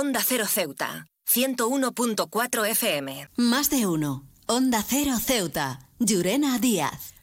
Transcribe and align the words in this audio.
Onda 0.00 0.20
Cero 0.22 0.46
Ceuta, 0.46 1.08
101.4 1.28 2.66
FM. 2.70 3.30
Más 3.36 3.68
de 3.68 3.88
uno. 3.88 4.24
Onda 4.46 4.80
Cero 4.88 5.18
Ceuta. 5.18 5.80
Llurena 5.98 6.56
Díaz. 6.60 7.17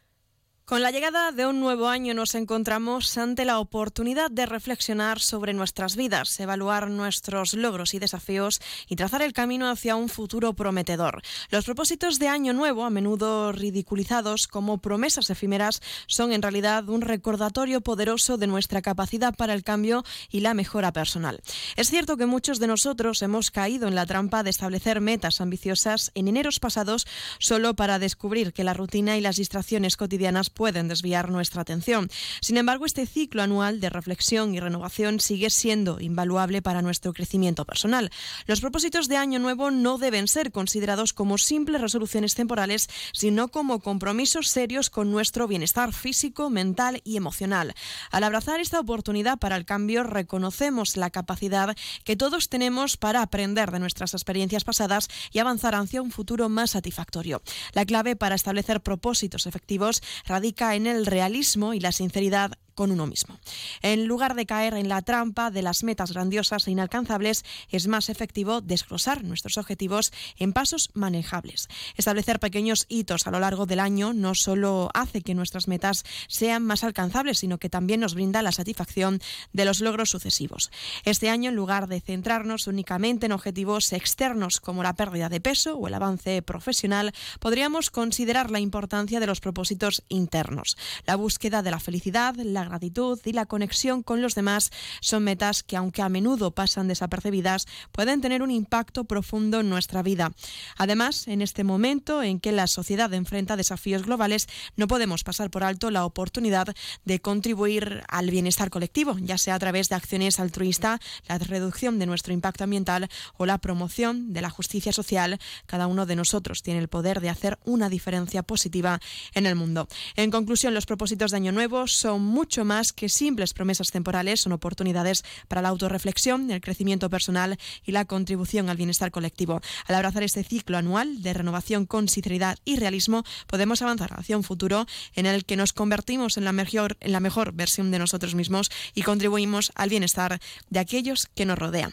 Con 0.65 0.81
la 0.81 0.89
llegada 0.89 1.31
de 1.31 1.45
un 1.45 1.59
nuevo 1.59 1.89
año 1.89 2.15
nos 2.15 2.33
encontramos 2.33 3.19
ante 3.19 3.45
la 3.45 3.59
oportunidad 3.59 4.31
de 4.31 4.47
reflexionar 4.47 5.19
sobre 5.19 5.53
nuestras 5.53 5.95
vidas, 5.95 6.39
evaluar 6.39 6.89
nuestros 6.89 7.53
logros 7.53 7.93
y 7.93 7.99
desafíos 7.99 8.59
y 8.87 8.96
trazar 8.96 9.21
el 9.21 9.31
camino 9.31 9.69
hacia 9.69 9.96
un 9.96 10.09
futuro 10.09 10.53
prometedor. 10.53 11.21
Los 11.51 11.65
propósitos 11.65 12.17
de 12.17 12.29
año 12.29 12.51
nuevo, 12.53 12.83
a 12.83 12.89
menudo 12.89 13.51
ridiculizados 13.51 14.47
como 14.47 14.79
promesas 14.79 15.29
efímeras, 15.29 15.83
son 16.07 16.33
en 16.33 16.41
realidad 16.41 16.89
un 16.89 17.01
recordatorio 17.01 17.81
poderoso 17.81 18.37
de 18.37 18.47
nuestra 18.47 18.81
capacidad 18.81 19.35
para 19.35 19.53
el 19.53 19.63
cambio 19.63 20.03
y 20.31 20.39
la 20.39 20.55
mejora 20.55 20.91
personal. 20.91 21.43
Es 21.75 21.91
cierto 21.91 22.17
que 22.17 22.25
muchos 22.25 22.57
de 22.57 22.65
nosotros 22.65 23.21
hemos 23.21 23.51
caído 23.51 23.87
en 23.87 23.93
la 23.93 24.07
trampa 24.07 24.41
de 24.41 24.49
establecer 24.49 24.99
metas 24.99 25.41
ambiciosas 25.41 26.09
en 26.15 26.27
eneros 26.27 26.59
pasados 26.59 27.05
solo 27.37 27.75
para 27.75 27.99
descubrir 27.99 28.51
que 28.51 28.63
la 28.63 28.73
rutina 28.73 29.15
y 29.15 29.21
las 29.21 29.35
distracciones 29.35 29.95
cotidianas 29.95 30.49
pueden 30.55 30.87
desviar 30.87 31.29
nuestra 31.29 31.61
atención. 31.61 32.09
Sin 32.41 32.57
embargo, 32.57 32.87
este 32.87 33.05
ciclo 33.05 33.43
anual 33.43 33.79
de 33.79 33.91
reflexión 33.91 34.55
y 34.55 34.59
renovación 34.59 35.19
sigue 35.19 35.51
siendo 35.51 35.99
invaluable 35.99 36.63
para 36.63 36.81
nuestro 36.81 37.13
crecimiento 37.13 37.65
personal. 37.65 38.09
Los 38.47 38.61
propósitos 38.61 39.07
de 39.07 39.17
Año 39.17 39.37
Nuevo 39.37 39.69
no 39.69 39.99
deben 39.99 40.27
ser 40.27 40.51
considerados 40.51 41.13
como 41.13 41.37
simples 41.37 41.81
resoluciones 41.81 42.33
temporales, 42.33 42.89
sino 43.11 43.49
como 43.49 43.81
compromisos 43.81 44.47
serios 44.47 44.89
con 44.89 45.11
nuestro 45.11 45.47
bienestar 45.47 45.93
físico, 45.93 46.49
mental 46.49 47.01
y 47.03 47.17
emocional. 47.17 47.75
Al 48.09 48.23
abrazar 48.23 48.59
esta 48.59 48.79
oportunidad 48.79 49.37
para 49.37 49.57
el 49.57 49.65
cambio, 49.65 50.03
reconocemos 50.03 50.95
la 50.95 51.09
capacidad 51.09 51.75
que 52.03 52.15
todos 52.15 52.47
tenemos 52.49 52.95
para 52.97 53.21
aprender 53.21 53.71
de 53.71 53.79
nuestras 53.79 54.13
experiencias 54.13 54.63
pasadas 54.63 55.09
y 55.31 55.40
avanzar 55.40 55.75
hacia 55.75 56.01
un 56.01 56.12
futuro 56.12 56.47
más 56.47 56.71
satisfactorio. 56.71 57.41
La 57.73 57.85
clave 57.85 58.15
para 58.15 58.35
establecer 58.35 58.81
propósitos 58.81 59.45
efectivos 59.47 60.01
radica 60.25 60.45
en 60.76 60.88
el 60.88 61.05
realismo 61.05 61.74
y 61.74 61.79
la 61.79 61.91
sinceridad 61.91 62.51
con 62.76 62.91
uno 62.91 63.07
mismo. 63.07 63.40
En 63.81 64.06
lugar 64.06 64.36
de 64.36 64.45
caer 64.45 64.76
en 64.76 64.90
la 64.90 65.02
trampa 65.02 65.50
de 65.50 65.62
las 65.62 65.84
metas 65.84 66.12
grandiosas 66.12 66.68
e 66.68 66.72
inalcanzables, 66.72 67.44
es 67.70 67.88
más 67.88 68.09
efectivo 68.09 68.62
desglosar 68.62 69.23
nuestros 69.23 69.58
objetivos 69.58 70.12
en 70.38 70.54
pasos 70.54 70.90
manejables. 70.94 71.68
Establecer 71.96 72.40
pequeños 72.40 72.86
hitos 72.90 73.26
a 73.28 73.31
lo 73.31 73.40
largo 73.40 73.66
del 73.66 73.80
año 73.80 74.14
no 74.14 74.36
solo 74.36 74.90
hace 74.94 75.22
que 75.22 75.34
nuestras 75.34 75.68
metas 75.68 76.03
sean 76.28 76.64
más 76.64 76.84
alcanzables, 76.84 77.40
sino 77.40 77.58
que 77.58 77.70
también 77.70 78.02
nos 78.02 78.14
brinda 78.14 78.42
la 78.42 78.52
satisfacción 78.52 79.20
de 79.53 79.66
los 79.66 79.80
logros 79.80 80.09
sucesivos. 80.09 80.72
Este 81.03 81.30
año, 81.30 81.50
en 81.50 81.56
lugar 81.56 81.88
de 81.88 82.02
centrarnos 82.02 82.68
únicamente 82.68 83.26
en 83.26 83.31
objetivos 83.31 83.94
externos 83.94 84.59
como 84.59 84.84
la 84.84 84.96
pérdida 84.96 85.30
de 85.30 85.42
peso 85.42 85.78
o 85.78 85.88
el 85.88 85.94
avance 85.94 86.42
profesional, 86.42 87.14
podríamos 87.40 87.90
considerar 87.90 88.52
la 88.52 88.59
importancia 88.59 89.20
de 89.20 89.28
los 89.28 89.40
propósitos 89.40 90.03
internos. 90.09 90.78
La 91.06 91.16
búsqueda 91.16 91.62
de 91.62 91.72
la 91.72 91.80
felicidad, 91.80 92.36
la 92.36 92.65
gratitud 92.70 93.20
y 93.26 93.34
la 93.34 93.46
conexión 93.46 94.04
con 94.04 94.22
los 94.22 94.36
demás 94.36 94.72
son 95.02 95.24
metas 95.24 95.64
que, 95.64 95.78
aunque 95.78 96.02
a 96.02 96.10
menudo 96.10 96.52
pasan 96.52 96.88
desapercibidas, 96.88 97.68
pueden 97.92 98.22
tener 98.22 98.42
un 98.42 98.52
impacto 98.52 99.06
profundo 99.06 99.60
en 99.60 99.70
nuestra 99.70 100.04
vida. 100.04 100.32
Además, 100.78 101.28
en 101.28 101.42
este 101.42 101.64
momento 101.64 102.24
en 102.24 102.40
que 102.40 102.52
la 102.52 102.68
sociedad 102.68 103.14
enfrenta 103.14 103.56
desafíos 103.56 104.04
globales, 104.04 104.48
no 104.76 104.88
podemos 104.88 105.24
pasar 105.24 105.50
por 105.50 105.64
alto 105.64 105.92
la 105.92 106.06
oportunidad 106.06 106.76
de 107.06 107.20
contribuir 107.20 108.04
al 108.08 108.30
bienestar 108.30 108.70
colectivo, 108.70 109.18
ya 109.20 109.38
sea 109.38 109.56
a 109.56 109.60
través 109.60 109.90
de 109.90 109.96
acciones 109.96 110.40
altruistas, 110.40 111.00
la 111.28 111.38
reducción 111.38 112.00
de 112.00 112.06
nuestro 112.06 112.34
impacto 112.34 112.64
ambiental 112.64 113.09
o 113.38 113.46
la 113.46 113.58
promoción 113.58 114.34
de 114.34 114.42
la 114.42 114.50
justicia 114.50 114.94
social. 114.94 115.40
Cada 115.66 115.88
uno 115.88 116.06
de 116.06 116.16
nosotros 116.16 116.62
tiene 116.62 116.80
el 116.80 116.88
poder 116.88 117.22
de 117.22 117.30
hacer 117.30 117.58
una 117.66 117.90
diferencia 117.90 118.44
positiva 118.44 119.00
en 119.34 119.46
el 119.46 119.56
mundo. 119.56 119.88
En 120.16 120.31
conclusión, 120.31 120.74
los 120.74 120.86
propósitos 120.86 121.31
de 121.31 121.38
Año 121.38 121.52
Nuevo 121.52 121.88
son 121.88 122.22
mucho 122.56 122.64
más 122.64 122.94
que 122.94 123.10
simples 123.10 123.54
promesas 123.54 123.92
temporales, 123.92 124.40
son 124.40 124.54
oportunidades 124.54 125.26
para 125.50 125.62
la 125.62 125.68
autorreflexión, 125.68 126.50
el 126.52 126.62
crecimiento 126.62 127.10
personal 127.10 127.58
y 127.84 127.92
la 127.92 128.06
contribución 128.06 128.70
al 128.70 128.78
bienestar 128.78 129.12
colectivo. 129.12 129.60
Al 129.88 129.96
abrazar 129.96 130.24
este 130.24 130.42
ciclo 130.42 130.78
anual 130.78 131.22
de 131.22 131.34
renovación 131.34 131.86
con 131.86 132.08
sinceridad 132.08 132.58
y 132.64 132.78
realismo, 132.78 133.26
podemos 133.48 133.82
avanzar 133.82 134.18
hacia 134.18 134.38
un 134.38 134.44
futuro 134.44 134.86
en 135.16 135.26
el 135.26 135.44
que 135.44 135.58
nos 135.58 135.74
convertimos 135.74 136.38
en 136.38 136.46
la 136.46 136.54
mejor, 136.54 136.96
en 137.02 137.12
la 137.12 137.20
mejor 137.20 137.52
versión 137.52 137.92
de 137.92 138.00
nosotros 138.00 138.36
mismos 138.36 138.72
y 138.94 139.02
contribuimos 139.02 139.74
al 139.76 139.90
bienestar 139.90 140.40
de 140.70 140.80
aquellos 140.80 141.28
que 141.36 141.46
nos 141.46 141.60
rodean. 141.60 141.92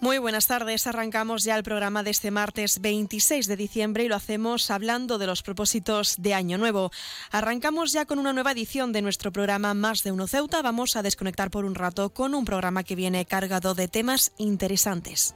Muy 0.00 0.18
buenas 0.18 0.46
tardes. 0.46 0.86
Arrancamos 0.86 1.42
ya 1.42 1.56
el 1.56 1.64
programa 1.64 2.04
de 2.04 2.10
este 2.10 2.30
martes 2.30 2.80
26 2.80 3.48
de 3.48 3.56
diciembre 3.56 4.04
y 4.04 4.08
lo 4.08 4.14
hacemos 4.14 4.70
hablando 4.70 5.18
de 5.18 5.26
los 5.26 5.42
propósitos 5.42 6.14
de 6.18 6.34
Año 6.34 6.56
Nuevo. 6.56 6.92
Arrancamos 7.32 7.92
ya 7.92 8.06
con 8.06 8.20
una 8.20 8.32
nueva 8.32 8.52
edición 8.52 8.92
de 8.92 9.02
nuestro 9.02 9.32
programa 9.32 9.74
Más 9.74 10.04
de 10.04 10.12
Uno 10.12 10.28
Ceuta. 10.28 10.62
Vamos 10.62 10.94
a 10.94 11.02
desconectar 11.02 11.50
por 11.50 11.64
un 11.64 11.74
rato 11.74 12.10
con 12.10 12.34
un 12.34 12.44
programa 12.44 12.84
que 12.84 12.94
viene 12.94 13.26
cargado 13.26 13.74
de 13.74 13.88
temas 13.88 14.30
interesantes. 14.38 15.34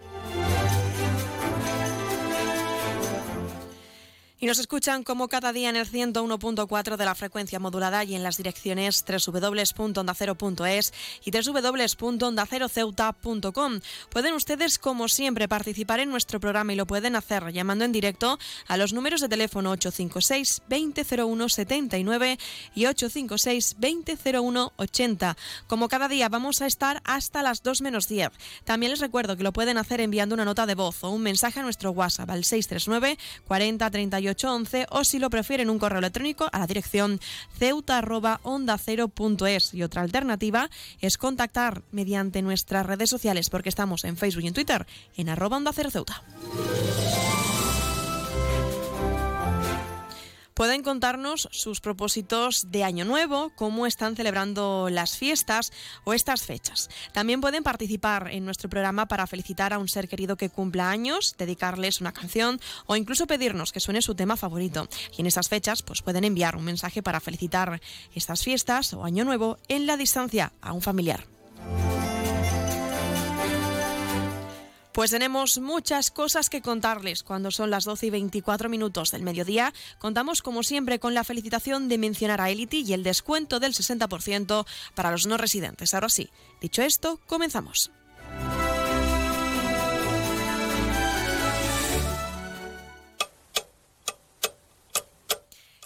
Y 4.42 4.46
nos 4.46 4.58
escuchan 4.58 5.04
como 5.04 5.28
cada 5.28 5.52
día 5.52 5.70
en 5.70 5.76
el 5.76 5.88
101.4 5.88 6.96
de 6.96 7.04
la 7.04 7.14
frecuencia 7.14 7.60
modulada 7.60 8.02
y 8.02 8.16
en 8.16 8.24
las 8.24 8.38
direcciones 8.38 9.04
www.ondacero.es 9.06 10.92
y 11.24 11.30
www.ondaceroceuta.com. 11.30 13.80
Pueden 14.10 14.34
ustedes, 14.34 14.80
como 14.80 15.06
siempre, 15.06 15.46
participar 15.46 16.00
en 16.00 16.10
nuestro 16.10 16.40
programa 16.40 16.72
y 16.72 16.76
lo 16.76 16.88
pueden 16.88 17.14
hacer 17.14 17.52
llamando 17.52 17.84
en 17.84 17.92
directo 17.92 18.36
a 18.66 18.76
los 18.76 18.92
números 18.92 19.20
de 19.20 19.28
teléfono 19.28 19.70
856 19.70 20.62
2001 20.68 21.48
79 21.48 22.36
y 22.74 22.86
856 22.86 23.76
2001 23.78 24.72
80. 24.76 25.36
Como 25.68 25.86
cada 25.86 26.08
día 26.08 26.28
vamos 26.28 26.62
a 26.62 26.66
estar 26.66 27.00
hasta 27.04 27.44
las 27.44 27.62
2 27.62 27.82
menos 27.82 28.08
10. 28.08 28.32
También 28.64 28.90
les 28.90 28.98
recuerdo 28.98 29.36
que 29.36 29.44
lo 29.44 29.52
pueden 29.52 29.78
hacer 29.78 30.00
enviando 30.00 30.34
una 30.34 30.44
nota 30.44 30.66
de 30.66 30.74
voz 30.74 31.04
o 31.04 31.10
un 31.10 31.22
mensaje 31.22 31.60
a 31.60 31.62
nuestro 31.62 31.92
WhatsApp 31.92 32.28
al 32.28 32.42
639 32.42 33.16
40 33.46 33.88
38 33.88 34.31
o 34.90 35.04
si 35.04 35.18
lo 35.18 35.30
prefieren 35.30 35.70
un 35.70 35.78
correo 35.78 35.98
electrónico 35.98 36.48
a 36.52 36.58
la 36.58 36.66
dirección 36.66 37.20
ceuta@onda0.es 37.58 39.74
y 39.74 39.82
otra 39.82 40.02
alternativa 40.02 40.68
es 41.00 41.18
contactar 41.18 41.82
mediante 41.92 42.42
nuestras 42.42 42.86
redes 42.86 43.10
sociales 43.10 43.50
porque 43.50 43.68
estamos 43.68 44.04
en 44.04 44.16
Facebook 44.16 44.44
y 44.44 44.48
en 44.48 44.54
Twitter 44.54 44.86
en 45.16 45.28
arroba 45.28 45.56
onda 45.56 45.72
cero 45.74 45.90
ceuta. 45.90 46.22
Pueden 50.54 50.82
contarnos 50.82 51.48
sus 51.50 51.80
propósitos 51.80 52.70
de 52.70 52.84
Año 52.84 53.04
Nuevo, 53.04 53.52
cómo 53.54 53.86
están 53.86 54.16
celebrando 54.16 54.88
las 54.90 55.16
fiestas 55.16 55.72
o 56.04 56.12
estas 56.12 56.42
fechas. 56.42 56.90
También 57.12 57.40
pueden 57.40 57.62
participar 57.62 58.28
en 58.30 58.44
nuestro 58.44 58.68
programa 58.68 59.06
para 59.06 59.26
felicitar 59.26 59.72
a 59.72 59.78
un 59.78 59.88
ser 59.88 60.08
querido 60.08 60.36
que 60.36 60.50
cumpla 60.50 60.90
años, 60.90 61.34
dedicarles 61.38 62.00
una 62.00 62.12
canción 62.12 62.60
o 62.86 62.96
incluso 62.96 63.26
pedirnos 63.26 63.72
que 63.72 63.80
suene 63.80 64.02
su 64.02 64.14
tema 64.14 64.36
favorito. 64.36 64.88
Y 65.16 65.22
en 65.22 65.26
estas 65.26 65.48
fechas 65.48 65.82
pues 65.82 66.02
pueden 66.02 66.24
enviar 66.24 66.56
un 66.56 66.64
mensaje 66.64 67.02
para 67.02 67.20
felicitar 67.20 67.80
estas 68.14 68.42
fiestas 68.42 68.92
o 68.92 69.04
Año 69.04 69.24
Nuevo 69.24 69.58
en 69.68 69.86
la 69.86 69.96
distancia 69.96 70.52
a 70.60 70.72
un 70.72 70.82
familiar. 70.82 71.26
Pues 74.92 75.10
tenemos 75.10 75.58
muchas 75.58 76.10
cosas 76.10 76.50
que 76.50 76.60
contarles 76.60 77.22
cuando 77.22 77.50
son 77.50 77.70
las 77.70 77.84
12 77.84 78.06
y 78.06 78.10
24 78.10 78.68
minutos 78.68 79.10
del 79.10 79.22
mediodía. 79.22 79.72
Contamos 79.98 80.42
como 80.42 80.62
siempre 80.62 80.98
con 80.98 81.14
la 81.14 81.24
felicitación 81.24 81.88
de 81.88 81.98
mencionar 81.98 82.40
a 82.40 82.50
Elity 82.50 82.82
y 82.82 82.92
el 82.92 83.02
descuento 83.02 83.58
del 83.58 83.72
60% 83.72 84.66
para 84.94 85.10
los 85.10 85.26
no 85.26 85.38
residentes. 85.38 85.94
Ahora 85.94 86.10
sí, 86.10 86.28
dicho 86.60 86.82
esto, 86.82 87.20
comenzamos. 87.26 87.90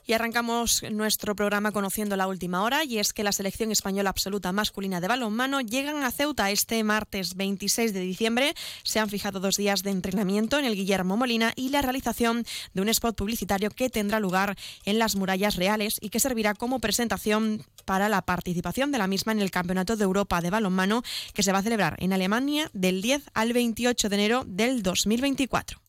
Y 0.08 0.12
arrancamos 0.12 0.84
nuestro 0.92 1.34
programa 1.34 1.72
conociendo 1.72 2.14
la 2.14 2.28
última 2.28 2.62
hora 2.62 2.84
y 2.84 2.98
es 2.98 3.12
que 3.12 3.24
la 3.24 3.32
selección 3.32 3.72
española 3.72 4.10
absoluta 4.10 4.52
masculina 4.52 5.00
de 5.00 5.08
balonmano 5.08 5.60
llegan 5.60 6.04
a 6.04 6.12
Ceuta 6.12 6.52
este 6.52 6.84
martes 6.84 7.34
26 7.34 7.92
de 7.92 8.00
diciembre. 8.00 8.54
Se 8.84 9.00
han 9.00 9.10
fijado 9.10 9.40
dos 9.40 9.56
días 9.56 9.82
de 9.82 9.90
entrenamiento 9.90 10.60
en 10.60 10.64
el 10.64 10.76
Guillermo 10.76 11.16
Molina 11.16 11.52
y 11.56 11.70
la 11.70 11.82
realización 11.82 12.44
de 12.72 12.82
un 12.82 12.88
spot 12.88 13.16
publicitario 13.16 13.70
que 13.70 13.90
tendrá 13.90 14.20
lugar 14.20 14.56
en 14.84 15.00
las 15.00 15.16
murallas 15.16 15.56
reales 15.56 15.98
y 16.00 16.10
que 16.10 16.20
servirá 16.20 16.54
como 16.54 16.78
presentación 16.78 17.64
para 17.84 18.08
la 18.08 18.22
participación 18.22 18.92
de 18.92 18.98
la 18.98 19.08
misma 19.08 19.32
en 19.32 19.40
el 19.40 19.50
Campeonato 19.50 19.96
de 19.96 20.04
Europa 20.04 20.40
de 20.40 20.50
Balonmano 20.50 21.02
que 21.34 21.42
se 21.42 21.50
va 21.50 21.58
a 21.58 21.62
celebrar 21.62 21.96
en 21.98 22.12
Alemania 22.12 22.70
del 22.74 23.02
10 23.02 23.22
al 23.34 23.52
28 23.52 24.08
de 24.08 24.14
enero 24.14 24.44
del 24.46 24.84
2024. 24.84 25.85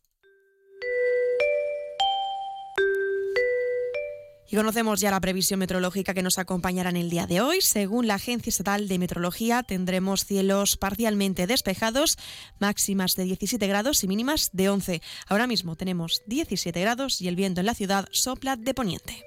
Y 4.50 4.56
conocemos 4.56 5.02
ya 5.02 5.12
la 5.12 5.20
previsión 5.20 5.60
meteorológica 5.60 6.14
que 6.14 6.24
nos 6.24 6.40
acompañará 6.40 6.90
en 6.90 6.98
el 6.98 7.10
día 7.10 7.28
de 7.28 7.42
hoy. 7.42 7.60
Según 7.62 8.08
la 8.08 8.16
Agencia 8.16 8.50
Estatal 8.50 8.88
de 8.88 8.98
Meteorología, 8.98 9.64
tendremos 9.64 10.26
cielos 10.26 10.78
parcialmente 10.78 11.48
despejados, 11.48 12.18
máximas 12.60 13.16
de 13.16 13.26
17 13.26 13.68
grados 13.68 14.04
y 14.04 14.08
mínimas 14.08 14.50
de 14.54 14.70
11. 14.70 15.02
Ahora 15.28 15.48
mismo 15.48 15.76
tenemos 15.76 16.22
17 16.28 16.80
grados 16.80 17.22
y 17.22 17.28
el 17.28 17.36
viento 17.36 17.60
en 17.60 17.66
la 17.66 17.76
ciudad 17.76 18.08
sopla 18.12 18.56
de 18.56 18.74
poniente. 18.74 19.24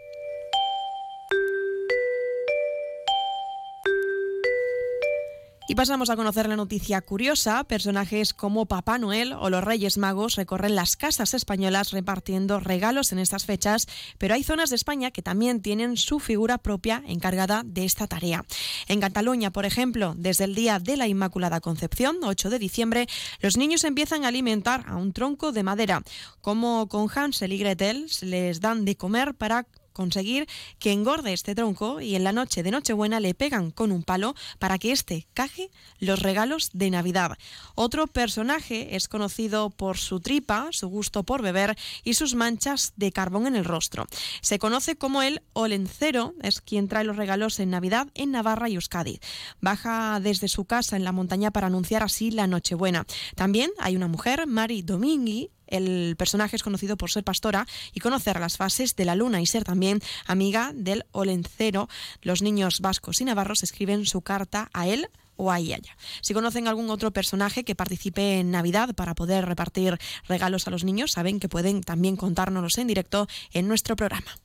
Y 5.70 5.76
pasamos 5.76 6.10
a 6.10 6.16
conocer 6.16 6.48
la 6.48 6.56
noticia 6.56 7.00
curiosa. 7.00 7.62
Personajes 7.62 8.34
como 8.34 8.66
Papá 8.66 8.98
Noel 8.98 9.32
o 9.34 9.50
los 9.50 9.62
Reyes 9.62 9.98
Magos 9.98 10.34
recorren 10.34 10.74
las 10.74 10.96
casas 10.96 11.32
españolas 11.32 11.92
repartiendo 11.92 12.58
regalos 12.58 13.12
en 13.12 13.20
estas 13.20 13.44
fechas, 13.44 13.86
pero 14.18 14.34
hay 14.34 14.42
zonas 14.42 14.70
de 14.70 14.74
España 14.74 15.12
que 15.12 15.22
también 15.22 15.62
tienen 15.62 15.96
su 15.96 16.18
figura 16.18 16.58
propia 16.58 17.04
encargada 17.06 17.62
de 17.64 17.84
esta 17.84 18.08
tarea. 18.08 18.44
En 18.88 18.98
Cataluña, 18.98 19.52
por 19.52 19.64
ejemplo, 19.64 20.14
desde 20.18 20.42
el 20.42 20.56
día 20.56 20.80
de 20.80 20.96
la 20.96 21.06
Inmaculada 21.06 21.60
Concepción, 21.60 22.16
8 22.20 22.50
de 22.50 22.58
diciembre, 22.58 23.06
los 23.38 23.56
niños 23.56 23.84
empiezan 23.84 24.24
a 24.24 24.28
alimentar 24.28 24.84
a 24.88 24.96
un 24.96 25.12
tronco 25.12 25.52
de 25.52 25.62
madera. 25.62 26.02
Como 26.40 26.88
con 26.88 27.06
Hansel 27.14 27.52
y 27.52 27.58
Gretel, 27.58 28.08
les 28.22 28.60
dan 28.60 28.84
de 28.84 28.96
comer 28.96 29.34
para 29.34 29.68
conseguir 30.00 30.48
que 30.78 30.92
engorde 30.92 31.34
este 31.34 31.54
tronco 31.54 32.00
y 32.00 32.14
en 32.14 32.24
la 32.24 32.32
noche 32.32 32.62
de 32.62 32.70
Nochebuena 32.70 33.20
le 33.20 33.34
pegan 33.34 33.70
con 33.70 33.92
un 33.92 34.02
palo 34.02 34.34
para 34.58 34.78
que 34.78 34.92
éste 34.92 35.26
caje 35.34 35.70
los 35.98 36.20
regalos 36.20 36.70
de 36.72 36.88
Navidad. 36.88 37.36
Otro 37.74 38.06
personaje 38.06 38.96
es 38.96 39.08
conocido 39.08 39.68
por 39.68 39.98
su 39.98 40.20
tripa, 40.20 40.68
su 40.70 40.88
gusto 40.88 41.22
por 41.22 41.42
beber 41.42 41.76
y 42.02 42.14
sus 42.14 42.34
manchas 42.34 42.94
de 42.96 43.12
carbón 43.12 43.46
en 43.46 43.56
el 43.56 43.66
rostro. 43.66 44.06
Se 44.40 44.58
conoce 44.58 44.96
como 44.96 45.20
el 45.20 45.42
olencero, 45.52 46.32
es 46.40 46.62
quien 46.62 46.88
trae 46.88 47.04
los 47.04 47.18
regalos 47.18 47.60
en 47.60 47.68
Navidad 47.68 48.08
en 48.14 48.30
Navarra 48.30 48.70
y 48.70 48.76
Euskadi. 48.76 49.20
Baja 49.60 50.18
desde 50.20 50.48
su 50.48 50.64
casa 50.64 50.96
en 50.96 51.04
la 51.04 51.12
montaña 51.12 51.50
para 51.50 51.66
anunciar 51.66 52.02
así 52.02 52.30
la 52.30 52.46
Nochebuena. 52.46 53.04
También 53.34 53.70
hay 53.78 53.96
una 53.96 54.08
mujer, 54.08 54.46
Mari 54.46 54.80
Domingui, 54.80 55.50
el 55.70 56.16
personaje 56.16 56.56
es 56.56 56.62
conocido 56.62 56.96
por 56.96 57.10
ser 57.10 57.24
pastora 57.24 57.66
y 57.92 58.00
conocer 58.00 58.38
las 58.38 58.56
fases 58.56 58.96
de 58.96 59.04
la 59.04 59.14
luna 59.14 59.40
y 59.40 59.46
ser 59.46 59.64
también 59.64 60.00
amiga 60.26 60.72
del 60.74 61.04
olencero. 61.12 61.88
Los 62.22 62.42
niños 62.42 62.80
vascos 62.80 63.20
y 63.20 63.24
navarros 63.24 63.62
escriben 63.62 64.06
su 64.06 64.20
carta 64.20 64.68
a 64.72 64.86
él 64.86 65.08
o 65.36 65.50
a 65.50 65.58
ella. 65.58 65.96
Si 66.20 66.34
conocen 66.34 66.68
algún 66.68 66.90
otro 66.90 67.12
personaje 67.12 67.64
que 67.64 67.74
participe 67.74 68.40
en 68.40 68.50
Navidad 68.50 68.94
para 68.94 69.14
poder 69.14 69.46
repartir 69.46 69.98
regalos 70.28 70.66
a 70.66 70.70
los 70.70 70.84
niños, 70.84 71.12
saben 71.12 71.40
que 71.40 71.48
pueden 71.48 71.80
también 71.80 72.16
contárnoslos 72.16 72.76
en 72.78 72.88
directo 72.88 73.26
en 73.52 73.66
nuestro 73.66 73.96
programa. 73.96 74.36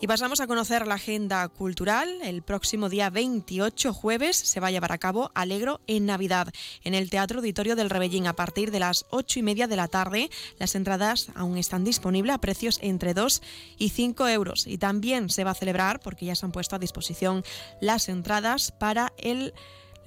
Y 0.00 0.06
pasamos 0.06 0.38
a 0.38 0.46
conocer 0.46 0.86
la 0.86 0.94
agenda 0.94 1.48
cultural. 1.48 2.20
El 2.22 2.42
próximo 2.42 2.88
día 2.88 3.10
28 3.10 3.92
jueves 3.92 4.36
se 4.36 4.60
va 4.60 4.68
a 4.68 4.70
llevar 4.70 4.92
a 4.92 4.98
cabo 4.98 5.32
Alegro 5.34 5.80
en 5.88 6.06
Navidad 6.06 6.52
en 6.84 6.94
el 6.94 7.10
Teatro 7.10 7.38
Auditorio 7.38 7.74
del 7.74 7.90
Rebellín 7.90 8.28
a 8.28 8.34
partir 8.34 8.70
de 8.70 8.78
las 8.78 9.06
8 9.10 9.40
y 9.40 9.42
media 9.42 9.66
de 9.66 9.74
la 9.74 9.88
tarde. 9.88 10.30
Las 10.60 10.76
entradas 10.76 11.32
aún 11.34 11.58
están 11.58 11.82
disponibles 11.82 12.32
a 12.32 12.38
precios 12.38 12.78
entre 12.80 13.12
2 13.12 13.42
y 13.76 13.88
5 13.88 14.28
euros. 14.28 14.68
Y 14.68 14.78
también 14.78 15.30
se 15.30 15.42
va 15.42 15.50
a 15.50 15.54
celebrar, 15.54 15.98
porque 15.98 16.26
ya 16.26 16.36
se 16.36 16.46
han 16.46 16.52
puesto 16.52 16.76
a 16.76 16.78
disposición 16.78 17.42
las 17.80 18.08
entradas 18.08 18.70
para 18.70 19.12
el 19.18 19.52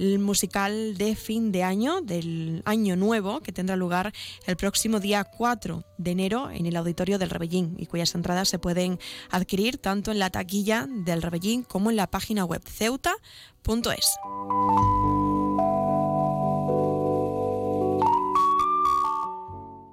el 0.02 0.18
musical 0.18 0.98
de 0.98 1.16
fin 1.16 1.52
de 1.52 1.64
año, 1.64 2.02
del 2.02 2.64
año 2.66 2.96
nuevo, 2.96 3.42
que 3.42 3.52
tendrá 3.52 3.76
lugar 3.76 4.12
el 4.48 4.58
próximo 4.58 5.00
día 5.00 5.24
4 5.24 5.84
de 5.98 6.12
enero 6.12 6.50
en 6.50 6.66
el 6.66 6.76
auditorio 6.76 7.20
del 7.20 7.30
Rebellín 7.30 7.76
y 7.78 7.86
cuyas 7.86 8.16
entradas 8.16 8.50
se 8.50 8.58
pueden 8.58 9.00
adquirir 9.30 9.78
tanto 9.78 10.12
en 10.12 10.18
la 10.18 10.32
taquilla 10.32 10.88
del 10.90 11.22
Rebellín 11.22 11.64
como 11.64 11.92
en 11.92 11.98
la 11.98 12.08
página 12.08 12.46
web 12.46 12.64
ceuta.es. 12.68 14.18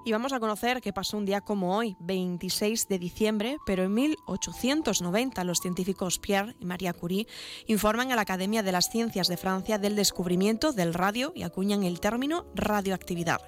y 0.08 0.12
vamos 0.12 0.32
a 0.32 0.40
conocer 0.40 0.80
qué 0.80 0.94
pasó 0.94 1.18
un 1.18 1.26
día 1.26 1.42
como 1.42 1.76
hoy, 1.76 1.94
26 2.00 2.88
de 2.88 2.98
diciembre, 2.98 3.58
pero 3.66 3.84
en 3.84 3.92
1890 3.92 5.44
los 5.44 5.60
científicos 5.60 6.18
Pierre 6.18 6.56
y 6.58 6.64
Marie 6.64 6.94
Curie 6.94 7.26
informan 7.66 8.10
a 8.10 8.16
la 8.16 8.22
Academia 8.22 8.62
de 8.62 8.72
las 8.72 8.88
Ciencias 8.88 9.28
de 9.28 9.36
Francia 9.36 9.76
del 9.76 9.96
descubrimiento 9.96 10.72
del 10.72 10.94
radio 10.94 11.32
y 11.34 11.42
acuñan 11.42 11.84
el 11.84 12.00
término 12.00 12.46
radioactividad. 12.54 13.42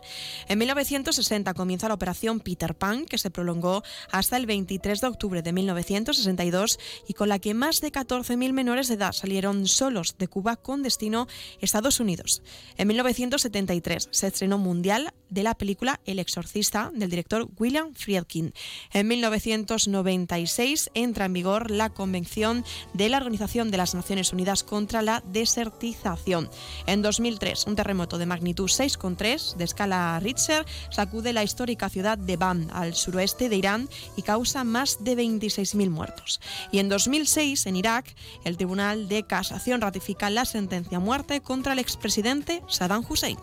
En 0.49 0.59
1960 0.59 1.55
comienza 1.55 1.89
la 1.89 1.95
operación 1.95 2.41
Peter 2.41 2.75
Pan, 2.75 3.07
que 3.07 3.17
se 3.17 3.31
prolongó 3.31 3.83
hasta 4.13 4.37
el 4.37 4.45
23 4.45 5.01
de 5.01 5.07
octubre 5.07 5.41
de 5.41 5.55
1962 5.55 6.79
y 7.09 7.15
con 7.15 7.31
la 7.31 7.39
que 7.39 7.55
más 7.55 7.81
de 7.81 7.91
14.000 7.91 8.53
menores 8.53 8.89
de 8.89 8.95
edad 8.97 9.13
salieron 9.13 9.67
solos 9.67 10.17
de 10.19 10.29
Cuba 10.29 10.57
con 10.57 10.83
destino 10.83 11.27
Estados 11.63 12.01
Unidos. 12.01 12.43
En 12.77 12.87
1973 12.89 14.09
se 14.11 14.27
estrenó 14.27 14.59
mundial 14.59 15.15
de 15.31 15.43
la 15.43 15.55
película 15.55 16.01
El 16.05 16.19
Exorcista 16.19 16.50
del 16.53 17.11
director 17.11 17.49
William 17.59 17.95
Friedkin. 17.95 18.53
En 18.93 19.09
1996 19.09 20.91
entra 20.95 21.27
en 21.27 21.33
vigor 21.33 21.71
la 21.71 21.91
Convención 21.91 22.65
de 22.93 23.09
la 23.09 23.19
Organización 23.19 23.71
de 23.71 23.77
las 23.77 23.95
Naciones 23.95 24.33
Unidas 24.33 24.65
contra 24.65 25.03
la 25.03 25.23
Desertización. 25.27 26.51
En 26.87 27.03
2003, 27.03 27.67
un 27.67 27.77
terremoto 27.77 28.19
de 28.19 28.27
magnitud 28.27 28.69
6,3 28.69 29.57
de 29.57 29.65
escala 29.65 30.19
Richter 30.21 30.65
sacude 30.91 31.33
la 31.33 31.45
histórica 31.45 31.89
ciudad 31.89 32.19
de 32.19 32.37
Bam, 32.37 32.69
al 32.73 32.95
suroeste 32.95 33.49
de 33.49 33.57
Irán, 33.57 33.89
y 34.17 34.23
causa 34.23 34.65
más 34.65 35.05
de 35.05 35.17
26.000 35.17 35.91
muertos. 35.91 36.41
Y 36.73 36.79
en 36.79 36.89
2006, 36.89 37.67
en 37.67 37.77
Irak, 37.77 38.15
el 38.45 38.57
Tribunal 38.57 39.09
de 39.09 39.23
Casación 39.23 39.81
ratifica 39.81 40.31
la 40.31 40.45
sentencia 40.45 40.99
a 40.99 41.01
muerte 41.01 41.41
contra 41.41 41.75
el 41.75 41.79
expresidente 41.79 42.63
Saddam 42.69 43.05
Hussein. 43.09 43.37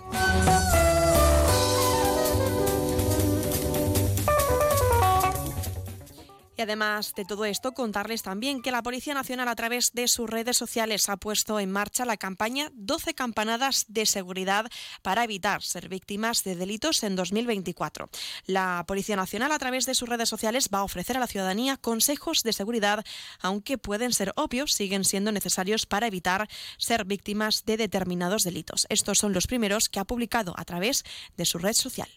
Y 6.58 6.64
además 6.64 7.14
de 7.16 7.24
todo 7.24 7.46
esto, 7.46 7.74
contarles 7.74 8.24
también 8.24 8.64
que 8.64 8.72
la 8.72 8.82
Policía 8.82 9.14
Nacional 9.14 9.48
a 9.48 9.56
través 9.56 9.92
de 9.94 10.08
sus 10.08 10.28
redes 10.28 10.58
sociales 10.58 11.08
ha 11.08 11.18
puesto 11.18 11.60
en 11.60 11.72
marcha 11.72 12.04
la 12.04 12.18
campaña 12.18 12.72
12 12.74 13.14
campanadas 13.14 13.86
de 13.88 14.08
seguridad 14.08 14.66
para 15.04 15.24
evitar 15.24 15.62
ser 15.62 15.88
víctimas 15.88 16.44
de 16.44 16.56
delitos 16.56 17.04
en 17.04 17.16
2024. 17.16 18.10
La 18.48 18.84
Policía 18.88 19.16
Nacional 19.16 19.52
a 19.52 19.60
través 19.60 19.86
de 19.86 19.94
sus 19.94 20.10
redes 20.10 20.30
sociales 20.30 20.70
va 20.74 20.80
a 20.80 20.84
ofrecer 20.84 21.16
a 21.18 21.20
la 21.20 21.28
ciudadanía 21.28 21.78
consejos 21.78 22.42
de 22.42 22.54
seguridad, 22.54 23.06
aunque 23.40 23.78
pueden 23.78 24.12
ser 24.12 24.34
obvios, 24.36 24.74
siguen 24.74 25.04
siendo 25.06 25.32
necesarios 25.32 25.86
para 25.86 26.08
evitar 26.08 26.48
ser 26.80 27.06
víctimas 27.06 27.66
de 27.66 27.78
determinados 27.78 28.42
delitos. 28.42 28.88
Estos 28.90 29.20
son 29.20 29.32
los 29.32 29.46
primeros 29.46 29.90
que 29.90 30.00
ha 30.00 30.06
publicado 30.06 30.56
a 30.58 30.66
través 30.66 31.04
de 31.38 31.46
su 31.46 31.60
red 31.60 31.74
social. 31.74 32.10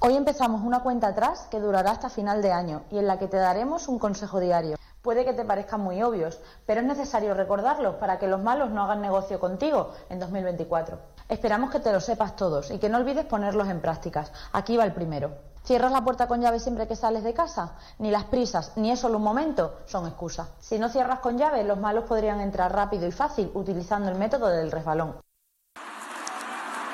Hoy 0.00 0.16
empezamos 0.16 0.62
una 0.62 0.80
cuenta 0.80 1.08
atrás 1.08 1.48
que 1.50 1.60
durará 1.60 1.90
hasta 1.90 2.08
final 2.08 2.40
de 2.40 2.52
año 2.52 2.82
y 2.90 2.98
en 2.98 3.06
la 3.06 3.18
que 3.18 3.26
te 3.28 3.36
daremos 3.36 3.88
un 3.88 3.98
consejo 3.98 4.40
diario. 4.40 4.76
Puede 5.02 5.24
que 5.24 5.32
te 5.32 5.44
parezcan 5.44 5.80
muy 5.80 6.02
obvios, 6.02 6.38
pero 6.66 6.80
es 6.80 6.86
necesario 6.86 7.34
recordarlos 7.34 7.96
para 7.96 8.18
que 8.18 8.26
los 8.26 8.42
malos 8.42 8.70
no 8.70 8.82
hagan 8.82 9.00
negocio 9.00 9.40
contigo 9.40 9.92
en 10.08 10.18
2024. 10.18 10.98
Esperamos 11.28 11.70
que 11.70 11.80
te 11.80 11.92
lo 11.92 12.00
sepas 12.00 12.36
todos 12.36 12.70
y 12.70 12.78
que 12.78 12.88
no 12.88 12.98
olvides 12.98 13.26
ponerlos 13.26 13.68
en 13.68 13.80
prácticas. 13.80 14.32
Aquí 14.52 14.76
va 14.76 14.84
el 14.84 14.92
primero. 14.92 15.32
¿Cierras 15.64 15.92
la 15.92 16.02
puerta 16.02 16.26
con 16.28 16.40
llave 16.40 16.60
siempre 16.60 16.88
que 16.88 16.96
sales 16.96 17.24
de 17.24 17.34
casa? 17.34 17.76
Ni 17.98 18.10
las 18.10 18.24
prisas, 18.24 18.72
ni 18.76 18.90
es 18.90 19.00
solo 19.00 19.18
un 19.18 19.24
momento, 19.24 19.80
son 19.86 20.06
excusas. 20.06 20.48
Si 20.60 20.78
no 20.78 20.88
cierras 20.88 21.18
con 21.18 21.36
llave, 21.36 21.62
los 21.64 21.78
malos 21.78 22.04
podrían 22.04 22.40
entrar 22.40 22.72
rápido 22.74 23.06
y 23.06 23.12
fácil 23.12 23.50
utilizando 23.54 24.10
el 24.10 24.16
método 24.16 24.48
del 24.48 24.70
resbalón. 24.70 25.16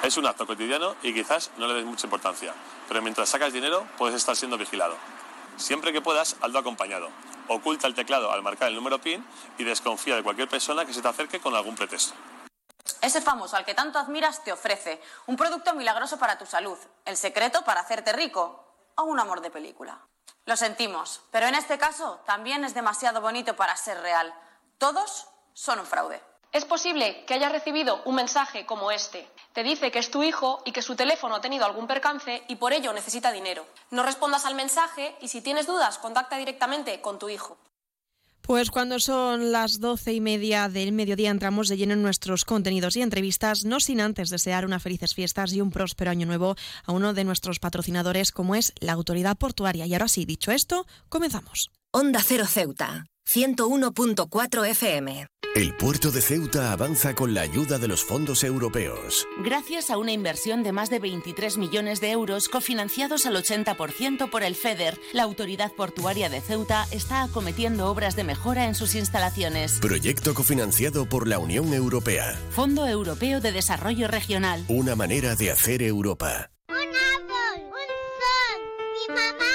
Es 0.03 0.17
un 0.17 0.27
acto 0.27 0.47
cotidiano 0.47 0.97
y 1.03 1.15
quizás 1.15 1.51
no 1.57 1.67
le 1.67 1.75
des 1.75 1.87
mucha 1.87 2.07
importancia, 2.07 2.53
pero 2.89 3.03
mientras 3.03 3.29
sacas 3.29 3.53
dinero 3.53 3.87
puedes 3.99 4.17
estar 4.17 4.37
siendo 4.37 4.59
vigilado. 4.59 4.97
Siempre 5.57 5.93
que 5.93 6.01
puedas, 6.01 6.37
hazlo 6.41 6.59
acompañado. 6.59 7.09
Oculta 7.49 7.87
el 7.87 7.95
teclado 7.95 8.33
al 8.33 8.43
marcar 8.43 8.69
el 8.69 8.75
número 8.75 9.01
PIN 9.01 9.25
y 9.59 9.65
desconfía 9.65 10.17
de 10.17 10.23
cualquier 10.23 10.49
persona 10.49 10.85
que 10.85 10.95
se 10.95 11.03
te 11.03 11.09
acerque 11.09 11.41
con 11.41 11.55
algún 11.55 11.77
pretexto. 11.77 12.15
Ese 13.01 13.21
famoso 13.21 13.57
al 13.57 13.65
que 13.65 13.75
tanto 13.75 13.99
admiras 13.99 14.43
te 14.43 14.53
ofrece 14.53 15.01
un 15.27 15.37
producto 15.37 15.75
milagroso 15.75 16.19
para 16.19 16.39
tu 16.39 16.47
salud, 16.47 16.79
el 17.05 17.17
secreto 17.17 17.63
para 17.63 17.81
hacerte 17.81 18.13
rico 18.13 18.65
o 18.97 19.05
un 19.05 19.21
amor 19.21 19.41
de 19.41 19.51
película. 19.51 20.01
Lo 20.47 20.57
sentimos, 20.57 21.23
pero 21.31 21.47
en 21.47 21.55
este 21.55 21.79
caso 21.79 22.21
también 22.27 22.65
es 22.65 22.75
demasiado 22.75 23.21
bonito 23.21 23.57
para 23.57 23.77
ser 23.77 24.01
real. 24.01 24.35
Todos 24.79 25.29
son 25.53 25.81
un 25.81 25.87
fraude. 25.87 26.23
Es 26.53 26.65
posible 26.65 27.25
que 27.27 27.35
hayas 27.35 27.53
recibido 27.53 28.03
un 28.05 28.15
mensaje 28.15 28.65
como 28.67 28.91
este. 28.91 29.29
Te 29.55 29.63
dice 29.63 29.93
que 29.93 30.01
es 30.01 30.11
tu 30.11 30.25
hijo 30.25 30.63
y 30.67 30.73
que 30.73 30.83
su 30.83 30.97
teléfono 30.97 31.37
ha 31.37 31.41
tenido 31.41 31.65
algún 31.65 31.87
percance 31.87 32.43
y 32.49 32.57
por 32.57 32.73
ello 32.73 32.93
necesita 32.93 33.31
dinero. 33.31 33.65
No 33.93 34.03
respondas 34.03 34.47
al 34.47 34.57
mensaje 34.57 35.15
y 35.23 35.29
si 35.29 35.43
tienes 35.43 35.69
dudas, 35.69 35.99
contacta 35.99 36.37
directamente 36.37 37.01
con 37.01 37.21
tu 37.21 37.29
hijo. 37.29 37.57
Pues 38.43 38.73
cuando 38.73 38.99
son 38.99 39.53
las 39.53 39.79
doce 39.79 40.13
y 40.13 40.21
media 40.21 40.69
del 40.69 40.91
mediodía 40.91 41.31
entramos 41.31 41.69
de 41.69 41.77
lleno 41.77 41.93
en 41.93 42.03
nuestros 42.03 42.45
contenidos 42.45 42.97
y 42.97 43.03
entrevistas, 43.03 43.65
no 43.65 43.79
sin 43.79 44.01
antes 44.01 44.29
desear 44.29 44.67
unas 44.67 44.83
felices 44.83 45.15
fiestas 45.15 45.53
y 45.53 45.61
un 45.61 45.71
próspero 45.71 46.11
año 46.11 46.27
nuevo 46.27 46.57
a 46.85 46.93
uno 46.93 47.15
de 47.15 47.23
nuestros 47.23 47.61
patrocinadores 47.61 48.33
como 48.33 48.57
es 48.57 48.73
la 48.81 48.93
Autoridad 48.93 49.39
Portuaria. 49.39 49.87
Y 49.87 49.95
ahora 49.95 50.09
sí, 50.09 50.25
dicho 50.25 50.51
esto, 50.51 50.85
comenzamos. 51.09 51.71
Onda 51.93 52.21
Cero 52.23 52.45
Ceuta, 52.45 53.07
101.4 53.27 54.67
FM. 54.69 55.27
El 55.55 55.77
puerto 55.77 56.11
de 56.11 56.21
Ceuta 56.21 56.73
avanza 56.73 57.15
con 57.15 57.33
la 57.33 57.43
ayuda 57.43 57.79
de 57.79 57.87
los 57.87 58.03
fondos 58.03 58.43
europeos. 58.43 59.25
Gracias 59.45 59.89
a 59.89 59.99
una 59.99 60.11
inversión 60.11 60.65
de 60.65 60.73
más 60.73 60.91
de 60.91 60.99
23 60.99 61.59
millones 61.59 62.01
de 62.01 62.11
euros 62.11 62.49
cofinanciados 62.49 63.25
al 63.27 63.37
80% 63.37 64.31
por 64.31 64.43
el 64.43 64.57
FEDER, 64.57 64.99
la 65.13 65.23
Autoridad 65.23 65.71
Portuaria 65.71 66.29
de 66.29 66.41
Ceuta 66.41 66.89
está 66.91 67.23
acometiendo 67.23 67.87
obras 67.87 68.17
de 68.17 68.25
mejora 68.25 68.67
en 68.67 68.75
sus 68.75 68.97
instalaciones. 68.97 69.79
Proyecto 69.81 70.35
cofinanciado 70.35 71.09
por 71.09 71.29
la 71.29 71.39
Unión 71.39 71.73
Europea. 71.73 72.37
Fondo 72.51 72.89
Europeo 72.89 73.41
de 73.41 73.53
Desarrollo 73.53 74.09
Regional. 74.09 74.65
Una 74.67 74.97
manera 74.97 75.37
de 75.37 75.53
hacer 75.53 75.83
Europa. 75.85 76.51
Un 76.69 76.75
árbol, 76.75 77.63
un 77.63 77.89
sol, 78.19 78.61
mi 79.09 79.15
mamá, 79.15 79.55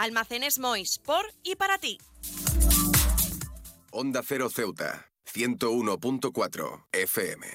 Almacenes 0.00 0.58
Mois, 0.58 0.98
por 0.98 1.26
y 1.42 1.56
para 1.56 1.76
ti. 1.76 1.98
Onda 3.90 4.22
Cero 4.26 4.48
Ceuta, 4.48 5.10
101.4 5.26 6.86
FM. 6.90 7.46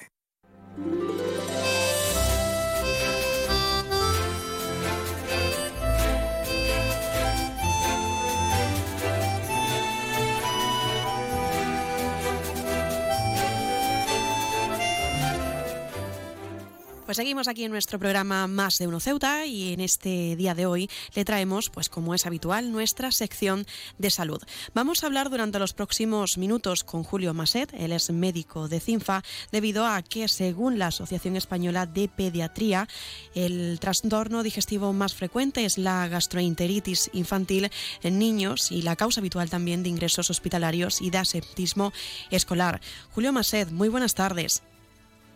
Pues 17.06 17.18
seguimos 17.18 17.46
aquí 17.46 17.62
en 17.62 17.70
nuestro 17.70 18.00
programa 18.00 18.48
Más 18.48 18.78
de 18.78 18.88
Uno 18.88 18.98
Ceuta 18.98 19.46
y 19.46 19.72
en 19.72 19.80
este 19.80 20.34
día 20.34 20.56
de 20.56 20.66
hoy 20.66 20.90
le 21.14 21.24
traemos, 21.24 21.70
pues 21.70 21.88
como 21.88 22.14
es 22.14 22.26
habitual, 22.26 22.72
nuestra 22.72 23.12
sección 23.12 23.64
de 23.96 24.10
salud. 24.10 24.42
Vamos 24.74 25.04
a 25.04 25.06
hablar 25.06 25.30
durante 25.30 25.60
los 25.60 25.72
próximos 25.72 26.36
minutos 26.36 26.82
con 26.82 27.04
Julio 27.04 27.32
Maset, 27.32 27.72
él 27.74 27.92
es 27.92 28.10
médico 28.10 28.66
de 28.66 28.80
CINFA, 28.80 29.22
debido 29.52 29.86
a 29.86 30.02
que 30.02 30.26
según 30.26 30.80
la 30.80 30.88
Asociación 30.88 31.36
Española 31.36 31.86
de 31.86 32.08
Pediatría, 32.08 32.88
el 33.36 33.78
trastorno 33.78 34.42
digestivo 34.42 34.92
más 34.92 35.14
frecuente 35.14 35.64
es 35.64 35.78
la 35.78 36.08
gastroenteritis 36.08 37.10
infantil 37.12 37.70
en 38.02 38.18
niños 38.18 38.72
y 38.72 38.82
la 38.82 38.96
causa 38.96 39.20
habitual 39.20 39.48
también 39.48 39.84
de 39.84 39.90
ingresos 39.90 40.28
hospitalarios 40.28 41.00
y 41.00 41.10
de 41.10 41.18
aseptismo 41.18 41.92
escolar. 42.32 42.80
Julio 43.12 43.32
Maset, 43.32 43.70
muy 43.70 43.88
buenas 43.88 44.16
tardes. 44.16 44.64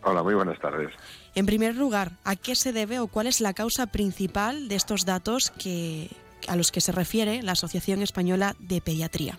Hola, 0.03 0.21
muy 0.21 0.33
buenas 0.33 0.59
tardes. 0.59 0.91
En 1.33 1.45
primer 1.45 1.75
lugar, 1.75 2.11
¿a 2.25 2.35
qué 2.35 2.55
se 2.55 2.73
debe 2.73 2.99
o 2.99 3.07
cuál 3.07 3.27
es 3.27 3.39
la 3.39 3.53
causa 3.53 3.87
principal 3.87 4.67
de 4.67 4.75
estos 4.75 5.05
datos 5.05 5.51
que, 5.51 6.09
a 6.47 6.55
los 6.55 6.71
que 6.71 6.81
se 6.81 6.91
refiere 6.91 7.41
la 7.41 7.53
Asociación 7.53 8.01
Española 8.01 8.55
de 8.59 8.81
Pediatría? 8.81 9.37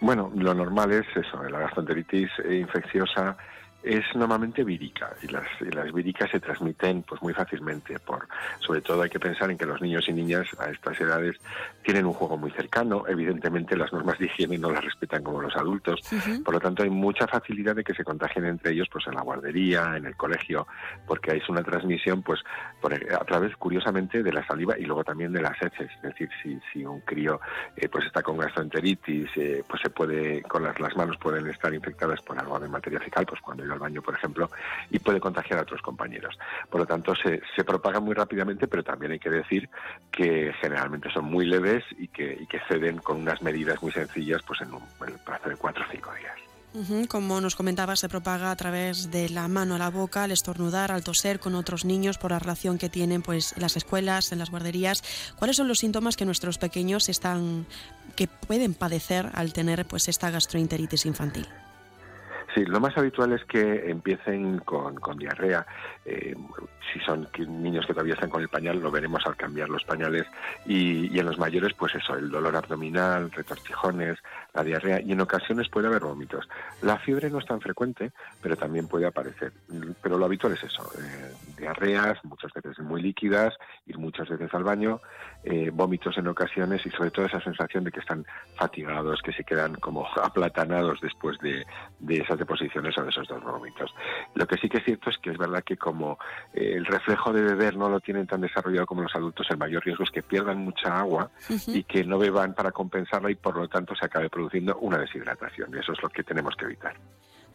Bueno, 0.00 0.32
lo 0.34 0.54
normal 0.54 0.92
es 0.92 1.06
eso, 1.14 1.42
la 1.44 1.60
gastroenteritis 1.60 2.30
infecciosa 2.50 3.36
es 3.82 4.04
normalmente 4.14 4.64
vírica 4.64 5.14
y 5.22 5.28
las, 5.28 5.46
y 5.60 5.70
las 5.70 5.92
víricas 5.92 6.30
se 6.30 6.40
transmiten 6.40 7.02
pues 7.02 7.20
muy 7.22 7.34
fácilmente 7.34 7.98
por 7.98 8.26
sobre 8.60 8.80
todo 8.80 9.02
hay 9.02 9.10
que 9.10 9.20
pensar 9.20 9.50
en 9.50 9.58
que 9.58 9.66
los 9.66 9.80
niños 9.80 10.08
y 10.08 10.12
niñas 10.12 10.46
a 10.58 10.70
estas 10.70 11.00
edades 11.00 11.36
tienen 11.82 12.06
un 12.06 12.12
juego 12.12 12.36
muy 12.36 12.50
cercano 12.52 13.04
evidentemente 13.06 13.76
las 13.76 13.92
normas 13.92 14.18
de 14.18 14.26
higiene 14.26 14.58
no 14.58 14.70
las 14.70 14.84
respetan 14.84 15.22
como 15.22 15.40
los 15.40 15.54
adultos 15.56 16.00
por 16.44 16.54
lo 16.54 16.60
tanto 16.60 16.82
hay 16.82 16.90
mucha 16.90 17.26
facilidad 17.26 17.76
de 17.76 17.84
que 17.84 17.94
se 17.94 18.04
contagien 18.04 18.46
entre 18.46 18.72
ellos 18.72 18.88
pues 18.90 19.06
en 19.06 19.14
la 19.14 19.22
guardería 19.22 19.96
en 19.96 20.06
el 20.06 20.16
colegio 20.16 20.66
porque 21.06 21.32
hay 21.32 21.42
una 21.48 21.62
transmisión 21.62 22.22
pues 22.22 22.40
por, 22.80 22.94
a 22.94 23.24
través 23.24 23.56
curiosamente 23.56 24.22
de 24.22 24.32
la 24.32 24.46
saliva 24.46 24.78
y 24.78 24.84
luego 24.84 25.04
también 25.04 25.32
de 25.32 25.42
las 25.42 25.60
heces. 25.60 25.90
Es 25.96 26.02
decir 26.02 26.28
si, 26.42 26.58
si 26.72 26.84
un 26.84 27.00
crío 27.00 27.40
eh, 27.76 27.88
pues 27.88 28.06
está 28.06 28.22
con 28.22 28.38
gastroenteritis 28.38 29.28
eh, 29.36 29.64
pues 29.68 29.82
se 29.82 29.90
puede 29.90 30.42
con 30.42 30.62
las, 30.62 30.78
las 30.80 30.96
manos 30.96 31.16
pueden 31.18 31.46
estar 31.48 31.72
infectadas 31.72 32.20
por 32.22 32.38
algo 32.38 32.58
de 32.58 32.68
materia 32.68 33.00
fecal 33.00 33.26
pues 33.26 33.40
cuando 33.40 33.64
al 33.72 33.78
baño, 33.78 34.02
por 34.02 34.14
ejemplo, 34.14 34.50
y 34.90 34.98
puede 34.98 35.20
contagiar 35.20 35.58
a 35.58 35.62
otros 35.62 35.82
compañeros. 35.82 36.38
Por 36.70 36.80
lo 36.80 36.86
tanto, 36.86 37.14
se, 37.14 37.40
se 37.56 37.64
propaga 37.64 38.00
muy 38.00 38.14
rápidamente, 38.14 38.68
pero 38.68 38.82
también 38.82 39.12
hay 39.12 39.18
que 39.18 39.30
decir 39.30 39.68
que 40.10 40.52
generalmente 40.60 41.10
son 41.10 41.24
muy 41.24 41.46
leves 41.46 41.84
y 41.98 42.08
que, 42.08 42.36
y 42.40 42.46
que 42.46 42.60
ceden 42.68 42.98
con 42.98 43.20
unas 43.20 43.42
medidas 43.42 43.82
muy 43.82 43.92
sencillas 43.92 44.42
pues 44.42 44.60
en 44.60 44.72
un, 44.72 44.82
plazo 45.24 45.48
de 45.48 45.56
cuatro 45.56 45.84
o 45.86 45.90
cinco 45.90 46.10
días. 46.14 46.32
Como 47.08 47.38
nos 47.42 47.54
comentaba, 47.54 47.96
se 47.96 48.08
propaga 48.08 48.50
a 48.50 48.56
través 48.56 49.10
de 49.10 49.28
la 49.28 49.46
mano 49.46 49.74
a 49.74 49.78
la 49.78 49.90
boca, 49.90 50.22
al 50.22 50.30
estornudar, 50.30 50.90
al 50.90 51.04
toser 51.04 51.38
con 51.38 51.54
otros 51.54 51.84
niños 51.84 52.16
por 52.16 52.30
la 52.30 52.38
relación 52.38 52.78
que 52.78 52.88
tienen 52.88 53.20
pues, 53.20 53.52
en 53.52 53.60
las 53.60 53.76
escuelas, 53.76 54.32
en 54.32 54.38
las 54.38 54.48
guarderías. 54.48 55.02
¿Cuáles 55.38 55.56
son 55.56 55.68
los 55.68 55.80
síntomas 55.80 56.16
que 56.16 56.24
nuestros 56.24 56.56
pequeños 56.56 57.10
están, 57.10 57.66
que 58.16 58.26
pueden 58.26 58.72
padecer 58.72 59.28
al 59.34 59.52
tener 59.52 59.84
pues, 59.84 60.08
esta 60.08 60.30
gastroenteritis 60.30 61.04
infantil? 61.04 61.46
Sí, 62.54 62.64
lo 62.66 62.80
más 62.80 62.96
habitual 62.98 63.32
es 63.32 63.44
que 63.44 63.90
empiecen 63.90 64.58
con, 64.58 64.96
con 64.96 65.16
diarrea. 65.16 65.66
Eh, 66.04 66.34
si 66.92 67.00
son 67.00 67.26
niños 67.48 67.86
que 67.86 67.94
todavía 67.94 68.14
están 68.14 68.28
con 68.28 68.42
el 68.42 68.48
pañal, 68.48 68.78
lo 68.78 68.90
veremos 68.90 69.24
al 69.24 69.36
cambiar 69.36 69.70
los 69.70 69.84
pañales. 69.84 70.26
Y, 70.66 71.14
y 71.14 71.18
en 71.18 71.26
los 71.26 71.38
mayores, 71.38 71.72
pues 71.72 71.94
eso, 71.94 72.14
el 72.14 72.30
dolor 72.30 72.54
abdominal, 72.56 73.30
retortijones, 73.30 74.18
la 74.52 74.62
diarrea 74.62 75.00
y 75.00 75.12
en 75.12 75.20
ocasiones 75.20 75.68
puede 75.70 75.86
haber 75.86 76.02
vómitos. 76.02 76.46
La 76.82 76.98
fiebre 76.98 77.30
no 77.30 77.38
es 77.38 77.46
tan 77.46 77.60
frecuente, 77.60 78.12
pero 78.42 78.56
también 78.56 78.86
puede 78.86 79.06
aparecer. 79.06 79.52
Pero 80.02 80.18
lo 80.18 80.26
habitual 80.26 80.52
es 80.52 80.62
eso, 80.64 80.90
eh, 80.98 81.32
diarreas, 81.62 82.18
muchas 82.24 82.52
veces 82.52 82.78
muy 82.80 83.00
líquidas, 83.00 83.54
ir 83.86 83.98
muchas 83.98 84.28
veces 84.28 84.52
al 84.52 84.64
baño, 84.64 85.00
eh, 85.44 85.70
vómitos 85.72 86.18
en 86.18 86.26
ocasiones 86.26 86.84
y 86.84 86.90
sobre 86.90 87.10
todo 87.10 87.26
esa 87.26 87.40
sensación 87.40 87.84
de 87.84 87.92
que 87.92 88.00
están 88.00 88.26
fatigados, 88.56 89.22
que 89.22 89.32
se 89.32 89.44
quedan 89.44 89.74
como 89.76 90.06
aplatanados 90.22 91.00
después 91.00 91.38
de, 91.38 91.64
de 92.00 92.16
esas 92.16 92.38
deposiciones 92.38 92.96
o 92.98 93.02
de 93.02 93.10
esos 93.10 93.28
dos 93.28 93.42
vómitos. 93.42 93.94
Lo 94.34 94.46
que 94.46 94.56
sí 94.56 94.68
que 94.68 94.78
es 94.78 94.84
cierto 94.84 95.10
es 95.10 95.18
que 95.18 95.30
es 95.30 95.38
verdad 95.38 95.62
que 95.64 95.76
como 95.76 96.18
eh, 96.52 96.74
el 96.74 96.84
reflejo 96.84 97.32
de 97.32 97.42
beber 97.42 97.76
no 97.76 97.88
lo 97.88 98.00
tienen 98.00 98.26
tan 98.26 98.40
desarrollado 98.40 98.86
como 98.86 99.02
los 99.02 99.14
adultos, 99.14 99.46
el 99.50 99.58
mayor 99.58 99.84
riesgo 99.84 100.04
es 100.04 100.10
que 100.10 100.22
pierdan 100.22 100.58
mucha 100.58 100.98
agua 100.98 101.30
y 101.68 101.84
que 101.84 102.04
no 102.04 102.18
beban 102.18 102.54
para 102.54 102.72
compensarla 102.72 103.30
y 103.30 103.36
por 103.36 103.56
lo 103.56 103.68
tanto 103.68 103.94
se 103.94 104.06
acabe 104.06 104.28
produciendo 104.28 104.76
una 104.78 104.98
deshidratación. 104.98 105.70
Y 105.74 105.78
eso 105.78 105.92
es 105.92 106.02
lo 106.02 106.08
que 106.08 106.24
tenemos 106.24 106.56
que 106.56 106.64
evitar. 106.64 106.96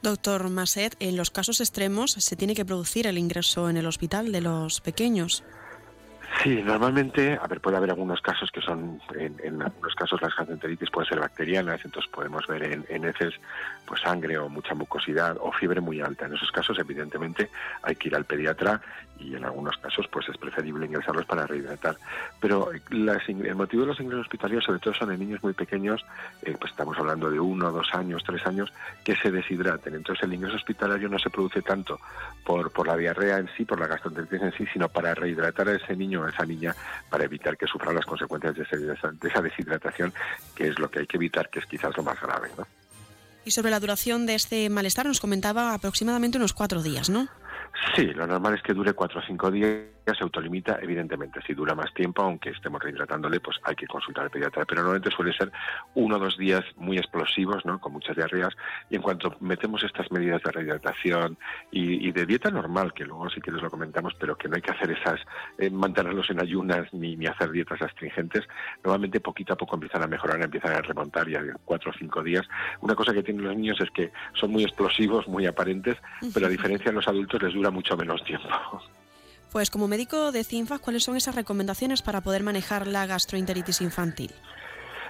Doctor 0.02 0.50
Masset, 0.50 0.96
en 1.00 1.18
los 1.18 1.32
casos 1.32 1.60
extremos 1.60 2.12
se 2.12 2.36
tiene 2.36 2.56
que 2.56 2.66
producir 2.66 3.08
el 3.08 3.18
ingreso 3.18 3.70
en 3.70 3.78
el 3.78 3.86
hospital 3.86 4.32
de 4.32 4.42
los 4.42 4.82
pequeños. 4.82 5.44
Sí, 6.44 6.62
normalmente, 6.62 7.40
a 7.42 7.48
ver, 7.48 7.62
puede 7.62 7.78
haber 7.78 7.90
algunos 7.90 8.22
casos 8.22 8.52
que 8.52 8.62
son, 8.62 9.02
en, 9.18 9.62
algunos 9.62 9.96
casos 9.96 10.22
las 10.22 10.36
gastroenteritis 10.36 10.92
pueden 10.92 11.10
ser 11.10 11.20
bacterianas, 11.20 11.84
entonces 11.84 12.12
podemos 12.12 12.46
ver 12.48 12.64
en, 12.64 12.86
en, 12.90 13.06
heces 13.06 13.34
pues 13.86 14.02
sangre 14.02 14.38
o 14.38 14.48
mucha 14.48 14.76
mucosidad 14.76 15.38
o 15.40 15.52
fiebre 15.52 15.82
muy 15.82 16.00
alta. 16.00 16.26
En 16.26 16.36
esos 16.36 16.52
casos, 16.52 16.78
evidentemente, 16.80 17.50
hay 17.82 17.96
que 17.96 18.10
ir 18.10 18.16
al 18.16 18.26
pediatra 18.26 18.82
y 19.20 19.36
en 19.36 19.46
algunos 19.46 19.78
casos 19.78 20.08
pues 20.12 20.28
es 20.30 20.38
preferible 20.38 20.86
ingresarlos 20.86 21.26
para 21.26 21.46
rehidratar. 21.46 21.98
Pero 22.40 22.70
el 22.72 23.56
motivo 23.56 23.84
de 23.84 23.88
los 23.88 24.00
ingresos 24.00 24.26
hospitalarios 24.26 24.64
sobre 24.64 24.80
todo 24.80 24.94
son 24.94 25.12
en 25.12 25.20
niños 25.20 25.42
muy 25.44 25.54
pequeños, 25.54 26.06
eh, 26.42 26.56
pues 26.60 26.72
estamos 26.72 26.98
hablando 26.98 27.30
de 27.30 27.40
uno, 27.40 27.72
dos 27.72 27.88
años, 27.94 28.24
tres 28.26 28.46
años, 28.46 28.72
que 29.04 29.16
se 29.16 29.32
deshidraten. 29.32 29.96
Entonces 29.96 30.24
el 30.24 30.34
ingreso 30.34 30.56
hospitalario 30.56 31.10
no 31.10 31.20
se 31.20 31.30
produce 31.30 31.62
tanto 31.62 32.00
por, 32.46 32.72
por 32.72 32.88
la 32.88 32.98
diarrea 32.98 33.38
en 33.38 33.50
sí, 33.56 33.66
por 33.66 33.80
la 33.80 33.88
gastroenteritis 33.88 34.42
en 34.42 34.52
sí, 34.54 34.66
sino 34.72 34.90
para 34.90 35.14
rehidratar 35.14 35.70
a 35.70 35.76
ese 35.76 35.96
niño 35.96 36.22
o 36.22 36.26
a 36.26 36.30
esa 36.30 36.46
niña 36.46 36.76
para 37.10 37.26
evitar 37.26 37.58
que 37.58 37.68
sufra 37.68 37.94
las 37.94 38.06
consecuencias 38.06 38.56
de, 38.56 38.94
esa, 38.94 39.12
de 39.12 39.28
esa 39.28 39.42
deshidratación, 39.42 40.14
que 40.56 40.68
es 40.68 40.80
lo 40.80 40.90
que 40.90 41.00
hay 41.00 41.08
que 41.08 41.18
evitar, 41.18 41.50
que 41.50 41.60
es 41.60 41.66
quizás 41.66 41.96
lo 41.98 42.04
más 42.04 42.20
grave. 42.20 42.50
¿no? 42.58 42.66
Y 43.48 43.52
sobre 43.52 43.72
la 43.72 43.80
duración 43.80 44.26
de 44.26 44.36
este 44.36 44.70
malestar 44.70 45.06
nos 45.06 45.22
comentaba 45.22 45.74
aproximadamente 45.74 46.38
unos 46.38 46.52
cuatro 46.52 46.84
días, 46.84 47.10
¿no? 47.10 47.30
Sí, 47.96 48.06
lo 48.14 48.28
normal 48.28 48.56
es 48.56 48.62
que 48.62 48.74
dure 48.74 48.94
cuatro 48.94 49.20
o 49.20 49.24
cinco 49.24 49.52
días, 49.52 49.84
se 50.14 50.24
autolimita, 50.24 50.80
evidentemente. 50.82 51.42
Si 51.46 51.54
dura 51.54 51.76
más 51.76 51.94
tiempo, 51.94 52.22
aunque 52.22 52.50
estemos 52.50 52.82
rehidratándole, 52.82 53.40
pues 53.40 53.58
hay 53.64 53.76
que 53.76 53.88
consultar 53.88 54.26
al 54.26 54.32
pediatra. 54.32 54.66
Pero 54.66 54.82
normalmente 54.82 55.12
suele 55.12 55.34
ser 55.34 55.52
uno 55.96 56.18
o 56.18 56.20
dos 56.20 56.38
días 56.38 56.64
muy 56.76 56.98
explosivos, 56.98 57.66
¿no? 57.66 57.80
Con 57.80 57.94
muchas 57.94 58.16
diarreas. 58.16 58.56
Y 58.90 58.96
en 58.96 59.02
cuanto 59.02 59.36
metemos 59.40 59.84
estas 59.84 60.12
medidas 60.12 60.42
de 60.44 60.52
rehidratación 60.52 61.38
y, 61.72 62.12
de 62.12 62.26
dieta 62.26 62.50
normal, 62.50 62.94
que 62.94 63.06
luego 63.06 63.30
si 63.30 63.42
quieres 63.42 63.62
lo 63.62 63.70
comentamos, 63.70 64.14
pero 64.20 64.38
que 64.38 64.48
no 64.48 64.56
hay 64.56 64.62
que 64.62 64.72
hacer 64.72 64.92
esas, 64.92 65.20
eh, 65.58 65.70
mantenerlos 65.70 66.30
en 66.30 66.42
ayunas 66.42 66.94
ni, 66.94 67.16
ni 67.16 67.28
hacer 67.28 67.52
dietas 67.52 67.82
astringentes, 67.82 68.48
normalmente 68.84 69.20
poquito 69.20 69.54
a 69.54 69.58
poco 69.58 69.76
empiezan 69.76 70.04
a 70.04 70.08
mejorar, 70.08 70.42
empiezan 70.42 70.74
a 70.74 70.82
remontar 70.82 71.28
ya 71.30 71.40
en 71.40 71.54
cuatro 71.66 71.92
o 71.92 71.94
cinco 71.98 72.24
días. 72.24 72.48
Una 72.82 72.96
cosa 72.96 73.14
que 73.14 73.24
tienen 73.24 73.44
los 73.44 73.56
niños 73.56 73.80
es 73.82 73.92
que 73.92 74.12
son 74.34 74.52
muy 74.52 74.64
explosivos, 74.64 75.28
muy 75.28 75.46
aparentes, 75.46 75.98
pero 76.34 76.48
a 76.48 76.50
diferencia 76.58 76.92
de 76.92 76.96
los 76.96 77.08
adultos 77.08 77.42
les 77.42 77.54
dura 77.54 77.72
mucho 77.72 77.96
menos 77.98 78.24
tiempo. 78.24 78.48
Pues 79.52 79.70
como 79.70 79.88
médico 79.88 80.32
de 80.32 80.44
CINFAS, 80.44 80.82
¿cuáles 80.82 81.04
son 81.04 81.16
esas 81.16 81.36
recomendaciones 81.36 82.02
para 82.02 82.22
poder 82.22 82.44
manejar 82.44 82.86
la 82.86 83.06
gastroenteritis 83.06 83.82
infantil? 83.82 84.32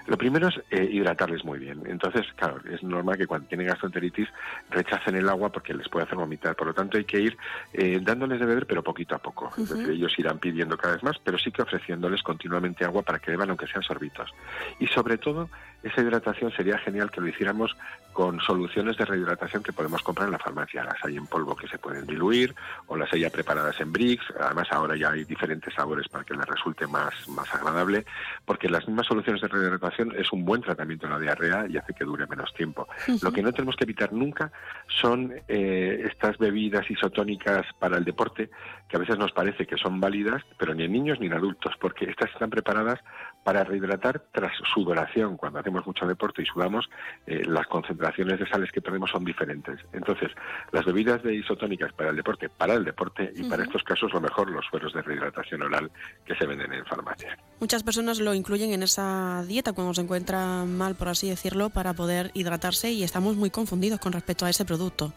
Lo 0.08 0.18
primero 0.18 0.48
es 0.48 0.56
eh, 0.72 0.88
hidratarles 0.90 1.44
muy 1.44 1.60
bien. 1.60 1.84
Entonces, 1.86 2.26
claro, 2.38 2.62
es 2.72 2.82
normal 2.82 3.18
que 3.18 3.28
cuando 3.28 3.48
tienen 3.50 3.68
gastroenteritis 3.68 4.30
rechacen 4.70 5.18
el 5.18 5.28
agua 5.28 5.52
porque 5.52 5.74
les 5.74 5.90
puede 5.90 6.06
hacer 6.06 6.18
vomitar. 6.18 6.56
Por 6.56 6.68
lo 6.68 6.74
tanto, 6.74 6.98
hay 6.98 7.04
que 7.04 7.20
ir 7.20 7.38
eh, 7.74 8.00
dándoles 8.02 8.40
de 8.40 8.46
beber, 8.46 8.66
pero 8.66 8.82
poquito 8.82 9.16
a 9.16 9.20
poco. 9.20 9.52
Es 9.58 9.70
decir, 9.70 9.90
ellos 9.90 10.18
irán 10.18 10.40
pidiendo 10.40 10.78
cada 10.78 10.94
vez 10.94 11.04
más, 11.04 11.18
pero 11.22 11.38
sí 11.38 11.52
que 11.52 11.62
ofreciéndoles 11.62 12.24
continuamente 12.24 12.86
agua 12.86 13.02
para 13.02 13.20
que 13.20 13.32
beban, 13.32 13.50
aunque 13.50 13.68
sean 13.68 13.84
sorbitos. 13.84 14.34
Y 14.80 14.88
sobre 14.88 15.18
todo, 15.18 15.50
esa 15.88 16.02
hidratación 16.02 16.52
sería 16.52 16.78
genial 16.78 17.12
que 17.12 17.22
lo 17.22 17.28
hiciéramos 17.28 17.76
con 18.18 18.40
soluciones 18.40 18.98
de 18.98 19.06
rehidratación 19.06 19.62
que 19.62 19.72
podemos 19.72 20.02
comprar 20.02 20.28
en 20.28 20.32
la 20.32 20.40
farmacia. 20.40 20.84
Las 20.84 21.04
hay 21.06 21.18
en 21.18 21.28
polvo 21.28 21.56
que 21.56 21.68
se 21.68 21.78
pueden 21.78 22.08
diluir 22.08 22.56
o 22.88 22.98
las 22.98 23.14
hay 23.14 23.20
ya 23.20 23.30
preparadas 23.30 23.80
en 23.80 23.94
bricks. 23.94 24.26
Además, 24.40 24.68
ahora 24.72 24.96
ya 24.96 25.12
hay 25.12 25.24
diferentes 25.24 25.72
sabores 25.76 26.08
para 26.08 26.24
que 26.24 26.34
les 26.34 26.46
resulte 26.46 26.88
más, 26.88 27.14
más 27.30 27.54
agradable, 27.54 28.06
porque 28.44 28.70
las 28.70 28.88
mismas 28.88 29.06
soluciones 29.06 29.40
de 29.42 29.48
rehidratación 29.48 30.16
es 30.18 30.32
un 30.34 30.46
buen 30.46 30.62
tratamiento 30.62 31.06
en 31.06 31.12
la 31.12 31.20
diarrea 31.20 31.68
y 31.70 31.78
hace 31.78 31.94
que 31.94 32.06
dure 32.06 32.26
menos 32.26 32.52
tiempo. 32.56 32.88
Lo 33.22 33.32
que 33.32 33.44
no 33.44 33.52
tenemos 33.52 33.76
que 33.76 33.84
evitar 33.84 34.12
nunca 34.12 34.52
son 34.88 35.32
eh, 35.48 36.08
estas 36.12 36.40
bebidas 36.40 36.90
isotónicas 36.90 37.68
para 37.78 37.98
el 37.98 38.04
deporte, 38.04 38.50
que 38.90 38.98
a 38.98 39.00
veces 39.00 39.20
nos 39.20 39.32
parece 39.32 39.68
que 39.68 39.78
son 39.78 40.00
válidas, 40.00 40.42
pero 40.58 40.74
ni 40.74 40.86
en 40.86 40.92
niños 40.92 41.20
ni 41.20 41.28
en 41.28 41.34
adultos, 41.34 41.76
porque 41.80 42.06
estas 42.06 42.32
están 42.32 42.50
preparadas 42.50 43.00
para 43.44 43.64
rehidratar 43.64 44.22
tras 44.32 44.52
sudoración. 44.74 45.38
Cuando 45.38 45.60
hacemos 45.60 45.86
mucho 45.86 46.06
deporte 46.06 46.42
y 46.42 46.46
sudamos, 46.46 46.90
eh, 47.26 47.44
las 47.46 47.66
concentraciones 47.68 48.40
de 48.40 48.48
sales 48.48 48.72
que 48.72 48.82
perdemos 48.82 49.10
son 49.10 49.24
diferentes. 49.24 49.80
Entonces, 49.94 50.32
las 50.72 50.86
bebidas 50.86 51.24
de 51.24 51.36
isotónicas 51.36 51.94
para 51.94 52.10
el 52.10 52.16
deporte, 52.16 52.50
para 52.50 52.74
el 52.74 52.84
deporte 52.84 53.32
y 53.36 53.44
para 53.50 53.64
estos 53.64 53.84
casos 53.84 54.14
lo 54.14 54.22
mejor 54.22 54.50
los 54.50 54.66
sueros 54.66 54.94
de 54.94 55.02
rehidratación 55.02 55.62
oral 55.62 55.90
que 56.26 56.36
se 56.36 56.46
venden 56.46 56.74
en 56.74 56.86
farmacia. 56.86 57.38
Muchas 57.60 57.84
personas 57.84 58.20
lo 58.20 58.34
incluyen 58.34 58.74
en 58.74 58.84
esa 58.84 59.44
dieta 59.48 59.74
cuando 59.74 59.94
se 59.94 60.02
encuentra 60.02 60.66
mal, 60.66 60.96
por 60.96 61.08
así 61.08 61.30
decirlo, 61.30 61.70
para 61.70 61.94
poder 61.94 62.32
hidratarse 62.34 62.92
y 62.92 63.04
estamos 63.04 63.36
muy 63.36 63.50
confundidos 63.50 64.00
con 64.00 64.14
respecto 64.14 64.46
a 64.46 64.50
ese 64.50 64.66
producto. 64.66 65.14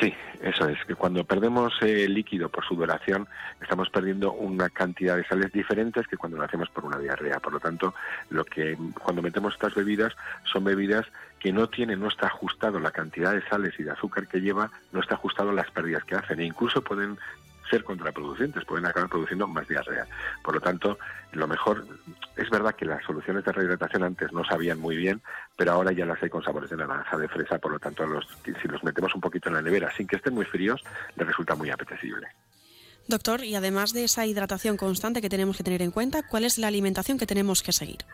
Sí, 0.00 0.12
eso 0.40 0.68
es, 0.68 0.82
que 0.86 0.94
cuando 0.94 1.24
perdemos 1.24 1.74
eh, 1.82 2.08
líquido 2.08 2.48
por 2.48 2.64
sudoración 2.64 3.28
estamos 3.60 3.90
perdiendo 3.90 4.32
una 4.32 4.70
cantidad 4.70 5.16
de 5.16 5.24
sales 5.24 5.52
diferentes 5.52 6.08
que 6.08 6.16
cuando 6.16 6.38
lo 6.38 6.44
hacemos 6.44 6.68
por 6.70 6.84
una 6.84 6.98
diarrea. 6.98 7.38
Por 7.40 7.52
lo 7.52 7.60
tanto, 7.60 7.94
lo 8.30 8.44
que 8.44 8.76
cuando 9.00 9.22
metemos 9.22 9.54
estas 9.54 9.74
bebidas 9.74 10.14
son 10.44 10.64
bebidas 10.64 11.06
que 11.38 11.52
no 11.52 11.68
tienen, 11.68 12.00
no 12.00 12.08
está 12.08 12.28
ajustado 12.28 12.80
la 12.80 12.90
cantidad 12.90 13.32
de 13.32 13.46
sales 13.48 13.74
y 13.78 13.82
de 13.82 13.90
azúcar 13.90 14.28
que 14.28 14.40
lleva, 14.40 14.70
no 14.92 15.00
está 15.00 15.14
ajustado 15.14 15.52
las 15.52 15.70
pérdidas 15.70 16.04
que 16.04 16.14
hacen 16.14 16.40
e 16.40 16.44
incluso 16.44 16.82
pueden 16.82 17.18
ser 17.72 17.84
contraproducentes, 17.84 18.66
pueden 18.66 18.84
acabar 18.84 19.08
produciendo 19.08 19.48
más 19.48 19.66
diarrea. 19.66 20.06
Por 20.44 20.54
lo 20.54 20.60
tanto, 20.60 20.98
lo 21.32 21.48
mejor, 21.48 21.86
es 22.36 22.50
verdad 22.50 22.74
que 22.74 22.84
las 22.84 23.02
soluciones 23.02 23.44
de 23.44 23.52
rehidratación 23.52 24.04
antes 24.04 24.30
no 24.30 24.44
sabían 24.44 24.78
muy 24.78 24.94
bien, 24.94 25.22
pero 25.56 25.72
ahora 25.72 25.90
ya 25.92 26.04
las 26.04 26.22
hay 26.22 26.28
con 26.28 26.44
sabores 26.44 26.68
de 26.68 26.76
naranja, 26.76 27.16
de 27.16 27.28
fresa, 27.28 27.58
por 27.58 27.72
lo 27.72 27.78
tanto, 27.78 28.06
los, 28.06 28.28
si 28.44 28.68
los 28.68 28.84
metemos 28.84 29.14
un 29.14 29.22
poquito 29.22 29.48
en 29.48 29.54
la 29.54 29.62
nevera 29.62 29.90
sin 29.96 30.06
que 30.06 30.16
estén 30.16 30.34
muy 30.34 30.44
fríos, 30.44 30.84
les 31.16 31.26
resulta 31.26 31.54
muy 31.54 31.70
apetecible. 31.70 32.28
Doctor, 33.08 33.42
y 33.42 33.54
además 33.54 33.94
de 33.94 34.04
esa 34.04 34.26
hidratación 34.26 34.76
constante 34.76 35.22
que 35.22 35.30
tenemos 35.30 35.56
que 35.56 35.64
tener 35.64 35.80
en 35.80 35.92
cuenta, 35.92 36.22
¿cuál 36.28 36.44
es 36.44 36.58
la 36.58 36.68
alimentación 36.68 37.18
que 37.18 37.26
tenemos 37.26 37.62
que 37.62 37.72
seguir? 37.72 38.04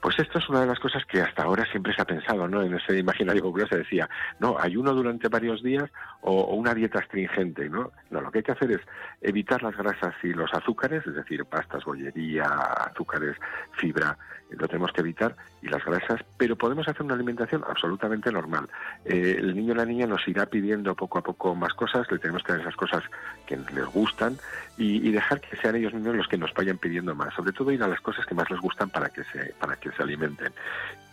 Pues 0.00 0.16
esto 0.20 0.38
es 0.38 0.48
una 0.48 0.60
de 0.60 0.66
las 0.66 0.78
cosas 0.78 1.04
que 1.06 1.20
hasta 1.20 1.42
ahora 1.42 1.64
siempre 1.70 1.92
se 1.92 2.02
ha 2.02 2.04
pensado, 2.04 2.46
¿no? 2.46 2.62
En 2.62 2.74
ese 2.74 2.96
imaginario 2.96 3.42
popular 3.42 3.68
se 3.68 3.78
decía, 3.78 4.08
no, 4.38 4.56
ayuno 4.58 4.94
durante 4.94 5.28
varios 5.28 5.62
días 5.62 5.90
o, 6.20 6.54
una 6.54 6.72
dieta 6.72 7.00
astringente, 7.00 7.68
¿no? 7.68 7.90
No, 8.10 8.20
lo 8.20 8.30
que 8.30 8.38
hay 8.38 8.44
que 8.44 8.52
hacer 8.52 8.70
es 8.70 8.80
evitar 9.20 9.62
las 9.62 9.76
grasas 9.76 10.14
y 10.22 10.28
los 10.28 10.52
azúcares, 10.54 11.04
es 11.06 11.14
decir, 11.14 11.44
pastas, 11.46 11.84
bollería, 11.84 12.44
azúcares, 12.44 13.36
fibra, 13.72 14.16
lo 14.50 14.66
tenemos 14.66 14.92
que 14.92 15.00
evitar, 15.00 15.34
y 15.60 15.68
las 15.68 15.84
grasas, 15.84 16.24
pero 16.36 16.56
podemos 16.56 16.88
hacer 16.88 17.02
una 17.02 17.14
alimentación 17.14 17.64
absolutamente 17.68 18.32
normal. 18.32 18.68
Eh, 19.04 19.36
el 19.38 19.54
niño 19.54 19.72
o 19.72 19.76
la 19.76 19.84
niña 19.84 20.06
nos 20.06 20.26
irá 20.26 20.46
pidiendo 20.46 20.94
poco 20.94 21.18
a 21.18 21.22
poco 21.22 21.54
más 21.54 21.74
cosas, 21.74 22.10
le 22.10 22.18
tenemos 22.18 22.42
que 22.42 22.52
dar 22.52 22.60
esas 22.60 22.76
cosas 22.76 23.02
que 23.46 23.56
les 23.56 23.86
gustan 23.86 24.38
y, 24.76 25.10
dejar 25.10 25.40
que 25.40 25.56
sean 25.56 25.74
ellos 25.76 25.92
mismos 25.92 26.16
los 26.16 26.28
que 26.28 26.38
nos 26.38 26.54
vayan 26.54 26.78
pidiendo 26.78 27.14
más, 27.14 27.34
sobre 27.34 27.52
todo 27.52 27.72
ir 27.72 27.82
a 27.82 27.88
las 27.88 28.00
cosas 28.00 28.24
que 28.24 28.34
más 28.34 28.48
les 28.50 28.60
gustan 28.60 28.88
para 28.90 29.08
que 29.08 29.24
se, 29.24 29.54
para 29.58 29.76
que 29.76 29.87
se 29.92 30.02
alimenten. 30.02 30.52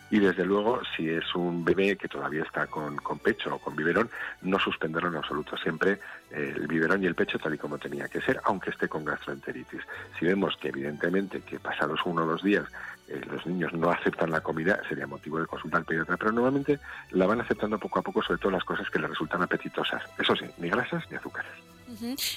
Y 0.08 0.20
desde 0.20 0.44
luego, 0.44 0.80
si 0.96 1.10
es 1.10 1.34
un 1.34 1.64
bebé 1.64 1.96
que 1.96 2.06
todavía 2.06 2.44
está 2.44 2.66
con, 2.68 2.96
pecho 3.18 3.56
o 3.56 3.58
con 3.58 3.74
biberón, 3.74 4.08
no 4.42 4.58
suspenderlo 4.58 5.08
en 5.08 5.16
absoluto. 5.16 5.56
Siempre 5.56 5.98
eh, 6.30 6.54
el 6.54 6.68
biberón 6.68 7.02
y 7.02 7.06
el 7.06 7.16
pecho 7.16 7.38
tal 7.38 7.54
y 7.54 7.58
como 7.58 7.76
tenía 7.78 8.06
que 8.06 8.20
ser, 8.20 8.40
aunque 8.44 8.70
esté 8.70 8.88
con 8.88 9.04
gastroenteritis. 9.04 9.80
Si 10.18 10.26
vemos 10.26 10.56
que 10.58 10.68
evidentemente 10.68 11.40
que 11.40 11.58
pasados 11.58 12.00
uno 12.04 12.22
o 12.22 12.26
dos 12.26 12.42
días 12.42 12.64
eh, 13.08 13.20
los 13.28 13.44
niños 13.46 13.72
no 13.72 13.90
aceptan 13.90 14.30
la 14.30 14.40
comida, 14.40 14.80
sería 14.88 15.08
motivo 15.08 15.40
de 15.40 15.46
consultar 15.46 15.80
al 15.80 15.86
pediatra, 15.86 16.16
pero 16.16 16.30
normalmente 16.30 16.78
la 17.10 17.26
van 17.26 17.40
aceptando 17.40 17.78
poco 17.78 17.98
a 17.98 18.02
poco, 18.02 18.22
sobre 18.22 18.38
todo 18.38 18.52
las 18.52 18.64
cosas 18.64 18.88
que 18.88 19.00
les 19.00 19.10
resultan 19.10 19.42
apetitosas. 19.42 20.02
Eso 20.18 20.36
sí, 20.36 20.46
ni 20.58 20.68
grasas 20.70 21.02
ni 21.10 21.16
azúcares. 21.16 21.75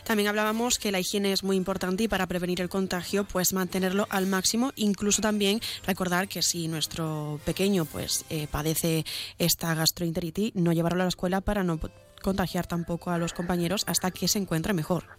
También 0.04 0.30
hablábamos 0.30 0.80
que 0.80 0.91
la 0.91 1.00
higiene 1.00 1.32
es 1.32 1.43
muy 1.43 1.56
importante 1.56 2.04
y 2.04 2.08
para 2.08 2.28
prevenir 2.28 2.62
el 2.62 2.69
contagio, 2.69 3.24
pues 3.24 3.54
mantenerlo 3.54 4.08
al 4.10 4.28
máximo. 4.28 4.72
Incluso 4.76 5.22
también 5.22 5.60
recordar 5.86 6.28
que 6.28 6.41
si 6.41 6.67
nuestro 6.67 7.39
pequeño 7.45 7.86
pues 7.86 8.26
eh, 8.30 8.48
padece 8.50 9.06
esta 9.38 9.74
gastroenteritis, 9.76 10.56
no 10.56 10.74
llevarlo 10.74 11.02
a 11.02 11.06
la 11.06 11.10
escuela 11.10 11.41
para 11.41 11.63
no 11.63 11.80
contagiar 12.22 12.67
tampoco 12.67 13.12
a 13.12 13.17
los 13.17 13.34
compañeros 13.34 13.84
hasta 13.88 14.12
que 14.12 14.28
se 14.28 14.39
encuentre 14.39 14.74
mejor. 14.74 15.18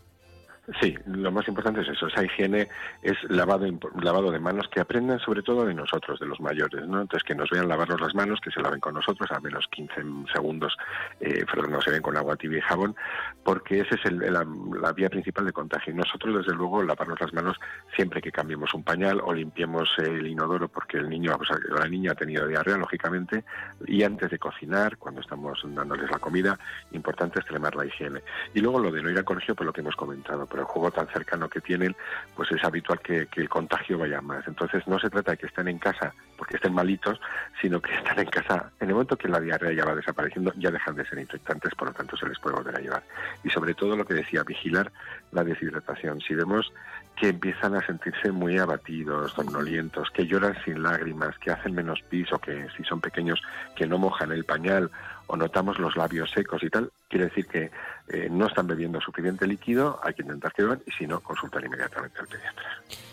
Sí, 0.79 0.95
lo 1.07 1.33
más 1.33 1.49
importante 1.49 1.81
es 1.81 1.89
eso, 1.89 2.07
esa 2.07 2.25
higiene 2.25 2.69
es 3.03 3.17
lavado, 3.29 3.67
lavado 4.01 4.31
de 4.31 4.39
manos, 4.39 4.69
que 4.69 4.81
aprendan 4.81 5.19
sobre 5.19 5.43
todo 5.43 5.65
de 5.65 5.75
nosotros, 5.75 6.21
de 6.21 6.27
los 6.27 6.41
mayores, 6.41 6.87
¿no? 6.87 7.01
Entonces 7.01 7.25
que 7.25 7.35
nos 7.35 7.51
vean 7.51 7.69
lavarnos 7.69 8.01
las 8.01 8.15
manos, 8.15 8.41
que 8.41 8.51
se 8.51 8.61
laven 8.61 8.79
con 8.79 8.95
nosotros 8.95 9.31
a 9.33 9.41
menos 9.41 9.67
15 9.69 9.95
segundos, 10.33 10.77
eh, 11.21 11.45
no 11.69 11.81
se 11.81 11.91
ven 11.91 12.03
con 12.03 12.17
agua 12.17 12.37
tibia 12.37 12.59
y 12.59 12.63
jabón, 12.63 12.95
porque 13.43 13.81
esa 13.81 13.97
es 13.97 14.13
la, 14.13 14.45
vía 14.93 15.09
principal 15.09 15.47
de 15.47 15.53
contagio. 15.53 15.95
Nosotros, 15.95 16.39
desde 16.39 16.57
luego, 16.57 16.83
lavarnos 16.83 17.21
las 17.21 17.33
manos 17.33 17.57
siempre 17.97 18.21
que 18.21 18.31
cambiemos 18.31 18.73
un 18.75 18.85
pañal 18.85 19.21
o 19.25 19.33
limpiemos 19.33 19.89
el 19.99 20.27
inodoro 20.27 20.69
porque 20.69 20.99
el 20.99 21.09
niño 21.09 21.35
o 21.35 21.75
la 21.79 21.89
niña 21.89 22.13
ha 22.13 22.15
tenido 22.15 22.47
diarrea, 22.47 22.77
lógicamente, 22.77 23.45
y 23.87 24.03
antes 24.03 24.31
de 24.31 24.39
cocinar, 24.39 24.99
cuando 24.99 25.21
estamos 25.21 25.61
dándoles 25.65 26.11
la 26.11 26.19
comida, 26.19 26.59
importante 26.93 27.41
extremar 27.41 27.75
la 27.75 27.87
higiene. 27.87 28.23
Y 28.55 28.61
luego 28.61 28.79
lo 28.79 28.91
de 28.91 29.03
no 29.03 29.11
ir 29.11 29.19
al 29.19 29.25
colegio, 29.25 29.55
por 29.55 29.67
lo 29.67 29.73
que 29.73 29.81
hemos 29.81 29.97
comentado, 29.97 30.47
el 30.61 30.67
juego 30.67 30.91
tan 30.91 31.07
cercano 31.09 31.49
que 31.49 31.61
tienen, 31.61 31.97
pues 32.35 32.51
es 32.53 32.63
habitual 32.65 33.01
que, 33.01 33.29
el 33.35 33.49
contagio 33.49 33.99
vaya 33.99 34.21
más. 34.21 34.47
Entonces 34.47 34.87
no 34.87 34.99
se 34.99 35.11
trata 35.11 35.33
de 35.33 35.39
que 35.39 35.47
estén 35.47 35.69
en 35.69 35.79
casa 35.79 36.15
porque 36.37 36.57
estén 36.57 36.73
malitos, 36.73 37.21
sino 37.61 37.81
que 37.81 37.95
están 37.95 38.19
en 38.19 38.27
casa. 38.27 38.71
En 38.81 38.89
el 38.89 38.95
momento 38.95 39.17
que 39.17 39.29
la 39.29 39.41
diarrea 39.41 39.73
ya 39.73 39.85
va 39.85 39.95
desapareciendo, 39.95 40.53
ya 40.57 40.71
dejan 40.71 40.95
de 40.95 41.05
ser 41.05 41.19
infectantes, 41.19 41.75
por 41.75 41.89
lo 41.89 41.95
tanto 41.95 42.17
se 42.17 42.27
les 42.27 42.39
puede 42.39 42.57
volver 42.57 42.77
a 42.77 42.81
llevar. 42.81 43.03
Y 43.45 43.51
sobre 43.51 43.75
todo 43.75 43.97
lo 43.97 44.05
que 44.05 44.15
decía, 44.15 44.43
vigilar 44.43 44.91
la 45.33 45.45
deshidratación. 45.45 46.21
Si 46.21 46.35
vemos 46.35 46.73
que 47.21 47.29
empiezan 47.29 47.75
a 47.75 47.85
sentirse 47.85 48.33
muy 48.33 48.57
abatidos, 48.57 49.33
somnolientos, 49.33 50.09
que 50.11 50.27
lloran 50.27 50.57
sin 50.65 50.83
lágrimas, 50.83 51.37
que 51.39 51.51
hacen 51.51 51.75
menos 51.75 52.01
pis 52.09 52.33
o 52.33 52.39
que 52.39 52.67
si 52.75 52.83
son 52.83 52.99
pequeños 53.03 53.43
que 53.77 53.87
no 53.87 53.99
mojan 53.99 54.33
el 54.33 54.45
pañal 54.47 54.91
o 55.27 55.37
notamos 55.37 55.79
los 55.79 55.97
labios 55.97 56.31
secos 56.31 56.63
y 56.63 56.71
tal, 56.71 56.91
quiere 57.11 57.27
decir 57.27 57.47
que 57.47 57.71
eh, 58.09 58.29
no 58.31 58.47
están 58.47 58.67
bebiendo 58.67 59.03
suficiente 59.03 59.47
líquido, 59.47 60.01
hay 60.03 60.15
que 60.15 60.23
intentar 60.23 60.51
que 60.55 60.63
beban 60.63 60.81
y 60.87 60.93
si 60.93 61.07
no, 61.07 61.21
consultar 61.21 61.63
inmediatamente 61.63 62.21
al 62.21 62.27
pediatra. 62.27 62.65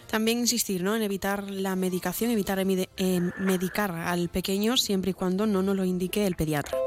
También 0.10 0.40
insistir 0.40 0.84
¿no? 0.84 0.96
en 0.96 1.02
evitar 1.02 1.44
la 1.52 1.76
medicación, 1.76 2.32
evitar 2.32 2.60
eh, 2.60 3.32
medicar 3.40 3.92
al 3.92 4.30
pequeño 4.30 4.78
siempre 4.78 5.12
y 5.12 5.16
cuando 5.16 5.46
no 5.46 5.62
nos 5.62 5.76
lo 5.76 5.84
indique 5.84 6.26
el 6.26 6.36
pediatra. 6.36 6.78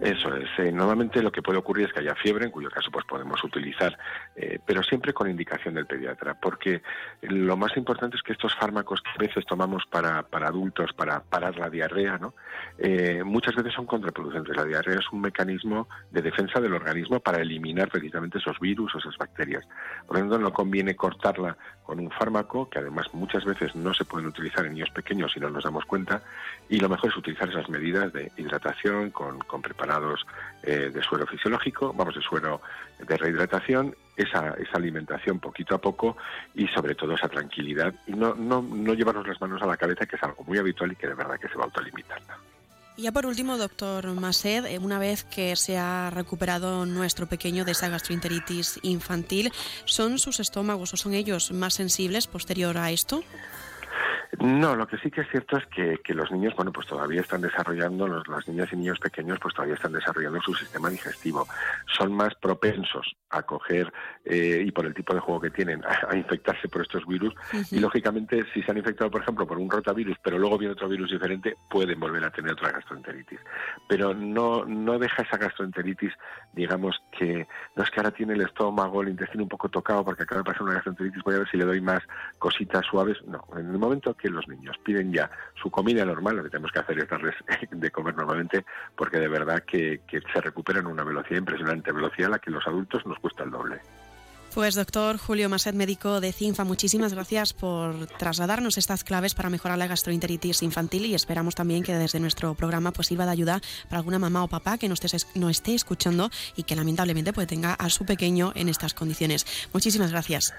Eso 0.00 0.34
es. 0.34 0.48
Eh, 0.58 0.72
normalmente 0.72 1.22
lo 1.22 1.30
que 1.30 1.42
puede 1.42 1.58
ocurrir 1.58 1.86
es 1.86 1.92
que 1.92 2.00
haya 2.00 2.14
fiebre, 2.14 2.46
en 2.46 2.50
cuyo 2.50 2.70
caso 2.70 2.90
pues 2.90 3.04
podemos 3.04 3.44
utilizar, 3.44 3.98
eh, 4.34 4.58
pero 4.64 4.82
siempre 4.82 5.12
con 5.12 5.28
indicación 5.28 5.74
del 5.74 5.84
pediatra, 5.84 6.38
porque 6.40 6.80
lo 7.20 7.54
más 7.58 7.76
importante 7.76 8.16
es 8.16 8.22
que 8.22 8.32
estos 8.32 8.54
fármacos 8.54 9.02
que 9.02 9.10
a 9.10 9.26
veces 9.28 9.44
tomamos 9.44 9.84
para, 9.90 10.22
para 10.22 10.48
adultos 10.48 10.94
para 10.94 11.20
parar 11.20 11.58
la 11.58 11.68
diarrea, 11.68 12.16
¿no? 12.16 12.32
Eh, 12.78 13.22
muchas 13.24 13.54
veces 13.54 13.74
son 13.74 13.84
contraproducentes. 13.84 14.56
La 14.56 14.64
diarrea 14.64 15.00
es 15.00 15.12
un 15.12 15.20
mecanismo 15.20 15.86
de 16.10 16.22
defensa 16.22 16.60
del 16.60 16.72
organismo 16.72 17.20
para 17.20 17.42
eliminar 17.42 17.90
precisamente 17.90 18.38
esos 18.38 18.58
virus 18.58 18.94
o 18.94 18.98
esas 18.98 19.18
bacterias. 19.18 19.68
Por 20.06 20.16
lo 20.16 20.22
tanto, 20.22 20.38
no 20.38 20.52
conviene 20.52 20.96
cortarla 20.96 21.58
con 21.82 22.00
un 22.00 22.10
fármaco 22.10 22.70
que 22.70 22.78
además 22.78 23.12
muchas 23.12 23.44
veces 23.44 23.74
no 23.74 23.92
se 23.92 24.04
pueden 24.06 24.28
utilizar 24.28 24.64
en 24.64 24.74
niños 24.74 24.90
pequeños 24.90 25.32
si 25.32 25.40
no 25.40 25.50
nos 25.50 25.64
damos 25.64 25.84
cuenta 25.84 26.22
y 26.68 26.78
lo 26.78 26.88
mejor 26.88 27.10
es 27.10 27.16
utilizar 27.16 27.50
esas 27.50 27.68
medidas 27.68 28.12
de 28.12 28.30
hidratación 28.36 29.10
con, 29.10 29.40
con 29.40 29.60
eh, 30.62 30.90
de 30.92 31.02
suero 31.02 31.26
fisiológico, 31.26 31.92
vamos, 31.92 32.14
de 32.14 32.22
suero 32.22 32.60
de 32.98 33.16
rehidratación, 33.16 33.94
esa, 34.16 34.54
esa 34.58 34.76
alimentación 34.76 35.38
poquito 35.38 35.74
a 35.74 35.78
poco 35.78 36.16
y 36.54 36.66
sobre 36.68 36.94
todo 36.94 37.14
esa 37.14 37.28
tranquilidad 37.28 37.94
y 38.06 38.12
no, 38.12 38.34
no, 38.34 38.60
no 38.62 38.94
llevarnos 38.94 39.26
las 39.26 39.40
manos 39.40 39.62
a 39.62 39.66
la 39.66 39.76
cabeza 39.76 40.06
que 40.06 40.16
es 40.16 40.22
algo 40.22 40.44
muy 40.44 40.58
habitual 40.58 40.92
y 40.92 40.96
que 40.96 41.08
de 41.08 41.14
verdad 41.14 41.38
que 41.38 41.48
se 41.48 41.54
va 41.54 41.62
a 41.62 41.66
autolimitar. 41.66 42.20
Y 42.96 43.04
ya 43.04 43.12
por 43.12 43.24
último, 43.24 43.56
doctor 43.56 44.06
Mased, 44.12 44.66
eh, 44.66 44.78
una 44.78 44.98
vez 44.98 45.24
que 45.24 45.56
se 45.56 45.78
ha 45.78 46.10
recuperado 46.10 46.84
nuestro 46.84 47.26
pequeño 47.26 47.64
de 47.64 47.72
esa 47.72 47.88
gastroenteritis 47.88 48.78
infantil, 48.82 49.52
¿son 49.86 50.18
sus 50.18 50.38
estómagos 50.40 50.92
o 50.92 50.96
son 50.98 51.14
ellos 51.14 51.50
más 51.52 51.74
sensibles 51.74 52.26
posterior 52.26 52.76
a 52.76 52.90
esto? 52.90 53.22
No, 54.38 54.76
lo 54.76 54.86
que 54.86 54.96
sí 54.98 55.10
que 55.10 55.22
es 55.22 55.28
cierto 55.30 55.56
es 55.56 55.66
que, 55.66 55.98
que 56.04 56.14
los 56.14 56.30
niños, 56.30 56.54
bueno, 56.54 56.72
pues 56.72 56.86
todavía 56.86 57.20
están 57.20 57.40
desarrollando, 57.40 58.06
los, 58.06 58.26
las 58.28 58.46
niñas 58.48 58.68
y 58.72 58.76
niños 58.76 58.98
pequeños, 58.98 59.38
pues 59.40 59.54
todavía 59.54 59.74
están 59.74 59.92
desarrollando 59.92 60.40
su 60.40 60.54
sistema 60.54 60.88
digestivo. 60.88 61.46
Son 61.98 62.12
más 62.12 62.34
propensos 62.36 63.16
a 63.30 63.42
coger, 63.42 63.92
eh, 64.24 64.62
y 64.64 64.70
por 64.70 64.86
el 64.86 64.94
tipo 64.94 65.14
de 65.14 65.20
juego 65.20 65.40
que 65.40 65.50
tienen, 65.50 65.82
a, 65.84 66.16
infectarse 66.16 66.68
por 66.68 66.82
estos 66.82 67.06
virus. 67.06 67.34
Y 67.70 67.80
lógicamente, 67.80 68.44
si 68.52 68.62
se 68.62 68.70
han 68.70 68.78
infectado, 68.78 69.10
por 69.10 69.22
ejemplo, 69.22 69.46
por 69.46 69.58
un 69.58 69.70
rotavirus, 69.70 70.16
pero 70.22 70.38
luego 70.38 70.58
viene 70.58 70.72
otro 70.74 70.88
virus 70.88 71.10
diferente, 71.10 71.56
pueden 71.68 71.98
volver 71.98 72.24
a 72.24 72.30
tener 72.30 72.52
otra 72.52 72.70
gastroenteritis. 72.70 73.40
Pero 73.88 74.14
no, 74.14 74.64
no 74.64 74.98
deja 74.98 75.22
esa 75.22 75.36
gastroenteritis, 75.36 76.12
digamos 76.52 77.00
que 77.16 77.46
no 77.76 77.82
es 77.82 77.90
que 77.90 78.00
ahora 78.00 78.10
tiene 78.10 78.34
el 78.34 78.42
estómago, 78.42 79.02
el 79.02 79.10
intestino 79.10 79.44
un 79.44 79.48
poco 79.48 79.68
tocado 79.68 80.04
porque 80.04 80.22
acaba 80.22 80.40
de 80.40 80.44
pasar 80.44 80.62
una 80.62 80.74
gastroenteritis, 80.74 81.22
voy 81.22 81.34
a 81.34 81.38
ver 81.38 81.50
si 81.50 81.56
le 81.56 81.64
doy 81.64 81.80
más 81.80 82.02
cositas 82.38 82.84
suaves. 82.86 83.18
No, 83.26 83.44
en 83.56 83.70
el 83.70 83.78
momento 83.90 84.14
que 84.14 84.28
los 84.28 84.46
niños 84.46 84.76
piden 84.84 85.12
ya 85.12 85.28
su 85.60 85.70
comida 85.70 86.04
normal, 86.04 86.36
lo 86.36 86.44
que 86.44 86.50
tenemos 86.50 86.70
que 86.70 86.78
hacer 86.78 86.98
es 87.00 87.08
darles 87.08 87.34
de 87.70 87.90
comer 87.90 88.14
normalmente, 88.16 88.64
porque 88.96 89.18
de 89.18 89.28
verdad 89.28 89.64
que, 89.64 90.02
que 90.06 90.20
se 90.20 90.40
recuperan 90.40 90.86
a 90.86 90.88
una 90.88 91.02
velocidad 91.02 91.38
impresionante, 91.38 91.90
velocidad 91.92 92.28
a 92.28 92.32
la 92.32 92.38
que 92.38 92.50
los 92.50 92.66
adultos 92.66 93.04
nos 93.04 93.18
cuesta 93.18 93.42
el 93.42 93.50
doble. 93.50 93.80
Pues 94.54 94.74
doctor 94.74 95.16
Julio 95.16 95.48
Maset, 95.48 95.76
médico 95.76 96.20
de 96.20 96.32
CINFA, 96.32 96.64
muchísimas 96.64 97.14
gracias 97.14 97.52
por 97.52 98.08
trasladarnos 98.18 98.78
estas 98.78 99.04
claves 99.04 99.34
para 99.34 99.48
mejorar 99.48 99.78
la 99.78 99.86
gastroenteritis 99.86 100.64
infantil 100.64 101.06
y 101.06 101.14
esperamos 101.14 101.54
también 101.54 101.84
que 101.84 101.94
desde 101.94 102.18
nuestro 102.18 102.54
programa 102.54 102.92
pues 102.92 103.06
sirva 103.06 103.26
de 103.26 103.30
ayuda 103.30 103.60
para 103.88 103.98
alguna 103.98 104.18
mamá 104.18 104.42
o 104.42 104.48
papá 104.48 104.76
que 104.76 104.88
nos 104.88 105.04
esté, 105.04 105.38
no 105.38 105.50
esté 105.50 105.74
escuchando 105.76 106.30
y 106.56 106.64
que 106.64 106.74
lamentablemente 106.74 107.32
pues, 107.32 107.46
tenga 107.46 107.74
a 107.74 107.90
su 107.90 108.04
pequeño 108.04 108.50
en 108.56 108.68
estas 108.68 108.92
condiciones. 108.92 109.46
Muchísimas 109.72 110.10
gracias. 110.10 110.52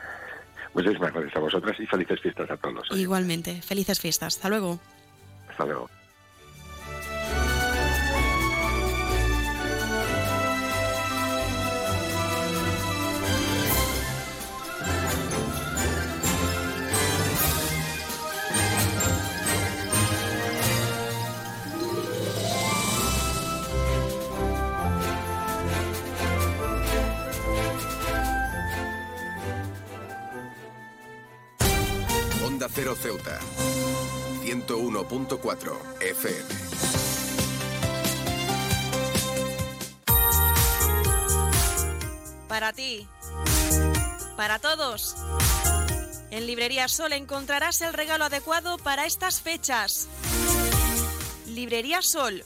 Muchísimas 0.74 1.14
gracias 1.14 1.36
a 1.36 1.40
vosotras 1.40 1.80
y 1.80 1.86
felices 1.86 2.20
fiestas 2.22 2.50
a 2.50 2.58
todos. 2.58 2.88
Igualmente, 2.92 3.62
felices 3.62 4.00
fiestas. 4.00 4.36
Hasta 4.36 4.50
luego. 4.50 4.80
Hasta 5.50 5.66
luego. 5.66 5.90
Cero 32.74 32.96
Ceuta. 32.96 33.38
101.4 34.44 35.78
FM. 36.00 36.46
Para 42.48 42.72
ti. 42.72 43.08
Para 44.38 44.60
todos. 44.60 45.18
En 46.30 46.48
Librería 46.48 46.88
Sol 46.88 47.12
encontrarás 47.12 47.82
el 47.82 47.94
regalo 47.94 48.26
adecuado 48.26 48.78
para 48.78 49.06
estas 49.06 49.42
fechas. 49.42 50.08
Librería 51.48 52.02
Sol. 52.02 52.46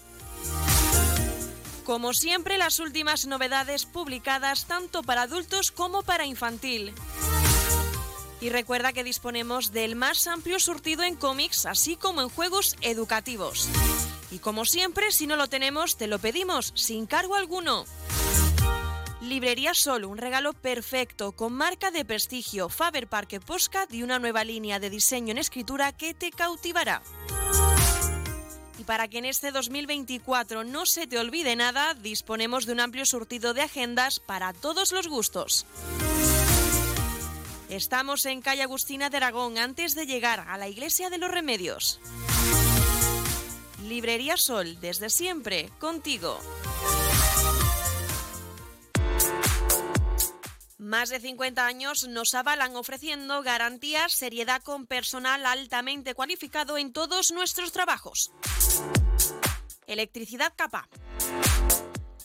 Como 1.84 2.16
siempre, 2.16 2.58
las 2.58 2.80
últimas 2.80 3.28
novedades 3.28 3.86
publicadas 3.86 4.66
tanto 4.66 5.04
para 5.04 5.22
adultos 5.24 5.72
como 5.72 6.02
para 6.02 6.26
infantil. 6.26 6.96
Y 8.46 8.50
recuerda 8.50 8.94
que 8.94 9.04
disponemos 9.04 9.72
del 9.72 9.96
más 9.96 10.28
amplio 10.28 10.60
surtido 10.60 11.02
en 11.02 11.16
cómics, 11.16 11.66
así 11.66 11.96
como 11.96 12.22
en 12.22 12.30
juegos 12.30 12.76
educativos. 12.82 13.68
Y 14.30 14.38
como 14.38 14.66
siempre, 14.66 15.12
si 15.12 15.26
no 15.26 15.36
lo 15.36 15.48
tenemos, 15.48 15.98
te 15.98 16.06
lo 16.06 16.20
pedimos 16.20 16.72
sin 16.76 17.08
cargo 17.08 17.34
alguno. 17.34 17.86
Librería 19.20 19.74
Sol, 19.74 20.06
un 20.06 20.20
regalo 20.20 20.54
perfecto 20.54 21.32
con 21.32 21.54
marca 21.54 21.90
de 21.90 22.06
prestigio 22.06 22.70
Faber 22.70 23.08
Parque 23.08 23.40
Postcard 23.40 23.92
y 23.92 24.04
una 24.04 24.20
nueva 24.20 24.44
línea 24.44 24.80
de 24.80 24.92
diseño 24.92 25.32
en 25.32 25.40
escritura 25.40 25.92
que 25.92 26.14
te 26.14 26.30
cautivará. 26.30 27.02
Y 28.78 28.84
para 28.84 29.08
que 29.08 29.18
en 29.18 29.26
este 29.26 29.52
2024 29.52 30.64
no 30.64 30.86
se 30.86 31.08
te 31.08 31.18
olvide 31.18 31.56
nada, 31.56 31.96
disponemos 31.96 32.68
de 32.68 32.74
un 32.74 32.80
amplio 32.80 33.08
surtido 33.08 33.56
de 33.56 33.64
agendas 33.64 34.20
para 34.20 34.54
todos 34.54 34.92
los 34.92 35.08
gustos. 35.08 35.66
Estamos 37.70 38.26
en 38.26 38.42
calle 38.42 38.62
Agustina 38.62 39.10
de 39.10 39.18
Aragón 39.18 39.58
antes 39.58 39.96
de 39.96 40.06
llegar 40.06 40.46
a 40.48 40.58
la 40.58 40.68
Iglesia 40.68 41.10
de 41.10 41.18
los 41.18 41.32
Remedios. 41.32 42.00
Librería 43.84 44.38
Sol, 44.38 44.80
desde 44.80 45.10
siempre, 45.10 45.72
contigo. 45.80 46.40
Más 50.78 51.10
de 51.10 51.20
50 51.20 51.66
años 51.66 52.08
nos 52.08 52.36
avalan 52.36 52.76
ofreciendo 52.76 53.42
garantías, 53.42 54.14
seriedad 54.14 54.62
con 54.62 54.86
personal 54.86 55.46
altamente 55.46 56.14
cualificado 56.14 56.78
en 56.78 56.94
todos 56.94 57.32
nuestros 57.32 57.72
trabajos. 57.72 58.32
Electricidad 59.88 60.54
capa. 60.56 60.88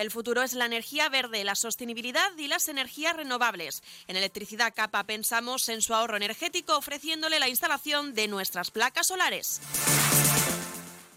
El 0.00 0.10
futuro 0.10 0.42
es 0.42 0.54
la 0.54 0.64
energía 0.64 1.10
verde, 1.10 1.44
la 1.44 1.54
sostenibilidad 1.54 2.34
y 2.38 2.48
las 2.48 2.68
energías 2.68 3.14
renovables. 3.14 3.82
En 4.08 4.16
Electricidad 4.16 4.72
Capa 4.74 5.04
pensamos 5.04 5.68
en 5.68 5.82
su 5.82 5.92
ahorro 5.92 6.16
energético 6.16 6.74
ofreciéndole 6.78 7.38
la 7.38 7.50
instalación 7.50 8.14
de 8.14 8.26
nuestras 8.26 8.70
placas 8.70 9.08
solares. 9.08 9.60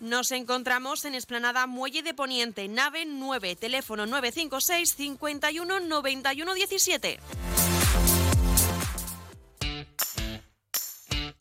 Nos 0.01 0.33
encontramos 0.33 1.05
en 1.05 1.15
Esplanada 1.15 1.65
Muelle 1.65 2.03
de 2.03 2.13
Poniente, 2.13 2.67
nave 2.67 3.05
9, 3.05 3.55
teléfono 3.55 4.05
956 4.05 4.95
51 4.97 5.79
91 5.79 6.53
17. 6.53 7.19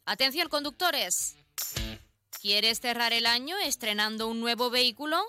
Atención 0.06 0.48
conductores. 0.48 1.34
¿Quieres 2.40 2.78
cerrar 2.78 3.12
el 3.12 3.26
año 3.26 3.56
estrenando 3.58 4.28
un 4.28 4.38
nuevo 4.38 4.70
vehículo? 4.70 5.20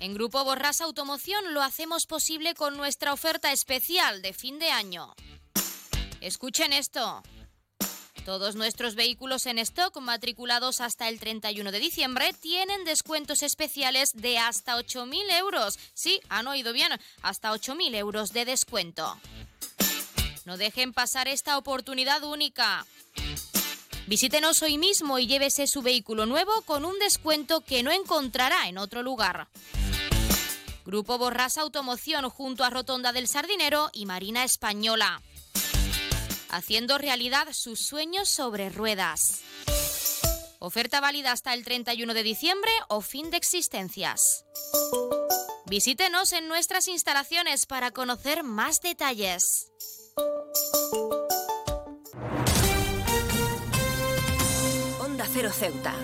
En 0.00 0.14
Grupo 0.14 0.42
Borras 0.44 0.80
Automoción 0.80 1.52
lo 1.52 1.62
hacemos 1.62 2.06
posible 2.06 2.54
con 2.54 2.74
nuestra 2.78 3.12
oferta 3.12 3.52
especial 3.52 4.22
de 4.22 4.32
fin 4.32 4.58
de 4.58 4.70
año. 4.70 5.14
Escuchen 6.22 6.72
esto. 6.72 7.22
Todos 8.24 8.54
nuestros 8.54 8.94
vehículos 8.94 9.44
en 9.44 9.58
stock 9.58 10.00
matriculados 10.00 10.80
hasta 10.80 11.06
el 11.10 11.20
31 11.20 11.70
de 11.70 11.80
diciembre 11.80 12.32
tienen 12.32 12.84
descuentos 12.84 13.42
especiales 13.42 14.12
de 14.14 14.38
hasta 14.38 14.78
8.000 14.78 15.38
euros. 15.38 15.78
Sí, 15.92 16.20
han 16.30 16.46
oído 16.46 16.72
bien, 16.72 16.92
hasta 17.20 17.52
8.000 17.52 17.94
euros 17.96 18.32
de 18.32 18.46
descuento. 18.46 19.20
No 20.46 20.56
dejen 20.56 20.94
pasar 20.94 21.28
esta 21.28 21.58
oportunidad 21.58 22.24
única. 22.24 22.86
Visítenos 24.06 24.62
hoy 24.62 24.78
mismo 24.78 25.18
y 25.18 25.26
llévese 25.26 25.66
su 25.66 25.82
vehículo 25.82 26.24
nuevo 26.24 26.62
con 26.62 26.86
un 26.86 26.98
descuento 26.98 27.60
que 27.60 27.82
no 27.82 27.92
encontrará 27.92 28.66
en 28.66 28.78
otro 28.78 29.02
lugar. 29.02 29.48
Grupo 30.84 31.18
Borras 31.18 31.58
Automoción 31.58 32.28
junto 32.30 32.64
a 32.64 32.70
Rotonda 32.70 33.12
del 33.12 33.28
Sardinero 33.28 33.90
y 33.92 34.06
Marina 34.06 34.44
Española 34.44 35.22
haciendo 36.50 36.98
realidad 36.98 37.48
sus 37.52 37.80
sueños 37.80 38.28
sobre 38.28 38.70
ruedas. 38.70 39.42
Oferta 40.58 41.00
válida 41.00 41.32
hasta 41.32 41.54
el 41.54 41.64
31 41.64 42.12
de 42.12 42.22
diciembre 42.22 42.70
o 42.88 43.00
fin 43.00 43.30
de 43.30 43.36
existencias. 43.38 44.44
Visítenos 45.66 46.32
en 46.32 46.48
nuestras 46.48 46.88
instalaciones 46.88 47.66
para 47.66 47.92
conocer 47.92 48.42
más 48.42 48.80
detalles. 48.80 49.70
Onda 55.00 55.26
Cero 55.32 55.50
Ceuta. 55.52 55.94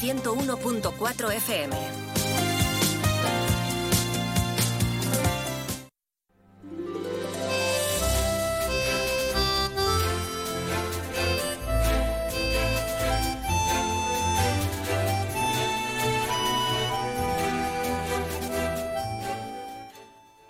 101.4 0.00 1.32
FM. 1.40 2.05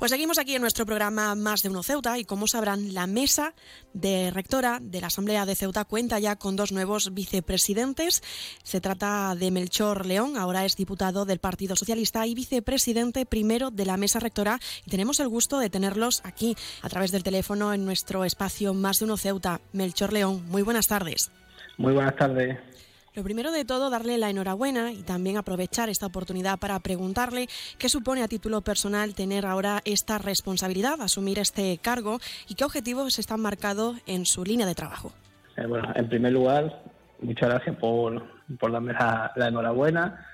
Pues 0.07 0.13
seguimos 0.13 0.39
aquí 0.39 0.55
en 0.55 0.61
nuestro 0.61 0.87
programa 0.87 1.35
Más 1.35 1.63
de 1.63 1.69
Uno 1.69 1.83
Ceuta 1.83 2.17
y 2.17 2.25
como 2.25 2.47
sabrán, 2.47 2.95
la 2.95 3.09
mesa 3.09 3.55
de 3.93 4.31
rectora 4.31 4.79
de 4.81 5.01
la 5.01 5.09
Asamblea 5.09 5.45
de 5.47 5.57
Ceuta 5.57 5.85
cuenta 5.85 6.21
ya 6.21 6.37
con 6.37 6.55
dos 6.55 6.71
nuevos 6.71 7.13
vicepresidentes. 7.13 8.23
Se 8.63 8.81
trata 8.81 9.35
de 9.35 9.51
Melchor 9.51 10.07
León, 10.07 10.37
ahora 10.37 10.65
es 10.65 10.77
diputado 10.77 11.25
del 11.25 11.41
Partido 11.41 11.75
Socialista 11.75 12.25
y 12.25 12.35
vicepresidente 12.35 13.27
primero 13.27 13.73
de 13.73 13.85
la 13.85 13.97
mesa 13.97 14.21
rectora. 14.21 14.61
Y 14.85 14.91
tenemos 14.93 15.19
el 15.19 15.27
gusto 15.27 15.59
de 15.59 15.71
tenerlos 15.71 16.21
aquí 16.23 16.57
a 16.83 16.89
través 16.89 17.11
del 17.11 17.25
teléfono 17.25 17.75
en 17.75 17.85
nuestro 17.85 18.25
espacio 18.25 18.75
Más 18.75 19.01
de 19.01 19.07
Uno 19.07 19.17
Ceuta. 19.17 19.61
Melchor 19.73 20.13
León, 20.13 20.47
muy 20.47 20.63
buenas 20.63 20.87
tardes. 20.87 21.33
Muy 21.79 21.95
buenas 21.95 22.15
tardes. 22.15 22.76
Lo 23.17 23.25
primero 23.25 23.51
de 23.51 23.65
todo, 23.65 23.89
darle 23.89 24.19
la 24.19 24.29
enhorabuena 24.29 24.93
y 24.93 25.03
también 25.03 25.39
aprovechar 25.39 25.89
esta 25.89 26.05
oportunidad 26.05 26.59
para 26.59 26.79
preguntarle 26.81 27.49
qué 27.79 27.89
supone 27.89 28.23
a 28.23 28.29
título 28.29 28.61
personal 28.61 29.15
tener 29.15 29.47
ahora 29.47 29.81
esta 29.87 30.19
responsabilidad, 30.19 31.01
asumir 31.01 31.39
este 31.39 31.79
cargo 31.79 32.19
y 32.47 32.57
qué 32.57 32.65
objetivos 32.65 33.19
están 33.19 33.41
marcados 33.41 33.97
en 34.07 34.27
su 34.27 34.45
línea 34.45 34.67
de 34.67 34.75
trabajo. 34.75 35.13
Eh, 35.57 35.65
bueno, 35.65 35.91
en 35.95 36.11
primer 36.11 36.31
lugar, 36.35 36.83
muchas 37.23 37.49
gracias 37.49 37.77
por, 37.79 38.23
por 38.59 38.71
darme 38.71 38.93
la, 38.93 39.33
enhorabuena 39.49 40.27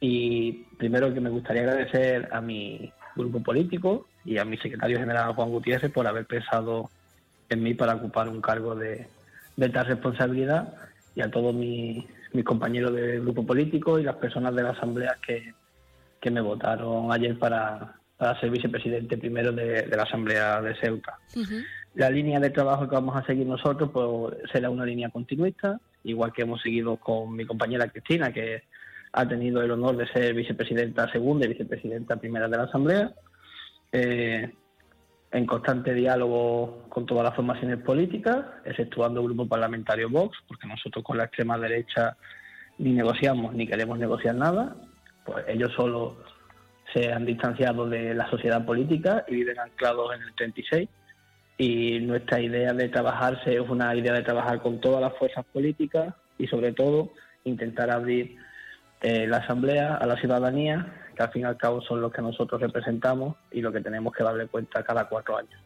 y 0.00 0.64
primero 0.78 1.12
que 1.12 1.20
me 1.20 1.28
gustaría 1.28 1.60
agradecer 1.60 2.30
a 2.32 2.40
mi 2.40 2.90
grupo 3.16 3.42
político 3.42 4.06
y 4.24 4.38
a 4.38 4.46
mi 4.46 4.56
secretario 4.56 4.98
general 4.98 5.34
Juan 5.34 5.50
Gutiérrez 5.50 5.92
por 5.92 6.06
haber 6.06 6.24
pensado 6.24 6.88
en 7.50 7.62
mí 7.62 7.74
para 7.74 7.96
ocupar 7.96 8.30
un 8.30 8.40
cargo 8.40 8.74
de, 8.74 9.08
de 9.58 9.68
tal 9.68 9.84
responsabilidad 9.84 10.72
y 11.14 11.20
a 11.20 11.30
todos 11.30 11.52
mis 11.54 12.06
mis 12.32 12.44
compañeros 12.44 12.94
del 12.94 13.20
grupo 13.22 13.44
político 13.44 13.98
y 13.98 14.04
las 14.04 14.16
personas 14.16 14.54
de 14.54 14.62
la 14.62 14.70
Asamblea 14.70 15.16
que, 15.24 15.54
me 16.30 16.40
votaron 16.40 17.12
ayer 17.12 17.38
para, 17.38 17.96
ser 18.40 18.50
vicepresidente 18.50 19.16
primero 19.16 19.52
de, 19.52 19.86
la 19.88 20.02
Asamblea 20.02 20.60
de 20.60 20.74
Ceuta. 20.76 21.18
La 21.94 22.10
línea 22.10 22.38
de 22.38 22.50
trabajo 22.50 22.88
que 22.88 22.94
vamos 22.94 23.16
a 23.16 23.24
seguir 23.26 23.46
nosotros 23.46 23.90
pues, 23.92 24.36
será 24.52 24.70
una 24.70 24.84
línea 24.84 25.08
continuista, 25.08 25.80
igual 26.04 26.32
que 26.32 26.42
hemos 26.42 26.62
seguido 26.62 26.96
con 26.96 27.34
mi 27.34 27.44
compañera 27.44 27.88
Cristina, 27.88 28.32
que 28.32 28.62
ha 29.12 29.26
tenido 29.26 29.62
el 29.62 29.72
honor 29.72 29.96
de 29.96 30.06
ser 30.08 30.34
vicepresidenta 30.34 31.10
segunda 31.10 31.46
y 31.46 31.48
vicepresidenta 31.48 32.16
primera 32.16 32.48
de 32.48 32.56
la 32.56 32.64
Asamblea. 32.64 33.12
Eh, 33.90 34.52
en 35.32 35.46
constante 35.46 35.94
diálogo 35.94 36.86
con 36.88 37.06
todas 37.06 37.24
las 37.24 37.36
formaciones 37.36 37.78
políticas, 37.78 38.44
exceptuando 38.64 39.20
el 39.20 39.26
grupo 39.26 39.46
parlamentario 39.46 40.08
Vox, 40.10 40.36
porque 40.48 40.66
nosotros 40.66 41.04
con 41.04 41.18
la 41.18 41.24
extrema 41.24 41.56
derecha 41.58 42.16
ni 42.78 42.92
negociamos 42.92 43.54
ni 43.54 43.66
queremos 43.66 43.98
negociar 43.98 44.34
nada, 44.34 44.74
pues 45.24 45.44
ellos 45.48 45.72
solo 45.76 46.16
se 46.92 47.12
han 47.12 47.24
distanciado 47.24 47.88
de 47.88 48.14
la 48.14 48.28
sociedad 48.28 48.64
política 48.64 49.24
y 49.28 49.36
viven 49.36 49.60
anclados 49.60 50.14
en 50.14 50.22
el 50.22 50.34
36 50.34 50.88
y 51.58 52.00
nuestra 52.00 52.40
idea 52.40 52.72
de 52.72 52.88
trabajarse 52.88 53.54
es 53.54 53.68
una 53.68 53.94
idea 53.94 54.14
de 54.14 54.22
trabajar 54.22 54.60
con 54.60 54.80
todas 54.80 55.00
las 55.00 55.16
fuerzas 55.16 55.44
políticas 55.52 56.14
y 56.38 56.46
sobre 56.46 56.72
todo 56.72 57.12
intentar 57.44 57.90
abrir 57.90 58.36
eh, 59.02 59.26
la 59.26 59.38
asamblea 59.38 59.94
a 59.96 60.06
la 60.06 60.16
ciudadanía 60.16 60.99
que 61.20 61.24
al 61.24 61.32
fin 61.32 61.42
y 61.42 61.44
al 61.44 61.58
cabo 61.58 61.82
son 61.82 62.00
los 62.00 62.10
que 62.10 62.22
nosotros 62.22 62.60
representamos 62.60 63.36
y 63.50 63.60
lo 63.60 63.70
que 63.70 63.82
tenemos 63.82 64.14
que 64.14 64.24
darle 64.24 64.46
cuenta 64.46 64.82
cada 64.82 65.06
cuatro 65.06 65.36
años. 65.36 65.60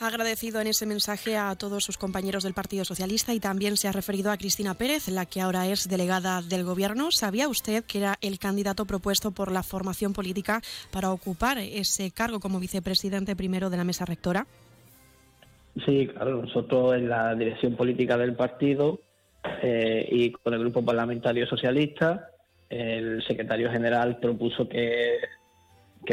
Ha 0.00 0.06
agradecido 0.06 0.60
en 0.60 0.66
ese 0.66 0.86
mensaje 0.86 1.36
a 1.36 1.54
todos 1.56 1.84
sus 1.84 1.98
compañeros 1.98 2.42
del 2.42 2.54
Partido 2.54 2.84
Socialista 2.84 3.34
y 3.34 3.38
también 3.38 3.76
se 3.76 3.86
ha 3.86 3.92
referido 3.92 4.30
a 4.30 4.38
Cristina 4.38 4.74
Pérez, 4.74 5.08
la 5.08 5.26
que 5.26 5.42
ahora 5.42 5.68
es 5.68 5.88
delegada 5.88 6.40
del 6.40 6.64
Gobierno. 6.64 7.10
¿Sabía 7.10 7.48
usted 7.48 7.84
que 7.84 7.98
era 7.98 8.18
el 8.22 8.38
candidato 8.38 8.86
propuesto 8.86 9.30
por 9.30 9.52
la 9.52 9.62
formación 9.62 10.14
política 10.14 10.62
para 10.90 11.12
ocupar 11.12 11.58
ese 11.58 12.10
cargo 12.10 12.40
como 12.40 12.58
vicepresidente 12.58 13.36
primero 13.36 13.68
de 13.68 13.76
la 13.76 13.84
mesa 13.84 14.06
rectora? 14.06 14.46
Sí, 15.84 16.08
claro, 16.08 16.42
nosotros 16.42 16.94
en 16.94 17.10
la 17.10 17.34
dirección 17.34 17.76
política 17.76 18.16
del 18.16 18.34
partido 18.34 19.00
eh, 19.62 20.08
y 20.10 20.32
con 20.32 20.54
el 20.54 20.60
grupo 20.60 20.82
parlamentario 20.84 21.46
socialista 21.46 22.31
el 22.72 23.22
secretario 23.24 23.70
general 23.70 24.18
propuso 24.18 24.66
que, 24.66 25.18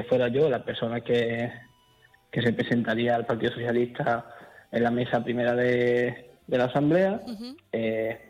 fuera 0.08 0.28
yo 0.28 0.50
la 0.50 0.64
persona 0.64 1.02
que, 1.02 1.52
que 2.30 2.42
representaría 2.42 3.16
al 3.16 3.26
Partido 3.26 3.54
Socialista 3.54 4.26
en 4.72 4.84
la 4.84 4.92
mesa 4.92 5.24
primera 5.24 5.56
de, 5.56 6.32
la 6.48 6.66
Asamblea. 6.66 7.22
Eh, 7.72 8.26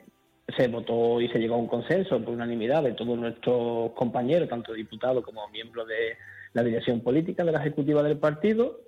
se 0.55 0.67
votó 0.67 1.21
y 1.21 1.27
se 1.29 1.39
llegó 1.39 1.55
a 1.55 1.59
un 1.59 1.67
consenso 1.67 2.19
por 2.23 2.33
unanimidad 2.33 2.83
de 2.83 2.93
todos 2.93 3.17
nuestros 3.17 3.91
compañeros, 3.91 4.49
tanto 4.49 4.73
diputados 4.73 5.23
como 5.23 5.47
miembros 5.49 5.87
de 5.87 6.17
la 6.53 6.63
dirección 6.63 7.01
política 7.01 7.43
de 7.43 7.51
la 7.51 7.59
ejecutiva 7.59 8.03
del 8.03 8.17
partido. 8.17 8.81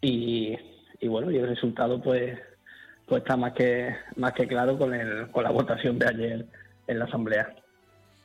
Y, 0.00 0.56
y 1.00 1.08
bueno, 1.08 1.30
y 1.30 1.36
el 1.38 1.48
resultado 1.48 2.00
pues 2.00 2.38
pues 3.06 3.20
está 3.20 3.36
más 3.36 3.52
que 3.52 3.94
más 4.16 4.32
que 4.32 4.46
claro 4.46 4.78
con 4.78 4.94
el, 4.94 5.30
con 5.30 5.44
la 5.44 5.50
votación 5.50 5.98
de 5.98 6.08
ayer 6.08 6.46
en 6.86 6.98
la 6.98 7.04
asamblea 7.04 7.54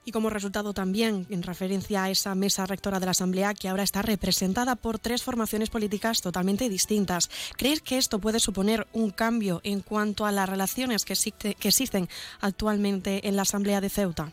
y 0.10 0.12
como 0.12 0.32
resultado 0.32 0.74
también 0.74 1.28
en 1.30 1.44
referencia 1.44 2.06
a 2.06 2.10
esa 2.10 2.34
mesa 2.34 2.66
rectora 2.66 3.00
de 3.00 3.06
la 3.06 3.12
Asamblea 3.12 3.54
que 3.54 3.70
ahora 3.70 3.84
está 3.84 4.02
representada 4.02 4.76
por 4.76 4.98
tres 4.98 5.24
formaciones 5.24 5.70
políticas 5.70 6.24
totalmente 6.24 6.68
distintas. 6.68 7.30
¿Crees 7.56 7.80
que 7.82 8.00
esto 8.00 8.18
puede 8.18 8.40
suponer 8.40 8.88
un 8.92 9.12
cambio 9.12 9.62
en 9.64 9.82
cuanto 9.82 10.26
a 10.26 10.32
las 10.32 10.50
relaciones 10.50 11.06
que, 11.06 11.14
que 11.54 11.68
existen 11.68 12.08
actualmente 12.42 13.28
en 13.28 13.36
la 13.36 13.44
Asamblea 13.44 13.82
de 13.82 13.90
Ceuta? 13.90 14.32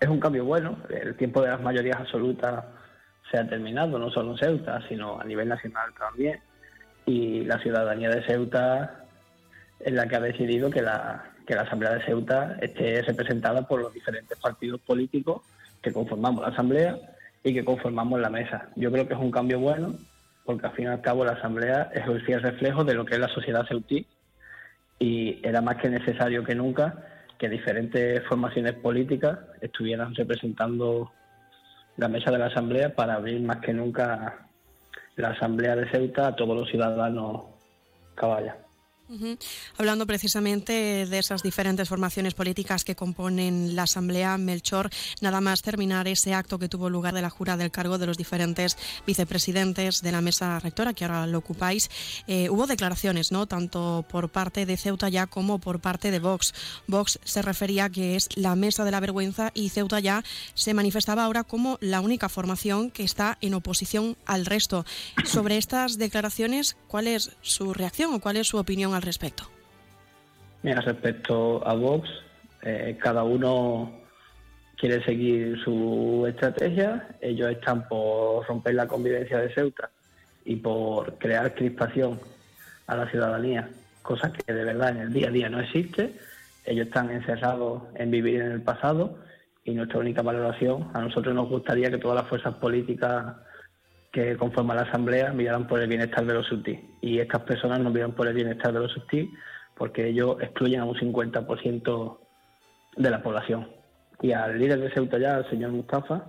Es 0.00 0.08
un 0.08 0.18
cambio 0.18 0.44
bueno. 0.44 0.76
El 0.90 1.14
tiempo 1.14 1.40
de 1.42 1.50
las 1.50 1.62
mayorías 1.62 2.00
absolutas 2.00 2.64
se 3.30 3.38
ha 3.38 3.46
terminado, 3.46 4.00
no 4.00 4.10
solo 4.10 4.32
en 4.32 4.38
Ceuta, 4.38 4.80
sino 4.88 5.20
a 5.20 5.24
nivel 5.24 5.48
nacional 5.48 5.94
también. 5.96 6.40
Y 7.06 7.44
la 7.44 7.60
ciudadanía 7.60 8.10
de 8.10 8.26
Ceuta 8.26 9.04
es 9.78 9.92
la 9.92 10.08
que 10.08 10.16
ha 10.16 10.20
decidido 10.20 10.70
que 10.70 10.82
la, 10.82 11.31
que 11.46 11.54
la 11.54 11.62
Asamblea 11.62 11.94
de 11.94 12.04
Ceuta 12.04 12.56
esté 12.60 13.02
representada 13.02 13.66
por 13.66 13.80
los 13.80 13.92
diferentes 13.92 14.38
partidos 14.38 14.80
políticos 14.80 15.42
que 15.80 15.92
conformamos 15.92 16.42
la 16.42 16.48
Asamblea 16.48 16.98
y 17.42 17.52
que 17.52 17.64
conformamos 17.64 18.20
la 18.20 18.30
mesa. 18.30 18.68
Yo 18.76 18.90
creo 18.92 19.06
que 19.06 19.14
es 19.14 19.20
un 19.20 19.30
cambio 19.30 19.60
bueno 19.60 19.96
porque 20.44 20.66
al 20.66 20.72
fin 20.72 20.86
y 20.86 20.88
al 20.88 21.00
cabo 21.00 21.24
la 21.24 21.32
Asamblea 21.32 21.90
es 21.94 22.06
el 22.06 22.22
fiel 22.24 22.42
reflejo 22.42 22.84
de 22.84 22.94
lo 22.94 23.04
que 23.04 23.14
es 23.14 23.20
la 23.20 23.28
sociedad 23.28 23.66
ceutí 23.66 24.06
y 24.98 25.40
era 25.42 25.60
más 25.60 25.76
que 25.76 25.88
necesario 25.88 26.44
que 26.44 26.54
nunca 26.54 27.06
que 27.38 27.48
diferentes 27.48 28.24
formaciones 28.26 28.74
políticas 28.74 29.38
estuvieran 29.60 30.14
representando 30.14 31.10
la 31.96 32.08
mesa 32.08 32.30
de 32.30 32.38
la 32.38 32.46
Asamblea 32.46 32.94
para 32.94 33.14
abrir 33.14 33.40
más 33.40 33.58
que 33.58 33.72
nunca 33.72 34.46
la 35.16 35.30
Asamblea 35.30 35.76
de 35.76 35.90
Ceuta 35.90 36.28
a 36.28 36.36
todos 36.36 36.56
los 36.56 36.68
ciudadanos 36.68 37.42
caballas. 38.14 38.61
Hablando 39.76 40.06
precisamente 40.06 41.06
de 41.06 41.18
esas 41.18 41.42
diferentes 41.42 41.88
formaciones 41.88 42.34
políticas 42.34 42.84
que 42.84 42.96
componen 42.96 43.76
la 43.76 43.82
Asamblea, 43.82 44.38
Melchor, 44.38 44.90
nada 45.20 45.40
más 45.40 45.62
terminar 45.62 46.08
ese 46.08 46.34
acto 46.34 46.58
que 46.58 46.68
tuvo 46.68 46.88
lugar 46.88 47.14
de 47.14 47.22
la 47.22 47.30
jura 47.30 47.56
del 47.56 47.70
cargo 47.70 47.98
de 47.98 48.06
los 48.06 48.16
diferentes 48.16 48.76
vicepresidentes 49.06 50.02
de 50.02 50.12
la 50.12 50.20
mesa 50.20 50.58
rectora, 50.60 50.94
que 50.94 51.04
ahora 51.04 51.26
lo 51.26 51.38
ocupáis, 51.38 51.90
eh, 52.26 52.48
hubo 52.48 52.66
declaraciones, 52.66 53.32
¿no? 53.32 53.46
Tanto 53.46 54.04
por 54.08 54.30
parte 54.30 54.66
de 54.66 54.76
Ceuta 54.76 55.08
ya 55.08 55.26
como 55.26 55.58
por 55.58 55.80
parte 55.80 56.10
de 56.10 56.18
Vox. 56.18 56.54
Vox 56.86 57.18
se 57.24 57.42
refería 57.42 57.90
que 57.90 58.16
es 58.16 58.28
la 58.36 58.56
mesa 58.56 58.84
de 58.84 58.90
la 58.90 59.00
vergüenza 59.00 59.50
y 59.54 59.68
Ceuta 59.68 60.00
ya 60.00 60.24
se 60.54 60.74
manifestaba 60.74 61.24
ahora 61.24 61.44
como 61.44 61.78
la 61.80 62.00
única 62.00 62.28
formación 62.28 62.90
que 62.90 63.04
está 63.04 63.38
en 63.40 63.54
oposición 63.54 64.16
al 64.26 64.46
resto. 64.46 64.84
Sobre 65.24 65.58
estas 65.58 65.98
declaraciones, 65.98 66.76
¿cuál 66.88 67.08
es 67.08 67.32
su 67.42 67.74
reacción 67.74 68.14
o 68.14 68.20
cuál 68.20 68.36
es 68.36 68.48
su 68.48 68.56
opinión 68.56 68.94
al 68.94 69.01
respecto? 69.02 69.44
Mira, 70.62 70.80
respecto 70.80 71.66
a 71.66 71.74
Vox, 71.74 72.08
eh, 72.62 72.96
cada 73.00 73.24
uno 73.24 74.00
quiere 74.76 75.04
seguir 75.04 75.58
su 75.64 76.24
estrategia. 76.28 77.08
Ellos 77.20 77.50
están 77.50 77.88
por 77.88 78.46
romper 78.46 78.74
la 78.74 78.86
convivencia 78.86 79.38
de 79.38 79.52
Ceuta 79.54 79.90
y 80.44 80.56
por 80.56 81.18
crear 81.18 81.54
crispación 81.54 82.20
a 82.86 82.96
la 82.96 83.10
ciudadanía, 83.10 83.68
cosa 84.02 84.32
que 84.32 84.52
de 84.52 84.64
verdad 84.64 84.90
en 84.90 84.98
el 84.98 85.12
día 85.12 85.28
a 85.28 85.30
día 85.30 85.48
no 85.48 85.60
existe. 85.60 86.12
Ellos 86.64 86.86
están 86.86 87.10
encerrados 87.10 87.82
en 87.94 88.10
vivir 88.10 88.40
en 88.40 88.52
el 88.52 88.62
pasado 88.62 89.18
y 89.64 89.72
nuestra 89.72 90.00
única 90.00 90.22
valoración, 90.22 90.90
a 90.92 91.00
nosotros 91.00 91.34
nos 91.34 91.48
gustaría 91.48 91.90
que 91.90 91.98
todas 91.98 92.16
las 92.16 92.28
fuerzas 92.28 92.54
políticas 92.54 93.36
que 94.12 94.36
conforman 94.36 94.76
la 94.76 94.82
Asamblea 94.82 95.32
miraran 95.32 95.66
por 95.66 95.80
el 95.80 95.88
bienestar 95.88 96.26
de 96.26 96.34
los 96.34 96.46
subtis 96.46 96.78
y 97.00 97.18
estas 97.18 97.42
personas 97.42 97.80
no 97.80 97.90
miran 97.90 98.12
por 98.12 98.28
el 98.28 98.34
bienestar 98.34 98.72
de 98.72 98.80
los 98.80 98.92
subtis 98.92 99.30
porque 99.74 100.08
ellos 100.08 100.36
excluyen 100.40 100.80
a 100.80 100.84
un 100.84 100.94
50% 100.94 102.18
de 102.96 103.10
la 103.10 103.22
población. 103.22 103.68
Y 104.20 104.32
al 104.32 104.58
líder 104.58 104.80
de 104.80 104.92
Ceuta 104.92 105.18
ya, 105.18 105.36
al 105.36 105.48
señor 105.48 105.72
Mustafa, 105.72 106.26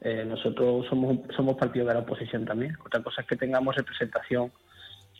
eh, 0.00 0.24
nosotros 0.26 0.86
somos, 0.88 1.18
somos 1.36 1.56
partido 1.56 1.86
de 1.86 1.94
la 1.94 2.00
oposición 2.00 2.46
también. 2.46 2.76
Otra 2.84 3.02
cosa 3.02 3.20
es 3.20 3.26
que 3.26 3.36
tengamos 3.36 3.76
representación 3.76 4.50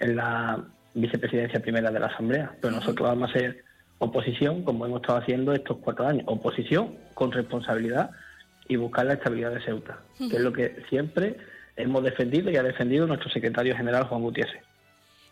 en 0.00 0.16
la 0.16 0.64
vicepresidencia 0.94 1.60
primera 1.60 1.90
de 1.90 2.00
la 2.00 2.06
Asamblea, 2.06 2.56
pero 2.60 2.74
nosotros 2.74 3.08
vamos 3.08 3.30
a 3.30 3.38
ser 3.38 3.62
oposición, 3.98 4.64
como 4.64 4.86
hemos 4.86 5.02
estado 5.02 5.18
haciendo 5.18 5.52
estos 5.52 5.78
cuatro 5.78 6.06
años, 6.06 6.24
oposición 6.26 6.96
con 7.14 7.30
responsabilidad 7.30 8.10
y 8.68 8.76
buscar 8.76 9.06
la 9.06 9.14
estabilidad 9.14 9.52
de 9.52 9.62
Ceuta, 9.62 9.98
que 10.18 10.36
es 10.36 10.40
lo 10.40 10.52
que 10.52 10.82
siempre 10.88 11.36
hemos 11.76 12.02
defendido 12.02 12.50
y 12.50 12.56
ha 12.56 12.62
defendido 12.62 13.06
nuestro 13.06 13.30
secretario 13.30 13.76
general 13.76 14.04
Juan 14.04 14.22
Gutiérrez. 14.22 14.62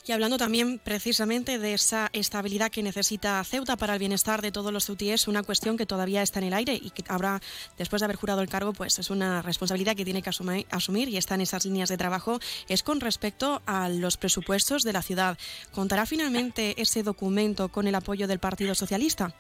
Y 0.05 0.11
hablando 0.11 0.37
también 0.37 0.81
precisamente 0.81 1.61
de 1.61 1.75
esa 1.75 2.11
estabilidad 2.13 2.73
que 2.73 2.83
necesita 2.83 3.43
Ceuta 3.45 3.77
para 3.77 3.93
el 3.93 4.01
bienestar 4.01 4.43
de 4.43 4.51
todos 4.51 4.73
los 4.73 4.85
ceutíes, 4.85 5.29
una 5.29 5.45
cuestión 5.45 5.77
que 5.77 5.87
todavía 5.87 6.23
está 6.23 6.41
en 6.41 6.47
el 6.47 6.55
aire 6.55 6.75
y 6.75 6.91
que 6.91 7.05
ahora, 7.07 7.41
después 7.79 8.01
de 8.01 8.07
haber 8.07 8.17
jurado 8.17 8.41
el 8.41 8.49
cargo, 8.49 8.73
pues 8.73 8.99
es 8.99 9.11
una 9.11 9.43
responsabilidad 9.43 9.95
que 9.95 10.05
tiene 10.05 10.21
que 10.21 10.31
asumir, 10.31 11.09
y 11.09 11.17
está 11.17 11.37
en 11.37 11.43
esas 11.43 11.65
líneas 11.67 11.89
de 11.89 11.97
trabajo, 11.97 12.41
es 12.69 12.83
con 12.83 12.99
respecto 13.01 13.63
a 13.65 13.89
los 13.89 14.17
presupuestos 14.17 14.83
de 14.83 14.93
la 14.93 15.03
ciudad. 15.03 15.39
¿Contará 15.71 16.05
finalmente 16.05 16.75
ese 16.83 17.05
documento 17.05 17.69
con 17.69 17.87
el 17.87 17.95
apoyo 17.95 18.27
del 18.27 18.41
Partido 18.41 18.75
Socialista? 18.75 19.33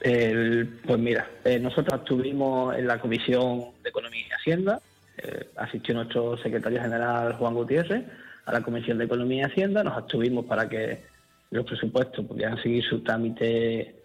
pues 0.00 0.98
mira, 0.98 1.28
eh, 1.44 1.58
nosotros 1.58 2.00
estuvimos 2.00 2.74
en 2.74 2.86
la 2.86 2.98
Comisión 2.98 3.72
de 3.82 3.90
Economía 3.90 4.22
y 4.30 4.32
Hacienda, 4.32 4.80
eh, 5.22 5.50
asistió 5.56 5.94
nuestro 5.94 6.36
secretario 6.38 6.80
general 6.80 7.34
Juan 7.34 7.54
Gutiérrez, 7.54 8.04
a 8.46 8.52
la 8.52 8.62
Comisión 8.62 8.98
de 8.98 9.04
Economía 9.04 9.42
y 9.42 9.50
Hacienda, 9.50 9.84
nos 9.84 9.96
abstuvimos 9.96 10.46
para 10.46 10.68
que 10.68 11.02
los 11.50 11.64
presupuestos 11.64 12.24
pudieran 12.24 12.60
seguir 12.62 12.82
su 12.84 13.02
trámite 13.02 13.96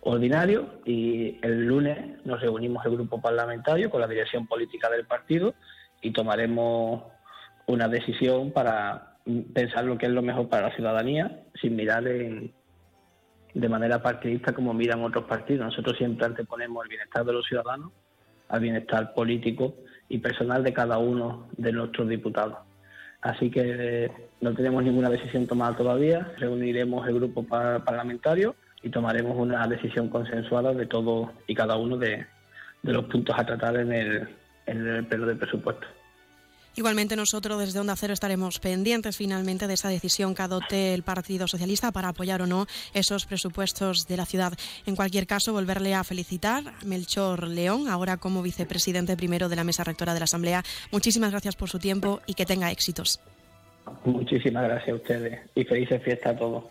ordinario 0.00 0.80
y 0.84 1.38
el 1.42 1.66
lunes 1.66 2.24
nos 2.24 2.40
reunimos 2.40 2.84
el 2.84 2.92
grupo 2.92 3.20
parlamentario 3.20 3.88
con 3.88 4.00
la 4.00 4.08
dirección 4.08 4.46
política 4.46 4.90
del 4.90 5.06
partido 5.06 5.54
y 6.00 6.12
tomaremos 6.12 7.04
una 7.66 7.86
decisión 7.86 8.50
para 8.50 9.16
pensar 9.54 9.84
lo 9.84 9.96
que 9.96 10.06
es 10.06 10.12
lo 10.12 10.22
mejor 10.22 10.48
para 10.48 10.68
la 10.68 10.74
ciudadanía 10.74 11.42
sin 11.60 11.76
mirar 11.76 12.02
de 12.02 13.68
manera 13.68 14.02
partidista 14.02 14.52
como 14.52 14.74
miran 14.74 15.04
otros 15.04 15.24
partidos. 15.24 15.66
Nosotros 15.66 15.96
siempre 15.96 16.26
anteponemos 16.26 16.82
el 16.84 16.88
bienestar 16.88 17.24
de 17.24 17.32
los 17.32 17.46
ciudadanos 17.46 17.92
al 18.48 18.60
bienestar 18.60 19.14
político 19.14 19.76
y 20.12 20.18
personal 20.18 20.62
de 20.62 20.74
cada 20.74 20.98
uno 20.98 21.46
de 21.56 21.72
nuestros 21.72 22.06
diputados. 22.06 22.58
Así 23.22 23.50
que 23.50 23.62
eh, 23.64 24.10
no 24.42 24.52
tenemos 24.52 24.84
ninguna 24.84 25.08
decisión 25.08 25.46
tomada 25.46 25.74
todavía. 25.74 26.30
Reuniremos 26.36 27.08
el 27.08 27.14
grupo 27.14 27.44
parlamentario 27.44 28.54
y 28.82 28.90
tomaremos 28.90 29.38
una 29.38 29.66
decisión 29.66 30.10
consensuada 30.10 30.74
de 30.74 30.84
todos 30.84 31.30
y 31.46 31.54
cada 31.54 31.76
uno 31.76 31.96
de, 31.96 32.26
los 32.82 33.04
puntos 33.06 33.34
a 33.38 33.46
tratar 33.46 33.76
en 33.76 33.90
el, 33.90 34.28
en 34.66 34.86
el 34.86 35.06
pleno 35.06 35.24
de 35.24 35.36
presupuesto. 35.36 35.86
Igualmente 36.74 37.16
nosotros 37.16 37.58
desde 37.58 37.80
Onda 37.80 37.96
Cero 37.96 38.14
estaremos 38.14 38.58
pendientes 38.58 39.16
finalmente 39.16 39.66
de 39.66 39.74
esa 39.74 39.88
decisión 39.88 40.34
que 40.34 40.42
adopte 40.42 40.94
el 40.94 41.02
Partido 41.02 41.46
Socialista 41.46 41.92
para 41.92 42.08
apoyar 42.08 42.40
o 42.40 42.46
no 42.46 42.66
esos 42.94 43.26
presupuestos 43.26 44.06
de 44.08 44.16
la 44.16 44.24
ciudad. 44.24 44.54
En 44.86 44.96
cualquier 44.96 45.26
caso, 45.26 45.52
volverle 45.52 45.94
a 45.94 46.02
felicitar 46.02 46.64
a 46.68 46.84
Melchor 46.84 47.46
León, 47.48 47.88
ahora 47.88 48.16
como 48.16 48.42
vicepresidente 48.42 49.16
primero 49.16 49.48
de 49.48 49.56
la 49.56 49.64
mesa 49.64 49.84
rectora 49.84 50.14
de 50.14 50.20
la 50.20 50.24
Asamblea. 50.24 50.62
Muchísimas 50.90 51.30
gracias 51.30 51.56
por 51.56 51.68
su 51.68 51.78
tiempo 51.78 52.20
y 52.26 52.34
que 52.34 52.46
tenga 52.46 52.70
éxitos. 52.70 53.20
Muchísimas 54.04 54.64
gracias 54.64 54.90
a 54.90 54.94
ustedes 54.94 55.40
y 55.54 55.64
felices 55.64 56.02
fiestas 56.02 56.34
a 56.34 56.38
todos. 56.38 56.64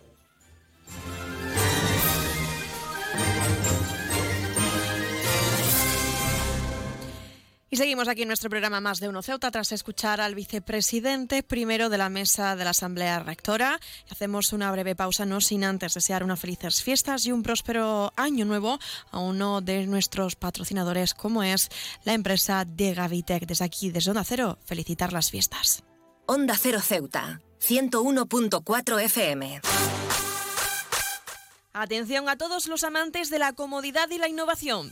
Y 7.74 7.78
seguimos 7.78 8.10
aquí 8.10 8.24
en 8.24 8.28
nuestro 8.28 8.50
programa 8.50 8.82
Más 8.82 9.00
de 9.00 9.08
Uno 9.08 9.22
Ceuta 9.22 9.50
tras 9.50 9.72
escuchar 9.72 10.20
al 10.20 10.36
vicepresidente 10.36 11.42
primero 11.42 11.88
de 11.88 11.98
la 11.98 12.10
mesa 12.10 12.58
de 12.58 12.66
la 12.66 12.72
Asamblea 12.72 13.20
Rectora. 13.20 13.80
Hacemos 14.10 14.52
una 14.52 14.70
breve 14.74 14.94
pausa, 14.94 15.26
no 15.26 15.40
sin 15.40 15.64
antes 15.64 15.94
desear 15.94 16.22
unas 16.22 16.38
felices 16.38 16.84
fiestas 16.84 17.26
y 17.26 17.32
un 17.32 17.44
próspero 17.44 18.12
año 18.18 18.44
nuevo 18.44 18.78
a 19.10 19.20
uno 19.20 19.62
de 19.62 19.88
nuestros 19.88 20.36
patrocinadores, 20.36 21.14
como 21.14 21.44
es 21.44 21.70
la 22.04 22.12
empresa 22.12 22.66
de 22.66 22.94
Gavitec. 22.94 23.46
Desde 23.46 23.64
aquí, 23.64 23.90
desde 23.90 24.12
Onda 24.12 24.26
Cero, 24.26 24.60
felicitar 24.66 25.14
las 25.14 25.32
fiestas. 25.32 25.82
Onda 26.26 26.58
Cero 26.58 26.82
Ceuta, 26.82 27.40
101.4 27.62 29.02
FM. 29.02 29.62
Atención 31.72 32.28
a 32.28 32.36
todos 32.36 32.68
los 32.68 32.84
amantes 32.84 33.30
de 33.30 33.40
la 33.40 33.54
comodidad 33.54 34.10
y 34.10 34.18
la 34.18 34.28
innovación. 34.28 34.92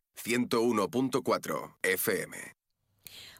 101.4 0.25 1.71
FM. 1.83 2.60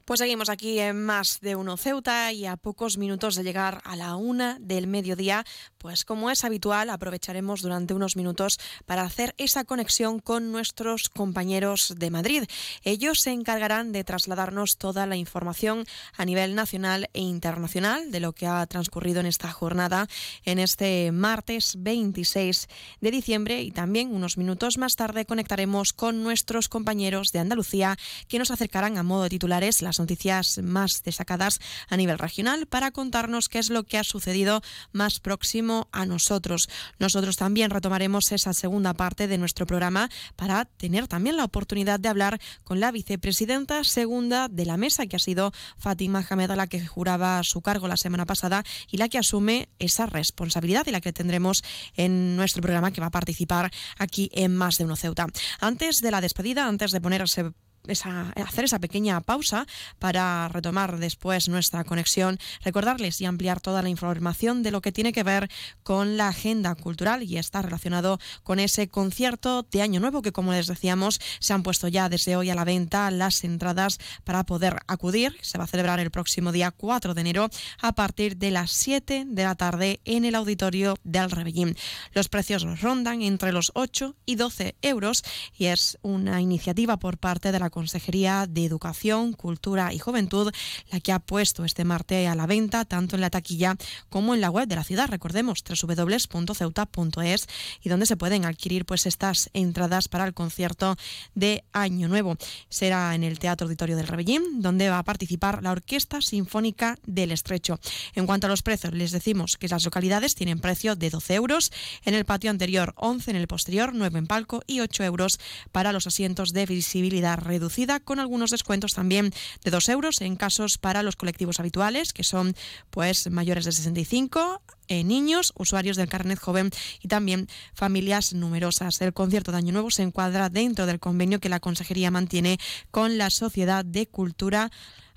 Pues 0.06 0.20
seguimos 0.20 0.50
aquí 0.50 0.80
en 0.80 1.04
más 1.06 1.40
de 1.42 1.56
uno 1.56 1.78
Ceuta 1.78 2.34
y 2.34 2.48
a 2.48 2.58
pocos 2.58 2.98
minutos 2.98 3.36
de 3.36 3.44
llegar 3.44 3.82
a 3.84 3.96
la 3.96 4.16
una 4.16 4.58
del 4.60 4.88
mediodía, 4.88 5.46
pues 5.78 6.06
como 6.06 6.32
es 6.32 6.44
habitual, 6.44 6.90
aprovecharemos 6.90 7.62
durante 7.62 7.94
unos 7.94 8.16
minutos 8.16 8.60
para 8.86 9.04
hacer 9.04 9.36
esa 9.38 9.64
conexión 9.64 10.20
con 10.20 10.52
nuestros 10.52 11.08
compañeros 11.10 11.94
de 11.98 12.10
Madrid. 12.10 12.44
Ellos 12.84 13.22
se 13.22 13.32
encargarán 13.32 13.92
de 13.92 14.04
trasladarnos 14.04 14.78
toda 14.78 15.06
la 15.06 15.18
información 15.18 15.86
a 16.18 16.26
nivel 16.26 16.56
nacional 16.56 17.10
e 17.14 17.22
internacional 17.22 18.12
de 18.12 18.20
lo 18.22 18.34
que 18.34 18.48
ha 18.48 18.66
transcurrido 18.66 19.20
en 19.20 19.28
esta 19.28 19.52
jornada 19.52 20.08
en 20.46 20.58
este 20.58 21.12
martes 21.12 21.76
26 21.78 22.68
de 23.02 23.12
diciembre 23.12 23.62
y 23.62 23.72
también 23.72 24.14
unos 24.14 24.38
minutos 24.38 24.80
más 24.80 24.96
tarde 24.96 25.26
conectaremos 25.26 25.94
con 25.94 26.24
nuestros 26.24 26.70
compañeros 26.70 27.32
de 27.32 27.40
Andalucía 27.40 27.98
que 28.28 28.40
nos 28.40 28.50
acercarán 28.50 28.98
a 28.98 29.04
modo 29.04 29.24
de 29.24 29.30
titulares 29.30 29.82
las 29.92 30.00
noticias 30.00 30.58
más 30.64 31.04
destacadas 31.04 31.60
a 31.90 31.98
nivel 31.98 32.18
regional 32.18 32.66
para 32.66 32.92
contarnos 32.92 33.50
qué 33.50 33.60
es 33.60 33.70
lo 33.70 33.84
que 33.84 33.98
ha 33.98 34.06
sucedido 34.06 34.62
más 34.94 35.20
próximo 35.20 35.90
a 35.92 36.06
nosotros. 36.06 36.70
Nosotros 36.98 37.36
también 37.36 37.72
retomaremos 37.72 38.32
esa 38.32 38.54
segunda 38.54 38.94
parte 38.94 39.28
de 39.28 39.38
nuestro 39.38 39.66
programa 39.66 40.10
para 40.38 40.64
tener 40.64 41.10
también 41.10 41.36
la 41.36 41.44
oportunidad 41.44 42.00
de 42.00 42.08
hablar 42.08 42.40
con 42.64 42.80
la 42.80 42.94
vicepresidenta 42.94 43.84
segunda 43.84 44.48
de 44.48 44.66
la 44.66 44.78
mesa, 44.78 45.08
que 45.08 45.18
ha 45.18 45.20
sido 45.20 45.52
Fátima 45.78 46.26
Hamed, 46.30 46.52
la 46.52 46.68
que 46.68 46.88
juraba 46.88 47.44
su 47.44 47.62
cargo 47.62 47.90
la 47.90 47.98
semana 47.98 48.26
pasada 48.26 48.64
y 48.90 48.96
la 48.96 49.10
que 49.10 49.18
asume 49.18 49.68
esa 49.78 50.06
responsabilidad 50.06 50.88
y 50.88 50.92
la 50.92 51.02
que 51.02 51.12
tendremos 51.12 51.66
en 51.98 52.38
nuestro 52.38 52.62
programa 52.62 52.92
que 52.92 53.02
va 53.02 53.08
a 53.08 53.12
participar 53.12 53.72
aquí 53.98 54.30
en 54.32 54.56
Más 54.56 54.78
de 54.78 54.86
Uno 54.86 54.96
Ceuta. 54.96 55.28
Antes 55.60 56.00
de 56.00 56.12
la 56.12 56.22
despedida, 56.22 56.66
antes 56.66 56.92
de 56.92 57.02
ponerse 57.02 57.52
hacer 57.88 58.66
esa 58.66 58.80
pequeña 58.80 59.20
pausa 59.22 59.66
para 60.00 60.48
retomar 60.48 60.98
después 60.98 61.50
nuestra 61.50 61.84
conexión, 61.84 62.40
recordarles 62.64 63.20
y 63.22 63.26
ampliar 63.26 63.60
toda 63.60 63.82
la 63.82 63.90
información 63.90 64.64
de 64.64 64.72
lo 64.72 64.82
que 64.82 64.92
tiene 64.92 65.14
que 65.14 65.24
ver 65.24 65.50
con 65.84 66.18
la 66.18 66.28
agenda 66.28 66.76
cultural 66.76 67.24
y 67.24 67.38
está 67.38 67.62
relacionado 67.62 68.20
con 68.44 68.60
ese 68.60 68.88
concierto 68.88 69.64
de 69.72 69.82
Año 69.82 70.00
Nuevo 70.00 70.22
que, 70.22 70.32
como 70.32 70.52
les 70.52 70.68
decíamos, 70.68 71.20
se 71.40 71.54
han 71.54 71.64
puesto 71.64 71.88
ya 71.88 72.10
desde 72.10 72.36
hoy 72.36 72.50
a 72.50 72.56
la 72.56 72.64
venta 72.64 73.10
las 73.12 73.44
entradas 73.44 74.00
para 74.24 74.44
poder 74.46 74.78
acudir. 74.88 75.36
Se 75.42 75.58
va 75.58 75.64
a 75.64 75.68
celebrar 75.68 76.00
el 76.00 76.12
próximo 76.12 76.52
día 76.52 76.72
4 76.72 77.14
de 77.14 77.22
enero 77.22 77.50
a 77.82 77.94
partir 77.94 78.38
de 78.38 78.52
las 78.52 78.72
7 78.72 79.26
de 79.28 79.44
la 79.44 79.56
tarde 79.56 80.02
en 80.06 80.26
el 80.26 80.36
auditorio 80.36 80.96
del 81.04 81.32
Rebellín. 81.32 81.76
Los 82.14 82.30
precios 82.30 82.82
rondan 82.82 83.22
entre 83.22 83.52
los 83.52 83.72
8 83.74 84.16
y 84.26 84.36
12 84.36 84.76
euros 84.82 85.24
y 85.58 85.66
es 85.66 85.98
una 86.02 86.42
iniciativa 86.42 86.98
por 86.98 87.18
parte 87.18 87.52
de 87.52 87.60
la 87.60 87.70
Consejería 87.72 88.46
de 88.48 88.66
Educación, 88.66 89.34
Cultura 89.34 89.94
y 89.94 90.00
Juventud, 90.00 90.52
la 90.92 91.00
que 91.00 91.12
ha 91.12 91.20
puesto 91.20 91.66
este 91.66 91.84
martes 91.84 92.28
a 92.28 92.36
la 92.36 92.46
venta 92.46 92.86
tanto 92.86 93.16
en 93.16 93.22
la 93.22 93.30
taquilla 93.30 93.76
como 94.10 94.36
en 94.36 94.42
la 94.42 94.50
web 94.50 94.68
de 94.68 94.76
la 94.76 94.84
ciudad. 94.84 95.10
Recordemos 95.10 95.64
www.ceuta.es 95.64 97.48
y 97.82 97.90
donde 97.90 98.06
se 98.06 98.18
pueden 98.18 98.46
adquirir 98.46 98.86
pues 98.86 99.06
estas 99.06 99.50
entradas 99.54 100.08
para 100.08 100.26
el 100.26 100.34
concierto 100.34 100.98
de 101.34 101.64
Año 101.72 102.08
Nuevo. 102.08 102.38
Será 102.70 103.16
en 103.16 103.24
el 103.24 103.40
Teatro 103.40 103.66
Auditorio 103.66 103.96
del 103.96 104.08
Rebellín, 104.08 104.62
donde 104.62 104.90
va 104.90 105.00
a 105.00 105.04
participar 105.04 105.64
la 105.64 105.72
Orquesta 105.72 106.22
Sinfónica 106.22 106.98
del 107.06 107.32
Estrecho. 107.32 107.80
En 108.14 108.26
cuanto 108.26 108.48
a 108.48 108.50
los 108.50 108.62
precios, 108.62 108.94
les 108.94 109.12
decimos 109.12 109.58
que 109.58 109.68
las 109.68 109.86
localidades 109.86 110.36
tienen 110.36 110.60
precio 110.60 110.96
de 110.96 111.10
12 111.10 111.34
euros, 111.36 111.72
en 112.04 112.14
el 112.14 112.26
patio 112.26 112.52
anterior 112.52 112.94
11, 112.98 113.32
en 113.32 113.38
el 113.38 113.48
posterior 113.48 113.92
9 113.94 114.20
en 114.20 114.28
palco 114.28 114.62
y 114.68 114.82
8 114.82 115.04
euros 115.04 115.40
para 115.72 115.94
los 115.94 116.08
asientos 116.08 116.52
de 116.52 116.66
visibilidad 116.66 117.38
reducida 117.38 117.61
con 118.04 118.20
algunos 118.20 118.52
descuentos 118.52 118.94
también 118.94 119.32
de 119.64 119.72
2 119.72 119.90
euros 119.90 120.22
en 120.22 120.36
casos 120.36 120.78
para 120.78 121.04
los 121.04 121.16
colectivos 121.16 121.60
habituales, 121.60 122.14
que 122.14 122.24
son 122.24 122.56
pues 122.90 123.30
mayores 123.30 123.66
de 123.66 123.72
65 123.72 124.62
eh, 124.88 125.04
niños, 125.04 125.54
usuarios 125.56 125.98
del 125.98 126.10
carnet 126.10 126.40
joven 126.40 126.70
y 127.02 127.08
también 127.08 127.48
familias 127.74 128.34
numerosas. 128.34 129.00
El 129.02 129.14
concierto 129.14 129.52
de 129.52 129.60
Año 129.60 129.74
Nuevo 129.74 129.92
se 129.92 130.04
encuadra 130.04 130.50
dentro 130.50 130.86
del 130.86 131.00
convenio 131.00 131.40
que 131.40 131.50
la 131.50 131.60
Consejería 131.60 132.12
mantiene 132.12 132.58
con 132.92 133.18
la 133.18 133.30
Sociedad 133.30 133.86
de 133.86 134.08
Cultura 134.08 134.72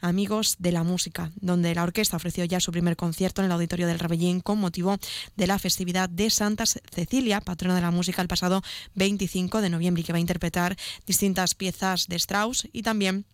Amigos 0.05 0.57
de 0.59 0.71
la 0.71 0.83
Música, 0.83 1.33
donde 1.37 1.75
la 1.75 1.83
orquesta 1.83 2.19
ofreció 2.19 2.45
ya 2.45 2.61
su 2.61 2.73
primer 2.73 2.95
concierto 2.95 3.41
en 3.41 3.47
el 3.47 3.53
Auditorio 3.53 3.87
del 3.87 3.99
Rebellín 3.99 4.41
con 4.41 4.59
motivo 4.59 4.99
de 5.37 5.47
la 5.47 5.59
festividad 5.59 6.11
de 6.11 6.29
Santa 6.29 6.65
Cecilia, 6.67 7.41
patrona 7.41 7.75
de 7.75 7.81
la 7.81 7.91
música, 7.91 8.21
el 8.21 8.29
pasado 8.29 8.63
25 8.97 9.63
de 9.63 9.71
noviembre, 9.71 10.03
y 10.03 10.05
que 10.05 10.13
va 10.13 10.19
a 10.19 10.21
interpretar 10.21 10.77
distintas 11.07 11.55
piezas 11.55 12.07
de 12.07 12.17
Strauss 12.17 12.69
y 12.71 12.83
también 12.83 13.25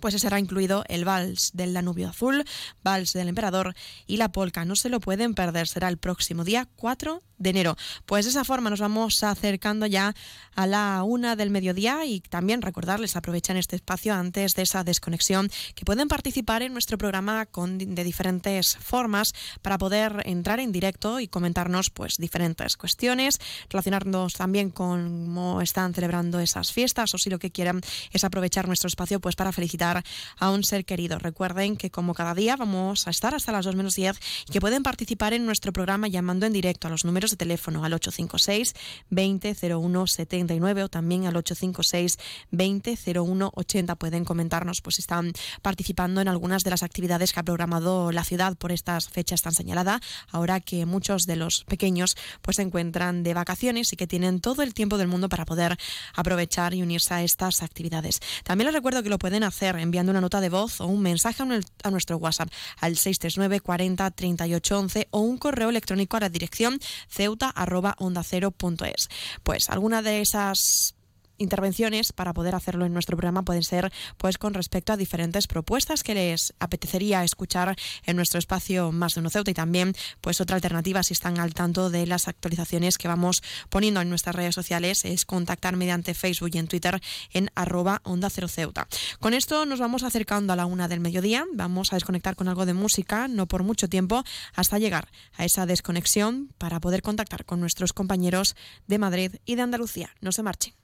pues 0.00 0.14
será 0.20 0.38
incluido 0.38 0.84
el 0.88 1.04
vals 1.04 1.50
del 1.52 1.74
Danubio 1.74 2.08
Azul, 2.08 2.44
vals 2.82 3.12
del 3.12 3.28
Emperador 3.28 3.74
y 4.06 4.16
la 4.16 4.32
polca. 4.32 4.64
No 4.64 4.76
se 4.76 4.88
lo 4.88 5.00
pueden 5.00 5.34
perder, 5.34 5.68
será 5.68 5.88
el 5.88 5.98
próximo 5.98 6.44
día 6.44 6.68
4 6.76 7.22
de 7.38 7.50
enero. 7.50 7.76
Pues 8.06 8.24
de 8.24 8.30
esa 8.30 8.44
forma 8.44 8.70
nos 8.70 8.80
vamos 8.80 9.22
acercando 9.22 9.86
ya 9.86 10.14
a 10.54 10.66
la 10.66 11.02
una 11.02 11.34
del 11.36 11.50
mediodía 11.50 12.04
y 12.04 12.20
también 12.20 12.62
recordarles, 12.62 13.16
aprovechan 13.16 13.56
este 13.56 13.76
espacio 13.76 14.14
antes 14.14 14.54
de 14.54 14.62
esa 14.62 14.84
desconexión, 14.84 15.50
que 15.74 15.84
pueden 15.84 16.08
participar 16.08 16.62
en 16.62 16.72
nuestro 16.72 16.98
programa 16.98 17.46
con, 17.46 17.78
de 17.78 18.04
diferentes 18.04 18.76
formas 18.76 19.34
para 19.60 19.78
poder 19.78 20.22
entrar 20.24 20.60
en 20.60 20.72
directo 20.72 21.20
y 21.20 21.28
comentarnos 21.28 21.90
pues 21.90 22.16
diferentes 22.16 22.76
cuestiones, 22.76 23.38
relacionarnos 23.68 24.34
también 24.34 24.70
con 24.70 25.26
cómo 25.32 25.60
están 25.60 25.94
celebrando 25.94 26.38
esas 26.40 26.72
fiestas 26.72 27.14
o 27.14 27.18
si 27.18 27.30
lo 27.30 27.38
que 27.38 27.50
quieren 27.50 27.80
es 28.12 28.24
aprovechar 28.24 28.66
nuestro 28.66 28.88
espacio 28.88 29.20
pues 29.20 29.34
para 29.34 29.50
felicitar 29.52 29.81
a 29.82 30.50
un 30.50 30.64
ser 30.64 30.84
querido. 30.84 31.18
Recuerden 31.18 31.76
que 31.76 31.90
como 31.90 32.14
cada 32.14 32.34
día 32.34 32.56
vamos 32.56 33.06
a 33.06 33.10
estar 33.10 33.34
hasta 33.34 33.52
las 33.52 33.64
2 33.64 33.74
menos 33.74 33.94
10 33.94 34.18
y 34.48 34.52
que 34.52 34.60
pueden 34.60 34.82
participar 34.82 35.32
en 35.32 35.44
nuestro 35.44 35.72
programa 35.72 36.08
llamando 36.08 36.46
en 36.46 36.52
directo 36.52 36.86
a 36.86 36.90
los 36.90 37.04
números 37.04 37.30
de 37.32 37.36
teléfono 37.36 37.84
al 37.84 37.92
856 37.92 38.74
2001 39.10 40.06
79 40.06 40.84
o 40.84 40.88
también 40.88 41.26
al 41.26 41.36
856 41.36 42.18
2001 42.50 43.50
80. 43.54 43.96
Pueden 43.96 44.24
comentarnos 44.24 44.80
pues 44.80 44.96
si 44.96 45.02
están 45.02 45.32
participando 45.62 46.20
en 46.20 46.28
algunas 46.28 46.64
de 46.64 46.70
las 46.70 46.82
actividades 46.82 47.32
que 47.32 47.40
ha 47.40 47.42
programado 47.42 48.12
la 48.12 48.24
ciudad 48.24 48.56
por 48.56 48.72
estas 48.72 49.08
fechas 49.08 49.42
tan 49.42 49.52
señaladas, 49.52 50.00
ahora 50.30 50.60
que 50.60 50.86
muchos 50.86 51.26
de 51.26 51.36
los 51.36 51.64
pequeños 51.64 52.16
pues 52.40 52.56
se 52.56 52.62
encuentran 52.62 53.22
de 53.22 53.34
vacaciones 53.34 53.92
y 53.92 53.96
que 53.96 54.06
tienen 54.06 54.40
todo 54.40 54.62
el 54.62 54.74
tiempo 54.74 54.98
del 54.98 55.08
mundo 55.08 55.28
para 55.28 55.44
poder 55.44 55.76
aprovechar 56.14 56.74
y 56.74 56.82
unirse 56.82 57.14
a 57.14 57.22
estas 57.22 57.62
actividades. 57.62 58.20
También 58.44 58.66
les 58.66 58.74
recuerdo 58.74 59.02
que 59.02 59.08
lo 59.08 59.18
pueden 59.18 59.44
hacer 59.44 59.71
enviando 59.80 60.10
una 60.10 60.20
nota 60.20 60.40
de 60.40 60.48
voz 60.48 60.80
o 60.80 60.86
un 60.86 61.02
mensaje 61.02 61.42
a 61.42 61.90
nuestro 61.90 62.16
WhatsApp 62.16 62.50
al 62.80 62.96
639 62.96 63.60
40 63.60 64.10
38 64.10 64.78
11 64.78 65.08
o 65.10 65.20
un 65.20 65.38
correo 65.38 65.70
electrónico 65.70 66.16
a 66.16 66.20
la 66.20 66.28
dirección 66.28 66.78
ceuta.ondacero.es. 67.08 69.08
Pues 69.42 69.70
alguna 69.70 70.02
de 70.02 70.20
esas 70.20 70.94
intervenciones 71.42 72.12
para 72.12 72.32
poder 72.32 72.54
hacerlo 72.54 72.86
en 72.86 72.92
nuestro 72.92 73.16
programa 73.16 73.42
pueden 73.42 73.62
ser 73.62 73.92
pues 74.16 74.38
con 74.38 74.54
respecto 74.54 74.92
a 74.92 74.96
diferentes 74.96 75.46
propuestas 75.46 76.02
que 76.02 76.14
les 76.14 76.54
apetecería 76.58 77.24
escuchar 77.24 77.76
en 78.06 78.16
nuestro 78.16 78.38
espacio 78.38 78.92
más 78.92 79.14
de 79.14 79.20
uno 79.20 79.30
Ceuta 79.30 79.50
y 79.50 79.54
también 79.54 79.94
pues 80.20 80.40
otra 80.40 80.56
alternativa 80.56 81.02
si 81.02 81.12
están 81.12 81.38
al 81.38 81.54
tanto 81.54 81.90
de 81.90 82.06
las 82.06 82.28
actualizaciones 82.28 82.98
que 82.98 83.08
vamos 83.08 83.42
poniendo 83.68 84.00
en 84.00 84.08
nuestras 84.08 84.34
redes 84.34 84.54
sociales 84.54 85.04
es 85.04 85.24
contactar 85.24 85.76
mediante 85.76 86.14
Facebook 86.14 86.50
y 86.54 86.58
en 86.58 86.68
Twitter 86.68 87.00
en 87.32 87.50
arroba 87.54 88.00
onda 88.04 88.30
cero 88.30 88.48
Ceuta. 88.48 88.86
Con 89.20 89.34
esto 89.34 89.66
nos 89.66 89.80
vamos 89.80 90.02
acercando 90.02 90.52
a 90.52 90.56
la 90.56 90.66
una 90.66 90.88
del 90.88 91.00
mediodía, 91.00 91.44
vamos 91.52 91.92
a 91.92 91.96
desconectar 91.96 92.36
con 92.36 92.48
algo 92.48 92.66
de 92.66 92.74
música, 92.74 93.28
no 93.28 93.46
por 93.46 93.62
mucho 93.62 93.88
tiempo, 93.88 94.24
hasta 94.54 94.78
llegar 94.78 95.08
a 95.36 95.44
esa 95.44 95.66
desconexión 95.66 96.52
para 96.58 96.80
poder 96.80 97.02
contactar 97.02 97.44
con 97.44 97.60
nuestros 97.60 97.92
compañeros 97.92 98.56
de 98.86 98.98
Madrid 98.98 99.36
y 99.44 99.56
de 99.56 99.62
Andalucía. 99.62 100.10
No 100.20 100.32
se 100.32 100.42
marchen. 100.42 100.81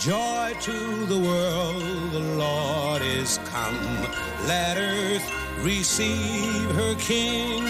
Joy 0.00 0.56
to 0.62 1.04
the 1.04 1.18
world, 1.18 1.82
the 2.12 2.20
Lord 2.20 3.02
is 3.02 3.38
come. 3.44 3.76
Let 4.46 4.78
earth 4.78 5.30
receive 5.62 6.70
her 6.74 6.94
King. 6.94 7.64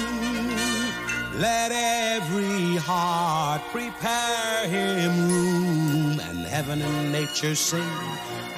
Let 1.35 1.73
every 1.73 2.77
heart 2.77 3.63
prepare 3.73 4.69
him 4.69 5.29
room, 5.29 6.21
and 6.21 6.47
heaven 6.47 6.81
and 6.81 7.11
nature 7.11 7.57
sing, 7.57 7.83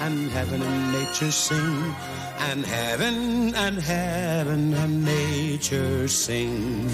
and 0.00 0.30
heaven 0.30 0.60
and 0.60 0.92
nature 0.92 1.30
sing, 1.30 1.94
and 2.40 2.66
heaven 2.66 3.54
and 3.54 3.78
heaven 3.78 4.74
and 4.74 5.02
nature 5.02 6.08
sing. 6.08 6.90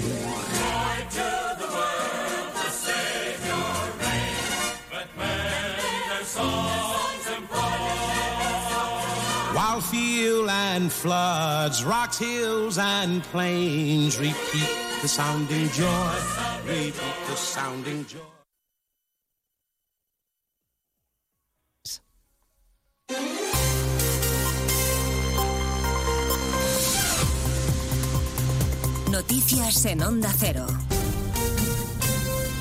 And 10.49 10.91
floods, 10.91 11.83
rocks, 11.83 12.17
hills, 12.17 12.77
and 12.77 13.23
plains 13.23 14.17
repeat 14.17 14.69
the 15.01 15.07
sounding 15.07 15.69
joy, 15.69 16.13
repeat 16.65 16.95
the 17.27 17.35
sounding 17.35 18.05
joy. 18.05 18.19
Noticias 29.09 29.85
en 29.85 30.03
Onda 30.03 30.31
Cero. 30.31 30.88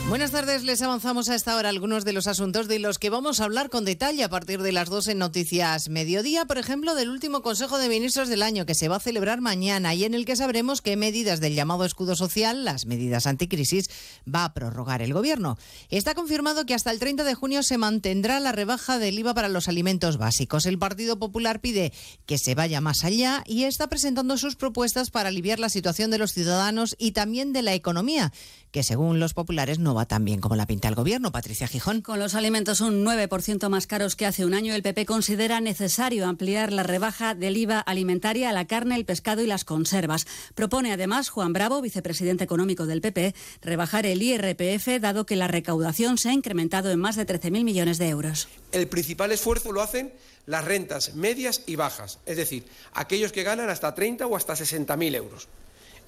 Buenas 0.09 0.31
tardes, 0.31 0.65
les 0.65 0.81
avanzamos 0.81 1.29
a 1.29 1.35
esta 1.35 1.55
hora 1.55 1.69
algunos 1.69 2.07
de 2.07 2.15
los 2.15 2.29
asuntos 2.29 2.67
de 2.67 2.79
los 2.79 2.99
que 2.99 3.11
vamos 3.11 3.41
a 3.41 3.45
hablar 3.45 3.69
con 3.69 3.85
detalle 3.85 4.25
a 4.25 4.31
partir 4.31 4.63
de 4.63 4.73
las 4.73 4.89
2 4.89 5.09
en 5.09 5.19
Noticias 5.19 5.91
Mediodía, 5.91 6.47
por 6.47 6.57
ejemplo, 6.57 6.95
del 6.95 7.11
último 7.11 7.43
Consejo 7.43 7.77
de 7.77 7.91
Ministros 7.91 8.31
del 8.31 8.43
año 8.43 8.65
que 8.65 8.75
se 8.75 8.89
va 8.89 8.97
a 8.97 9.01
celebrar 9.01 9.43
mañana 9.43 9.95
y 9.95 10.05
en 10.05 10.15
el 10.15 10.25
que 10.25 10.35
sabremos 10.35 10.81
qué 10.81 10.97
medidas 10.97 11.41
del 11.41 11.55
llamado 11.55 11.85
escudo 11.85 12.17
social, 12.17 12.65
las 12.65 12.87
medidas 12.87 13.27
anticrisis, 13.27 13.91
va 14.27 14.47
a 14.47 14.55
prorrogar 14.55 15.03
el 15.03 15.13
Gobierno. 15.13 15.59
Está 15.91 16.15
confirmado 16.15 16.65
que 16.65 16.73
hasta 16.73 16.91
el 16.91 17.01
30 17.01 17.25
de 17.25 17.35
junio 17.35 17.63
se 17.63 17.77
mantendrá 17.77 18.41
la 18.41 18.53
rebaja 18.53 18.99
del 18.99 19.19
IVA 19.19 19.35
para 19.35 19.51
los 19.51 19.69
alimentos 19.69 20.17
básicos. 20.17 20.65
El 20.65 20.79
Partido 20.79 21.19
Popular 21.19 21.61
pide 21.61 21.93
que 22.25 22.39
se 22.39 22.55
vaya 22.55 22.81
más 22.81 23.05
allá 23.05 23.45
y 23.47 23.65
está 23.65 23.89
presentando 23.89 24.39
sus 24.39 24.57
propuestas 24.57 25.11
para 25.11 25.29
aliviar 25.29 25.59
la 25.59 25.69
situación 25.69 26.11
de 26.11 26.17
los 26.17 26.33
ciudadanos 26.33 26.97
y 26.99 27.13
también 27.13 27.53
de 27.53 27.61
la 27.61 27.75
economía, 27.75 28.33
que 28.71 28.83
según 28.83 29.21
los 29.21 29.35
populares 29.35 29.79
no 29.79 29.95
va 29.95 29.98
tan 30.07 30.25
bien 30.25 30.41
como 30.41 30.57
la 30.57 30.67
pinta 30.67 30.89
el 30.89 30.95
gobierno. 30.95 31.33
Patricia 31.33 31.67
Gijón. 31.67 32.03
Con 32.03 32.19
los 32.19 32.35
alimentos 32.35 32.81
un 32.81 33.05
9% 33.05 33.69
más 33.69 33.87
caros 33.87 34.17
que 34.17 34.27
hace 34.27 34.45
un 34.45 34.55
año, 34.55 34.75
el 34.75 34.83
PP 34.83 35.07
considera 35.07 35.61
necesario 35.61 36.27
ampliar 36.27 36.73
la 36.73 36.83
rebaja 36.83 37.35
del 37.35 37.57
IVA 37.57 37.81
alimentaria 37.81 38.51
a 38.51 38.53
la 38.53 38.67
carne, 38.67 38.97
el 38.97 39.05
pescado 39.05 39.43
y 39.43 39.47
las 39.47 39.65
conservas. 39.65 40.27
Propone 40.55 40.93
además 40.93 41.29
Juan 41.29 41.53
Bravo, 41.53 41.81
vicepresidente 41.81 42.45
económico 42.45 42.87
del 42.87 43.01
PP, 43.01 43.35
rebajar 43.63 44.07
el 44.07 44.23
IRPF 44.23 45.01
dado 45.01 45.27
que 45.27 45.37
la 45.37 45.49
recaudación 45.49 46.19
se 46.19 46.31
ha 46.31 46.33
incrementado 46.33 46.91
en 46.91 47.01
más 47.01 47.17
de 47.17 47.27
13.000 47.27 47.65
millones 47.65 47.99
de 47.99 48.09
euros. 48.09 48.49
El 48.73 48.89
principal 48.89 49.33
esfuerzo 49.33 49.73
lo 49.73 49.83
hacen 49.83 50.13
las 50.47 50.65
rentas 50.65 51.15
medias 51.15 51.63
y 51.67 51.77
bajas, 51.77 52.19
es 52.25 52.37
decir, 52.37 52.65
aquellos 52.93 53.33
que 53.33 53.43
ganan 53.43 53.69
hasta 53.69 53.95
30 53.95 54.27
o 54.27 54.37
hasta 54.37 54.55
60.000 54.55 55.15
euros. 55.15 55.49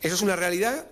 Eso 0.01 0.15
es 0.15 0.23
una 0.23 0.35
realidad 0.37 0.87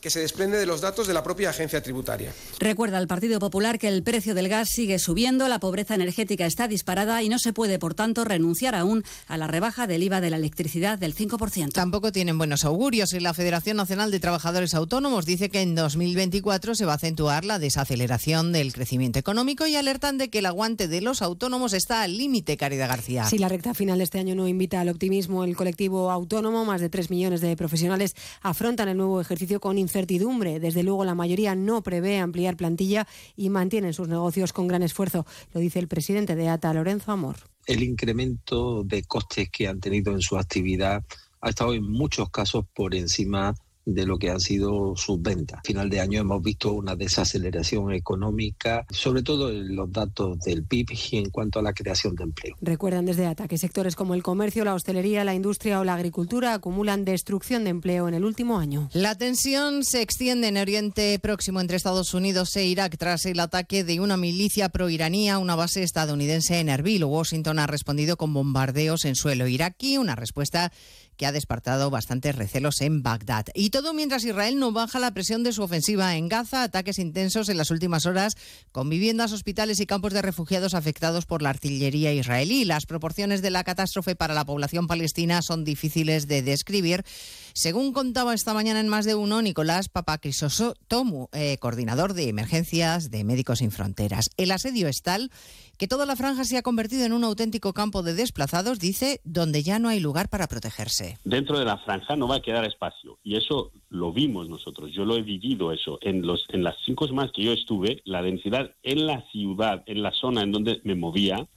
que 0.00 0.10
se 0.10 0.20
desprende 0.20 0.58
de 0.58 0.66
los 0.66 0.80
datos 0.80 1.06
de 1.06 1.14
la 1.14 1.22
propia 1.22 1.50
agencia 1.50 1.82
tributaria. 1.82 2.32
Recuerda 2.58 2.98
al 2.98 3.06
Partido 3.06 3.38
Popular 3.38 3.78
que 3.78 3.88
el 3.88 4.02
precio 4.02 4.34
del 4.34 4.48
gas 4.48 4.70
sigue 4.70 4.98
subiendo, 4.98 5.48
la 5.48 5.60
pobreza 5.60 5.94
energética 5.94 6.46
está 6.46 6.68
disparada 6.68 7.22
y 7.22 7.28
no 7.28 7.38
se 7.38 7.52
puede, 7.52 7.78
por 7.78 7.94
tanto, 7.94 8.24
renunciar 8.24 8.74
aún 8.74 9.04
a 9.26 9.36
la 9.36 9.46
rebaja 9.46 9.86
del 9.86 10.02
IVA 10.02 10.20
de 10.20 10.30
la 10.30 10.36
electricidad 10.36 10.98
del 10.98 11.14
5%. 11.14 11.72
Tampoco 11.72 12.12
tienen 12.12 12.38
buenos 12.38 12.64
augurios. 12.64 13.12
La 13.12 13.34
Federación 13.34 13.76
Nacional 13.76 14.10
de 14.10 14.20
Trabajadores 14.20 14.74
Autónomos 14.74 15.26
dice 15.26 15.50
que 15.50 15.60
en 15.60 15.74
2024 15.74 16.74
se 16.74 16.84
va 16.84 16.92
a 16.92 16.96
acentuar 16.96 17.44
la 17.44 17.58
desaceleración 17.58 18.52
del 18.52 18.72
crecimiento 18.72 19.18
económico 19.18 19.66
y 19.66 19.76
alertan 19.76 20.18
de 20.18 20.30
que 20.30 20.38
el 20.38 20.46
aguante 20.46 20.88
de 20.88 21.00
los 21.00 21.22
autónomos 21.22 21.72
está 21.72 22.02
al 22.02 22.16
límite, 22.16 22.56
Caridad 22.56 22.88
García. 22.88 23.24
Si 23.24 23.38
la 23.38 23.48
recta 23.48 23.74
final 23.74 23.98
de 23.98 24.04
este 24.04 24.18
año 24.18 24.34
no 24.34 24.48
invita 24.48 24.80
al 24.80 24.88
optimismo, 24.88 25.44
el 25.44 25.56
colectivo 25.56 26.10
autónomo, 26.10 26.64
más 26.64 26.80
de 26.80 26.88
3 26.88 27.10
millones 27.10 27.40
de 27.40 27.56
profesionales, 27.56 28.14
afrontan 28.40 28.88
el 28.88 28.96
nuevo 28.96 29.20
ejercicio 29.20 29.60
con 29.60 29.78
incertidumbre. 29.90 30.60
Desde 30.60 30.82
luego, 30.82 31.04
la 31.04 31.14
mayoría 31.14 31.54
no 31.54 31.82
prevé 31.82 32.18
ampliar 32.18 32.56
plantilla 32.56 33.06
y 33.36 33.50
mantienen 33.50 33.92
sus 33.92 34.08
negocios 34.08 34.52
con 34.52 34.68
gran 34.68 34.82
esfuerzo. 34.82 35.26
Lo 35.52 35.60
dice 35.60 35.80
el 35.80 35.88
presidente 35.88 36.36
de 36.36 36.48
ATA, 36.48 36.72
Lorenzo 36.72 37.10
Amor. 37.10 37.36
El 37.66 37.82
incremento 37.82 38.84
de 38.84 39.02
costes 39.02 39.50
que 39.50 39.66
han 39.66 39.80
tenido 39.80 40.12
en 40.12 40.20
su 40.20 40.36
actividad 40.38 41.04
ha 41.40 41.48
estado 41.48 41.74
en 41.74 41.90
muchos 41.90 42.30
casos 42.30 42.64
por 42.72 42.94
encima 42.94 43.54
de 43.94 44.06
lo 44.06 44.18
que 44.18 44.30
han 44.30 44.40
sido 44.40 44.94
sus 44.96 45.20
ventas. 45.20 45.60
A 45.60 45.62
final 45.62 45.90
de 45.90 46.00
año 46.00 46.20
hemos 46.20 46.42
visto 46.42 46.72
una 46.72 46.96
desaceleración 46.96 47.92
económica, 47.92 48.86
sobre 48.90 49.22
todo 49.22 49.50
en 49.50 49.74
los 49.74 49.90
datos 49.92 50.38
del 50.40 50.64
PIB 50.64 50.86
y 51.12 51.16
en 51.18 51.30
cuanto 51.30 51.58
a 51.58 51.62
la 51.62 51.72
creación 51.72 52.14
de 52.14 52.24
empleo. 52.24 52.56
Recuerdan 52.60 53.06
desde 53.06 53.26
ATA 53.26 53.48
que 53.48 53.58
sectores 53.58 53.96
como 53.96 54.14
el 54.14 54.22
comercio, 54.22 54.64
la 54.64 54.74
hostelería, 54.74 55.24
la 55.24 55.34
industria 55.34 55.80
o 55.80 55.84
la 55.84 55.94
agricultura 55.94 56.54
acumulan 56.54 57.04
destrucción 57.04 57.64
de 57.64 57.70
empleo 57.70 58.08
en 58.08 58.14
el 58.14 58.24
último 58.24 58.58
año. 58.58 58.88
La 58.92 59.16
tensión 59.16 59.84
se 59.84 60.02
extiende 60.02 60.48
en 60.48 60.56
Oriente 60.56 61.18
Próximo 61.18 61.60
entre 61.60 61.76
Estados 61.76 62.14
Unidos 62.14 62.54
e 62.56 62.66
Irak 62.66 62.96
tras 62.98 63.26
el 63.26 63.40
ataque 63.40 63.84
de 63.84 64.00
una 64.00 64.16
milicia 64.16 64.68
proiraní 64.68 65.30
a 65.30 65.38
una 65.38 65.56
base 65.56 65.82
estadounidense 65.82 66.58
en 66.60 66.68
Erbil. 66.68 67.04
Washington 67.04 67.58
ha 67.58 67.66
respondido 67.66 68.16
con 68.16 68.32
bombardeos 68.34 69.04
en 69.04 69.14
suelo 69.14 69.46
iraquí, 69.46 69.98
una 69.98 70.16
respuesta 70.16 70.72
que 71.20 71.26
ha 71.26 71.32
despertado 71.32 71.90
bastantes 71.90 72.34
recelos 72.34 72.80
en 72.80 73.02
Bagdad. 73.02 73.44
Y 73.52 73.68
todo 73.68 73.92
mientras 73.92 74.24
Israel 74.24 74.58
no 74.58 74.72
baja 74.72 74.98
la 74.98 75.10
presión 75.10 75.42
de 75.42 75.52
su 75.52 75.62
ofensiva 75.62 76.16
en 76.16 76.30
Gaza, 76.30 76.62
ataques 76.62 76.98
intensos 76.98 77.50
en 77.50 77.58
las 77.58 77.70
últimas 77.70 78.06
horas 78.06 78.38
con 78.72 78.88
viviendas, 78.88 79.32
hospitales 79.32 79.80
y 79.80 79.86
campos 79.86 80.14
de 80.14 80.22
refugiados 80.22 80.72
afectados 80.72 81.26
por 81.26 81.42
la 81.42 81.50
artillería 81.50 82.14
israelí. 82.14 82.64
Las 82.64 82.86
proporciones 82.86 83.42
de 83.42 83.50
la 83.50 83.64
catástrofe 83.64 84.16
para 84.16 84.32
la 84.32 84.46
población 84.46 84.86
palestina 84.86 85.42
son 85.42 85.62
difíciles 85.62 86.26
de 86.26 86.40
describir. 86.40 87.04
Según 87.52 87.92
contaba 87.92 88.34
esta 88.34 88.54
mañana 88.54 88.80
en 88.80 88.88
más 88.88 89.04
de 89.04 89.14
uno, 89.14 89.42
Nicolás 89.42 89.88
Papacrisotomu, 89.88 91.28
eh, 91.32 91.56
coordinador 91.58 92.14
de 92.14 92.28
emergencias 92.28 93.10
de 93.10 93.24
Médicos 93.24 93.58
Sin 93.58 93.70
Fronteras. 93.70 94.30
El 94.36 94.52
asedio 94.52 94.88
es 94.88 95.02
tal 95.02 95.30
que 95.78 95.88
toda 95.88 96.06
la 96.06 96.14
franja 96.14 96.44
se 96.44 96.58
ha 96.58 96.62
convertido 96.62 97.04
en 97.04 97.12
un 97.12 97.24
auténtico 97.24 97.72
campo 97.72 98.02
de 98.02 98.14
desplazados, 98.14 98.78
dice, 98.78 99.20
donde 99.24 99.62
ya 99.62 99.78
no 99.78 99.88
hay 99.88 99.98
lugar 99.98 100.28
para 100.28 100.46
protegerse. 100.46 101.18
Dentro 101.24 101.58
de 101.58 101.64
la 101.64 101.78
franja 101.78 102.16
no 102.16 102.28
va 102.28 102.36
a 102.36 102.42
quedar 102.42 102.64
espacio 102.64 103.18
y 103.24 103.36
eso 103.36 103.72
lo 103.88 104.12
vimos 104.12 104.48
nosotros, 104.48 104.92
yo 104.92 105.04
lo 105.04 105.16
he 105.16 105.22
vivido 105.22 105.72
eso. 105.72 105.98
En, 106.02 106.22
los, 106.22 106.44
en 106.50 106.62
las 106.62 106.76
cinco 106.84 107.06
semanas 107.06 107.32
que 107.34 107.44
yo 107.44 107.52
estuve, 107.52 108.02
la 108.04 108.22
densidad 108.22 108.72
en 108.82 109.06
la 109.06 109.24
ciudad, 109.32 109.82
en 109.86 110.02
la 110.02 110.12
zona 110.12 110.42
en 110.42 110.52
donde 110.52 110.80
me 110.84 110.94
movía, 110.94 111.48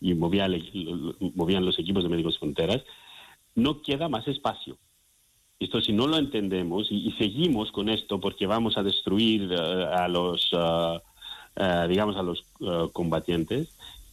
y 0.00 0.14
movía, 0.14 0.48
movían 1.34 1.64
los 1.64 1.78
equipos 1.78 2.02
de 2.02 2.08
Médicos 2.08 2.34
Sin 2.34 2.40
Fronteras, 2.54 2.82
no 3.54 3.82
queda 3.82 4.08
más 4.08 4.26
espacio. 4.28 4.78
Esto 5.60 5.80
si 5.80 5.92
no 5.92 6.06
lo 6.06 6.16
entendemos 6.16 6.88
y, 6.90 7.12
seguimos 7.12 7.70
con 7.70 7.88
esto 7.88 8.18
porque 8.18 8.46
vamos 8.46 8.76
a 8.76 8.82
destruir 8.82 9.52
uh, 9.52 9.94
a 9.94 10.08
los... 10.08 10.52
Uh, 10.52 10.98
digamos, 11.88 12.16
a 12.16 12.22
los 12.22 12.42
combatientes, 12.92 13.68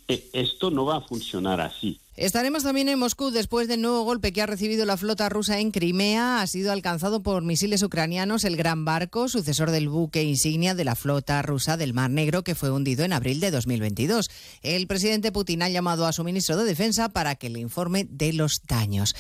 eh, 0.10 0.30
esto 0.32 0.72
no 0.72 0.86
va 0.86 0.98
a 0.98 1.02
funcionar 1.02 1.60
así. 1.60 2.00
Estaremos 2.16 2.64
también 2.64 2.88
en 2.90 2.98
Moscú 2.98 3.30
después 3.30 3.68
del 3.68 3.82
nuevo 3.82 4.04
golpe 4.04 4.32
que 4.32 4.42
ha 4.42 4.46
recibido 4.46 4.86
la 4.86 4.98
flota 4.98 5.28
rusa 5.30 5.60
en 5.60 5.72
Crimea. 5.72 6.42
Ha 6.42 6.48
sido 6.48 6.72
alcanzado 6.72 7.22
por 7.22 7.44
misiles 7.44 7.84
ucranianos 7.84 8.44
el 8.44 8.56
gran 8.56 8.86
barco, 8.86 9.28
sucesor 9.28 9.70
del 9.70 9.90
buque 9.90 10.24
insignia 10.24 10.76
de 10.76 10.86
la 10.86 10.96
flota 10.96 11.42
rusa 11.42 11.78
del 11.78 11.94
Mar 11.94 12.10
Negro, 12.10 12.44
que 12.44 12.56
fue 12.56 12.72
hundido 12.72 13.04
en 13.04 13.14
abril 13.14 13.40
de 13.40 13.52
2022. 13.52 14.32
El 14.64 14.88
presidente 14.88 15.32
Putin 15.32 15.62
ha 15.62 15.70
llamado 15.70 16.08
a 16.08 16.14
su 16.14 16.24
ministro 16.24 16.58
de 16.58 16.66
Defensa 16.66 17.10
para 17.10 17.36
que 17.36 17.50
le 17.50 17.60
informe 17.60 18.06
de 18.10 18.34
los 18.34 18.64
daños. 18.66 19.14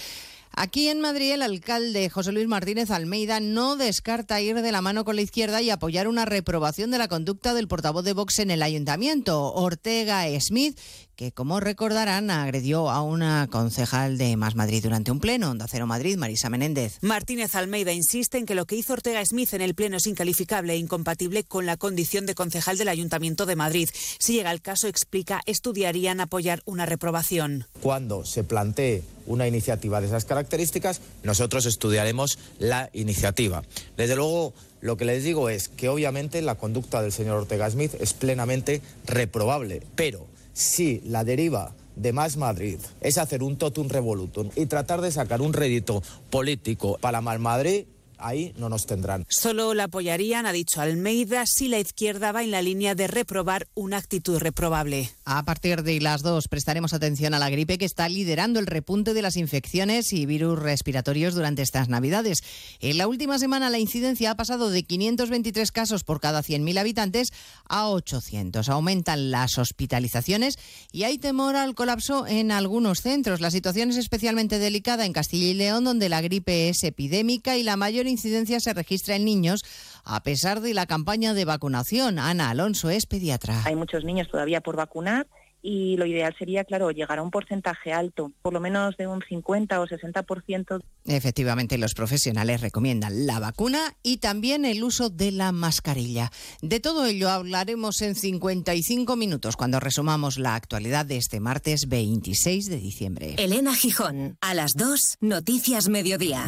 Aquí 0.59 0.87
en 0.87 1.01
Madrid, 1.01 1.33
el 1.33 1.43
alcalde 1.43 2.09
José 2.09 2.31
Luis 2.31 2.47
Martínez 2.47 2.89
Almeida 2.89 3.39
no 3.39 3.75
descarta 3.75 4.41
ir 4.41 4.63
de 4.63 4.71
la 4.71 4.81
mano 4.81 5.05
con 5.05 5.15
la 5.15 5.21
izquierda 5.21 5.61
y 5.61 5.69
apoyar 5.69 6.07
una 6.07 6.25
reprobación 6.25 6.89
de 6.89 6.97
la 6.97 7.07
conducta 7.07 7.53
del 7.53 7.67
portavoz 7.67 8.03
de 8.03 8.13
Vox 8.13 8.39
en 8.39 8.49
el 8.49 8.63
ayuntamiento, 8.63 9.53
Ortega 9.53 10.25
Smith, 10.39 10.75
que, 11.15 11.31
como 11.31 11.59
recordarán, 11.59 12.31
agredió 12.31 12.89
a 12.89 13.03
una 13.03 13.47
concejal 13.51 14.17
de 14.17 14.35
Más 14.35 14.55
Madrid 14.55 14.81
durante 14.81 15.11
un 15.11 15.19
pleno. 15.19 15.51
Onda 15.51 15.67
Cero 15.69 15.85
Madrid, 15.85 16.17
Marisa 16.17 16.49
Menéndez. 16.49 16.97
Martínez 17.01 17.53
Almeida 17.53 17.93
insiste 17.93 18.39
en 18.39 18.47
que 18.47 18.55
lo 18.55 18.65
que 18.65 18.77
hizo 18.77 18.93
Ortega 18.93 19.23
Smith 19.23 19.53
en 19.53 19.61
el 19.61 19.75
pleno 19.75 19.97
es 19.97 20.07
incalificable 20.07 20.73
e 20.73 20.77
incompatible 20.77 21.43
con 21.43 21.67
la 21.67 21.77
condición 21.77 22.25
de 22.25 22.33
concejal 22.33 22.79
del 22.79 22.89
Ayuntamiento 22.89 23.45
de 23.45 23.55
Madrid. 23.55 23.89
Si 24.17 24.33
llega 24.33 24.51
el 24.51 24.63
caso, 24.63 24.87
explica, 24.87 25.39
estudiarían 25.45 26.19
apoyar 26.19 26.63
una 26.65 26.87
reprobación. 26.87 27.67
Cuando 27.79 28.25
se 28.25 28.43
plantee 28.43 29.03
una 29.27 29.47
iniciativa 29.47 30.01
de 30.01 30.07
esas 30.07 30.25
características, 30.25 31.01
nosotros 31.23 31.65
estudiaremos 31.65 32.39
la 32.57 32.89
iniciativa. 32.93 33.63
Desde 33.95 34.15
luego, 34.15 34.53
lo 34.81 34.97
que 34.97 35.05
les 35.05 35.23
digo 35.23 35.49
es 35.49 35.69
que 35.69 35.89
obviamente 35.89 36.41
la 36.41 36.55
conducta 36.55 37.01
del 37.01 37.11
señor 37.11 37.37
Ortega 37.37 37.69
Smith 37.69 37.93
es 37.99 38.13
plenamente 38.13 38.81
reprobable, 39.05 39.83
pero 39.95 40.25
si 40.53 41.01
la 41.05 41.23
deriva 41.23 41.75
de 41.95 42.13
Más 42.13 42.37
Madrid 42.37 42.79
es 43.01 43.17
hacer 43.17 43.43
un 43.43 43.57
totum 43.57 43.89
revolutum 43.89 44.49
y 44.55 44.67
tratar 44.67 45.01
de 45.01 45.11
sacar 45.11 45.41
un 45.41 45.53
rédito 45.53 46.01
político 46.29 46.97
para 47.01 47.21
Mal 47.21 47.39
Madrid, 47.39 47.85
ahí 48.19 48.53
no 48.57 48.69
nos 48.69 48.85
tendrán. 48.85 49.25
Solo 49.29 49.73
la 49.73 49.85
apoyarían, 49.85 50.45
ha 50.45 50.51
dicho 50.51 50.81
Almeida, 50.81 51.45
si 51.45 51.67
la 51.67 51.79
izquierda 51.79 52.31
va 52.31 52.43
en 52.43 52.51
la 52.51 52.61
línea 52.61 52.95
de 52.95 53.07
reprobar 53.07 53.67
una 53.75 53.97
actitud 53.97 54.37
reprobable. 54.39 55.11
A 55.25 55.43
partir 55.43 55.83
de 55.83 55.99
las 56.01 56.21
dos 56.21 56.47
prestaremos 56.47 56.93
atención 56.93 57.33
a 57.33 57.39
la 57.39 57.49
gripe 57.49 57.77
que 57.77 57.85
está 57.85 58.09
liderando 58.09 58.59
el 58.59 58.67
repunte 58.67 59.13
de 59.13 59.21
las 59.21 59.37
infecciones 59.37 60.13
y 60.13 60.25
virus 60.25 60.59
respiratorios 60.59 61.35
durante 61.35 61.61
estas 61.61 61.89
Navidades. 61.89 62.39
En 62.79 62.97
la 62.97 63.07
última 63.07 63.39
semana 63.39 63.69
la 63.69 63.79
incidencia 63.79 64.31
ha 64.31 64.35
pasado 64.35 64.69
de 64.69 64.83
523 64.83 65.71
casos 65.71 66.03
por 66.03 66.19
cada 66.19 66.41
100.000 66.41 66.79
habitantes 66.79 67.29
a 67.67 67.89
800. 67.89 68.69
Aumentan 68.69 69.31
las 69.31 69.57
hospitalizaciones 69.57 70.57
y 70.91 71.03
hay 71.03 71.17
temor 71.17 71.55
al 71.55 71.75
colapso 71.75 72.27
en 72.27 72.51
algunos 72.51 73.01
centros. 73.01 73.41
La 73.41 73.51
situación 73.51 73.89
es 73.89 73.97
especialmente 73.97 74.59
delicada 74.59 75.05
en 75.05 75.13
Castilla 75.13 75.47
y 75.47 75.53
León, 75.53 75.83
donde 75.83 76.09
la 76.09 76.21
gripe 76.21 76.69
es 76.69 76.83
epidémica 76.83 77.57
y 77.57 77.63
la 77.63 77.77
mayor 77.77 78.06
incidencia 78.09 78.59
se 78.59 78.73
registra 78.73 79.15
en 79.15 79.25
niños, 79.25 79.63
a 80.03 80.23
pesar 80.23 80.61
de 80.61 80.73
la 80.73 80.85
campaña 80.85 81.33
de 81.33 81.45
vacunación. 81.45 82.19
Ana 82.19 82.49
Alonso 82.49 82.89
es 82.89 83.05
pediatra. 83.05 83.61
Hay 83.65 83.75
muchos 83.75 84.03
niños 84.03 84.27
todavía 84.29 84.61
por 84.61 84.75
vacunar 84.75 85.27
y 85.61 85.97
lo 85.97 86.05
ideal 86.05 86.33
sería, 86.37 86.63
claro, 86.63 86.91
llegar 86.91 87.19
a 87.19 87.21
un 87.21 87.31
porcentaje 87.31 87.91
alto, 87.91 88.31
por 88.41 88.53
lo 88.53 88.59
menos 88.59 88.95
de 88.95 89.07
un 89.07 89.21
50 89.27 89.81
o 89.81 89.85
60%. 89.87 90.81
Efectivamente, 91.05 91.77
los 91.77 91.93
profesionales 91.93 92.61
recomiendan 92.61 93.25
la 93.25 93.39
vacuna 93.39 93.95
y 94.03 94.17
también 94.17 94.65
el 94.65 94.83
uso 94.83 95.09
de 95.09 95.31
la 95.31 95.51
mascarilla. 95.51 96.31
De 96.61 96.79
todo 96.79 97.05
ello 97.05 97.29
hablaremos 97.29 98.01
en 98.01 98.15
55 98.15 99.15
minutos 99.15 99.57
cuando 99.57 99.79
resumamos 99.79 100.37
la 100.37 100.55
actualidad 100.55 101.05
de 101.05 101.17
este 101.17 101.39
martes 101.39 101.89
26 101.89 102.69
de 102.69 102.77
diciembre. 102.77 103.35
Elena 103.37 103.75
Gijón, 103.75 104.37
a 104.41 104.53
las 104.53 104.73
2, 104.75 105.17
Noticias 105.21 105.89
Mediodía. 105.89 106.47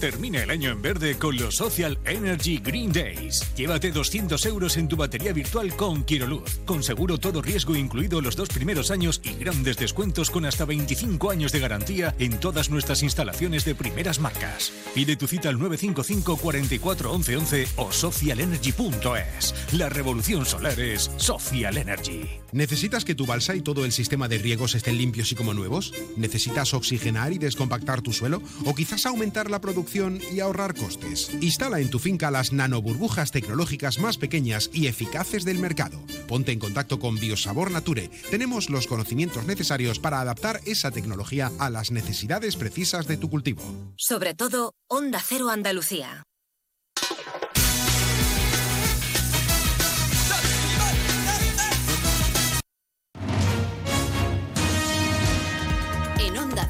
Termina 0.00 0.42
el 0.42 0.48
año 0.48 0.70
en 0.70 0.80
verde 0.80 1.18
con 1.18 1.36
los 1.36 1.56
Social 1.56 1.98
Energy 2.06 2.56
Green 2.56 2.90
Days. 2.90 3.52
Llévate 3.54 3.92
200 3.92 4.46
euros 4.46 4.78
en 4.78 4.88
tu 4.88 4.96
batería 4.96 5.34
virtual 5.34 5.76
con 5.76 6.04
Quiroluz, 6.04 6.58
con 6.64 6.82
seguro 6.82 7.18
todo 7.18 7.42
riesgo 7.42 7.76
incluido 7.76 8.22
los 8.22 8.34
dos 8.34 8.48
primeros 8.48 8.90
años 8.90 9.20
y 9.22 9.34
grandes 9.34 9.76
descuentos 9.76 10.30
con 10.30 10.46
hasta 10.46 10.64
25 10.64 11.30
años 11.30 11.52
de 11.52 11.60
garantía 11.60 12.14
en 12.18 12.40
todas 12.40 12.70
nuestras 12.70 13.02
instalaciones 13.02 13.66
de 13.66 13.74
primeras 13.74 14.20
marcas. 14.20 14.72
Pide 14.94 15.16
tu 15.16 15.26
cita 15.26 15.50
al 15.50 15.58
955 15.58 16.38
44 16.38 17.12
11 17.12 17.36
11 17.36 17.68
o 17.76 17.92
socialenergy.es. 17.92 19.54
La 19.72 19.90
revolución 19.90 20.46
solar 20.46 20.80
es 20.80 21.10
Social 21.18 21.76
Energy. 21.76 22.26
¿Necesitas 22.52 23.04
que 23.04 23.14
tu 23.14 23.26
balsa 23.26 23.54
y 23.54 23.60
todo 23.60 23.84
el 23.84 23.92
sistema 23.92 24.28
de 24.28 24.38
riegos 24.38 24.74
estén 24.74 24.96
limpios 24.96 25.30
y 25.30 25.34
como 25.34 25.52
nuevos? 25.52 25.92
¿Necesitas 26.16 26.72
oxigenar 26.72 27.34
y 27.34 27.38
descompactar 27.38 28.00
tu 28.00 28.14
suelo? 28.14 28.40
¿O 28.64 28.74
quizás 28.74 29.04
aumentar 29.04 29.50
la 29.50 29.60
producción 29.60 29.89
y 29.92 30.38
ahorrar 30.38 30.74
costes? 30.74 31.30
Instala 31.40 31.80
en 31.80 31.90
tu 31.90 31.98
finca 31.98 32.30
las 32.30 32.52
nanoburbujas 32.52 33.32
tecnológicas 33.32 33.98
más 33.98 34.18
pequeñas 34.18 34.70
y 34.72 34.86
eficaces 34.86 35.44
del 35.44 35.58
mercado. 35.58 35.98
Ponte 36.28 36.52
en 36.52 36.60
contacto 36.60 37.00
con 37.00 37.16
Biosabor 37.16 37.72
Nature. 37.72 38.08
Tenemos 38.30 38.70
los 38.70 38.86
conocimientos 38.86 39.46
necesarios 39.46 39.98
para 39.98 40.20
adaptar 40.20 40.60
esa 40.64 40.92
tecnología 40.92 41.50
a 41.58 41.70
las 41.70 41.90
necesidades 41.90 42.54
precisas 42.54 43.08
de 43.08 43.16
tu 43.16 43.28
cultivo. 43.30 43.62
Sobre 43.96 44.34
todo, 44.34 44.74
Onda 44.86 45.20
Cero 45.26 45.50
Andalucía. 45.50 46.22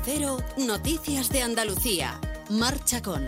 Cero, 0.05 0.39
Noticias 0.57 1.29
de 1.31 1.43
Andalucía. 1.43 2.21
Marcha 2.51 3.01
con. 3.01 3.25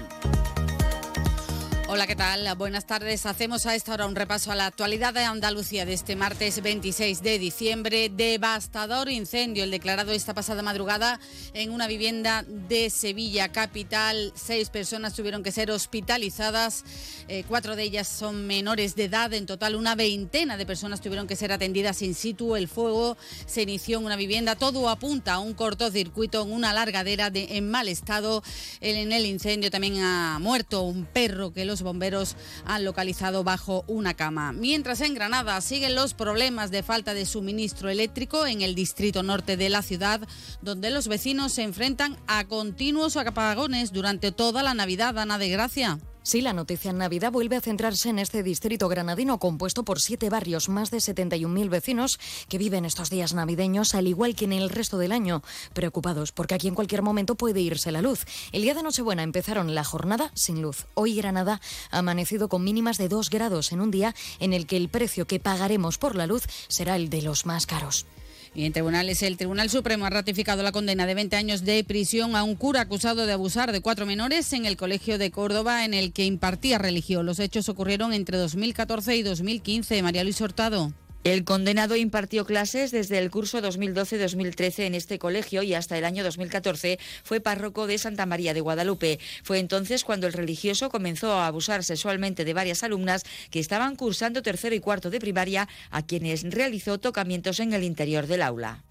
Hola, 1.94 2.06
¿qué 2.06 2.16
tal? 2.16 2.48
Buenas 2.56 2.86
tardes. 2.86 3.26
Hacemos 3.26 3.66
a 3.66 3.74
esta 3.74 3.92
hora 3.92 4.06
un 4.06 4.16
repaso 4.16 4.50
a 4.50 4.54
la 4.54 4.64
actualidad 4.64 5.12
de 5.12 5.24
Andalucía 5.24 5.84
de 5.84 5.92
este 5.92 6.16
martes 6.16 6.62
26 6.62 7.22
de 7.22 7.38
diciembre. 7.38 8.08
Devastador 8.08 9.10
incendio 9.10 9.62
el 9.62 9.70
declarado 9.70 10.12
esta 10.12 10.32
pasada 10.32 10.62
madrugada 10.62 11.20
en 11.52 11.70
una 11.70 11.86
vivienda 11.86 12.46
de 12.48 12.88
Sevilla 12.88 13.52
capital. 13.52 14.32
Seis 14.34 14.70
personas 14.70 15.12
tuvieron 15.12 15.42
que 15.42 15.52
ser 15.52 15.70
hospitalizadas. 15.70 16.82
Eh, 17.28 17.44
cuatro 17.46 17.76
de 17.76 17.82
ellas 17.82 18.08
son 18.08 18.46
menores 18.46 18.96
de 18.96 19.04
edad. 19.04 19.30
En 19.34 19.44
total, 19.44 19.74
una 19.74 19.94
veintena 19.94 20.56
de 20.56 20.64
personas 20.64 21.02
tuvieron 21.02 21.26
que 21.26 21.36
ser 21.36 21.52
atendidas 21.52 22.00
in 22.00 22.14
situ. 22.14 22.56
El 22.56 22.68
fuego 22.68 23.18
se 23.44 23.60
inició 23.60 23.98
en 23.98 24.06
una 24.06 24.16
vivienda. 24.16 24.56
Todo 24.56 24.88
apunta 24.88 25.34
a 25.34 25.40
un 25.40 25.52
cortocircuito 25.52 26.42
en 26.42 26.52
una 26.52 26.72
largadera 26.72 27.28
de, 27.28 27.58
en 27.58 27.70
mal 27.70 27.88
estado. 27.88 28.42
En 28.80 29.12
el 29.12 29.26
incendio 29.26 29.70
también 29.70 30.02
ha 30.02 30.38
muerto 30.38 30.80
un 30.84 31.04
perro 31.04 31.52
que 31.52 31.66
los 31.66 31.81
bomberos 31.82 32.36
han 32.64 32.84
localizado 32.84 33.44
bajo 33.44 33.84
una 33.86 34.14
cama. 34.14 34.52
Mientras 34.52 35.00
en 35.00 35.14
Granada 35.14 35.60
siguen 35.60 35.94
los 35.94 36.14
problemas 36.14 36.70
de 36.70 36.82
falta 36.82 37.14
de 37.14 37.26
suministro 37.26 37.88
eléctrico 37.88 38.46
en 38.46 38.62
el 38.62 38.74
distrito 38.74 39.22
norte 39.22 39.56
de 39.56 39.68
la 39.68 39.82
ciudad, 39.82 40.20
donde 40.60 40.90
los 40.90 41.08
vecinos 41.08 41.52
se 41.52 41.62
enfrentan 41.62 42.16
a 42.26 42.44
continuos 42.46 43.16
apagones 43.16 43.92
durante 43.92 44.32
toda 44.32 44.62
la 44.62 44.74
Navidad. 44.74 45.18
Ana 45.18 45.38
de 45.38 45.48
Gracia. 45.48 45.98
Sí, 46.24 46.40
la 46.40 46.52
noticia 46.52 46.92
en 46.92 46.98
Navidad 46.98 47.32
vuelve 47.32 47.56
a 47.56 47.60
centrarse 47.60 48.08
en 48.08 48.20
este 48.20 48.44
distrito 48.44 48.88
granadino 48.88 49.40
compuesto 49.40 49.82
por 49.82 50.00
siete 50.00 50.30
barrios, 50.30 50.68
más 50.68 50.92
de 50.92 50.98
71.000 50.98 51.68
vecinos 51.68 52.20
que 52.48 52.58
viven 52.58 52.84
estos 52.84 53.10
días 53.10 53.34
navideños, 53.34 53.96
al 53.96 54.06
igual 54.06 54.36
que 54.36 54.44
en 54.44 54.52
el 54.52 54.70
resto 54.70 54.98
del 54.98 55.10
año, 55.10 55.42
preocupados 55.72 56.30
porque 56.30 56.54
aquí 56.54 56.68
en 56.68 56.76
cualquier 56.76 57.02
momento 57.02 57.34
puede 57.34 57.60
irse 57.60 57.90
la 57.90 58.02
luz. 58.02 58.24
El 58.52 58.62
día 58.62 58.74
de 58.74 58.84
Nochebuena 58.84 59.24
empezaron 59.24 59.74
la 59.74 59.82
jornada 59.82 60.30
sin 60.34 60.62
luz. 60.62 60.86
Hoy 60.94 61.16
Granada 61.16 61.60
ha 61.90 61.98
amanecido 61.98 62.48
con 62.48 62.62
mínimas 62.62 62.98
de 62.98 63.08
2 63.08 63.28
grados 63.28 63.72
en 63.72 63.80
un 63.80 63.90
día 63.90 64.14
en 64.38 64.52
el 64.52 64.66
que 64.66 64.76
el 64.76 64.88
precio 64.88 65.26
que 65.26 65.40
pagaremos 65.40 65.98
por 65.98 66.14
la 66.14 66.28
luz 66.28 66.44
será 66.68 66.94
el 66.94 67.10
de 67.10 67.22
los 67.22 67.46
más 67.46 67.66
caros. 67.66 68.06
Y 68.54 68.66
en 68.66 68.72
tribunales, 68.74 69.22
el 69.22 69.38
Tribunal 69.38 69.70
Supremo 69.70 70.04
ha 70.04 70.10
ratificado 70.10 70.62
la 70.62 70.72
condena 70.72 71.06
de 71.06 71.14
20 71.14 71.36
años 71.36 71.64
de 71.64 71.82
prisión 71.84 72.36
a 72.36 72.42
un 72.42 72.54
cura 72.54 72.82
acusado 72.82 73.24
de 73.24 73.32
abusar 73.32 73.72
de 73.72 73.80
cuatro 73.80 74.04
menores 74.04 74.52
en 74.52 74.66
el 74.66 74.76
Colegio 74.76 75.16
de 75.16 75.30
Córdoba 75.30 75.86
en 75.86 75.94
el 75.94 76.12
que 76.12 76.26
impartía 76.26 76.76
religión. 76.76 77.24
Los 77.24 77.38
hechos 77.38 77.70
ocurrieron 77.70 78.12
entre 78.12 78.36
2014 78.36 79.16
y 79.16 79.22
2015. 79.22 80.02
María 80.02 80.22
Luis 80.22 80.40
Hurtado. 80.40 80.92
El 81.24 81.44
condenado 81.44 81.94
impartió 81.94 82.44
clases 82.44 82.90
desde 82.90 83.18
el 83.18 83.30
curso 83.30 83.62
2012-2013 83.62 84.80
en 84.80 84.96
este 84.96 85.20
colegio 85.20 85.62
y 85.62 85.72
hasta 85.74 85.96
el 85.96 86.04
año 86.04 86.24
2014 86.24 86.98
fue 87.22 87.40
párroco 87.40 87.86
de 87.86 87.98
Santa 87.98 88.26
María 88.26 88.54
de 88.54 88.60
Guadalupe. 88.60 89.20
Fue 89.44 89.60
entonces 89.60 90.02
cuando 90.02 90.26
el 90.26 90.32
religioso 90.32 90.90
comenzó 90.90 91.32
a 91.32 91.46
abusar 91.46 91.84
sexualmente 91.84 92.44
de 92.44 92.54
varias 92.54 92.82
alumnas 92.82 93.22
que 93.50 93.60
estaban 93.60 93.94
cursando 93.94 94.42
tercero 94.42 94.74
y 94.74 94.80
cuarto 94.80 95.10
de 95.10 95.20
primaria, 95.20 95.68
a 95.90 96.04
quienes 96.04 96.42
realizó 96.42 96.98
tocamientos 96.98 97.60
en 97.60 97.72
el 97.72 97.84
interior 97.84 98.26
del 98.26 98.42
aula. 98.42 98.82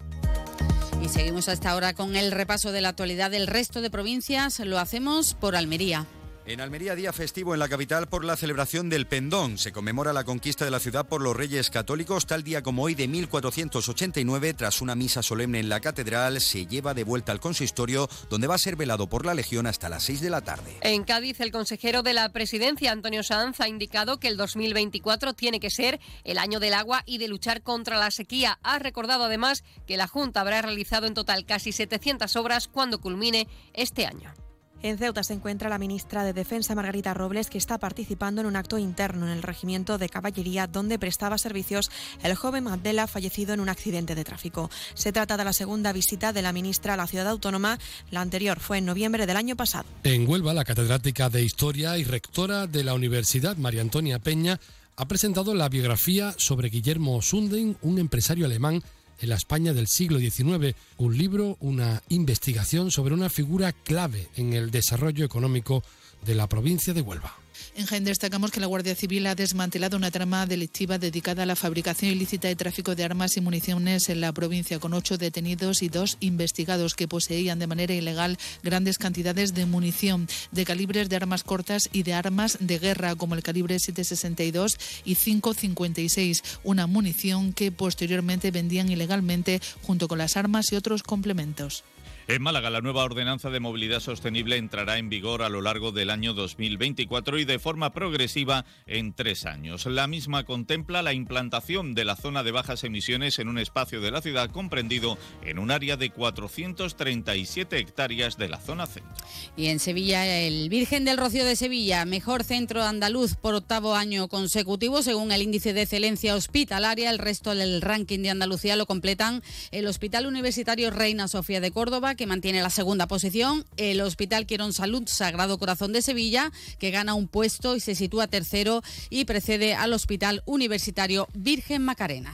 Y 1.02 1.08
seguimos 1.08 1.48
hasta 1.48 1.70
ahora 1.70 1.92
con 1.92 2.16
el 2.16 2.32
repaso 2.32 2.72
de 2.72 2.80
la 2.80 2.90
actualidad 2.90 3.30
del 3.30 3.46
resto 3.46 3.82
de 3.82 3.90
provincias. 3.90 4.58
Lo 4.60 4.78
hacemos 4.78 5.34
por 5.34 5.54
Almería. 5.54 6.06
En 6.44 6.60
Almería, 6.60 6.96
día 6.96 7.12
festivo 7.12 7.54
en 7.54 7.60
la 7.60 7.68
capital 7.68 8.08
por 8.08 8.24
la 8.24 8.36
celebración 8.36 8.90
del 8.90 9.06
Pendón. 9.06 9.58
Se 9.58 9.70
conmemora 9.70 10.12
la 10.12 10.24
conquista 10.24 10.64
de 10.64 10.72
la 10.72 10.80
ciudad 10.80 11.06
por 11.06 11.22
los 11.22 11.36
reyes 11.36 11.70
católicos. 11.70 12.26
Tal 12.26 12.42
día 12.42 12.64
como 12.64 12.82
hoy 12.82 12.96
de 12.96 13.06
1489, 13.06 14.54
tras 14.54 14.80
una 14.80 14.96
misa 14.96 15.22
solemne 15.22 15.60
en 15.60 15.68
la 15.68 15.78
catedral, 15.78 16.40
se 16.40 16.66
lleva 16.66 16.94
de 16.94 17.04
vuelta 17.04 17.30
al 17.30 17.38
consistorio, 17.38 18.08
donde 18.28 18.48
va 18.48 18.56
a 18.56 18.58
ser 18.58 18.74
velado 18.74 19.08
por 19.08 19.24
la 19.24 19.34
Legión 19.34 19.68
hasta 19.68 19.88
las 19.88 20.02
6 20.02 20.20
de 20.20 20.30
la 20.30 20.40
tarde. 20.40 20.76
En 20.80 21.04
Cádiz, 21.04 21.38
el 21.38 21.52
consejero 21.52 22.02
de 22.02 22.12
la 22.12 22.28
presidencia, 22.30 22.90
Antonio 22.90 23.22
Sanz, 23.22 23.60
ha 23.60 23.68
indicado 23.68 24.18
que 24.18 24.26
el 24.26 24.36
2024 24.36 25.34
tiene 25.34 25.60
que 25.60 25.70
ser 25.70 26.00
el 26.24 26.38
año 26.38 26.58
del 26.58 26.74
agua 26.74 27.04
y 27.06 27.18
de 27.18 27.28
luchar 27.28 27.62
contra 27.62 27.98
la 27.98 28.10
sequía. 28.10 28.58
Ha 28.64 28.80
recordado 28.80 29.24
además 29.24 29.62
que 29.86 29.96
la 29.96 30.08
Junta 30.08 30.40
habrá 30.40 30.60
realizado 30.60 31.06
en 31.06 31.14
total 31.14 31.46
casi 31.46 31.70
700 31.70 32.34
obras 32.34 32.66
cuando 32.66 33.00
culmine 33.00 33.46
este 33.74 34.06
año. 34.06 34.34
En 34.82 34.98
Ceuta 34.98 35.22
se 35.22 35.32
encuentra 35.32 35.68
la 35.68 35.78
ministra 35.78 36.24
de 36.24 36.32
Defensa 36.32 36.74
Margarita 36.74 37.14
Robles, 37.14 37.48
que 37.48 37.58
está 37.58 37.78
participando 37.78 38.40
en 38.40 38.48
un 38.48 38.56
acto 38.56 38.78
interno 38.78 39.26
en 39.26 39.32
el 39.32 39.42
regimiento 39.42 39.96
de 39.96 40.08
caballería 40.08 40.66
donde 40.66 40.98
prestaba 40.98 41.38
servicios 41.38 41.88
el 42.24 42.34
joven 42.34 42.64
Mandela 42.64 43.06
fallecido 43.06 43.54
en 43.54 43.60
un 43.60 43.68
accidente 43.68 44.16
de 44.16 44.24
tráfico. 44.24 44.70
Se 44.94 45.12
trata 45.12 45.36
de 45.36 45.44
la 45.44 45.52
segunda 45.52 45.92
visita 45.92 46.32
de 46.32 46.42
la 46.42 46.52
ministra 46.52 46.94
a 46.94 46.96
la 46.96 47.06
ciudad 47.06 47.28
autónoma. 47.28 47.78
La 48.10 48.22
anterior 48.22 48.58
fue 48.58 48.78
en 48.78 48.86
noviembre 48.86 49.24
del 49.26 49.36
año 49.36 49.54
pasado. 49.54 49.84
En 50.02 50.28
Huelva, 50.28 50.52
la 50.52 50.64
catedrática 50.64 51.30
de 51.30 51.44
Historia 51.44 51.96
y 51.96 52.02
rectora 52.02 52.66
de 52.66 52.82
la 52.82 52.94
Universidad, 52.94 53.56
María 53.56 53.82
Antonia 53.82 54.18
Peña, 54.18 54.58
ha 54.96 55.06
presentado 55.06 55.54
la 55.54 55.68
biografía 55.68 56.34
sobre 56.38 56.70
Guillermo 56.70 57.22
Sundin, 57.22 57.76
un 57.82 58.00
empresario 58.00 58.46
alemán 58.46 58.82
en 59.20 59.28
la 59.28 59.36
España 59.36 59.72
del 59.72 59.88
siglo 59.88 60.18
XIX, 60.18 60.74
un 60.96 61.16
libro, 61.16 61.56
una 61.60 62.02
investigación 62.08 62.90
sobre 62.90 63.14
una 63.14 63.28
figura 63.28 63.72
clave 63.72 64.28
en 64.36 64.52
el 64.52 64.70
desarrollo 64.70 65.24
económico 65.24 65.82
de 66.24 66.34
la 66.34 66.48
provincia 66.48 66.94
de 66.94 67.02
Huelva. 67.02 67.41
En 67.76 67.86
Jaén 67.86 68.04
destacamos 68.04 68.50
que 68.50 68.60
la 68.60 68.66
Guardia 68.66 68.94
Civil 68.94 69.26
ha 69.26 69.34
desmantelado 69.34 69.96
una 69.96 70.10
trama 70.10 70.46
delictiva 70.46 70.98
dedicada 70.98 71.42
a 71.42 71.46
la 71.46 71.56
fabricación 71.56 72.10
ilícita 72.10 72.50
y 72.50 72.54
tráfico 72.54 72.94
de 72.94 73.04
armas 73.04 73.36
y 73.36 73.40
municiones 73.40 74.08
en 74.08 74.20
la 74.20 74.32
provincia, 74.32 74.78
con 74.78 74.94
ocho 74.94 75.18
detenidos 75.18 75.82
y 75.82 75.88
dos 75.88 76.16
investigados 76.20 76.94
que 76.94 77.08
poseían 77.08 77.58
de 77.58 77.66
manera 77.66 77.94
ilegal 77.94 78.38
grandes 78.62 78.98
cantidades 78.98 79.54
de 79.54 79.66
munición 79.66 80.28
de 80.50 80.64
calibres 80.64 81.08
de 81.08 81.16
armas 81.16 81.44
cortas 81.44 81.88
y 81.92 82.02
de 82.02 82.14
armas 82.14 82.58
de 82.60 82.78
guerra, 82.78 83.14
como 83.14 83.34
el 83.34 83.42
calibre 83.42 83.78
762 83.78 84.78
y 85.04 85.14
556, 85.14 86.42
una 86.64 86.86
munición 86.86 87.52
que 87.52 87.72
posteriormente 87.72 88.50
vendían 88.50 88.90
ilegalmente 88.90 89.60
junto 89.82 90.08
con 90.08 90.18
las 90.18 90.36
armas 90.36 90.72
y 90.72 90.76
otros 90.76 91.02
complementos. 91.02 91.84
En 92.28 92.40
Málaga, 92.40 92.70
la 92.70 92.80
nueva 92.80 93.02
ordenanza 93.02 93.50
de 93.50 93.58
movilidad 93.58 93.98
sostenible 93.98 94.56
entrará 94.56 94.98
en 94.98 95.08
vigor 95.08 95.42
a 95.42 95.48
lo 95.48 95.60
largo 95.60 95.90
del 95.90 96.08
año 96.08 96.34
2024 96.34 97.38
y 97.38 97.44
de 97.44 97.58
forma 97.58 97.92
progresiva 97.92 98.64
en 98.86 99.12
tres 99.12 99.44
años. 99.44 99.86
La 99.86 100.06
misma 100.06 100.44
contempla 100.44 101.02
la 101.02 101.14
implantación 101.14 101.94
de 101.94 102.04
la 102.04 102.14
zona 102.14 102.44
de 102.44 102.52
bajas 102.52 102.84
emisiones 102.84 103.40
en 103.40 103.48
un 103.48 103.58
espacio 103.58 104.00
de 104.00 104.12
la 104.12 104.22
ciudad 104.22 104.50
comprendido 104.50 105.18
en 105.44 105.58
un 105.58 105.72
área 105.72 105.96
de 105.96 106.10
437 106.10 107.78
hectáreas 107.78 108.36
de 108.36 108.48
la 108.48 108.60
zona 108.60 108.86
centro. 108.86 109.26
Y 109.56 109.66
en 109.66 109.80
Sevilla, 109.80 110.24
el 110.26 110.68
Virgen 110.68 111.04
del 111.04 111.18
Rocío 111.18 111.44
de 111.44 111.56
Sevilla, 111.56 112.04
mejor 112.04 112.44
centro 112.44 112.84
andaluz 112.84 113.34
por 113.34 113.54
octavo 113.54 113.96
año 113.96 114.28
consecutivo, 114.28 115.02
según 115.02 115.32
el 115.32 115.42
índice 115.42 115.72
de 115.72 115.82
excelencia 115.82 116.36
hospitalaria. 116.36 117.10
El 117.10 117.18
resto 117.18 117.52
del 117.54 117.82
ranking 117.82 118.20
de 118.20 118.30
Andalucía 118.30 118.76
lo 118.76 118.86
completan 118.86 119.42
el 119.72 119.88
Hospital 119.88 120.26
Universitario 120.26 120.90
Reina 120.90 121.26
Sofía 121.26 121.60
de 121.60 121.72
Córdoba, 121.72 122.11
que 122.14 122.26
mantiene 122.26 122.62
la 122.62 122.70
segunda 122.70 123.06
posición, 123.06 123.64
el 123.76 124.00
Hospital 124.00 124.46
Quirón 124.46 124.72
Salud 124.72 125.04
Sagrado 125.06 125.58
Corazón 125.58 125.92
de 125.92 126.02
Sevilla, 126.02 126.52
que 126.78 126.90
gana 126.90 127.14
un 127.14 127.28
puesto 127.28 127.76
y 127.76 127.80
se 127.80 127.94
sitúa 127.94 128.26
tercero 128.26 128.82
y 129.10 129.24
precede 129.24 129.74
al 129.74 129.92
Hospital 129.92 130.42
Universitario 130.46 131.28
Virgen 131.34 131.82
Macarena. 131.82 132.32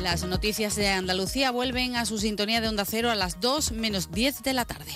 Las 0.00 0.24
noticias 0.24 0.76
de 0.76 0.88
Andalucía 0.88 1.50
vuelven 1.50 1.96
a 1.96 2.06
su 2.06 2.18
sintonía 2.18 2.60
de 2.60 2.68
Onda 2.68 2.84
Cero 2.84 3.10
a 3.10 3.14
las 3.14 3.40
2 3.40 3.72
menos 3.72 4.10
10 4.12 4.42
de 4.42 4.52
la 4.52 4.64
tarde. 4.64 4.92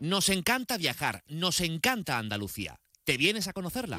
Nos 0.00 0.28
encanta 0.28 0.78
viajar, 0.78 1.22
nos 1.28 1.60
encanta 1.60 2.18
Andalucía. 2.18 2.80
¿Te 3.04 3.16
vienes 3.16 3.48
a 3.48 3.52
conocerla? 3.52 3.98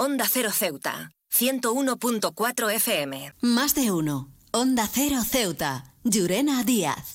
Onda 0.00 0.26
Cero 0.32 0.50
Ceuta, 0.52 1.10
101.4 1.36 2.70
FM. 2.70 3.34
Más 3.40 3.74
de 3.74 3.90
uno. 3.90 4.28
Onda 4.52 4.86
Cero 4.86 5.24
Ceuta. 5.28 5.92
Llurena 6.04 6.62
Díaz. 6.62 7.14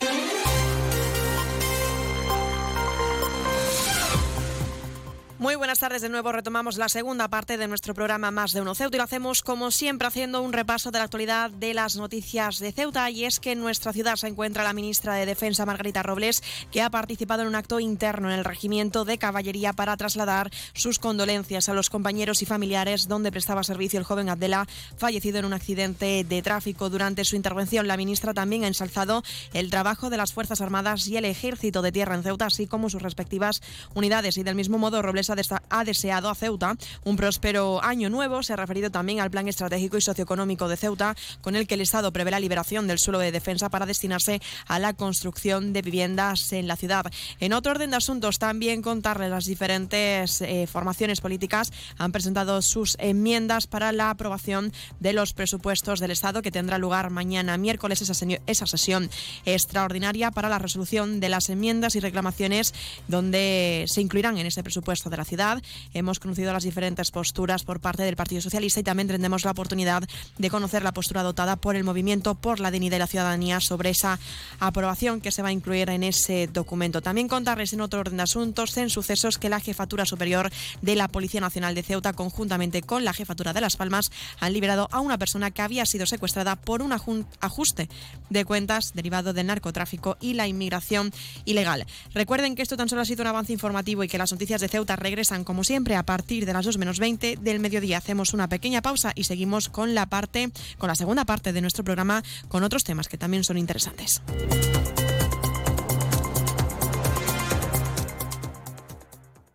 Muy 5.43 5.55
buenas 5.55 5.79
tardes 5.79 6.01
de 6.01 6.07
nuevo. 6.07 6.31
Retomamos 6.31 6.77
la 6.77 6.87
segunda 6.87 7.27
parte 7.27 7.57
de 7.57 7.67
nuestro 7.67 7.93
programa 7.93 8.31
Más 8.31 8.53
de 8.53 8.61
Uno 8.61 8.75
Ceuta 8.75 8.95
y 8.95 8.97
lo 8.97 9.03
hacemos 9.03 9.43
como 9.43 9.71
siempre 9.71 10.07
haciendo 10.07 10.41
un 10.41 10.53
repaso 10.53 10.89
de 10.89 10.99
la 10.99 11.03
actualidad 11.03 11.49
de 11.49 11.73
las 11.73 11.97
noticias 11.97 12.59
de 12.59 12.71
Ceuta 12.71 13.09
y 13.09 13.25
es 13.25 13.41
que 13.41 13.51
en 13.51 13.59
nuestra 13.59 13.91
ciudad 13.91 14.15
se 14.15 14.27
encuentra 14.27 14.63
la 14.63 14.71
ministra 14.71 15.15
de 15.15 15.25
Defensa 15.25 15.65
Margarita 15.65 16.01
Robles 16.01 16.41
que 16.71 16.81
ha 16.81 16.89
participado 16.89 17.41
en 17.41 17.49
un 17.49 17.55
acto 17.55 17.81
interno 17.81 18.31
en 18.31 18.39
el 18.39 18.45
regimiento 18.45 19.03
de 19.03 19.17
caballería 19.17 19.73
para 19.73 19.97
trasladar 19.97 20.49
sus 20.71 20.97
condolencias 20.97 21.67
a 21.67 21.73
los 21.73 21.89
compañeros 21.89 22.41
y 22.41 22.45
familiares 22.45 23.09
donde 23.09 23.29
prestaba 23.29 23.65
servicio 23.65 23.99
el 23.99 24.05
joven 24.05 24.29
Abdela 24.29 24.65
fallecido 24.95 25.39
en 25.39 25.45
un 25.45 25.51
accidente 25.51 26.23
de 26.23 26.41
tráfico. 26.41 26.89
Durante 26.89 27.25
su 27.25 27.35
intervención 27.35 27.89
la 27.89 27.97
ministra 27.97 28.33
también 28.33 28.63
ha 28.63 28.67
ensalzado 28.67 29.23
el 29.53 29.69
trabajo 29.69 30.09
de 30.09 30.15
las 30.15 30.31
Fuerzas 30.31 30.61
Armadas 30.61 31.05
y 31.09 31.17
el 31.17 31.25
Ejército 31.25 31.81
de 31.81 31.91
Tierra 31.91 32.15
en 32.15 32.23
Ceuta 32.23 32.45
así 32.45 32.65
como 32.65 32.89
sus 32.89 33.01
respectivas 33.01 33.61
unidades 33.93 34.37
y 34.37 34.43
del 34.43 34.55
mismo 34.55 34.77
modo 34.77 35.01
Robles 35.01 35.32
ha 35.69 35.83
deseado 35.83 36.29
a 36.29 36.35
Ceuta 36.35 36.75
un 37.03 37.15
próspero 37.15 37.83
año 37.83 38.09
nuevo. 38.09 38.43
Se 38.43 38.53
ha 38.53 38.55
referido 38.55 38.91
también 38.91 39.19
al 39.19 39.31
plan 39.31 39.47
estratégico 39.47 39.97
y 39.97 40.01
socioeconómico 40.01 40.67
de 40.67 40.77
Ceuta, 40.77 41.15
con 41.41 41.55
el 41.55 41.67
que 41.67 41.75
el 41.75 41.81
Estado 41.81 42.11
prevé 42.11 42.31
la 42.31 42.39
liberación 42.39 42.87
del 42.87 42.99
suelo 42.99 43.19
de 43.19 43.31
defensa 43.31 43.69
para 43.69 43.85
destinarse 43.85 44.41
a 44.67 44.79
la 44.79 44.93
construcción 44.93 45.73
de 45.73 45.81
viviendas 45.81 46.51
en 46.53 46.67
la 46.67 46.75
ciudad. 46.75 47.05
En 47.39 47.53
otro 47.53 47.71
orden 47.71 47.91
de 47.91 47.97
asuntos, 47.97 48.39
también 48.39 48.81
contarles 48.81 49.29
las 49.29 49.45
diferentes 49.45 50.41
eh, 50.41 50.67
formaciones 50.67 51.21
políticas 51.21 51.71
han 51.97 52.11
presentado 52.11 52.61
sus 52.61 52.95
enmiendas 52.99 53.67
para 53.67 53.91
la 53.91 54.09
aprobación 54.09 54.71
de 54.99 55.13
los 55.13 55.33
presupuestos 55.33 55.99
del 55.99 56.11
Estado 56.11 56.41
que 56.41 56.51
tendrá 56.51 56.77
lugar 56.77 57.09
mañana 57.09 57.57
miércoles 57.57 58.01
esa, 58.01 58.13
esa 58.47 58.65
sesión 58.65 59.09
extraordinaria 59.45 60.31
para 60.31 60.49
la 60.49 60.59
resolución 60.59 61.19
de 61.19 61.29
las 61.29 61.49
enmiendas 61.49 61.95
y 61.95 61.99
reclamaciones 61.99 62.73
donde 63.07 63.85
se 63.87 64.01
incluirán 64.01 64.37
en 64.37 64.47
ese 64.47 64.63
presupuesto 64.63 65.09
de 65.09 65.17
la 65.17 65.22
ciudad. 65.25 65.61
Hemos 65.93 66.19
conocido 66.19 66.53
las 66.53 66.63
diferentes 66.63 67.11
posturas 67.11 67.63
por 67.63 67.79
parte 67.79 68.03
del 68.03 68.15
Partido 68.15 68.41
Socialista 68.41 68.79
y 68.79 68.83
también 68.83 69.07
tendremos 69.07 69.45
la 69.45 69.51
oportunidad 69.51 70.03
de 70.37 70.49
conocer 70.49 70.83
la 70.83 70.93
postura 70.93 71.21
adoptada 71.21 71.55
por 71.55 71.75
el 71.75 71.83
Movimiento 71.83 72.35
por 72.35 72.59
la 72.59 72.71
Dignidad 72.71 72.97
y 72.97 72.99
la 72.99 73.07
Ciudadanía 73.07 73.59
sobre 73.59 73.89
esa 73.89 74.19
aprobación 74.59 75.21
que 75.21 75.31
se 75.31 75.41
va 75.41 75.49
a 75.49 75.51
incluir 75.51 75.89
en 75.89 76.03
ese 76.03 76.47
documento. 76.47 77.01
También 77.01 77.27
contarles 77.27 77.73
en 77.73 77.81
otro 77.81 77.99
orden 77.99 78.17
de 78.17 78.23
asuntos 78.23 78.75
en 78.77 78.89
sucesos 78.89 79.37
que 79.37 79.49
la 79.49 79.59
Jefatura 79.59 80.05
Superior 80.05 80.51
de 80.81 80.95
la 80.95 81.07
Policía 81.07 81.41
Nacional 81.41 81.75
de 81.75 81.83
Ceuta, 81.83 82.13
conjuntamente 82.13 82.81
con 82.81 83.05
la 83.05 83.13
Jefatura 83.13 83.53
de 83.53 83.61
Las 83.61 83.75
Palmas, 83.75 84.11
han 84.39 84.53
liberado 84.53 84.87
a 84.91 84.99
una 84.99 85.17
persona 85.17 85.51
que 85.51 85.61
había 85.61 85.85
sido 85.85 86.05
secuestrada 86.05 86.55
por 86.55 86.81
un 86.81 86.91
ajuste 86.91 87.89
de 88.29 88.45
cuentas 88.45 88.93
derivado 88.93 89.33
del 89.33 89.47
narcotráfico 89.47 90.17
y 90.19 90.33
la 90.33 90.47
inmigración 90.47 91.11
ilegal. 91.45 91.85
Recuerden 92.13 92.55
que 92.55 92.61
esto 92.61 92.77
tan 92.77 92.89
solo 92.89 93.01
ha 93.01 93.05
sido 93.05 93.21
un 93.21 93.27
avance 93.27 93.53
informativo 93.53 94.03
y 94.03 94.07
que 94.07 94.17
las 94.17 94.31
noticias 94.31 94.61
de 94.61 94.67
Ceuta 94.67 94.95
regresan 95.03 95.43
como 95.43 95.63
siempre 95.63 95.95
a 95.95 96.03
partir 96.03 96.45
de 96.47 96.53
las 96.53 96.65
2 96.65 96.77
menos 96.79 96.97
20 96.97 97.37
del 97.39 97.59
mediodía. 97.59 97.99
Hacemos 97.99 98.33
una 98.33 98.49
pequeña 98.49 98.81
pausa 98.81 99.11
y 99.15 99.25
seguimos 99.25 99.69
con 99.69 99.93
la 99.93 100.07
parte, 100.07 100.49
con 100.79 100.87
la 100.87 100.95
segunda 100.95 101.25
parte 101.25 101.53
de 101.53 101.61
nuestro 101.61 101.83
programa 101.83 102.23
con 102.47 102.63
otros 102.63 102.83
temas 102.83 103.07
que 103.07 103.17
también 103.17 103.43
son 103.43 103.57
interesantes. 103.57 104.21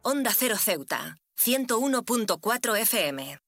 Onda 0.03 0.33
Cero 0.35 0.57
Ceuta, 0.57 1.19
101.4 1.37 2.79
FM. 2.81 3.48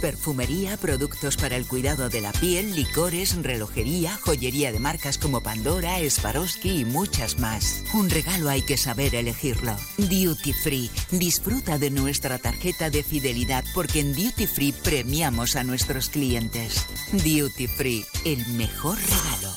Perfumería, 0.00 0.76
productos 0.76 1.36
para 1.36 1.56
el 1.56 1.66
cuidado 1.66 2.08
de 2.08 2.20
la 2.20 2.32
piel, 2.32 2.74
licores, 2.74 3.36
relojería, 3.42 4.16
joyería 4.16 4.72
de 4.72 4.78
marcas 4.78 5.18
como 5.18 5.42
Pandora, 5.42 5.98
Swarovski 6.08 6.80
y 6.80 6.84
muchas 6.84 7.38
más. 7.38 7.84
Un 7.92 8.08
regalo 8.08 8.48
hay 8.48 8.62
que 8.62 8.76
saber 8.76 9.14
elegirlo. 9.14 9.76
Duty 9.98 10.52
Free. 10.52 10.90
Disfruta 11.10 11.78
de 11.78 11.90
nuestra 11.90 12.38
tarjeta 12.38 12.90
de 12.90 13.02
fidelidad 13.02 13.64
porque 13.74 14.00
en 14.00 14.14
Duty 14.14 14.46
Free 14.46 14.72
premiamos 14.72 15.56
a 15.56 15.64
nuestros 15.64 16.08
clientes. 16.08 16.86
Duty 17.12 17.66
Free, 17.66 18.04
el 18.24 18.46
mejor 18.54 18.98
regalo. 18.98 19.54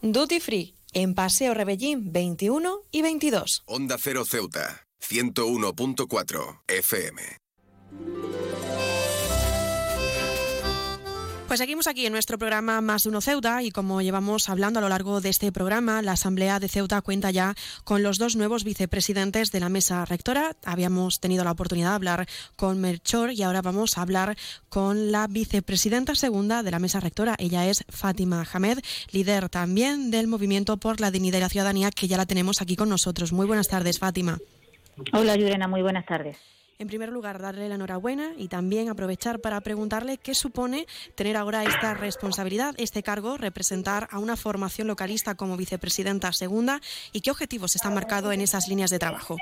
Duty 0.00 0.40
Free, 0.40 0.76
en 0.92 1.14
Paseo 1.14 1.54
Rebellín 1.54 2.12
21 2.12 2.82
y 2.90 3.02
22. 3.02 3.64
Onda 3.66 3.96
Cero 3.98 4.24
Ceuta, 4.24 4.86
101.4 5.00 6.62
FM. 6.68 7.38
Pues 11.48 11.60
seguimos 11.60 11.86
aquí 11.86 12.04
en 12.04 12.12
nuestro 12.12 12.36
programa 12.36 12.82
Más 12.82 13.04
de 13.04 13.08
Uno 13.08 13.22
Ceuta 13.22 13.62
y 13.62 13.70
como 13.70 14.02
llevamos 14.02 14.50
hablando 14.50 14.80
a 14.80 14.82
lo 14.82 14.90
largo 14.90 15.22
de 15.22 15.30
este 15.30 15.50
programa, 15.50 16.02
la 16.02 16.12
Asamblea 16.12 16.60
de 16.60 16.68
Ceuta 16.68 17.00
cuenta 17.00 17.30
ya 17.30 17.54
con 17.84 18.02
los 18.02 18.18
dos 18.18 18.36
nuevos 18.36 18.64
vicepresidentes 18.64 19.50
de 19.50 19.58
la 19.58 19.70
mesa 19.70 20.04
rectora. 20.04 20.56
Habíamos 20.62 21.20
tenido 21.20 21.44
la 21.44 21.52
oportunidad 21.52 21.88
de 21.88 21.94
hablar 21.94 22.26
con 22.56 22.78
Melchor 22.82 23.32
y 23.32 23.44
ahora 23.44 23.62
vamos 23.62 23.96
a 23.96 24.02
hablar 24.02 24.36
con 24.68 25.10
la 25.10 25.26
vicepresidenta 25.26 26.14
segunda 26.14 26.62
de 26.62 26.70
la 26.70 26.80
mesa 26.80 27.00
rectora. 27.00 27.34
Ella 27.38 27.66
es 27.66 27.82
Fátima 27.88 28.46
Hamed, 28.52 28.80
líder 29.12 29.48
también 29.48 30.10
del 30.10 30.26
Movimiento 30.26 30.76
por 30.76 31.00
la 31.00 31.10
Dignidad 31.10 31.38
y 31.38 31.40
la 31.40 31.48
Ciudadanía, 31.48 31.90
que 31.90 32.08
ya 32.08 32.18
la 32.18 32.26
tenemos 32.26 32.60
aquí 32.60 32.76
con 32.76 32.90
nosotros. 32.90 33.32
Muy 33.32 33.46
buenas 33.46 33.68
tardes, 33.68 33.98
Fátima. 33.98 34.36
Hola, 35.14 35.34
Yurena, 35.34 35.66
muy 35.66 35.80
buenas 35.80 36.04
tardes. 36.04 36.36
En 36.80 36.86
primer 36.86 37.08
lugar, 37.08 37.40
darle 37.40 37.68
la 37.68 37.74
enhorabuena 37.74 38.30
y 38.36 38.46
también 38.46 38.88
aprovechar 38.88 39.40
para 39.40 39.60
preguntarle 39.62 40.16
qué 40.16 40.32
supone 40.32 40.86
tener 41.16 41.36
ahora 41.36 41.64
esta 41.64 41.94
responsabilidad, 41.94 42.76
este 42.78 43.02
cargo, 43.02 43.36
representar 43.36 44.06
a 44.12 44.20
una 44.20 44.36
formación 44.36 44.86
localista 44.86 45.34
como 45.34 45.56
vicepresidenta 45.56 46.32
segunda 46.32 46.78
y 47.12 47.20
qué 47.20 47.32
objetivos 47.32 47.74
están 47.74 47.94
marcados 47.94 48.32
en 48.32 48.42
esas 48.42 48.68
líneas 48.68 48.90
de 48.90 49.00
trabajo. 49.00 49.36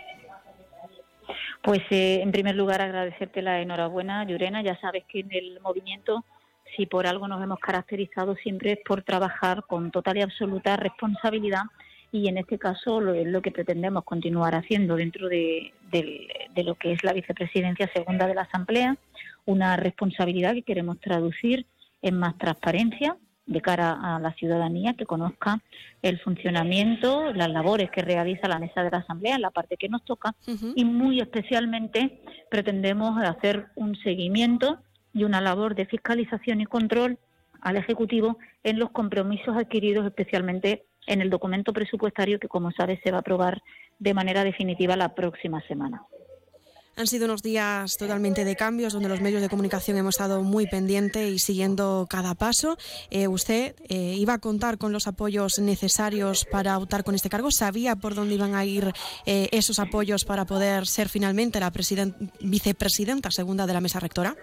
Pues 1.63 1.83
eh, 1.91 2.21
en 2.23 2.33
primer 2.33 2.55
lugar 2.55 2.81
agradecerte 2.81 3.43
la 3.43 3.61
enhorabuena, 3.61 4.25
Llurena. 4.25 4.63
Ya 4.63 4.81
sabes 4.81 5.05
que 5.07 5.21
en 5.21 5.31
el 5.31 5.61
movimiento, 5.61 6.25
si 6.75 6.87
por 6.87 7.07
algo 7.07 7.29
nos 7.29 7.43
hemos 7.43 7.59
caracterizado 7.59 8.35
siempre 8.37 8.73
es 8.73 8.79
por 8.83 9.03
trabajar 9.03 9.65
con 9.67 9.91
total 9.91 10.17
y 10.17 10.23
absoluta 10.23 10.77
responsabilidad 10.79 11.65
y 12.13 12.29
en 12.29 12.39
este 12.39 12.59
caso 12.59 13.01
lo, 13.01 13.15
lo 13.15 13.43
que 13.43 13.51
pretendemos 13.51 14.05
continuar 14.05 14.55
haciendo 14.55 14.97
dentro 14.97 15.29
de, 15.29 15.73
de, 15.91 16.63
lo 16.65 16.75
que 16.75 16.93
es 16.93 17.05
la 17.05 17.13
vicepresidencia 17.13 17.91
segunda 17.93 18.27
de 18.27 18.35
la 18.35 18.43
Asamblea, 18.43 18.97
una 19.45 19.77
responsabilidad 19.77 20.55
que 20.55 20.63
queremos 20.63 21.01
traducir 21.01 21.67
en 22.03 22.19
más 22.19 22.37
transparencia 22.39 23.17
de 23.47 23.61
cara 23.61 24.17
a 24.17 24.19
la 24.19 24.33
ciudadanía 24.35 24.95
que 24.95 25.07
conozca 25.07 25.61
el 26.03 26.19
funcionamiento, 26.19 27.33
las 27.33 27.49
labores 27.49 27.91
que 27.91 28.03
realiza 28.03 28.49
la 28.49 28.59
mesa 28.59 28.83
de 28.83 28.91
la 28.91 28.99
Asamblea, 28.99 29.39
la 29.39 29.53
parte 29.53 29.77
que 29.77 29.89
nos 29.89 30.05
toca, 30.05 30.35
y 30.75 30.85
muy 30.85 31.21
especialmente 31.21 32.21
pretendemos 32.51 33.23
hacer 33.23 33.67
un 33.77 33.95
seguimiento 33.97 34.79
y 35.15 35.25
una 35.25 35.41
labor 35.41 35.77
de 35.77 35.87
fiscalización 35.87 36.61
y 36.61 36.67
control 36.67 37.19
al 37.61 37.77
Ejecutivo 37.77 38.39
en 38.65 38.79
los 38.79 38.91
compromisos 38.91 39.57
adquiridos 39.57 40.07
especialmente 40.07 40.85
en 41.07 41.21
el 41.21 41.31
documento 41.31 41.73
presupuestario 41.73 42.39
que, 42.39 42.49
como 42.49 42.71
sabes, 42.73 43.01
se 43.03 43.11
va 43.11 43.19
a 43.19 43.21
aprobar 43.21 43.63
de 43.99 44.15
manera 44.15 44.45
definitiva 44.45 44.97
la 44.97 45.15
próxima 45.15 45.61
semana. 45.67 46.03
Han 46.99 47.07
sido 47.07 47.27
unos 47.27 47.43
días 47.43 47.99
totalmente 47.99 48.43
de 48.47 48.57
cambios 48.57 48.95
donde 48.95 49.11
los 49.11 49.21
medios 49.21 49.43
de 49.43 49.51
comunicación 49.51 49.99
hemos 49.99 50.15
estado 50.15 50.43
muy 50.43 50.67
pendientes 50.67 51.31
y 51.31 51.39
siguiendo 51.39 52.07
cada 52.09 52.35
paso. 52.35 52.79
Eh, 53.11 53.29
¿Usted 53.29 53.77
eh, 53.91 54.15
iba 54.17 54.33
a 54.33 54.39
contar 54.39 54.79
con 54.79 54.93
los 54.93 55.07
apoyos 55.07 55.59
necesarios 55.59 56.47
para 56.51 56.79
optar 56.79 57.05
con 57.05 57.15
este 57.15 57.29
cargo? 57.29 57.51
¿Sabía 57.51 57.97
por 57.97 58.15
dónde 58.15 58.37
iban 58.37 58.55
a 58.55 58.65
ir 58.65 58.93
eh, 59.27 59.51
esos 59.53 59.79
apoyos 59.79 60.25
para 60.25 60.47
poder 60.47 60.87
ser 60.87 61.11
finalmente 61.11 61.61
la 61.61 61.71
vicepresidenta 62.41 63.31
segunda 63.31 63.67
de 63.67 63.75
la 63.75 63.83
mesa 63.83 64.01
rectora? 64.01 64.35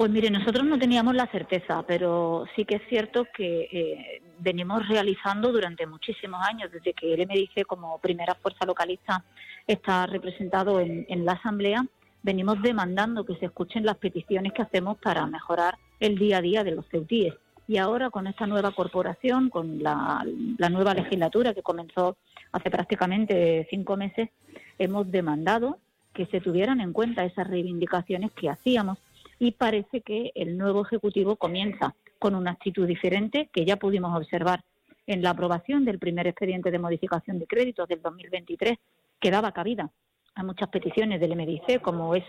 Pues 0.00 0.10
mire, 0.10 0.30
nosotros 0.30 0.64
no 0.64 0.78
teníamos 0.78 1.14
la 1.14 1.26
certeza, 1.26 1.84
pero 1.86 2.46
sí 2.56 2.64
que 2.64 2.76
es 2.76 2.82
cierto 2.88 3.26
que 3.36 3.68
eh, 3.70 4.22
venimos 4.38 4.88
realizando 4.88 5.52
durante 5.52 5.86
muchísimos 5.86 6.40
años, 6.42 6.72
desde 6.72 6.94
que 6.94 7.12
el 7.12 7.26
MDIC 7.26 7.66
como 7.66 7.98
primera 7.98 8.34
fuerza 8.34 8.64
localista 8.64 9.22
está 9.66 10.06
representado 10.06 10.80
en, 10.80 11.24
la 11.26 11.32
Asamblea, 11.32 11.84
venimos 12.22 12.62
demandando 12.62 13.26
que 13.26 13.36
se 13.36 13.44
escuchen 13.44 13.84
las 13.84 13.98
peticiones 13.98 14.54
que 14.54 14.62
hacemos 14.62 14.96
para 14.96 15.26
mejorar 15.26 15.76
el 15.98 16.16
día 16.16 16.38
a 16.38 16.40
día 16.40 16.64
de 16.64 16.70
los 16.70 16.86
ceutíes. 16.88 17.34
Y 17.68 17.76
ahora 17.76 18.08
con 18.08 18.26
esta 18.26 18.46
nueva 18.46 18.70
corporación, 18.70 19.50
con 19.50 19.82
la 19.82 20.24
nueva 20.70 20.94
legislatura 20.94 21.52
que 21.52 21.60
comenzó 21.60 22.16
hace 22.52 22.70
prácticamente 22.70 23.66
cinco 23.68 23.98
meses, 23.98 24.30
hemos 24.78 25.10
demandado 25.10 25.76
que 26.14 26.24
se 26.24 26.40
tuvieran 26.40 26.80
en 26.80 26.94
cuenta 26.94 27.26
esas 27.26 27.46
reivindicaciones 27.46 28.32
que 28.32 28.48
hacíamos 28.48 28.96
y 29.40 29.52
parece 29.52 30.02
que 30.02 30.30
el 30.34 30.56
nuevo 30.56 30.82
Ejecutivo 30.82 31.34
comienza 31.34 31.96
con 32.18 32.34
una 32.34 32.52
actitud 32.52 32.86
diferente 32.86 33.48
que 33.52 33.64
ya 33.64 33.76
pudimos 33.76 34.14
observar 34.14 34.62
en 35.06 35.22
la 35.22 35.30
aprobación 35.30 35.84
del 35.84 35.98
primer 35.98 36.26
expediente 36.26 36.70
de 36.70 36.78
modificación 36.78 37.38
de 37.38 37.46
créditos 37.46 37.88
del 37.88 38.02
2023, 38.02 38.78
que 39.18 39.30
daba 39.30 39.50
cabida 39.50 39.90
a 40.34 40.42
muchas 40.42 40.68
peticiones 40.68 41.20
del 41.20 41.34
MDIC, 41.34 41.80
como 41.80 42.14
es 42.14 42.22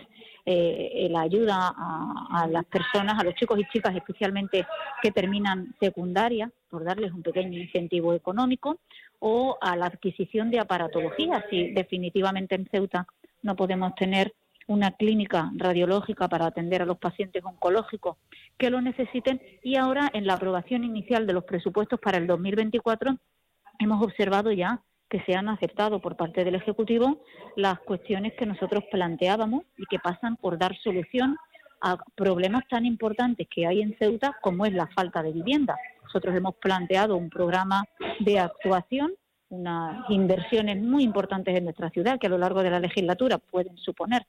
eh, 0.46 1.06
la 1.10 1.20
ayuda 1.20 1.74
a, 1.76 2.48
las 2.50 2.64
personas, 2.64 3.20
a 3.20 3.24
los 3.24 3.34
chicos 3.34 3.60
y 3.60 3.68
chicas 3.68 3.94
especialmente 3.94 4.66
que 5.02 5.12
terminan 5.12 5.74
secundaria, 5.78 6.50
por 6.68 6.82
darles 6.82 7.12
un 7.12 7.22
pequeño 7.22 7.58
incentivo 7.58 8.14
económico, 8.14 8.78
o 9.20 9.58
a 9.60 9.76
la 9.76 9.86
adquisición 9.86 10.50
de 10.50 10.60
aparatología, 10.60 11.44
si 11.50 11.72
definitivamente 11.72 12.54
en 12.54 12.66
Ceuta 12.70 13.06
no 13.42 13.54
podemos 13.54 13.94
tener 13.94 14.32
una 14.66 14.92
clínica 14.92 15.50
radiológica 15.56 16.28
para 16.28 16.46
atender 16.46 16.82
a 16.82 16.86
los 16.86 16.98
pacientes 16.98 17.42
oncológicos 17.44 18.16
que 18.58 18.70
lo 18.70 18.80
necesiten 18.80 19.40
y 19.62 19.76
ahora 19.76 20.10
en 20.12 20.26
la 20.26 20.34
aprobación 20.34 20.84
inicial 20.84 21.26
de 21.26 21.32
los 21.32 21.44
presupuestos 21.44 21.98
para 22.00 22.18
el 22.18 22.26
2024 22.26 23.16
hemos 23.78 24.02
observado 24.02 24.52
ya 24.52 24.80
que 25.08 25.22
se 25.24 25.34
han 25.34 25.48
aceptado 25.48 26.00
por 26.00 26.16
parte 26.16 26.42
del 26.42 26.54
Ejecutivo 26.54 27.22
las 27.56 27.78
cuestiones 27.80 28.32
que 28.32 28.46
nosotros 28.46 28.84
planteábamos 28.90 29.64
y 29.76 29.84
que 29.84 29.98
pasan 29.98 30.36
por 30.36 30.56
dar 30.56 30.74
solución 30.78 31.36
a 31.82 31.98
problemas 32.14 32.62
tan 32.68 32.86
importantes 32.86 33.46
que 33.54 33.66
hay 33.66 33.82
en 33.82 33.94
Ceuta 33.98 34.36
como 34.40 34.64
es 34.64 34.72
la 34.72 34.86
falta 34.86 35.22
de 35.22 35.32
vivienda. 35.32 35.76
Nosotros 36.04 36.34
hemos 36.34 36.54
planteado 36.54 37.16
un 37.16 37.28
programa 37.28 37.84
de 38.20 38.38
actuación, 38.38 39.12
unas 39.50 40.08
inversiones 40.08 40.80
muy 40.80 41.02
importantes 41.02 41.54
en 41.56 41.64
nuestra 41.64 41.90
ciudad 41.90 42.18
que 42.18 42.28
a 42.28 42.30
lo 42.30 42.38
largo 42.38 42.62
de 42.62 42.70
la 42.70 42.80
legislatura 42.80 43.36
pueden 43.36 43.76
suponer 43.76 44.24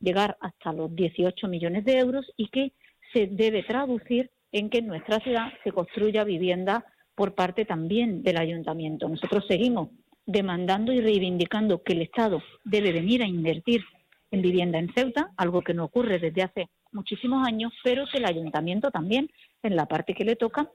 llegar 0.00 0.36
hasta 0.40 0.72
los 0.72 0.94
18 0.94 1.48
millones 1.48 1.84
de 1.84 1.98
euros 1.98 2.30
y 2.36 2.48
que 2.48 2.72
se 3.12 3.26
debe 3.26 3.62
traducir 3.62 4.30
en 4.52 4.70
que 4.70 4.78
en 4.78 4.86
nuestra 4.86 5.20
ciudad 5.20 5.52
se 5.62 5.72
construya 5.72 6.24
vivienda 6.24 6.84
por 7.14 7.34
parte 7.34 7.64
también 7.64 8.22
del 8.22 8.38
ayuntamiento. 8.38 9.08
Nosotros 9.08 9.44
seguimos 9.48 9.90
demandando 10.26 10.92
y 10.92 11.00
reivindicando 11.00 11.82
que 11.82 11.92
el 11.92 12.02
Estado 12.02 12.42
debe 12.64 12.92
venir 12.92 13.22
a 13.22 13.26
invertir 13.26 13.82
en 14.30 14.42
vivienda 14.42 14.78
en 14.78 14.92
Ceuta, 14.92 15.30
algo 15.36 15.62
que 15.62 15.74
no 15.74 15.84
ocurre 15.84 16.18
desde 16.18 16.42
hace 16.42 16.70
muchísimos 16.92 17.46
años, 17.46 17.72
pero 17.84 18.04
que 18.10 18.18
el 18.18 18.24
ayuntamiento 18.24 18.90
también, 18.90 19.30
en 19.62 19.76
la 19.76 19.86
parte 19.86 20.14
que 20.14 20.24
le 20.24 20.36
toca, 20.36 20.70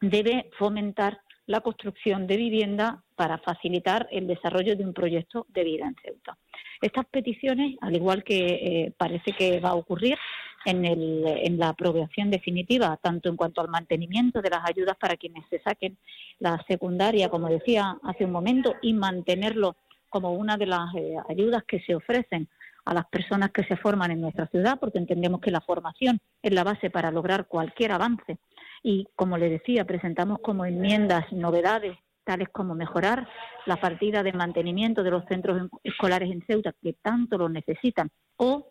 debe 0.00 0.50
fomentar 0.58 1.20
la 1.48 1.62
construcción 1.62 2.26
de 2.26 2.36
vivienda 2.36 3.02
para 3.16 3.38
facilitar 3.38 4.06
el 4.12 4.26
desarrollo 4.26 4.76
de 4.76 4.84
un 4.84 4.92
proyecto 4.92 5.46
de 5.48 5.64
vida 5.64 5.86
en 5.86 5.96
Ceuta. 6.04 6.36
Estas 6.80 7.06
peticiones, 7.06 7.76
al 7.80 7.96
igual 7.96 8.22
que 8.22 8.38
eh, 8.38 8.92
parece 8.96 9.32
que 9.32 9.58
va 9.58 9.70
a 9.70 9.74
ocurrir 9.74 10.18
en, 10.66 10.84
el, 10.84 11.24
en 11.26 11.58
la 11.58 11.70
aprobación 11.70 12.30
definitiva, 12.30 12.98
tanto 13.02 13.30
en 13.30 13.36
cuanto 13.36 13.62
al 13.62 13.68
mantenimiento 13.68 14.42
de 14.42 14.50
las 14.50 14.68
ayudas 14.68 14.96
para 14.98 15.16
quienes 15.16 15.42
se 15.48 15.58
saquen 15.60 15.96
la 16.38 16.62
secundaria, 16.68 17.30
como 17.30 17.48
decía 17.48 17.96
hace 18.02 18.26
un 18.26 18.32
momento, 18.32 18.74
y 18.82 18.92
mantenerlo 18.92 19.74
como 20.10 20.34
una 20.34 20.58
de 20.58 20.66
las 20.66 20.94
eh, 20.96 21.16
ayudas 21.30 21.64
que 21.66 21.80
se 21.80 21.94
ofrecen 21.94 22.46
a 22.84 22.92
las 22.92 23.06
personas 23.06 23.52
que 23.52 23.64
se 23.64 23.76
forman 23.76 24.10
en 24.10 24.20
nuestra 24.20 24.46
ciudad, 24.48 24.78
porque 24.78 24.98
entendemos 24.98 25.40
que 25.40 25.50
la 25.50 25.62
formación 25.62 26.20
es 26.42 26.52
la 26.52 26.64
base 26.64 26.90
para 26.90 27.10
lograr 27.10 27.46
cualquier 27.46 27.92
avance 27.92 28.38
y, 28.82 29.06
como 29.14 29.38
le 29.38 29.48
decía, 29.48 29.84
presentamos 29.84 30.38
como 30.40 30.64
enmiendas 30.64 31.32
novedades 31.32 31.96
tales 32.28 32.50
como 32.50 32.74
mejorar 32.74 33.26
la 33.64 33.76
partida 33.80 34.22
de 34.22 34.34
mantenimiento 34.34 35.02
de 35.02 35.10
los 35.10 35.24
centros 35.24 35.70
escolares 35.82 36.30
en 36.30 36.44
Ceuta, 36.46 36.74
que 36.82 36.92
tanto 36.92 37.38
lo 37.38 37.48
necesitan, 37.48 38.10
o 38.36 38.68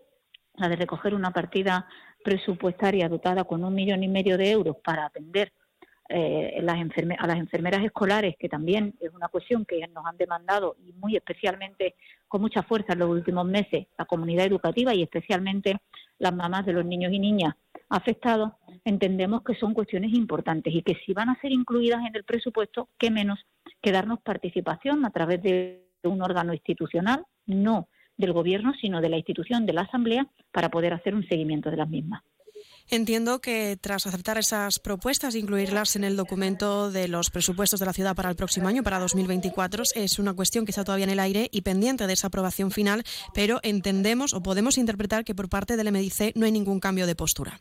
la 0.54 0.70
de 0.70 0.76
recoger 0.76 1.16
una 1.16 1.32
partida 1.32 1.88
presupuestaria 2.24 3.10
dotada 3.10 3.46
con 3.46 3.64
un 3.64 3.74
millón 3.74 4.04
y 4.04 4.08
medio 4.08 4.38
de 4.38 4.52
euros 4.52 4.78
para 4.84 5.06
atender 5.06 5.54
eh, 6.10 6.60
las 6.62 6.78
a 6.78 7.28
las 7.28 7.38
enfermeras 7.38 7.84
escolares, 7.84 8.36
que 8.40 8.48
también 8.48 8.94
es 9.00 9.12
una 9.12 9.28
cuestión 9.28 9.66
que 9.66 9.86
nos 9.88 10.06
han 10.06 10.18
demandado 10.18 10.78
y 10.86 10.94
muy 10.94 11.16
especialmente 11.16 11.96
con 12.28 12.42
mucha 12.42 12.64
fuerza 12.64 12.94
en 12.94 13.00
los 13.00 13.10
últimos 13.10 13.46
meses 13.46 13.88
la 13.98 14.06
comunidad 14.06 14.46
educativa 14.46 14.94
y 14.94 15.04
especialmente 15.04 15.78
las 16.20 16.34
mamás 16.34 16.66
de 16.66 16.74
los 16.74 16.86
niños 16.86 17.12
y 17.12 17.20
niñas 17.20 17.56
afectados, 17.90 18.54
entendemos 18.86 19.44
que 19.44 19.56
son 19.56 19.74
cuestiones 19.74 20.14
importantes 20.14 20.74
y 20.74 20.82
que 20.82 20.96
si 21.06 21.14
van 21.14 21.30
a 21.30 21.40
ser 21.40 21.52
incluidas 21.52 22.06
en 22.06 22.16
el 22.16 22.24
presupuesto, 22.24 22.90
qué 22.98 23.12
menos 23.12 23.40
que 23.82 23.92
darnos 23.92 24.20
participación 24.22 25.06
a 25.06 25.12
través 25.12 25.42
de 25.42 25.88
un 26.04 26.22
órgano 26.22 26.54
institucional, 26.54 27.26
no 27.46 27.88
del 28.18 28.34
Gobierno, 28.34 28.74
sino 28.82 29.00
de 29.00 29.10
la 29.10 29.18
institución 29.18 29.66
de 29.66 29.74
la 29.74 29.82
Asamblea, 29.82 30.28
para 30.52 30.70
poder 30.70 30.94
hacer 30.94 31.14
un 31.16 31.28
seguimiento 31.28 31.70
de 31.70 31.78
las 31.78 31.90
mismas. 31.90 32.24
Entiendo 32.90 33.40
que 33.40 33.76
tras 33.80 34.08
aceptar 34.08 34.38
esas 34.38 34.80
propuestas, 34.80 35.36
incluirlas 35.36 35.98
en 35.98 36.06
el 36.06 36.16
documento 36.16 36.90
de 36.90 37.10
los 37.10 37.30
presupuestos 37.30 37.82
de 37.82 37.86
la 37.86 37.92
ciudad 37.92 38.16
para 38.16 38.30
el 38.30 38.38
próximo 38.38 38.70
año, 38.70 38.82
para 38.82 39.00
2024, 39.00 39.84
es 39.94 40.20
una 40.20 40.34
cuestión 40.34 40.64
que 40.64 40.72
está 40.72 40.86
todavía 40.86 41.04
en 41.04 41.12
el 41.12 41.20
aire 41.20 41.50
y 41.52 41.64
pendiente 41.64 42.08
de 42.08 42.14
esa 42.14 42.28
aprobación 42.28 42.72
final, 42.72 43.04
pero 43.34 43.60
entendemos 43.64 44.34
o 44.34 44.42
podemos 44.42 44.78
interpretar 44.78 45.26
que 45.26 45.36
por 45.36 45.50
parte 45.50 45.76
del 45.76 45.92
MDC 45.92 46.36
no 46.36 46.46
hay 46.46 46.54
ningún 46.54 46.80
cambio 46.80 47.06
de 47.08 47.16
postura. 47.16 47.60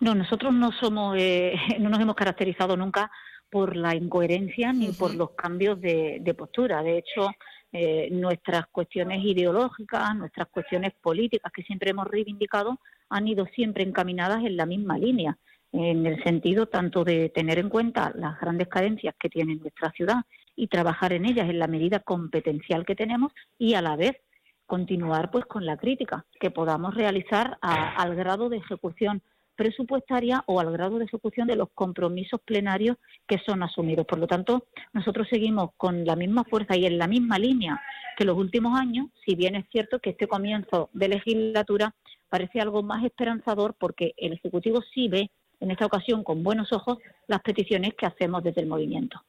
No, 0.00 0.14
nosotros 0.14 0.54
no 0.54 0.72
somos, 0.72 1.14
eh, 1.18 1.52
no 1.78 1.90
nos 1.90 2.00
hemos 2.00 2.16
caracterizado 2.16 2.78
nunca 2.78 3.10
por 3.50 3.76
la 3.76 3.94
incoherencia 3.94 4.72
ni 4.72 4.88
por 4.92 5.14
los 5.14 5.32
cambios 5.32 5.80
de, 5.82 6.18
de 6.20 6.34
postura. 6.34 6.82
De 6.82 6.98
hecho, 6.98 7.30
eh, 7.72 8.08
nuestras 8.10 8.66
cuestiones 8.68 9.22
ideológicas, 9.22 10.16
nuestras 10.16 10.48
cuestiones 10.48 10.92
políticas 11.02 11.52
que 11.52 11.62
siempre 11.62 11.90
hemos 11.90 12.06
reivindicado 12.06 12.80
han 13.10 13.28
ido 13.28 13.46
siempre 13.54 13.84
encaminadas 13.84 14.44
en 14.44 14.56
la 14.56 14.64
misma 14.64 14.96
línea, 14.96 15.36
en 15.72 16.06
el 16.06 16.22
sentido 16.24 16.66
tanto 16.66 17.04
de 17.04 17.28
tener 17.28 17.58
en 17.58 17.68
cuenta 17.68 18.12
las 18.14 18.40
grandes 18.40 18.68
carencias 18.68 19.14
que 19.20 19.28
tiene 19.28 19.56
nuestra 19.56 19.90
ciudad 19.92 20.24
y 20.56 20.68
trabajar 20.68 21.12
en 21.12 21.26
ellas 21.26 21.48
en 21.50 21.58
la 21.58 21.66
medida 21.66 22.00
competencial 22.00 22.86
que 22.86 22.96
tenemos 22.96 23.32
y 23.58 23.74
a 23.74 23.82
la 23.82 23.96
vez 23.96 24.16
continuar 24.64 25.30
pues 25.30 25.44
con 25.46 25.66
la 25.66 25.76
crítica 25.76 26.24
que 26.40 26.50
podamos 26.50 26.94
realizar 26.94 27.58
al 27.60 28.14
grado 28.14 28.48
de 28.48 28.58
ejecución 28.58 29.22
presupuestaria 29.58 30.44
o 30.46 30.60
al 30.60 30.70
grado 30.70 30.98
de 30.98 31.06
ejecución 31.06 31.48
de 31.48 31.56
los 31.56 31.68
compromisos 31.74 32.40
plenarios 32.42 32.96
que 33.26 33.38
son 33.44 33.64
asumidos. 33.64 34.06
Por 34.06 34.20
lo 34.20 34.28
tanto, 34.28 34.68
nosotros 34.92 35.26
seguimos 35.28 35.70
con 35.76 36.06
la 36.06 36.14
misma 36.14 36.44
fuerza 36.44 36.76
y 36.76 36.86
en 36.86 36.96
la 36.96 37.08
misma 37.08 37.40
línea 37.40 37.82
que 38.16 38.24
los 38.24 38.38
últimos 38.38 38.78
años, 38.78 39.08
si 39.26 39.34
bien 39.34 39.56
es 39.56 39.66
cierto 39.72 39.98
que 39.98 40.10
este 40.10 40.28
comienzo 40.28 40.90
de 40.92 41.08
legislatura 41.08 41.92
parece 42.28 42.60
algo 42.60 42.84
más 42.84 43.04
esperanzador 43.04 43.74
porque 43.74 44.14
el 44.16 44.34
Ejecutivo 44.34 44.80
sí 44.94 45.08
ve 45.08 45.28
en 45.58 45.72
esta 45.72 45.86
ocasión 45.86 46.22
con 46.22 46.44
buenos 46.44 46.72
ojos 46.72 46.98
las 47.26 47.40
peticiones 47.40 47.94
que 47.98 48.06
hacemos 48.06 48.44
desde 48.44 48.60
el 48.60 48.68
movimiento. 48.68 49.20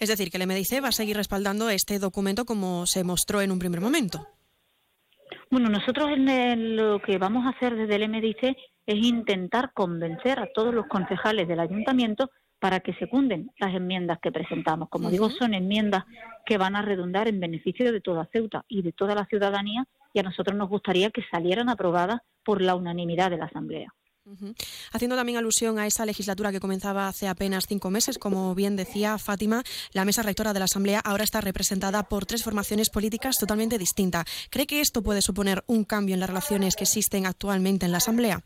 Es 0.00 0.08
decir, 0.08 0.28
que 0.30 0.38
el 0.38 0.46
MDC 0.46 0.82
va 0.82 0.88
a 0.88 0.92
seguir 0.92 1.16
respaldando 1.16 1.70
este 1.70 2.00
documento 2.00 2.44
como 2.44 2.86
se 2.86 3.04
mostró 3.04 3.40
en 3.42 3.52
un 3.52 3.60
primer 3.60 3.80
momento. 3.80 4.26
Bueno, 5.50 5.68
nosotros 5.68 6.10
en 6.10 6.76
lo 6.76 7.00
que 7.00 7.16
vamos 7.16 7.46
a 7.46 7.50
hacer 7.50 7.76
desde 7.76 7.94
el 7.94 8.08
MDC 8.08 8.56
es 8.86 8.96
intentar 8.96 9.72
convencer 9.72 10.38
a 10.38 10.48
todos 10.54 10.74
los 10.74 10.86
concejales 10.86 11.48
del 11.48 11.60
ayuntamiento 11.60 12.30
para 12.58 12.80
que 12.80 12.94
secunden 12.94 13.50
las 13.58 13.74
enmiendas 13.74 14.18
que 14.22 14.32
presentamos. 14.32 14.88
Como 14.88 15.10
digo, 15.10 15.28
son 15.28 15.52
enmiendas 15.52 16.04
que 16.46 16.56
van 16.56 16.76
a 16.76 16.82
redundar 16.82 17.28
en 17.28 17.40
beneficio 17.40 17.92
de 17.92 18.00
toda 18.00 18.28
Ceuta 18.32 18.64
y 18.68 18.82
de 18.82 18.92
toda 18.92 19.14
la 19.14 19.26
ciudadanía 19.26 19.84
y 20.14 20.20
a 20.20 20.22
nosotros 20.22 20.56
nos 20.56 20.68
gustaría 20.68 21.10
que 21.10 21.22
salieran 21.30 21.68
aprobadas 21.68 22.20
por 22.42 22.62
la 22.62 22.74
unanimidad 22.74 23.30
de 23.30 23.38
la 23.38 23.46
Asamblea. 23.46 23.92
Haciendo 24.92 25.16
también 25.16 25.36
alusión 25.36 25.78
a 25.78 25.86
esa 25.86 26.06
legislatura 26.06 26.50
que 26.50 26.60
comenzaba 26.60 27.08
hace 27.08 27.28
apenas 27.28 27.66
cinco 27.66 27.90
meses, 27.90 28.16
como 28.16 28.54
bien 28.54 28.74
decía 28.74 29.18
Fátima, 29.18 29.62
la 29.92 30.06
mesa 30.06 30.22
rectora 30.22 30.54
de 30.54 30.60
la 30.60 30.64
Asamblea 30.64 31.00
ahora 31.00 31.24
está 31.24 31.42
representada 31.42 32.04
por 32.04 32.24
tres 32.24 32.42
formaciones 32.42 32.88
políticas 32.88 33.38
totalmente 33.38 33.76
distintas. 33.76 34.24
¿Cree 34.50 34.66
que 34.66 34.80
esto 34.80 35.02
puede 35.02 35.20
suponer 35.20 35.62
un 35.66 35.84
cambio 35.84 36.14
en 36.14 36.20
las 36.20 36.30
relaciones 36.30 36.76
que 36.76 36.84
existen 36.84 37.26
actualmente 37.26 37.84
en 37.84 37.92
la 37.92 37.98
Asamblea? 37.98 38.42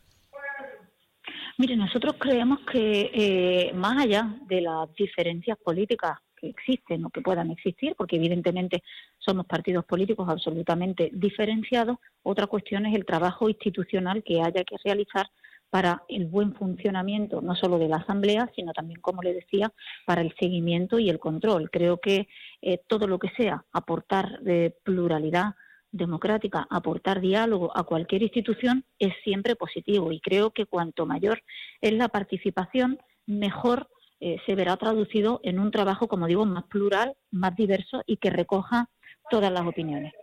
Mire, 1.59 1.75
nosotros 1.75 2.15
creemos 2.17 2.61
que 2.71 3.11
eh, 3.13 3.73
más 3.73 4.01
allá 4.01 4.33
de 4.47 4.61
las 4.61 4.95
diferencias 4.95 5.57
políticas 5.57 6.17
que 6.37 6.47
existen 6.47 7.03
o 7.03 7.09
que 7.09 7.19
puedan 7.19 7.51
existir, 7.51 7.95
porque 7.97 8.15
evidentemente 8.15 8.81
somos 9.17 9.45
partidos 9.45 9.83
políticos 9.83 10.29
absolutamente 10.29 11.09
diferenciados, 11.11 11.97
otra 12.23 12.47
cuestión 12.47 12.85
es 12.85 12.95
el 12.95 13.03
trabajo 13.03 13.49
institucional 13.49 14.23
que 14.23 14.41
haya 14.41 14.63
que 14.63 14.77
realizar 14.85 15.27
para 15.69 16.01
el 16.07 16.27
buen 16.27 16.53
funcionamiento 16.55 17.41
no 17.41 17.55
solo 17.55 17.77
de 17.77 17.89
la 17.89 17.97
Asamblea, 17.97 18.49
sino 18.55 18.71
también, 18.71 19.01
como 19.01 19.21
le 19.21 19.33
decía, 19.33 19.69
para 20.05 20.21
el 20.21 20.33
seguimiento 20.39 20.97
y 20.97 21.09
el 21.09 21.19
control. 21.19 21.69
Creo 21.69 21.97
que 21.97 22.29
eh, 22.61 22.79
todo 22.87 23.05
lo 23.05 23.19
que 23.19 23.31
sea 23.35 23.65
aportar 23.73 24.39
de 24.39 24.77
pluralidad, 24.85 25.55
democrática, 25.91 26.67
aportar 26.69 27.21
diálogo 27.21 27.75
a 27.75 27.83
cualquier 27.83 28.23
institución 28.23 28.85
es 28.99 29.13
siempre 29.23 29.55
positivo 29.55 30.11
y 30.11 30.19
creo 30.19 30.51
que 30.51 30.65
cuanto 30.65 31.05
mayor 31.05 31.43
es 31.81 31.93
la 31.93 32.09
participación, 32.09 32.99
mejor 33.25 33.89
eh, 34.19 34.37
se 34.45 34.55
verá 34.55 34.75
traducido 34.77 35.39
en 35.43 35.59
un 35.59 35.71
trabajo, 35.71 36.07
como 36.07 36.27
digo, 36.27 36.45
más 36.45 36.65
plural, 36.65 37.15
más 37.31 37.55
diverso 37.55 38.03
y 38.05 38.17
que 38.17 38.29
recoja 38.29 38.89
todas 39.29 39.51
las 39.51 39.65
opiniones. 39.65 40.13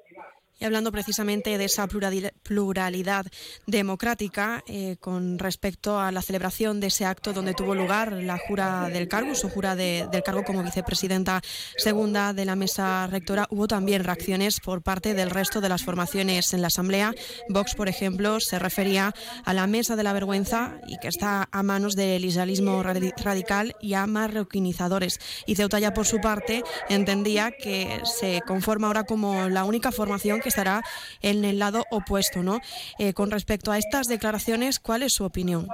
Y 0.59 0.65
hablando 0.65 0.91
precisamente 0.91 1.59
de 1.59 1.67
esa 1.67 1.87
pluralidad 1.87 3.27
democrática 3.67 4.65
eh, 4.67 4.97
con 5.01 5.39
respecto 5.39 6.01
a 6.01 6.11
la 6.11 6.23
celebración 6.23 6.81
de 6.81 6.87
ese 6.87 7.05
acto 7.05 7.35
donde 7.35 7.53
tuvo 7.53 7.75
lugar 7.75 8.13
la 8.13 8.39
jura 8.39 8.89
del 8.89 9.07
cargo, 9.07 9.35
su 9.35 9.51
jura 9.51 9.77
del 9.77 10.23
cargo 10.23 10.45
como 10.45 10.63
vicepresidenta 10.63 11.43
segunda 11.77 12.33
de 12.33 12.47
la 12.47 12.57
mesa 12.57 13.07
rectora, 13.07 13.47
hubo 13.51 13.69
también 13.69 14.03
reacciones 14.03 14.61
por 14.61 14.81
parte 14.81 15.13
del 15.13 15.29
resto 15.29 15.61
de 15.61 15.69
las 15.69 15.85
formaciones 15.85 16.55
en 16.55 16.63
la 16.63 16.69
Asamblea. 16.69 17.13
Vox, 17.51 17.75
por 17.75 17.89
ejemplo, 17.89 18.41
se 18.41 18.59
refería 18.59 19.15
a 19.45 19.53
la 19.53 19.67
mesa 19.67 19.95
de 19.95 20.05
la 20.05 20.15
vergüenza 20.15 20.81
y 20.87 20.97
que 20.99 21.09
está 21.09 21.51
a 21.53 21.63
manos 21.63 21.97
del 21.97 22.25
israelismo 22.25 22.83
radical 22.83 23.77
y 23.83 23.93
a 23.93 24.07
marroquinizadores. 24.07 25.19
Y 25.45 25.57
Ceuta 25.57 25.79
ya 25.81 25.93
por 25.93 26.07
su 26.07 26.19
parte 26.19 26.63
entendía 26.89 27.51
que 27.51 28.01
se 28.05 28.41
conforma 28.47 28.87
ahora 28.87 29.05
como 29.05 29.51
la 29.51 29.65
única 29.65 29.93
formación 29.93 30.41
que 30.47 30.51
estará 30.51 30.83
en 31.23 31.45
el 31.45 31.59
lado 31.59 31.83
opuesto, 31.91 32.45
¿no? 32.45 32.61
Eh, 33.01 33.15
con 33.15 33.33
respecto 33.33 33.73
a 33.73 33.79
estas 33.79 34.07
declaraciones, 34.07 34.79
¿cuál 34.79 35.03
es 35.03 35.13
su 35.13 35.25
opinión? 35.25 35.67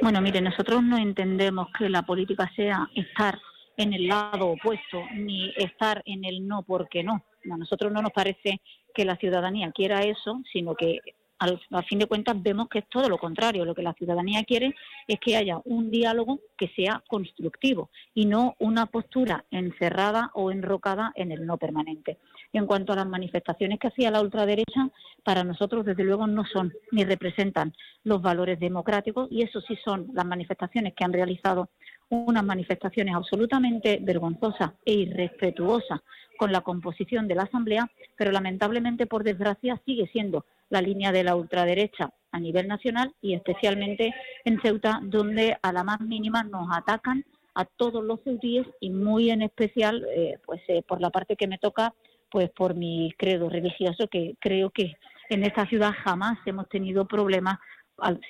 Bueno, 0.00 0.20
mire, 0.20 0.40
nosotros 0.40 0.80
no 0.84 0.96
entendemos 0.96 1.66
que 1.76 1.88
la 1.88 2.02
política 2.02 2.48
sea 2.54 2.88
estar 2.94 3.36
en 3.76 3.94
el 3.94 4.06
lado 4.06 4.46
opuesto 4.50 5.02
ni 5.16 5.52
estar 5.56 6.02
en 6.06 6.24
el 6.24 6.46
no 6.46 6.62
porque 6.62 7.02
no. 7.02 7.24
A 7.50 7.56
nosotros 7.56 7.92
no 7.92 8.00
nos 8.00 8.12
parece 8.12 8.60
que 8.94 9.04
la 9.04 9.16
ciudadanía 9.16 9.72
quiera 9.72 10.02
eso, 10.02 10.40
sino 10.52 10.76
que 10.76 11.00
al, 11.40 11.58
fin 11.88 11.98
de 11.98 12.06
cuentas 12.06 12.40
vemos 12.40 12.68
que 12.68 12.78
es 12.80 12.88
todo 12.88 13.08
lo 13.08 13.18
contrario. 13.18 13.64
Lo 13.64 13.74
que 13.74 13.82
la 13.82 13.94
ciudadanía 13.94 14.44
quiere 14.44 14.72
es 15.08 15.18
que 15.18 15.36
haya 15.36 15.58
un 15.64 15.90
diálogo 15.90 16.38
que 16.56 16.68
sea 16.76 17.02
constructivo 17.08 17.90
y 18.14 18.26
no 18.26 18.54
una 18.60 18.86
postura 18.86 19.44
encerrada 19.50 20.30
o 20.34 20.52
enrocada 20.52 21.12
en 21.16 21.32
el 21.32 21.44
no 21.44 21.58
permanente. 21.58 22.18
En 22.58 22.66
cuanto 22.66 22.92
a 22.92 22.96
las 22.96 23.06
manifestaciones 23.06 23.78
que 23.78 23.88
hacía 23.88 24.10
la 24.10 24.20
ultraderecha, 24.20 24.90
para 25.24 25.44
nosotros 25.44 25.84
desde 25.84 26.04
luego 26.04 26.26
no 26.26 26.44
son 26.44 26.72
ni 26.90 27.04
representan 27.04 27.72
los 28.04 28.20
valores 28.20 28.58
democráticos 28.60 29.28
y 29.30 29.42
eso 29.42 29.60
sí 29.60 29.78
son 29.84 30.08
las 30.12 30.26
manifestaciones 30.26 30.94
que 30.94 31.04
han 31.04 31.12
realizado 31.12 31.70
unas 32.08 32.44
manifestaciones 32.44 33.14
absolutamente 33.14 33.98
vergonzosas 34.02 34.72
e 34.84 34.92
irrespetuosas 34.92 36.00
con 36.36 36.52
la 36.52 36.60
composición 36.60 37.28
de 37.28 37.36
la 37.36 37.44
Asamblea, 37.44 37.90
pero 38.16 38.32
lamentablemente, 38.32 39.06
por 39.06 39.24
desgracia, 39.24 39.80
sigue 39.86 40.08
siendo 40.08 40.44
la 40.68 40.82
línea 40.82 41.12
de 41.12 41.24
la 41.24 41.36
ultraderecha 41.36 42.12
a 42.32 42.40
nivel 42.40 42.66
nacional 42.66 43.14
y 43.20 43.34
especialmente 43.34 44.14
en 44.44 44.60
Ceuta, 44.60 45.00
donde 45.02 45.56
a 45.62 45.72
la 45.72 45.84
más 45.84 46.00
mínima 46.00 46.42
nos 46.42 46.68
atacan 46.76 47.24
a 47.54 47.64
todos 47.64 48.02
los 48.02 48.20
ceutíes 48.24 48.66
y 48.80 48.90
muy 48.90 49.30
en 49.30 49.42
especial, 49.42 50.04
eh, 50.16 50.38
pues 50.44 50.60
eh, 50.68 50.82
por 50.82 51.00
la 51.00 51.10
parte 51.10 51.36
que 51.36 51.46
me 51.46 51.58
toca, 51.58 51.94
pues 52.32 52.50
por 52.50 52.74
mi 52.74 53.12
credo 53.18 53.50
religioso, 53.50 54.08
que 54.08 54.36
creo 54.40 54.70
que 54.70 54.94
en 55.28 55.44
esta 55.44 55.66
ciudad 55.66 55.92
jamás 56.02 56.38
hemos 56.46 56.66
tenido 56.70 57.06
problemas, 57.06 57.58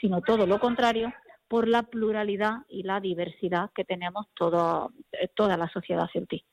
sino 0.01 0.21
todo 0.21 0.45
lo 0.45 0.59
contrario, 0.59 1.13
por 1.47 1.69
la 1.69 1.85
pluralidad 1.85 2.63
y 2.69 2.83
la 2.83 2.99
diversidad 2.99 3.71
que 3.75 3.85
tenemos 3.85 4.27
todo, 4.35 4.93
eh, 5.13 5.29
toda 5.35 5.57
la 5.57 5.69
sociedad 5.69 6.09
ceutí. 6.13 6.45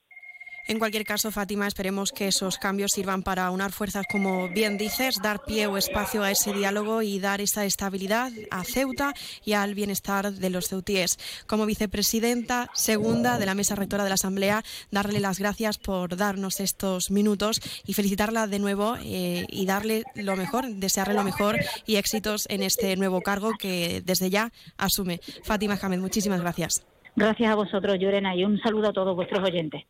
En 0.69 0.77
cualquier 0.77 1.03
caso, 1.03 1.31
Fátima, 1.31 1.65
esperemos 1.65 2.11
que 2.11 2.27
esos 2.27 2.59
cambios 2.59 2.91
sirvan 2.91 3.23
para 3.23 3.49
unar 3.49 3.71
fuerzas, 3.71 4.05
como 4.07 4.49
bien 4.49 4.77
dices, 4.77 5.19
dar 5.19 5.41
pie 5.43 5.65
o 5.65 5.77
espacio 5.77 6.21
a 6.21 6.29
ese 6.29 6.53
diálogo 6.53 7.01
y 7.01 7.19
dar 7.19 7.41
esa 7.41 7.65
estabilidad 7.65 8.31
a 8.51 8.63
Ceuta 8.63 9.15
y 9.43 9.53
al 9.53 9.73
bienestar 9.73 10.31
de 10.31 10.49
los 10.51 10.67
ceutíes. 10.67 11.17
Como 11.47 11.65
vicepresidenta 11.65 12.69
segunda 12.75 13.39
de 13.39 13.47
la 13.47 13.55
mesa 13.55 13.73
rectora 13.73 14.03
de 14.03 14.09
la 14.09 14.13
Asamblea, 14.13 14.61
darle 14.91 15.19
las 15.19 15.39
gracias 15.39 15.79
por 15.79 16.15
darnos 16.15 16.59
estos 16.59 17.09
minutos 17.09 17.61
y 17.87 17.93
felicitarla 17.93 18.45
de 18.45 18.59
nuevo 18.59 18.95
eh, 19.03 19.47
y 19.49 19.65
darle 19.65 20.03
lo 20.13 20.35
mejor, 20.35 20.67
desearle 20.67 21.15
lo 21.15 21.23
mejor 21.23 21.57
y 21.87 21.95
éxitos 21.95 22.45
en 22.47 22.61
este 22.61 22.95
nuevo 22.95 23.21
cargo 23.21 23.53
que 23.57 24.03
desde 24.05 24.29
ya 24.29 24.51
asume. 24.77 25.19
Fátima 25.43 25.77
Jamed, 25.77 25.97
muchísimas 25.97 26.41
gracias. 26.41 26.85
Gracias 27.15 27.51
a 27.51 27.55
vosotros, 27.55 27.97
Llorena, 27.99 28.35
y 28.35 28.45
un 28.45 28.59
saludo 28.59 28.89
a 28.89 28.93
todos 28.93 29.15
vuestros 29.15 29.43
oyentes. 29.43 29.83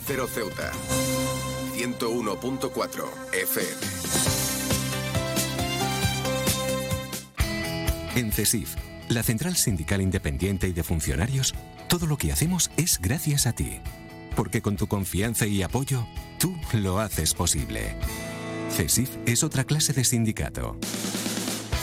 Cero 0.00 0.26
Ceuta. 0.26 0.72
101.4 1.76 3.04
FM. 3.32 3.70
En 8.16 8.32
CESIF, 8.32 8.74
la 9.08 9.22
Central 9.22 9.56
Sindical 9.56 10.00
Independiente 10.02 10.68
y 10.68 10.72
de 10.72 10.82
Funcionarios, 10.82 11.54
todo 11.88 12.06
lo 12.06 12.16
que 12.16 12.32
hacemos 12.32 12.70
es 12.76 13.00
gracias 13.00 13.46
a 13.46 13.52
ti. 13.52 13.80
Porque 14.34 14.60
con 14.60 14.76
tu 14.76 14.88
confianza 14.88 15.46
y 15.46 15.62
apoyo, 15.62 16.06
tú 16.38 16.56
lo 16.72 16.98
haces 16.98 17.34
posible. 17.34 17.94
CESIF 18.70 19.10
es 19.26 19.44
otra 19.44 19.64
clase 19.64 19.92
de 19.92 20.04
sindicato. 20.04 20.76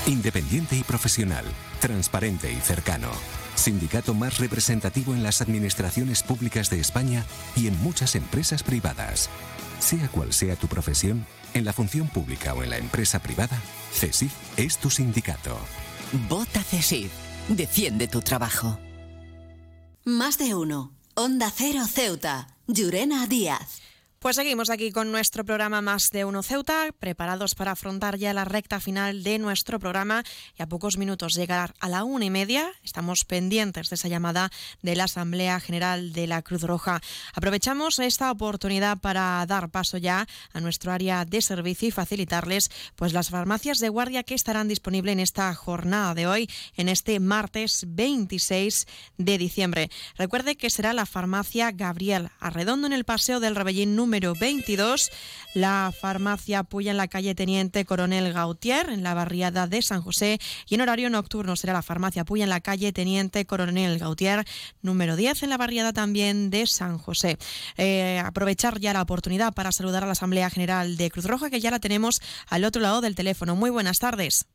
Independiente 0.08 0.76
y 0.76 0.84
profesional, 0.84 1.46
transparente 1.80 2.52
y 2.52 2.58
cercano. 2.58 3.10
Sindicato 3.56 4.14
más 4.14 4.38
representativo 4.38 5.14
en 5.14 5.24
las 5.24 5.42
administraciones 5.42 6.24
públicas 6.24 6.70
de 6.70 6.80
España 6.80 7.26
y 7.56 7.68
en 7.68 7.82
muchas 7.82 8.16
empresas 8.16 8.64
privadas. 8.64 9.30
Sea 9.80 10.08
cual 10.10 10.34
sea 10.34 10.56
tu 10.56 10.68
profesión, 10.68 11.26
en 11.54 11.66
la 11.66 11.74
función 11.74 12.08
pública 12.08 12.54
o 12.54 12.64
en 12.64 12.70
la 12.70 12.78
empresa 12.78 13.20
privada, 13.20 13.60
CESIF 13.94 14.34
es 14.58 14.78
tu 14.78 14.90
sindicato. 14.90 15.58
Vota 16.30 16.62
CESIF. 16.64 17.12
Defiende 17.48 18.08
tu 18.08 18.22
trabajo. 18.22 18.80
Más 20.04 20.38
de 20.38 20.54
uno. 20.54 20.94
Onda 21.16 21.52
Cero 21.56 21.86
Ceuta. 21.88 22.48
Llurena 22.68 23.26
Díaz. 23.28 23.82
Pues 24.20 24.38
seguimos 24.38 24.72
aquí 24.72 24.92
con 24.92 25.12
nuestro 25.12 25.46
programa 25.46 25.82
Más 25.82 26.10
de 26.10 26.26
Uno 26.26 26.42
Ceuta, 26.42 26.88
preparados 26.98 27.54
para 27.54 27.72
afrontar 27.72 28.18
ya 28.18 28.34
la 28.34 28.44
recta 28.44 28.80
final 28.80 29.22
de 29.22 29.38
nuestro 29.38 29.78
programa 29.78 30.24
y 30.58 30.64
a 30.64 30.68
pocos 30.68 30.98
minutos 30.98 31.36
llegar 31.36 31.76
a 31.80 31.90
la 31.90 32.04
una 32.04 32.26
y 32.26 32.32
media. 32.32 32.72
Estamos 32.84 33.24
pendientes 33.24 33.90
de 33.90 33.96
esa 33.96 34.08
llamada 34.08 34.50
de 34.82 34.96
la 34.96 35.04
Asamblea 35.04 35.60
General 35.60 36.12
de 36.12 36.26
la 36.26 36.42
Cruz 36.42 36.64
Roja. 36.64 37.02
Aprovechamos 37.36 38.00
esta 38.00 38.32
oportunidad 38.32 38.98
para 38.98 39.46
dar 39.46 39.70
paso 39.70 39.98
ya 39.98 40.28
a 40.54 40.60
nuestro 40.60 40.92
área 40.92 41.24
de 41.26 41.42
servicio 41.44 41.90
y 41.90 41.92
facilitarles 41.92 42.72
pues 42.96 43.14
las 43.14 43.30
farmacias 43.30 43.78
de 43.78 43.90
guardia 43.90 44.24
que 44.24 44.34
estarán 44.34 44.68
disponibles 44.68 45.14
en 45.14 45.20
esta 45.20 45.54
jornada 45.54 46.16
de 46.16 46.26
hoy, 46.26 46.50
en 46.78 46.90
este 46.90 47.20
martes 47.20 47.86
26 47.90 48.88
de 49.20 49.38
diciembre. 49.38 49.92
Recuerde 50.18 50.56
que 50.56 50.72
será 50.72 50.94
la 50.94 51.06
farmacia 51.06 51.72
Gabriel 51.72 52.30
Arredondo 52.40 52.88
en 52.88 52.94
el 52.94 53.06
Paseo 53.06 53.40
del 53.40 53.56
Rebellín 53.56 53.96
número 53.96 54.15
número 54.16 54.34
22, 54.40 55.12
la 55.56 55.92
farmacia 55.92 56.64
Puya 56.64 56.92
en 56.92 56.98
la 56.98 57.10
calle 57.10 57.36
Teniente 57.36 57.84
Coronel 57.84 58.32
Gautier, 58.32 58.90
en 58.90 59.04
la 59.04 59.14
barriada 59.14 59.68
de 59.68 59.82
San 59.82 60.02
José, 60.02 60.38
y 60.70 60.76
en 60.76 60.82
horario 60.82 61.10
nocturno 61.10 61.58
será 61.58 61.74
la 61.74 61.82
farmacia 61.82 62.24
Puya 62.24 62.46
en 62.46 62.50
la 62.50 62.62
calle 62.62 62.94
Teniente 62.94 63.46
Coronel 63.46 64.00
Gautier, 64.00 64.46
número 64.82 65.18
10, 65.18 65.44
en 65.44 65.50
la 65.50 65.58
barriada 65.58 65.92
también 65.92 66.50
de 66.50 66.66
San 66.66 66.98
José. 66.98 67.36
Eh, 67.78 68.22
aprovechar 68.24 68.80
ya 68.80 68.94
la 68.94 69.02
oportunidad 69.02 69.54
para 69.54 69.74
saludar 69.74 70.04
a 70.04 70.06
la 70.06 70.14
Asamblea 70.14 70.50
General 70.50 70.96
de 70.96 71.12
Cruz 71.12 71.26
Roja, 71.26 71.50
que 71.50 71.60
ya 71.60 71.72
la 71.72 71.80
tenemos 71.80 72.22
al 72.50 72.64
otro 72.64 72.82
lado 72.82 73.02
del 73.02 73.16
teléfono. 73.16 73.58
Muy 73.58 73.70
buenas 73.70 74.00
tardes. 74.00 74.48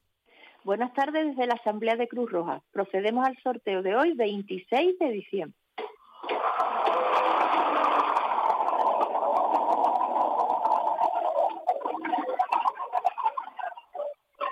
Buenas 0.65 0.95
tardes 0.95 1.37
desde 1.37 1.47
la 1.47 1.57
Asamblea 1.57 1.97
de 1.97 2.09
Cruz 2.09 2.33
Roja. 2.33 2.63
Procedemos 2.73 3.27
al 3.27 3.37
sorteo 3.43 3.83
de 3.83 3.95
hoy, 3.95 4.15
26 4.15 4.99
de 4.99 5.11
diciembre. 5.11 5.59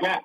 Ya. 0.01 0.23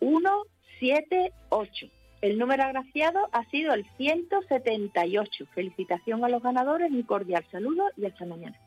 Uno, 0.00 0.42
siete, 0.78 1.32
ocho. 1.50 1.86
El 2.20 2.38
número 2.38 2.64
agraciado 2.64 3.28
ha 3.32 3.44
sido 3.50 3.74
el 3.74 3.86
178. 3.96 5.46
Felicitación 5.54 6.24
a 6.24 6.28
los 6.28 6.42
ganadores, 6.42 6.90
un 6.90 7.02
cordial 7.04 7.44
saludo 7.52 7.84
y 7.96 8.06
hasta 8.06 8.26
mañana. 8.26 8.58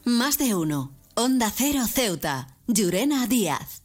Más 0.03 0.37
de 0.37 0.53
uno. 0.53 0.91
Onda 1.15 1.49
Cero 1.49 1.85
Ceuta. 1.87 2.47
Llurena 2.67 3.25
Díaz. 3.25 3.84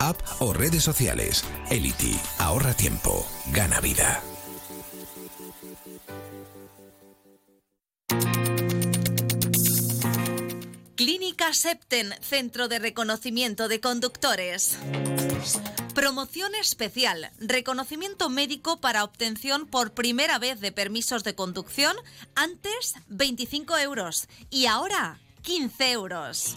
app 0.00 0.20
o 0.40 0.52
redes 0.52 0.82
sociales. 0.82 1.44
Elity, 1.70 2.18
ahorra 2.38 2.74
tiempo, 2.74 3.26
gana 3.52 3.80
vida. 3.80 4.22
Clínica 10.94 11.52
Septen, 11.54 12.14
Centro 12.20 12.68
de 12.68 12.78
Reconocimiento 12.78 13.68
de 13.68 13.80
Conductores. 13.80 14.78
Promoción 15.94 16.54
especial, 16.54 17.30
reconocimiento 17.38 18.28
médico 18.28 18.80
para 18.80 19.04
obtención 19.04 19.66
por 19.66 19.92
primera 19.92 20.38
vez 20.38 20.60
de 20.60 20.70
permisos 20.70 21.24
de 21.24 21.34
conducción, 21.34 21.96
antes 22.34 22.94
25 23.08 23.78
euros 23.78 24.28
y 24.50 24.66
ahora 24.66 25.18
15 25.42 25.92
euros. 25.92 26.56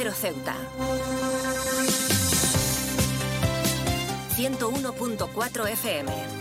Cero 0.00 0.14
Ceuta. 0.14 0.56
101.4 4.34 5.68
FM. 5.68 6.39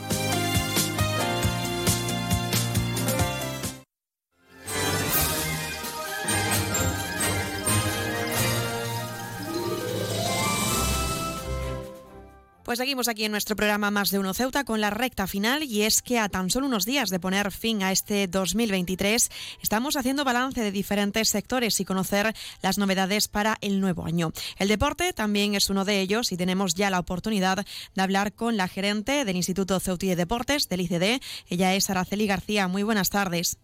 Pues 12.70 12.78
seguimos 12.78 13.08
aquí 13.08 13.26
en 13.26 13.32
nuestro 13.32 13.56
programa 13.56 13.90
Más 13.90 14.12
de 14.12 14.20
Uno 14.20 14.36
Ceuta 14.36 14.64
con 14.64 14.80
la 14.80 14.92
recta 14.92 15.26
final 15.26 15.64
y 15.64 15.82
es 15.86 16.04
que 16.04 16.20
a 16.20 16.30
tan 16.30 16.52
solo 16.52 16.68
unos 16.68 16.86
días 16.86 17.10
de 17.10 17.20
poner 17.20 17.50
fin 17.50 17.82
a 17.82 17.92
este 17.92 18.28
2023 18.28 19.32
estamos 19.64 19.96
haciendo 19.96 20.24
balance 20.24 20.62
de 20.62 20.70
diferentes 20.70 21.30
sectores 21.30 21.80
y 21.80 21.86
conocer 21.86 22.32
las 22.62 22.78
novedades 22.78 23.28
para 23.28 23.58
el 23.62 23.82
nuevo 23.82 24.06
año. 24.06 24.34
El 24.60 24.68
deporte 24.68 25.14
también 25.14 25.56
es 25.56 25.72
uno 25.72 25.84
de 25.84 26.00
ellos 26.00 26.32
y 26.32 26.38
tenemos 26.38 26.76
ya 26.76 26.92
la 26.92 27.00
oportunidad 27.00 27.66
de 27.96 28.02
hablar 28.04 28.34
con 28.34 28.56
la 28.56 28.68
gerente 28.68 29.26
del 29.26 29.38
Instituto 29.38 29.80
Ceutí 29.80 30.08
de 30.08 30.16
Deportes, 30.16 30.70
del 30.70 30.82
ICD. 30.82 31.24
Ella 31.50 31.74
es 31.74 31.90
Araceli 31.90 32.28
García. 32.28 32.68
Muy 32.68 32.84
buenas 32.84 33.10
tardes. 33.10 33.58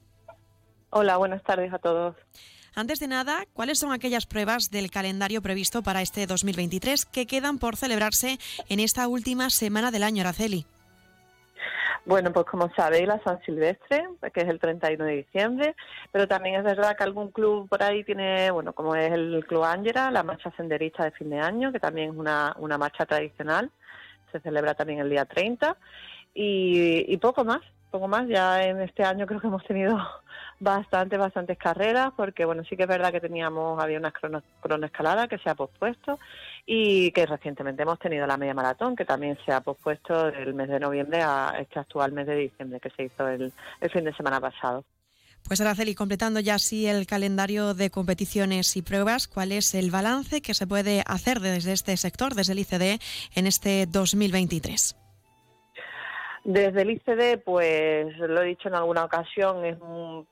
Hola, 0.89 1.17
buenas 1.17 1.43
tardes 1.43 1.71
a 1.71 1.77
todos. 1.77 2.15
Antes 2.75 2.99
de 2.99 3.07
nada, 3.07 3.45
¿cuáles 3.53 3.79
son 3.79 3.93
aquellas 3.93 4.25
pruebas 4.25 4.69
del 4.69 4.91
calendario 4.91 5.41
previsto 5.41 5.81
para 5.81 6.01
este 6.01 6.27
2023 6.27 7.05
que 7.05 7.25
quedan 7.25 7.57
por 7.57 7.77
celebrarse 7.77 8.37
en 8.67 8.81
esta 8.81 9.07
última 9.07 9.49
semana 9.49 9.91
del 9.91 10.03
año, 10.03 10.21
Araceli? 10.21 10.65
Bueno, 12.03 12.33
pues 12.33 12.45
como 12.45 12.69
sabéis, 12.75 13.07
la 13.07 13.23
San 13.23 13.41
Silvestre, 13.43 14.05
que 14.33 14.41
es 14.41 14.49
el 14.49 14.59
31 14.59 15.05
de 15.05 15.15
diciembre, 15.15 15.75
pero 16.11 16.27
también 16.27 16.55
es 16.55 16.63
verdad 16.63 16.97
que 16.97 17.03
algún 17.03 17.31
club 17.31 17.69
por 17.69 17.81
ahí 17.81 18.03
tiene, 18.03 18.51
bueno, 18.51 18.73
como 18.73 18.93
es 18.93 19.11
el 19.11 19.45
Club 19.47 19.63
Ángela, 19.63 20.11
la 20.11 20.23
marcha 20.23 20.51
senderista 20.57 21.05
de 21.05 21.11
fin 21.11 21.29
de 21.29 21.39
año, 21.39 21.71
que 21.71 21.79
también 21.79 22.11
es 22.11 22.17
una, 22.17 22.53
una 22.59 22.77
marcha 22.77 23.05
tradicional, 23.05 23.71
se 24.33 24.41
celebra 24.41 24.75
también 24.75 24.99
el 24.99 25.09
día 25.09 25.23
30, 25.23 25.77
y, 26.33 27.05
y 27.07 27.17
poco 27.17 27.45
más, 27.45 27.61
poco 27.89 28.09
más. 28.09 28.27
Ya 28.27 28.63
en 28.63 28.81
este 28.81 29.03
año 29.03 29.25
creo 29.25 29.39
que 29.39 29.47
hemos 29.47 29.63
tenido 29.63 29.97
bastante, 30.59 31.17
bastantes 31.17 31.57
carreras, 31.57 32.11
porque 32.15 32.45
bueno, 32.45 32.63
sí 32.63 32.75
que 32.75 32.83
es 32.83 32.89
verdad 32.89 33.11
que 33.11 33.19
teníamos, 33.19 33.81
había 33.81 33.99
una 33.99 34.11
crono, 34.11 34.41
cronoescalada 34.61 35.27
que 35.27 35.37
se 35.37 35.49
ha 35.49 35.55
pospuesto 35.55 36.19
y 36.65 37.11
que 37.11 37.25
recientemente 37.25 37.83
hemos 37.83 37.99
tenido 37.99 38.25
la 38.25 38.37
media 38.37 38.53
maratón, 38.53 38.95
que 38.95 39.05
también 39.05 39.37
se 39.45 39.51
ha 39.51 39.61
pospuesto 39.61 40.31
del 40.31 40.53
mes 40.53 40.69
de 40.69 40.79
noviembre 40.79 41.21
a 41.21 41.55
este 41.59 41.79
actual 41.79 42.11
mes 42.11 42.27
de 42.27 42.35
diciembre, 42.35 42.79
que 42.79 42.89
se 42.89 43.03
hizo 43.03 43.27
el, 43.27 43.51
el 43.81 43.89
fin 43.89 44.03
de 44.03 44.13
semana 44.13 44.39
pasado. 44.39 44.83
Pues 45.47 45.61
Araceli, 45.61 45.93
completando 45.93 46.39
ya 46.39 46.55
así 46.55 46.87
el 46.87 47.05
calendario 47.05 47.75
de 47.75 47.91
competiciones 47.91 48.75
y 48.77 48.81
pruebas, 48.81 49.27
¿cuál 49.27 49.51
es 49.51 49.75
el 49.75 49.91
balance 49.91 50.41
que 50.41 50.55
se 50.55 50.65
puede 50.65 51.03
hacer 51.05 51.39
desde 51.39 51.71
este 51.71 51.95
sector, 51.97 52.33
desde 52.33 52.53
el 52.53 52.59
ICD, 52.59 52.99
en 53.35 53.45
este 53.45 53.85
2023? 53.85 54.95
Desde 56.45 56.83
el 56.83 56.91
ICD, 56.91 57.41
pues 57.43 58.15
lo 58.19 58.43
he 58.43 58.45
dicho 58.45 58.67
en 58.67 58.75
alguna 58.75 59.03
ocasión, 59.03 59.65
es 59.65 59.77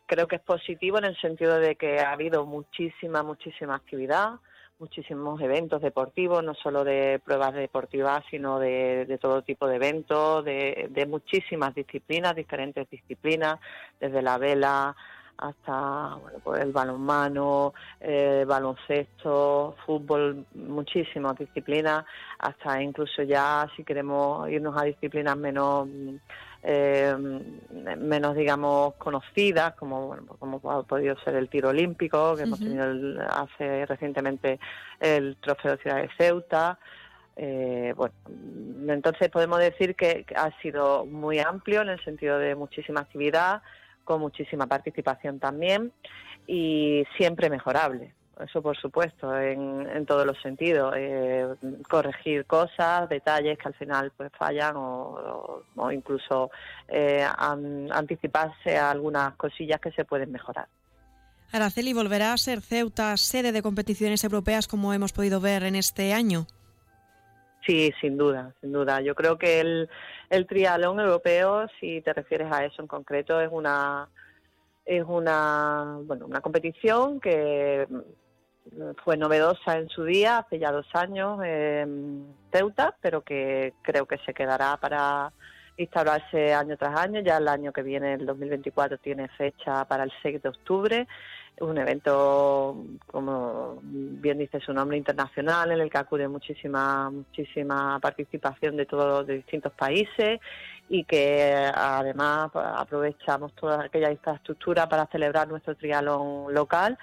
creo 0.05 0.27
que 0.27 0.35
es 0.35 0.43
positivo 0.43 0.99
en 0.99 1.05
el 1.05 1.19
sentido 1.19 1.57
de 1.59 1.75
que 1.75 2.01
ha 2.01 2.11
habido 2.11 2.45
muchísima, 2.45 3.23
muchísima 3.23 3.73
actividad, 3.73 4.33
muchísimos 4.77 5.41
eventos 5.41 5.81
deportivos, 5.81 6.43
no 6.43 6.53
solo 6.53 6.83
de 6.83 7.19
pruebas 7.25 7.55
deportivas, 7.55 8.23
sino 8.29 8.59
de, 8.59 9.17
todo 9.19 9.41
tipo 9.41 9.67
de 9.67 9.77
eventos, 9.77 10.45
de, 10.45 10.87
de 10.91 11.05
muchísimas 11.07 11.73
disciplinas, 11.73 12.35
diferentes 12.35 12.87
disciplinas, 12.91 13.59
desde 13.99 14.21
la 14.21 14.37
vela 14.37 14.95
hasta 15.37 16.15
bueno, 16.21 16.39
pues 16.43 16.61
el 16.61 16.71
balonmano, 16.71 17.73
eh, 17.99 18.45
baloncesto, 18.47 19.75
fútbol, 19.85 20.45
muchísimas 20.55 21.37
disciplinas, 21.37 22.05
hasta 22.39 22.81
incluso 22.81 23.23
ya 23.23 23.67
si 23.75 23.83
queremos 23.83 24.49
irnos 24.49 24.75
a 24.77 24.83
disciplinas 24.83 25.35
menos 25.37 25.87
eh, 26.65 27.13
menos 27.97 28.35
digamos 28.35 28.93
conocidas 28.95 29.75
como 29.75 30.07
bueno, 30.07 30.23
pues 30.27 30.39
como 30.39 30.71
ha 30.71 30.83
podido 30.83 31.17
ser 31.19 31.35
el 31.35 31.49
tiro 31.49 31.69
olímpico 31.69 32.35
que 32.35 32.43
hemos 32.43 32.59
tenido 32.59 32.85
hace 33.29 33.85
recientemente 33.85 34.59
el 34.99 35.35
trofeo 35.41 35.73
de 35.73 35.77
ciudad 35.79 35.97
de 35.97 36.09
Ceuta. 36.17 36.79
Eh, 37.35 37.93
bueno, 37.97 38.13
entonces 38.93 39.29
podemos 39.29 39.59
decir 39.59 39.95
que 39.95 40.25
ha 40.35 40.51
sido 40.61 41.05
muy 41.05 41.39
amplio 41.39 41.81
en 41.81 41.89
el 41.89 42.03
sentido 42.03 42.37
de 42.37 42.55
muchísima 42.55 43.01
actividad, 43.01 43.61
con 44.03 44.21
muchísima 44.21 44.67
participación 44.67 45.39
también 45.39 45.91
y 46.47 47.03
siempre 47.17 47.49
mejorable. 47.49 48.13
Eso 48.39 48.61
por 48.63 48.75
supuesto, 48.75 49.37
en, 49.39 50.05
todos 50.05 50.25
los 50.25 50.41
sentidos. 50.41 50.93
Eh, 50.97 51.47
corregir 51.87 52.45
cosas, 52.45 53.07
detalles 53.07 53.57
que 53.57 53.67
al 53.67 53.75
final 53.75 54.11
pues 54.17 54.31
fallan 54.37 54.73
o, 54.75 55.63
incluso 55.91 56.49
eh, 56.87 57.25
anticiparse 57.37 58.77
a 58.77 58.89
algunas 58.89 59.35
cosillas 59.35 59.79
que 59.79 59.91
se 59.91 60.03
pueden 60.03 60.31
mejorar. 60.31 60.67
Araceli, 61.51 61.93
¿volverá 61.93 62.33
a 62.33 62.37
ser 62.37 62.61
Ceuta 62.61 63.15
sede 63.17 63.51
de 63.51 63.61
competiciones 63.61 64.23
europeas 64.23 64.67
como 64.67 64.91
hemos 64.93 65.13
podido 65.13 65.39
ver 65.39 65.63
en 65.63 65.75
este 65.75 66.13
año? 66.13 66.47
Sí, 67.65 67.93
sin 68.01 68.17
duda, 68.17 68.53
sin 68.61 68.73
duda. 68.73 69.01
Yo 69.01 69.15
creo 69.15 69.37
que 69.37 69.61
el, 69.61 69.89
el 70.29 70.47
triatlón 70.47 70.99
europeo, 70.99 71.67
si 71.79 72.01
te 72.01 72.13
refieres 72.13 72.51
a 72.51 72.65
eso 72.65 72.81
en 72.81 72.87
concreto, 72.87 73.39
es 73.39 73.49
una 73.51 74.09
es 74.85 75.03
una 75.07 75.97
bueno 76.03 76.25
una 76.25 76.41
competición 76.41 77.21
que 77.21 77.87
fue 79.03 79.17
novedosa 79.17 79.77
en 79.77 79.87
su 79.89 80.03
día, 80.03 80.39
hace 80.39 80.59
ya 80.59 80.71
dos 80.71 80.87
años 80.93 81.39
en 81.43 82.33
Teuta, 82.49 82.95
pero 83.01 83.21
que 83.21 83.73
creo 83.81 84.05
que 84.05 84.17
se 84.19 84.33
quedará 84.33 84.77
para 84.77 85.31
instaurarse 85.77 86.53
año 86.53 86.77
tras 86.77 86.99
año. 86.99 87.21
Ya 87.21 87.37
el 87.37 87.47
año 87.47 87.71
que 87.71 87.83
viene, 87.83 88.13
el 88.13 88.25
2024, 88.25 88.97
tiene 88.97 89.27
fecha 89.29 89.85
para 89.85 90.03
el 90.03 90.11
6 90.21 90.41
de 90.41 90.49
octubre. 90.49 91.07
Un 91.59 91.77
evento, 91.77 92.83
como 93.07 93.79
bien 93.83 94.39
dice 94.39 94.59
su 94.59 94.73
nombre, 94.73 94.97
internacional, 94.97 95.71
en 95.71 95.81
el 95.81 95.89
que 95.89 95.99
acude 95.99 96.27
muchísima, 96.27 97.11
muchísima 97.11 97.99
participación 97.99 98.75
de 98.75 98.87
todos 98.87 99.27
de 99.27 99.35
distintos 99.35 99.71
países 99.73 100.39
y 100.89 101.03
que 101.03 101.71
además 101.73 102.49
aprovechamos 102.53 103.53
toda 103.53 103.85
aquella 103.85 104.11
infraestructura 104.11 104.89
para 104.89 105.05
celebrar 105.07 105.47
nuestro 105.47 105.75
triatlón 105.75 106.53
local. 106.53 106.97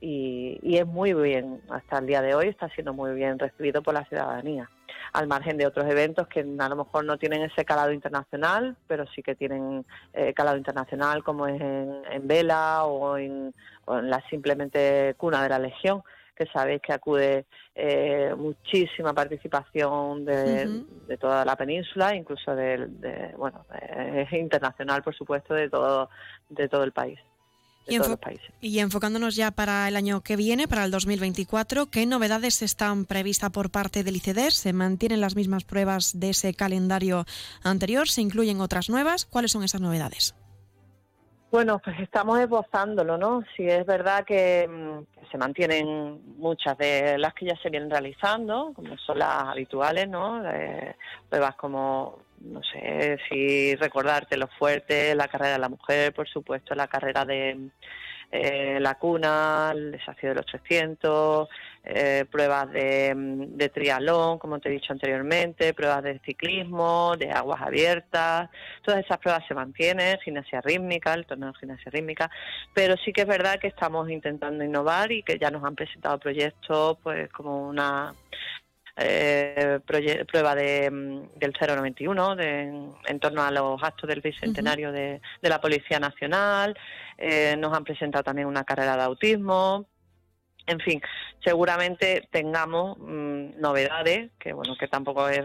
Y, 0.00 0.58
es 0.62 0.86
muy 0.86 1.12
bien, 1.12 1.60
hasta 1.68 1.98
el 1.98 2.06
día 2.06 2.22
de 2.22 2.34
hoy 2.34 2.48
está 2.48 2.68
siendo 2.70 2.94
muy 2.94 3.14
bien 3.14 3.38
recibido 3.38 3.82
por 3.82 3.92
la 3.92 4.04
ciudadanía, 4.06 4.70
al 5.12 5.26
margen 5.26 5.56
de 5.56 5.66
otros 5.66 5.86
eventos 5.86 6.28
que 6.28 6.40
a 6.40 6.68
lo 6.68 6.76
mejor 6.76 7.04
no 7.04 7.18
tienen 7.18 7.42
ese 7.42 7.64
calado 7.64 7.92
internacional, 7.92 8.76
pero 8.86 9.06
sí 9.14 9.22
que 9.22 9.34
tienen 9.34 9.84
eh, 10.12 10.32
calado 10.34 10.56
internacional 10.56 11.22
como 11.22 11.46
es 11.46 11.60
en, 11.60 12.26
Vela 12.26 12.84
o 12.84 13.16
en, 13.16 13.54
la 13.86 14.22
simplemente 14.28 15.14
cuna 15.16 15.42
de 15.42 15.48
la 15.48 15.58
Legión 15.58 16.02
que 16.36 16.46
sabéis 16.46 16.80
que 16.80 16.94
acude 16.94 17.44
eh, 17.74 18.34
muchísima 18.34 19.12
participación 19.12 20.24
de, 20.24 21.16
toda 21.18 21.44
la 21.44 21.54
península, 21.54 22.14
incluso 22.14 22.56
de, 22.56 23.34
bueno, 23.36 23.66
es 24.14 24.32
internacional, 24.32 25.02
por 25.02 25.14
supuesto, 25.14 25.52
de 25.52 25.68
todo, 25.68 26.08
de 26.48 26.66
todo 26.68 26.84
el 26.84 26.92
país 26.92 27.18
y, 28.60 28.78
enfocándonos 28.78 29.36
ya 29.36 29.50
para 29.50 29.88
el 29.88 29.96
año 29.96 30.20
que 30.22 30.36
viene, 30.36 30.68
para 30.68 30.84
el 30.84 30.90
2024, 30.90 31.90
¿qué 31.90 32.06
novedades 32.06 32.62
están 32.62 33.04
previstas 33.04 33.50
por 33.50 33.70
parte 33.70 34.04
del 34.04 34.16
ICEDER? 34.16 34.52
¿Se 34.52 34.72
mantienen 34.72 35.20
las 35.20 35.36
mismas 35.36 35.64
pruebas 35.64 36.18
de 36.18 36.30
ese 36.30 36.54
calendario 36.54 37.24
anterior? 37.62 38.08
¿Se 38.08 38.20
incluyen 38.20 38.60
otras 38.60 38.88
nuevas? 38.88 39.26
¿Cuáles 39.26 39.52
son 39.52 39.64
esas 39.64 39.80
novedades? 39.80 40.34
Bueno, 41.50 41.80
pues 41.84 41.98
estamos 41.98 42.38
esbozándolo, 42.38 43.18
¿no? 43.18 43.42
Si 43.56 43.64
es 43.64 43.84
verdad 43.84 44.24
que, 44.24 44.68
mm, 44.68 45.30
se 45.30 45.38
mantienen 45.38 46.20
muchas 46.38 46.76
de 46.78 47.18
las 47.18 47.34
que 47.34 47.46
ya 47.46 47.56
se 47.56 47.70
vienen 47.70 47.90
realizando, 47.90 48.72
como 48.74 48.96
son 48.98 49.18
las 49.18 49.44
habituales, 49.44 50.08
¿no? 50.08 50.42
pruebas 51.28 51.54
como 51.56 52.18
no 52.40 52.62
sé 52.62 53.18
si 53.28 53.74
recordarte 53.76 54.36
lo 54.36 54.48
fuerte, 54.48 55.14
la 55.14 55.28
carrera 55.28 55.52
de 55.52 55.58
la 55.58 55.68
mujer, 55.68 56.12
por 56.12 56.28
supuesto, 56.28 56.74
la 56.74 56.88
carrera 56.88 57.24
de 57.24 57.70
eh, 58.32 58.78
la 58.80 58.94
cuna, 58.94 59.72
el 59.74 59.90
desafío 59.90 60.28
de 60.28 60.36
los 60.36 60.46
300, 60.46 61.48
eh, 61.82 62.24
pruebas 62.30 62.70
de, 62.70 63.12
de, 63.16 63.68
triatlón, 63.70 64.38
como 64.38 64.60
te 64.60 64.68
he 64.68 64.72
dicho 64.72 64.92
anteriormente, 64.92 65.74
pruebas 65.74 66.04
de 66.04 66.20
ciclismo, 66.20 67.16
de 67.18 67.32
aguas 67.32 67.60
abiertas, 67.60 68.48
todas 68.84 69.04
esas 69.04 69.18
pruebas 69.18 69.44
se 69.48 69.54
mantienen, 69.54 70.16
gimnasia 70.20 70.60
rítmica, 70.60 71.12
el 71.14 71.26
torneo 71.26 71.50
de 71.50 71.58
gimnasia 71.58 71.90
rítmica, 71.90 72.30
pero 72.72 72.96
sí 72.98 73.12
que 73.12 73.22
es 73.22 73.26
verdad 73.26 73.58
que 73.58 73.66
estamos 73.66 74.08
intentando 74.08 74.62
innovar 74.62 75.10
y 75.10 75.24
que 75.24 75.36
ya 75.36 75.50
nos 75.50 75.64
han 75.64 75.74
presentado 75.74 76.18
proyectos 76.18 76.98
pues 77.02 77.28
como 77.32 77.68
una 77.68 78.14
eh, 79.02 79.80
prueba 79.86 80.54
de, 80.54 80.90
mm, 80.90 81.38
del 81.38 81.52
091 81.52 82.36
de, 82.36 82.88
en, 83.06 83.20
torno 83.20 83.42
a 83.42 83.50
los 83.50 83.82
actos 83.82 84.08
del 84.08 84.20
bicentenario 84.20 84.92
de, 84.92 85.20
la 85.42 85.60
Policía 85.60 85.98
Nacional. 85.98 86.76
Eh, 87.16 87.56
nos 87.58 87.72
han 87.76 87.84
presentado 87.84 88.24
también 88.24 88.46
una 88.46 88.64
carrera 88.64 88.96
de 88.96 89.02
autismo. 89.02 89.86
En 90.66 90.80
fin, 90.80 91.00
seguramente 91.42 92.28
tengamos 92.30 92.98
mm, 92.98 93.60
novedades, 93.60 94.30
que 94.38 94.52
bueno, 94.52 94.76
que 94.78 94.88
tampoco 94.88 95.28
es, 95.28 95.44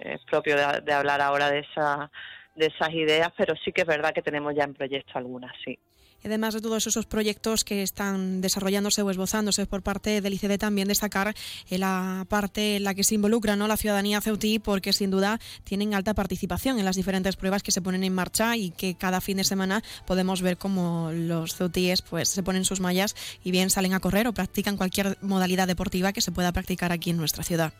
es 0.00 0.20
propio 0.24 0.56
de, 0.56 0.80
de 0.82 0.92
hablar 0.92 1.20
ahora 1.20 1.50
de, 1.50 1.60
esa, 1.60 2.10
de 2.54 2.66
esas 2.66 2.90
ideas, 2.90 3.32
pero 3.36 3.54
sí 3.64 3.72
que 3.72 3.80
es 3.80 3.86
verdad 3.86 4.12
que 4.12 4.22
tenemos 4.22 4.54
ya 4.54 4.64
en 4.64 4.74
proyecto 4.74 5.18
algunas, 5.18 5.52
sí 5.64 5.78
además 6.24 6.54
de 6.54 6.60
todos 6.60 6.86
esos 6.86 7.06
proyectos 7.06 7.64
que 7.64 7.82
están 7.82 8.40
desarrollándose 8.40 9.02
o 9.02 9.10
esbozándose 9.10 9.66
por 9.66 9.82
parte 9.82 10.20
del 10.20 10.34
ICD, 10.34 10.58
también 10.58 10.88
destacar 10.88 11.34
eh, 11.70 11.78
la 11.78 12.26
parte 12.28 12.76
en 12.76 12.84
la 12.84 12.94
que 12.94 13.04
se 13.04 13.14
involucra 13.14 13.56
¿no? 13.56 13.68
la 13.68 13.76
ciudadanía 13.76 14.20
ceutí, 14.20 14.58
porque 14.58 14.92
sin 14.92 15.10
duda 15.10 15.38
tienen 15.64 15.94
alta 15.94 16.14
participación 16.14 16.78
en 16.78 16.84
las 16.84 16.96
diferentes 16.96 17.36
pruebas 17.36 17.62
que 17.62 17.72
se 17.72 17.82
ponen 17.82 18.04
en 18.04 18.14
marcha 18.14 18.56
y 18.56 18.70
que 18.70 18.94
cada 18.94 19.20
fin 19.20 19.36
de 19.36 19.44
semana 19.44 19.82
podemos 20.06 20.42
ver 20.42 20.56
cómo 20.56 21.10
los 21.12 21.54
ceutíes 21.54 22.02
pues, 22.02 22.28
se 22.28 22.42
ponen 22.42 22.64
sus 22.64 22.80
mallas 22.80 23.14
y 23.42 23.50
bien 23.50 23.70
salen 23.70 23.94
a 23.94 24.00
correr 24.00 24.26
o 24.26 24.32
practican 24.32 24.76
cualquier 24.76 25.18
modalidad 25.20 25.66
deportiva 25.66 26.12
que 26.12 26.20
se 26.20 26.32
pueda 26.32 26.52
practicar 26.52 26.92
aquí 26.92 27.10
en 27.10 27.16
nuestra 27.16 27.44
ciudad. 27.44 27.72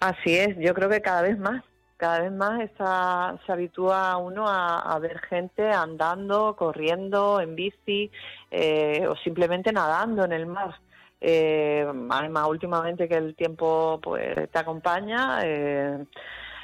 Así 0.00 0.36
es, 0.36 0.56
yo 0.58 0.74
creo 0.74 0.88
que 0.88 1.00
cada 1.00 1.22
vez 1.22 1.38
más 1.38 1.62
cada 2.02 2.18
vez 2.18 2.32
más 2.32 2.68
se 3.46 3.52
habitúa 3.52 4.16
uno 4.16 4.48
a, 4.48 4.98
ver 4.98 5.20
gente 5.20 5.70
andando, 5.70 6.56
corriendo, 6.56 7.40
en 7.40 7.54
bici 7.54 8.10
eh, 8.50 9.06
o 9.08 9.14
simplemente 9.14 9.72
nadando 9.72 10.24
en 10.24 10.32
el 10.32 10.46
mar. 10.46 10.74
Eh, 11.20 11.86
además, 12.10 12.48
últimamente 12.48 13.08
que 13.08 13.14
el 13.14 13.36
tiempo 13.36 14.00
pues 14.02 14.50
te 14.50 14.58
acompaña, 14.58 15.42
eh, 15.44 16.04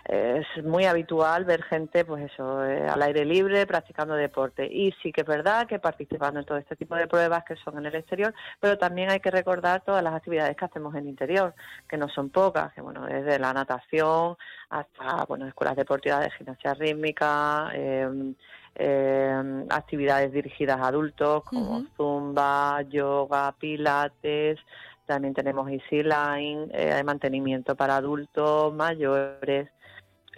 es 0.08 0.64
muy 0.64 0.86
habitual 0.86 1.44
ver 1.44 1.62
gente, 1.64 2.02
pues 2.02 2.32
eso, 2.32 2.64
eh, 2.64 2.88
al 2.88 3.02
aire 3.02 3.26
libre, 3.26 3.66
practicando 3.66 4.14
deporte. 4.14 4.66
Y 4.66 4.92
sí 5.02 5.12
que 5.12 5.20
es 5.20 5.26
verdad 5.26 5.66
que 5.66 5.78
participando 5.78 6.40
en 6.40 6.46
todo 6.46 6.56
este 6.56 6.76
tipo 6.76 6.96
de 6.96 7.06
pruebas 7.06 7.44
que 7.44 7.56
son 7.56 7.76
en 7.76 7.84
el 7.84 7.94
exterior, 7.94 8.32
pero 8.58 8.78
también 8.78 9.10
hay 9.10 9.20
que 9.20 9.30
recordar 9.30 9.82
todas 9.84 10.02
las 10.02 10.14
actividades 10.14 10.56
que 10.56 10.64
hacemos 10.64 10.94
en 10.94 11.00
el 11.00 11.08
interior, 11.08 11.54
que 11.86 11.98
no 11.98 12.08
son 12.08 12.30
pocas, 12.30 12.72
que 12.72 12.80
bueno, 12.80 13.04
desde 13.04 13.38
la 13.38 13.52
natación 13.52 14.36
hasta, 14.70 15.26
bueno, 15.26 15.46
escuelas 15.46 15.76
deportivas 15.76 16.20
de 16.20 16.30
gimnasia 16.30 16.72
rítmica, 16.72 17.70
em, 17.74 18.34
em, 18.76 19.66
actividades 19.68 20.32
dirigidas 20.32 20.80
a 20.80 20.88
adultos 20.88 21.44
como 21.44 21.84
zumba, 21.96 22.80
yoga, 22.82 23.52
pilates, 23.58 24.58
también 25.04 25.34
tenemos 25.34 25.70
Easy 25.70 26.02
Line, 26.02 26.68
eh, 26.72 27.02
mantenimiento 27.04 27.74
para 27.74 27.96
adultos 27.96 28.72
mayores, 28.74 29.68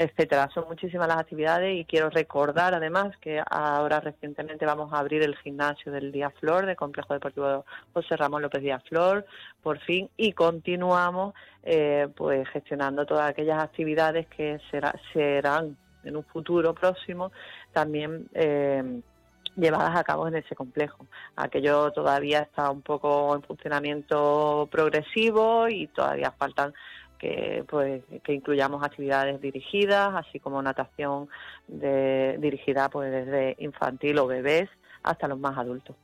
etcétera. 0.01 0.49
Son 0.55 0.65
muchísimas 0.67 1.09
las 1.09 1.19
actividades 1.19 1.79
y 1.79 1.85
quiero 1.85 2.09
recordar 2.09 2.73
además 2.73 3.15
que 3.19 3.43
ahora 3.51 4.01
recientemente 4.01 4.65
vamos 4.65 4.91
a 4.95 4.99
abrir 4.99 5.23
el 5.23 5.37
gimnasio 5.37 5.93
del 5.93 6.11
Día 6.11 6.31
Flor, 6.31 6.65
del 6.65 6.75
Complejo 6.75 7.13
Deportivo 7.13 7.67
José 7.93 8.17
Ramón 8.17 8.41
López 8.41 8.63
Díaz 8.63 8.83
Flor, 8.89 9.27
por 9.63 9.79
fin, 9.81 10.09
y 10.17 10.33
continuamos 10.33 11.35
eh, 11.65 12.09
pues 12.17 12.49
gestionando 12.49 13.05
todas 13.05 13.29
aquellas 13.29 13.63
actividades 13.63 14.27
que 14.29 14.59
serán 15.13 15.77
en 16.03 16.17
un 16.17 16.25
futuro 16.25 16.75
próximo 16.75 17.31
también 17.75 18.27
eh, 18.33 19.03
llevadas 19.55 19.97
a 19.97 20.05
cabo 20.05 20.27
en 20.29 20.37
ese 20.37 20.55
complejo. 20.57 21.07
Aquello 21.37 21.93
todavía 21.93 22.41
está 22.41 22.71
un 22.71 22.81
poco 22.81 23.35
en 23.35 23.43
funcionamiento 23.43 24.67
progresivo 24.71 25.69
y 25.69 25.89
todavía 25.89 26.31
faltan 26.33 26.73
que 27.21 27.65
pues 27.69 28.03
que 28.25 28.33
incluyamos 28.33 28.83
actividades 28.83 29.41
dirigidas 29.41 30.15
así 30.15 30.41
como 30.41 30.63
natación 30.63 31.29
de, 31.69 32.37
dirigida 32.41 32.89
pues 32.89 33.13
desde 33.13 33.57
infantil 33.59 34.19
o 34.19 34.27
bebés 34.27 34.69
hasta 35.03 35.29
los 35.29 35.39
más 35.39 35.57
adultos 35.59 35.97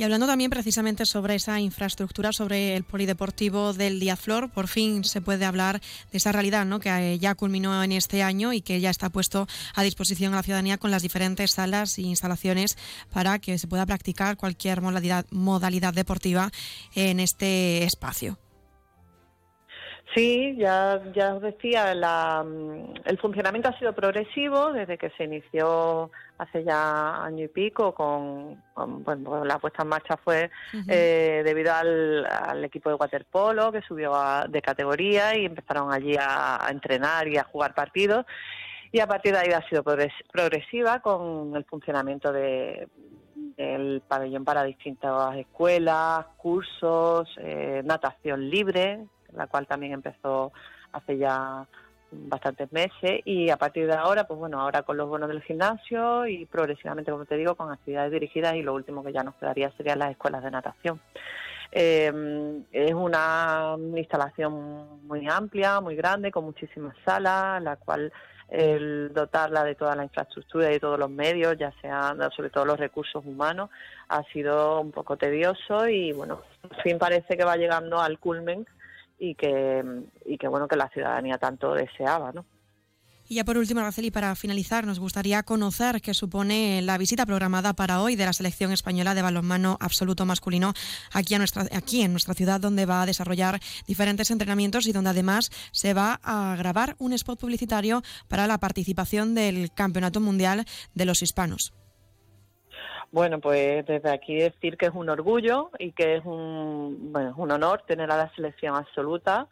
y 0.00 0.02
hablando 0.02 0.26
también 0.26 0.50
precisamente 0.50 1.04
sobre 1.04 1.34
esa 1.34 1.60
infraestructura, 1.60 2.32
sobre 2.32 2.74
el 2.74 2.84
polideportivo 2.84 3.74
del 3.74 4.00
Flor, 4.16 4.48
por 4.48 4.66
fin 4.66 5.04
se 5.04 5.20
puede 5.20 5.44
hablar 5.44 5.82
de 6.10 6.16
esa 6.16 6.32
realidad 6.32 6.64
¿no? 6.64 6.80
que 6.80 6.88
eh, 6.88 7.18
ya 7.18 7.34
culminó 7.34 7.84
en 7.84 7.92
este 7.92 8.22
año 8.22 8.54
y 8.54 8.62
que 8.62 8.80
ya 8.80 8.88
está 8.88 9.10
puesto 9.10 9.46
a 9.74 9.82
disposición 9.82 10.32
a 10.32 10.36
la 10.36 10.42
ciudadanía 10.42 10.78
con 10.78 10.90
las 10.90 11.02
diferentes 11.02 11.50
salas 11.50 11.98
e 11.98 12.02
instalaciones 12.02 12.78
para 13.12 13.40
que 13.40 13.58
se 13.58 13.66
pueda 13.66 13.84
practicar 13.84 14.38
cualquier 14.38 14.80
modalidad, 14.80 15.26
modalidad 15.30 15.92
deportiva 15.92 16.50
en 16.94 17.20
este 17.20 17.84
espacio. 17.84 18.38
Sí, 20.14 20.56
ya, 20.56 21.00
ya 21.14 21.34
os 21.34 21.42
decía, 21.42 21.92
el 21.92 23.18
funcionamiento 23.18 23.68
ha 23.68 23.78
sido 23.78 23.92
progresivo 23.92 24.72
desde 24.72 24.98
que 24.98 25.10
se 25.10 25.24
inició 25.24 26.10
hace 26.36 26.64
ya 26.64 27.22
año 27.22 27.44
y 27.44 27.48
pico 27.48 27.94
con, 27.94 28.60
bueno, 28.74 29.02
pues 29.04 29.46
la 29.46 29.58
puesta 29.60 29.84
en 29.84 29.88
marcha 29.88 30.16
fue 30.16 30.50
eh, 30.88 31.42
debido 31.44 31.72
al, 31.72 32.64
equipo 32.64 32.88
de 32.88 32.96
waterpolo 32.96 33.70
que 33.70 33.82
subió 33.82 34.12
de 34.48 34.60
categoría 34.60 35.36
y 35.36 35.44
empezaron 35.44 35.92
allí 35.92 36.16
a, 36.18 36.66
entrenar 36.70 37.28
y 37.28 37.36
a 37.36 37.44
jugar 37.44 37.74
partidos. 37.74 38.26
Y 38.90 38.98
a 38.98 39.06
partir 39.06 39.32
de 39.32 39.38
ahí 39.38 39.52
ha 39.52 39.68
sido 39.68 39.84
progresiva 39.84 40.98
con 40.98 41.54
el 41.54 41.64
funcionamiento 41.64 42.32
de, 42.32 42.88
del 43.56 44.02
pabellón 44.08 44.44
para 44.44 44.64
distintas 44.64 45.36
escuelas, 45.36 46.26
cursos, 46.36 47.28
eh, 47.38 47.82
natación 47.84 48.50
libre, 48.50 49.06
la 49.34 49.46
cual 49.46 49.66
también 49.66 49.92
empezó 49.92 50.52
hace 50.92 51.18
ya 51.18 51.66
bastantes 52.12 52.72
meses 52.72 53.20
y 53.24 53.50
a 53.50 53.56
partir 53.56 53.86
de 53.86 53.94
ahora, 53.94 54.24
pues 54.24 54.38
bueno, 54.38 54.60
ahora 54.60 54.82
con 54.82 54.96
los 54.96 55.08
bonos 55.08 55.28
del 55.28 55.42
gimnasio 55.42 56.26
y 56.26 56.44
progresivamente, 56.46 57.10
como 57.10 57.24
te 57.24 57.36
digo, 57.36 57.54
con 57.54 57.70
actividades 57.70 58.12
dirigidas 58.12 58.54
y 58.54 58.62
lo 58.62 58.74
último 58.74 59.04
que 59.04 59.12
ya 59.12 59.22
nos 59.22 59.36
quedaría 59.36 59.70
serían 59.76 60.00
las 60.00 60.10
escuelas 60.10 60.42
de 60.42 60.50
natación. 60.50 61.00
Eh, 61.72 62.62
es 62.72 62.92
una 62.92 63.76
instalación 63.96 65.06
muy 65.06 65.28
amplia, 65.28 65.80
muy 65.80 65.94
grande, 65.94 66.32
con 66.32 66.44
muchísimas 66.44 66.96
salas, 67.04 67.62
la 67.62 67.76
cual 67.76 68.12
el 68.48 69.12
dotarla 69.14 69.62
de 69.62 69.76
toda 69.76 69.94
la 69.94 70.02
infraestructura 70.02 70.68
y 70.68 70.74
de 70.74 70.80
todos 70.80 70.98
los 70.98 71.10
medios, 71.10 71.56
ya 71.56 71.72
sean 71.80 72.18
sobre 72.32 72.50
todo 72.50 72.64
los 72.64 72.80
recursos 72.80 73.24
humanos, 73.24 73.70
ha 74.08 74.24
sido 74.24 74.80
un 74.80 74.90
poco 74.90 75.16
tedioso 75.16 75.86
y 75.86 76.10
bueno, 76.10 76.40
por 76.60 76.82
fin 76.82 76.98
parece 76.98 77.36
que 77.36 77.44
va 77.44 77.56
llegando 77.56 78.00
al 78.00 78.18
culmen 78.18 78.66
y 79.20 79.34
que, 79.34 79.84
y 80.24 80.38
que 80.38 80.48
bueno 80.48 80.66
que 80.66 80.76
la 80.76 80.88
ciudadanía 80.88 81.36
tanto 81.36 81.74
deseaba, 81.74 82.32
¿no? 82.32 82.44
Y 83.28 83.36
ya 83.36 83.44
por 83.44 83.58
último, 83.58 83.78
Araceli, 83.78 84.10
para 84.10 84.34
finalizar, 84.34 84.84
nos 84.84 84.98
gustaría 84.98 85.44
conocer 85.44 86.00
qué 86.00 86.14
supone 86.14 86.82
la 86.82 86.98
visita 86.98 87.24
programada 87.24 87.74
para 87.74 88.02
hoy 88.02 88.16
de 88.16 88.24
la 88.24 88.32
selección 88.32 88.72
española 88.72 89.14
de 89.14 89.22
balonmano 89.22 89.76
absoluto 89.78 90.26
masculino 90.26 90.72
aquí, 91.12 91.36
a 91.36 91.38
nuestra, 91.38 91.66
aquí 91.70 92.02
en 92.02 92.10
nuestra 92.10 92.34
ciudad, 92.34 92.60
donde 92.60 92.86
va 92.86 93.02
a 93.02 93.06
desarrollar 93.06 93.60
diferentes 93.86 94.32
entrenamientos 94.32 94.88
y 94.88 94.92
donde 94.92 95.10
además 95.10 95.50
se 95.70 95.94
va 95.94 96.18
a 96.24 96.56
grabar 96.56 96.96
un 96.98 97.12
spot 97.12 97.38
publicitario 97.38 98.02
para 98.26 98.48
la 98.48 98.58
participación 98.58 99.36
del 99.36 99.70
Campeonato 99.72 100.20
Mundial 100.20 100.64
de 100.94 101.04
los 101.04 101.22
Hispanos. 101.22 101.72
Bueno, 103.12 103.40
pues 103.40 103.84
desde 103.86 104.10
aquí 104.10 104.36
decir 104.36 104.76
que 104.76 104.86
es 104.86 104.92
un 104.94 105.08
orgullo 105.08 105.70
y 105.78 105.90
que 105.92 106.16
es 106.16 106.24
un, 106.24 107.12
bueno, 107.12 107.34
un 107.36 107.50
honor 107.50 107.82
tener 107.86 108.10
a 108.10 108.16
la 108.16 108.32
selección 108.36 108.76
absoluta 108.76 109.48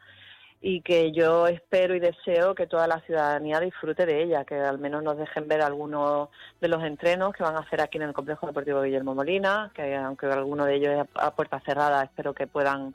y 0.61 0.81
que 0.83 1.13
yo 1.13 1.47
espero 1.49 1.95
y 1.95 2.01
deseo 2.01 2.55
que 2.55 2.67
toda 2.67 2.87
la 2.87 3.01
ciudadanía 3.01 3.61
disfrute 3.61 4.07
de 4.07 4.23
ella, 4.23 4.45
que 4.45 4.57
al 4.57 4.79
menos 4.79 5.03
nos 5.03 5.19
dejen 5.19 5.49
ver 5.49 5.63
algunos 5.63 6.29
de 6.61 6.69
los 6.69 6.83
entrenos 6.85 7.33
que 7.33 7.43
van 7.43 7.57
a 7.57 7.61
hacer 7.61 7.81
aquí 7.81 7.99
en 7.99 8.05
el 8.05 8.13
Complejo 8.13 8.47
Deportivo 8.47 8.83
Guillermo 8.83 9.15
Molina, 9.15 9.73
que 9.75 9.95
aunque 9.97 10.27
alguno 10.27 10.65
de 10.65 10.77
ellos 10.77 10.95
es 10.95 11.09
a 11.15 11.35
puerta 11.35 11.61
cerrada, 11.61 12.05
espero 12.05 12.35
que 12.35 12.47
puedan 12.47 12.95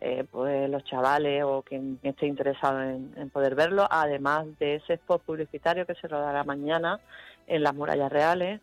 eh, 0.00 0.24
pues 0.30 0.70
los 0.70 0.84
chavales 0.84 1.44
o 1.44 1.62
quien 1.62 1.98
esté 2.02 2.26
interesado 2.26 2.82
en, 2.82 3.30
poder 3.30 3.54
verlo, 3.54 3.86
además 3.90 4.46
de 4.58 4.76
ese 4.76 4.94
spot 4.94 5.22
publicitario 5.22 5.86
que 5.86 5.94
se 5.96 6.08
rodará 6.08 6.44
mañana 6.44 7.00
en 7.46 7.62
las 7.62 7.74
murallas 7.74 8.12
reales 8.12 8.60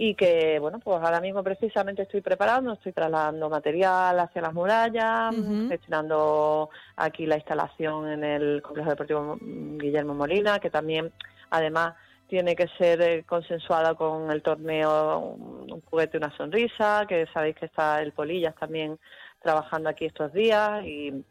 y 0.00 0.14
que, 0.14 0.60
bueno, 0.60 0.78
pues 0.78 1.02
ahora 1.02 1.20
mismo 1.20 1.42
precisamente 1.42 2.02
estoy 2.02 2.20
preparando, 2.20 2.74
estoy 2.74 2.92
trasladando 2.92 3.50
material 3.50 4.20
hacia 4.20 4.42
las 4.42 4.54
murallas, 4.54 5.34
gestionando 5.68 6.70
aquí 6.94 7.26
la 7.26 7.34
instalación 7.34 8.08
en 8.08 8.22
el 8.22 8.62
Complejo 8.62 8.90
Deportivo 8.90 9.38
Guillermo 9.40 10.14
Molina, 10.14 10.60
que 10.60 10.70
también, 10.70 11.12
además, 11.50 11.96
tiene 12.28 12.54
que 12.54 12.68
ser 12.78 13.02
eh, 13.02 13.24
consensuada 13.24 13.96
con 13.96 14.30
el 14.30 14.40
torneo 14.40 15.18
Un 15.18 15.80
juguete, 15.90 16.16
una 16.16 16.30
sonrisa, 16.36 17.04
que 17.08 17.26
sabéis 17.34 17.56
que 17.56 17.66
está 17.66 18.00
el 18.00 18.12
Polillas 18.12 18.54
también 18.54 19.00
trabajando 19.42 19.88
aquí 19.88 20.04
estos 20.04 20.32
días 20.32 20.84
y 20.84 21.24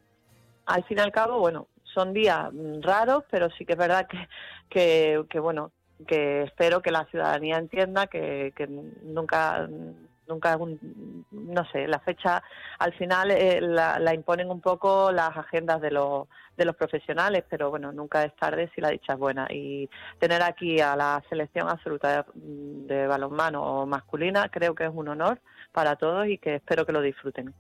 al 0.66 0.84
fin 0.84 0.98
y 0.98 1.02
al 1.02 1.14
cabo, 1.14 1.40
bueno, 1.40 1.68
son 1.86 2.12
días 2.12 2.50
raros, 2.82 3.24
pero 3.32 3.50
sí 3.52 3.66
que 3.66 3.74
es 3.74 3.80
verdad 3.80 4.08
que, 4.08 4.28
que, 4.70 5.24
que 5.30 5.40
bueno, 5.40 5.72
que 6.06 6.44
espero 6.44 6.82
que 6.82 6.92
la 6.92 7.06
ciudadanía 7.06 7.58
entienda 7.58 8.08
que, 8.08 8.54
nunca 9.04 9.68
nunca 10.28 10.58
no 11.32 11.66
sé 11.72 11.88
la 11.88 12.00
fecha 12.00 12.44
al 12.80 12.94
final 12.96 13.32
eh, 13.32 13.62
la, 13.62 14.14
imponen 14.14 14.52
un 14.52 14.60
poco 14.60 15.10
las 15.10 15.38
agendas 15.38 15.80
de 15.80 15.92
los 15.92 16.28
de 16.58 16.66
los 16.66 16.76
profesionales 16.76 17.46
pero 17.50 17.70
bueno 17.70 17.94
nunca 17.94 18.24
es 18.26 18.36
tarde 18.36 18.70
si 18.76 18.82
la 18.82 18.90
dicha 18.90 19.14
es 19.14 19.20
buena. 19.20 19.48
Y 19.50 19.90
tener 20.20 20.44
aquí 20.44 20.82
a 20.82 20.96
la 20.96 21.24
selección 21.30 21.70
absoluta 21.70 22.26
de, 22.36 22.96
de 22.96 23.08
balonmano 23.08 23.86
masculina 23.86 24.50
creo 24.50 24.76
que 24.76 24.84
es 24.84 24.92
un 24.94 25.08
honor 25.08 25.40
para 25.72 25.96
todos 25.96 26.28
y 26.28 26.38
que 26.38 26.56
espero 26.56 26.86
que 26.86 26.92
lo 26.92 27.02
disfruten 27.02 27.54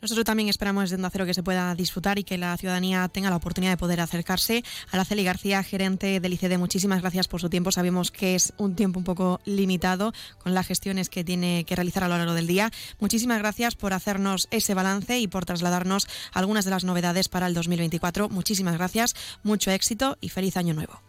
nosotros 0.00 0.24
también 0.24 0.48
esperamos 0.48 0.84
desde 0.84 0.96
Onda 0.96 1.10
Cero 1.10 1.24
que 1.24 1.34
se 1.34 1.42
pueda 1.42 1.74
disfrutar 1.74 2.18
y 2.18 2.24
que 2.24 2.38
la 2.38 2.56
ciudadanía 2.56 3.08
tenga 3.08 3.30
la 3.30 3.36
oportunidad 3.36 3.72
de 3.72 3.76
poder 3.76 4.00
acercarse. 4.00 4.62
A 4.92 4.96
la 4.96 5.04
Celi 5.04 5.24
García, 5.24 5.62
gerente 5.62 6.20
del 6.20 6.32
ICD, 6.34 6.58
muchísimas 6.58 7.00
gracias 7.00 7.28
por 7.28 7.40
su 7.40 7.48
tiempo. 7.48 7.72
Sabemos 7.72 8.10
que 8.10 8.34
es 8.34 8.52
un 8.58 8.76
tiempo 8.76 8.98
un 8.98 9.04
poco 9.04 9.40
limitado 9.44 10.12
con 10.38 10.54
las 10.54 10.66
gestiones 10.66 11.08
que 11.08 11.24
tiene 11.24 11.64
que 11.64 11.76
realizar 11.76 12.04
a 12.04 12.08
lo 12.08 12.18
largo 12.18 12.34
del 12.34 12.46
día. 12.46 12.70
Muchísimas 13.00 13.38
gracias 13.38 13.74
por 13.74 13.92
hacernos 13.92 14.48
ese 14.50 14.74
balance 14.74 15.18
y 15.18 15.28
por 15.28 15.44
trasladarnos 15.44 16.06
algunas 16.32 16.64
de 16.64 16.70
las 16.70 16.84
novedades 16.84 17.28
para 17.28 17.46
el 17.46 17.54
2024. 17.54 18.28
Muchísimas 18.28 18.76
gracias, 18.76 19.14
mucho 19.42 19.70
éxito 19.70 20.18
y 20.20 20.28
feliz 20.28 20.56
año 20.56 20.74
nuevo. 20.74 21.00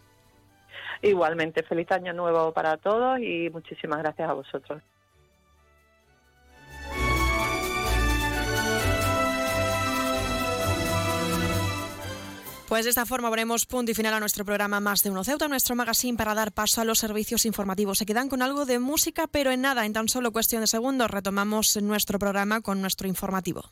Igualmente, 1.02 1.62
feliz 1.62 1.90
año 1.92 2.12
nuevo 2.12 2.52
para 2.52 2.76
todos 2.76 3.20
y 3.20 3.50
muchísimas 3.50 3.98
gracias 3.98 4.28
a 4.28 4.32
vosotros. 4.32 4.82
Pues 12.68 12.84
de 12.84 12.90
esta 12.90 13.06
forma 13.06 13.30
ponemos 13.30 13.64
punto 13.64 13.92
y 13.92 13.94
final 13.94 14.12
a 14.12 14.20
nuestro 14.20 14.44
programa 14.44 14.78
Más 14.78 15.02
de 15.02 15.08
Uno 15.08 15.24
Ceuta, 15.24 15.48
nuestro 15.48 15.74
magazine 15.74 16.18
para 16.18 16.34
dar 16.34 16.52
paso 16.52 16.82
a 16.82 16.84
los 16.84 16.98
servicios 16.98 17.46
informativos. 17.46 17.96
Se 17.96 18.04
quedan 18.04 18.28
con 18.28 18.42
algo 18.42 18.66
de 18.66 18.78
música, 18.78 19.26
pero 19.26 19.50
en 19.50 19.62
nada, 19.62 19.86
en 19.86 19.94
tan 19.94 20.06
solo 20.06 20.32
cuestión 20.32 20.60
de 20.60 20.66
segundos, 20.66 21.10
retomamos 21.10 21.80
nuestro 21.80 22.18
programa 22.18 22.60
con 22.60 22.82
nuestro 22.82 23.08
informativo. 23.08 23.64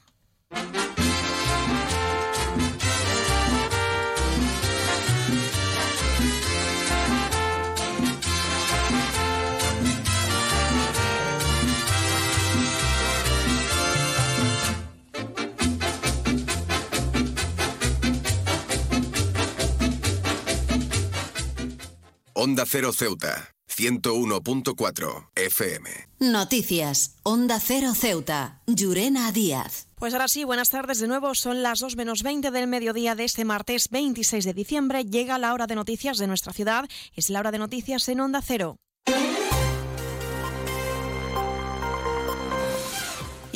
Onda 22.38 22.66
Cero 22.66 22.92
Ceuta, 22.92 23.54
101.4 23.66 25.30
FM. 25.36 25.88
Noticias, 26.18 27.16
Onda 27.22 27.58
Cero 27.58 27.94
Ceuta, 27.94 28.60
Llurena 28.66 29.32
Díaz. 29.32 29.88
Pues 29.94 30.12
ahora 30.12 30.28
sí, 30.28 30.44
buenas 30.44 30.68
tardes 30.68 31.00
de 31.00 31.08
nuevo. 31.08 31.34
Son 31.34 31.62
las 31.62 31.78
2 31.78 31.96
menos 31.96 32.22
20 32.22 32.50
del 32.50 32.66
mediodía 32.66 33.14
de 33.14 33.24
este 33.24 33.46
martes 33.46 33.88
26 33.88 34.44
de 34.44 34.52
diciembre. 34.52 35.06
Llega 35.06 35.38
la 35.38 35.54
hora 35.54 35.66
de 35.66 35.76
noticias 35.76 36.18
de 36.18 36.26
nuestra 36.26 36.52
ciudad. 36.52 36.84
Es 37.14 37.30
la 37.30 37.40
hora 37.40 37.52
de 37.52 37.58
noticias 37.58 38.06
en 38.10 38.20
Onda 38.20 38.42
Cero. 38.42 38.76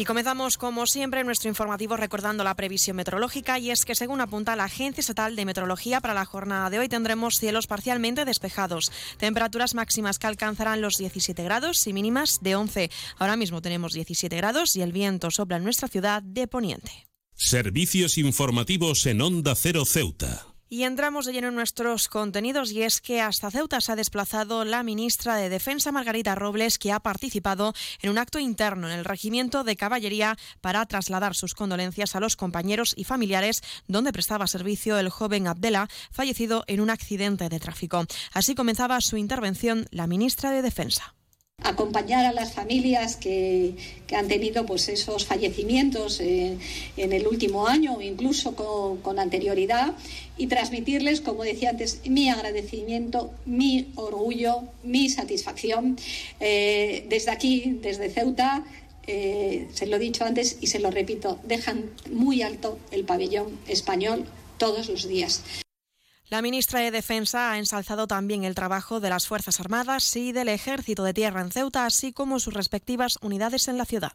Y 0.00 0.06
comenzamos, 0.06 0.56
como 0.56 0.86
siempre, 0.86 1.24
nuestro 1.24 1.50
informativo 1.50 1.94
recordando 1.94 2.42
la 2.42 2.54
previsión 2.54 2.96
meteorológica 2.96 3.58
y 3.58 3.70
es 3.70 3.84
que, 3.84 3.94
según 3.94 4.22
apunta 4.22 4.56
la 4.56 4.64
Agencia 4.64 5.02
Estatal 5.02 5.36
de 5.36 5.44
Meteorología, 5.44 6.00
para 6.00 6.14
la 6.14 6.24
jornada 6.24 6.70
de 6.70 6.78
hoy 6.78 6.88
tendremos 6.88 7.38
cielos 7.38 7.66
parcialmente 7.66 8.24
despejados, 8.24 8.90
temperaturas 9.18 9.74
máximas 9.74 10.18
que 10.18 10.26
alcanzarán 10.26 10.80
los 10.80 10.96
17 10.96 11.44
grados 11.44 11.86
y 11.86 11.92
mínimas 11.92 12.38
de 12.40 12.56
11. 12.56 12.90
Ahora 13.18 13.36
mismo 13.36 13.60
tenemos 13.60 13.92
17 13.92 14.34
grados 14.38 14.74
y 14.74 14.80
el 14.80 14.92
viento 14.92 15.30
sopla 15.30 15.58
en 15.58 15.64
nuestra 15.64 15.86
ciudad 15.86 16.22
de 16.22 16.48
Poniente. 16.48 17.06
Servicios 17.34 18.16
informativos 18.16 19.04
en 19.04 19.20
Onda 19.20 19.54
Cero 19.54 19.84
Ceuta. 19.84 20.49
Y 20.72 20.84
entramos 20.84 21.26
de 21.26 21.32
lleno 21.32 21.48
en 21.48 21.56
nuestros 21.56 22.08
contenidos 22.08 22.70
y 22.70 22.84
es 22.84 23.00
que 23.00 23.20
hasta 23.20 23.50
Ceuta 23.50 23.80
se 23.80 23.90
ha 23.90 23.96
desplazado 23.96 24.64
la 24.64 24.84
ministra 24.84 25.34
de 25.34 25.48
Defensa 25.48 25.90
Margarita 25.90 26.36
Robles 26.36 26.78
que 26.78 26.92
ha 26.92 27.00
participado 27.00 27.74
en 28.02 28.10
un 28.10 28.18
acto 28.18 28.38
interno 28.38 28.88
en 28.88 28.96
el 28.96 29.04
regimiento 29.04 29.64
de 29.64 29.74
caballería 29.74 30.38
para 30.60 30.86
trasladar 30.86 31.34
sus 31.34 31.54
condolencias 31.54 32.14
a 32.14 32.20
los 32.20 32.36
compañeros 32.36 32.94
y 32.96 33.02
familiares 33.02 33.62
donde 33.88 34.12
prestaba 34.12 34.46
servicio 34.46 34.96
el 34.96 35.10
joven 35.10 35.48
Abdela 35.48 35.88
fallecido 36.12 36.62
en 36.68 36.80
un 36.80 36.90
accidente 36.90 37.48
de 37.48 37.58
tráfico. 37.58 38.06
Así 38.32 38.54
comenzaba 38.54 39.00
su 39.00 39.16
intervención 39.16 39.88
la 39.90 40.06
ministra 40.06 40.52
de 40.52 40.62
Defensa 40.62 41.16
acompañar 41.62 42.26
a 42.26 42.32
las 42.32 42.52
familias 42.52 43.16
que, 43.16 43.74
han 44.12 44.26
tenido 44.26 44.66
pues 44.66 44.88
esos 44.88 45.24
fallecimientos 45.24 46.18
en 46.18 46.58
el 46.96 47.28
último 47.28 47.68
año 47.68 47.94
o 47.94 48.00
incluso 48.00 48.56
con, 48.56 49.18
anterioridad 49.20 49.94
y 50.36 50.48
transmitirles, 50.48 51.20
como 51.20 51.44
decía 51.44 51.70
antes, 51.70 52.00
mi 52.06 52.28
agradecimiento, 52.28 53.30
mi 53.46 53.92
orgullo, 53.94 54.64
mi 54.82 55.08
satisfacción. 55.08 55.96
Eh, 56.40 57.06
desde 57.08 57.30
aquí, 57.30 57.78
desde 57.80 58.10
Ceuta, 58.10 58.64
eh, 59.06 59.68
se 59.72 59.86
lo 59.86 59.96
he 59.96 59.98
dicho 60.00 60.24
antes 60.24 60.58
y 60.60 60.66
se 60.66 60.78
lo 60.80 60.90
repito, 60.90 61.38
dejan 61.44 61.90
muy 62.12 62.42
alto 62.42 62.78
el 62.90 63.04
pabellón 63.04 63.58
español 63.68 64.24
todos 64.58 64.88
los 64.88 65.08
días. 65.08 65.42
La 66.30 66.42
ministra 66.42 66.78
de 66.78 66.92
Defensa 66.92 67.50
ha 67.50 67.58
ensalzado 67.58 68.06
también 68.06 68.44
el 68.44 68.54
trabajo 68.54 69.00
de 69.00 69.10
las 69.10 69.26
Fuerzas 69.26 69.58
Armadas 69.58 70.14
y 70.14 70.30
del 70.30 70.48
Ejército 70.48 71.02
de 71.02 71.12
Tierra 71.12 71.40
en 71.40 71.50
Ceuta, 71.50 71.86
así 71.86 72.12
como 72.12 72.38
sus 72.38 72.54
respectivas 72.54 73.18
unidades 73.20 73.66
en 73.66 73.76
la 73.76 73.84
ciudad. 73.84 74.12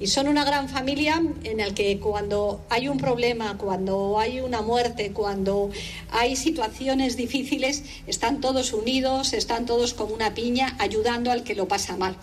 Y 0.00 0.08
son 0.08 0.26
una 0.26 0.44
gran 0.44 0.68
familia 0.68 1.22
en 1.44 1.58
la 1.58 1.72
que 1.72 2.00
cuando 2.00 2.64
hay 2.68 2.88
un 2.88 2.98
problema, 2.98 3.56
cuando 3.58 4.18
hay 4.18 4.40
una 4.40 4.60
muerte, 4.60 5.12
cuando 5.12 5.70
hay 6.10 6.34
situaciones 6.34 7.16
difíciles, 7.16 7.84
están 8.08 8.40
todos 8.40 8.72
unidos, 8.72 9.32
están 9.32 9.64
todos 9.64 9.94
como 9.94 10.14
una 10.14 10.34
piña 10.34 10.74
ayudando 10.80 11.30
al 11.30 11.44
que 11.44 11.54
lo 11.54 11.68
pasa 11.68 11.96
mal. 11.96 12.16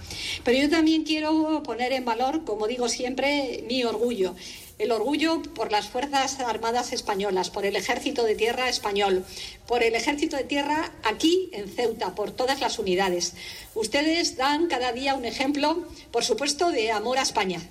Pero 0.44 0.60
yo 0.60 0.70
también 0.70 1.03
quiero 1.03 1.64
poner 1.64 1.94
en 1.94 2.03
valor, 2.03 2.44
como 2.44 2.68
digo 2.68 2.90
siempre, 2.90 3.64
mi 3.70 3.86
orgullo 3.86 4.36
el 4.80 4.91
orgullo 4.91 5.41
por 5.53 5.72
las 5.72 5.89
Fuerzas 5.89 6.39
Armadas 6.39 6.93
Españolas, 6.93 7.49
por 7.49 7.65
el 7.65 7.76
Ejército 7.76 8.23
de 8.23 8.35
Tierra 8.35 8.69
Español, 8.69 9.26
por 9.68 9.84
el 9.84 9.93
Ejército 9.93 10.38
de 10.38 10.45
Tierra 10.45 10.91
aquí 11.03 11.49
en 11.53 11.69
Ceuta, 11.69 12.15
por 12.15 12.31
todas 12.31 12.61
las 12.61 12.80
unidades. 12.80 13.35
Ustedes 13.76 14.38
dan 14.38 14.68
cada 14.68 14.93
día 14.93 15.15
un 15.15 15.26
ejemplo, 15.26 15.85
por 16.11 16.23
supuesto, 16.23 16.72
de 16.72 16.91
amor 16.91 17.19
a 17.19 17.23
España. 17.23 17.61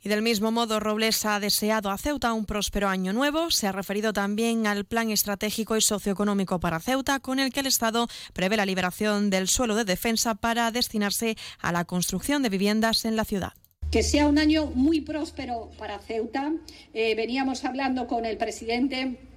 Y 0.00 0.08
del 0.08 0.22
mismo 0.22 0.52
modo, 0.52 0.78
Robles 0.78 1.24
ha 1.26 1.40
deseado 1.40 1.90
a 1.90 1.98
Ceuta 1.98 2.32
un 2.32 2.46
próspero 2.46 2.88
año 2.88 3.12
nuevo. 3.12 3.50
Se 3.50 3.66
ha 3.66 3.72
referido 3.72 4.12
también 4.12 4.68
al 4.68 4.84
plan 4.84 5.10
estratégico 5.10 5.76
y 5.76 5.80
socioeconómico 5.80 6.60
para 6.60 6.78
Ceuta, 6.78 7.18
con 7.18 7.40
el 7.40 7.52
que 7.52 7.60
el 7.60 7.66
Estado 7.66 8.06
prevé 8.32 8.56
la 8.56 8.64
liberación 8.64 9.28
del 9.28 9.48
suelo 9.48 9.74
de 9.74 9.84
defensa 9.84 10.36
para 10.36 10.70
destinarse 10.70 11.36
a 11.58 11.72
la 11.72 11.84
construcción 11.84 12.44
de 12.44 12.48
viviendas 12.48 13.04
en 13.04 13.16
la 13.16 13.24
ciudad. 13.24 13.54
Que 13.90 14.02
sea 14.02 14.28
un 14.28 14.38
año 14.38 14.66
muy 14.66 15.00
próspero 15.00 15.70
para 15.78 15.98
Ceuta. 15.98 16.52
Eh, 16.92 17.14
veníamos 17.14 17.64
hablando 17.64 18.06
con 18.06 18.26
el 18.26 18.36
presidente 18.36 19.27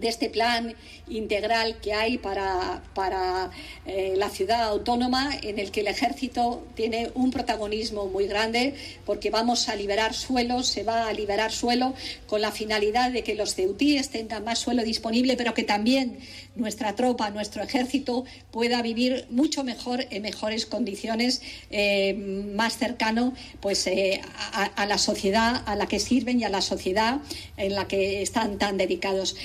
de 0.00 0.08
este 0.08 0.30
plan 0.30 0.74
integral 1.08 1.80
que 1.80 1.92
hay 1.92 2.18
para, 2.18 2.82
para 2.94 3.50
eh, 3.86 4.14
la 4.16 4.28
ciudad 4.28 4.62
autónoma, 4.64 5.30
en 5.42 5.58
el 5.58 5.70
que 5.70 5.80
el 5.80 5.88
ejército 5.88 6.66
tiene 6.74 7.10
un 7.14 7.30
protagonismo 7.30 8.06
muy 8.06 8.26
grande, 8.26 8.74
porque 9.04 9.30
vamos 9.30 9.68
a 9.68 9.76
liberar 9.76 10.14
suelo, 10.14 10.62
se 10.62 10.84
va 10.84 11.08
a 11.08 11.12
liberar 11.12 11.52
suelo 11.52 11.94
con 12.26 12.40
la 12.40 12.52
finalidad 12.52 13.10
de 13.10 13.22
que 13.22 13.34
los 13.34 13.54
ceutíes 13.54 14.10
tengan 14.10 14.44
más 14.44 14.58
suelo 14.58 14.82
disponible, 14.82 15.36
pero 15.36 15.54
que 15.54 15.64
también 15.64 16.18
nuestra 16.54 16.94
tropa, 16.94 17.30
nuestro 17.30 17.62
ejército 17.62 18.24
pueda 18.50 18.82
vivir 18.82 19.26
mucho 19.30 19.64
mejor, 19.64 20.06
en 20.10 20.22
mejores 20.22 20.66
condiciones, 20.66 21.42
eh, 21.70 22.14
más 22.54 22.76
cercano 22.76 23.34
pues, 23.60 23.86
eh, 23.86 24.20
a 24.52 24.86
la 24.86 24.98
sociedad 24.98 25.62
a 25.66 25.76
la 25.76 25.86
que 25.86 25.98
sirven 25.98 26.40
y 26.40 26.44
a 26.44 26.48
la 26.48 26.60
sociedad 26.60 27.20
en 27.56 27.74
la 27.74 27.86
que 27.86 28.22
están 28.22 28.58
tan 28.58 28.76
dedicados. 28.76 29.36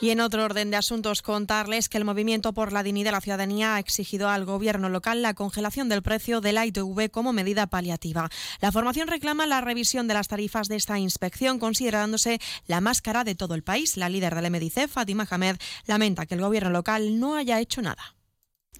Y 0.00 0.10
en 0.10 0.20
otro 0.20 0.44
orden 0.44 0.70
de 0.70 0.76
asuntos, 0.76 1.22
contarles 1.22 1.88
que 1.88 1.98
el 1.98 2.04
Movimiento 2.04 2.52
por 2.52 2.72
la 2.72 2.82
Dignidad 2.82 3.08
de 3.08 3.12
la 3.12 3.20
Ciudadanía 3.20 3.76
ha 3.76 3.78
exigido 3.78 4.28
al 4.28 4.44
Gobierno 4.44 4.88
local 4.88 5.22
la 5.22 5.34
congelación 5.34 5.88
del 5.88 6.02
precio 6.02 6.40
de 6.40 6.52
la 6.52 6.66
ITV 6.66 7.10
como 7.10 7.32
medida 7.32 7.68
paliativa. 7.68 8.28
La 8.60 8.72
formación 8.72 9.08
reclama 9.08 9.46
la 9.46 9.60
revisión 9.60 10.08
de 10.08 10.14
las 10.14 10.28
tarifas 10.28 10.68
de 10.68 10.76
esta 10.76 10.98
inspección, 10.98 11.58
considerándose 11.58 12.40
la 12.66 12.80
más 12.80 13.02
cara 13.02 13.24
de 13.24 13.36
todo 13.36 13.54
el 13.54 13.62
país. 13.62 13.96
La 13.96 14.08
líder 14.08 14.34
del 14.34 14.50
MDC, 14.50 14.88
Fátima 14.88 15.26
Hamed, 15.30 15.56
lamenta 15.86 16.26
que 16.26 16.34
el 16.34 16.40
Gobierno 16.40 16.70
local 16.70 17.20
no 17.20 17.36
haya 17.36 17.60
hecho 17.60 17.80
nada 17.80 18.14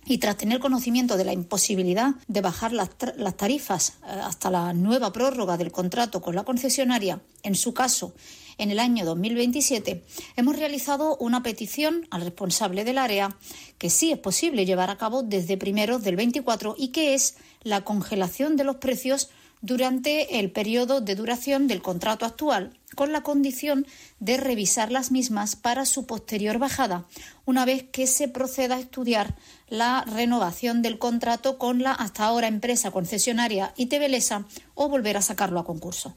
y 0.06 0.18
tras 0.18 0.36
tener 0.36 0.60
conocimiento 0.60 1.16
de 1.16 1.24
la 1.24 1.32
imposibilidad 1.32 2.14
de 2.28 2.40
bajar 2.40 2.72
las, 2.72 2.90
tarifas 3.36 3.94
eh, 4.06 4.20
hasta 4.22 4.50
la 4.50 4.72
nueva 4.72 5.12
prórroga 5.12 5.56
del 5.56 5.72
contrato 5.72 6.20
con 6.20 6.34
la 6.34 6.44
concesionaria, 6.44 7.20
en 7.42 7.54
su 7.54 7.72
caso 7.72 8.14
en 8.58 8.70
el 8.70 8.78
año 8.78 9.04
2027, 9.04 10.02
hemos 10.36 10.56
realizado 10.56 11.16
una 11.16 11.42
petición 11.42 12.06
al 12.10 12.22
responsable 12.22 12.84
del 12.84 12.98
área 12.98 13.36
que 13.78 13.90
sí 13.90 14.12
es 14.12 14.18
posible 14.18 14.66
llevar 14.66 14.90
a 14.90 14.98
cabo 14.98 15.22
desde 15.22 15.56
primeros 15.56 16.02
del 16.02 16.16
24 16.16 16.76
y 16.78 16.88
que 16.88 17.14
es 17.14 17.36
la 17.62 17.84
congelación 17.84 18.56
de 18.56 18.64
los 18.64 18.76
precios 18.76 19.30
durante 19.64 20.40
el 20.40 20.50
periodo 20.50 21.00
de 21.00 21.14
duración 21.14 21.68
del 21.68 21.80
contrato 21.80 22.26
actual, 22.26 22.78
con 22.94 23.12
la 23.12 23.22
condición 23.22 23.86
de 24.20 24.36
revisar 24.36 24.92
las 24.92 25.10
mismas 25.10 25.56
para 25.56 25.86
su 25.86 26.04
posterior 26.04 26.58
bajada, 26.58 27.06
una 27.46 27.64
vez 27.64 27.82
que 27.90 28.06
se 28.06 28.28
proceda 28.28 28.76
a 28.76 28.80
estudiar 28.80 29.34
la 29.68 30.04
renovación 30.04 30.82
del 30.82 30.98
contrato 30.98 31.56
con 31.56 31.82
la 31.82 31.92
hasta 31.92 32.24
ahora 32.24 32.46
empresa 32.46 32.90
concesionaria 32.90 33.72
ITBLESA 33.78 34.44
o 34.74 34.90
volver 34.90 35.16
a 35.16 35.22
sacarlo 35.22 35.60
a 35.60 35.64
concurso. 35.64 36.14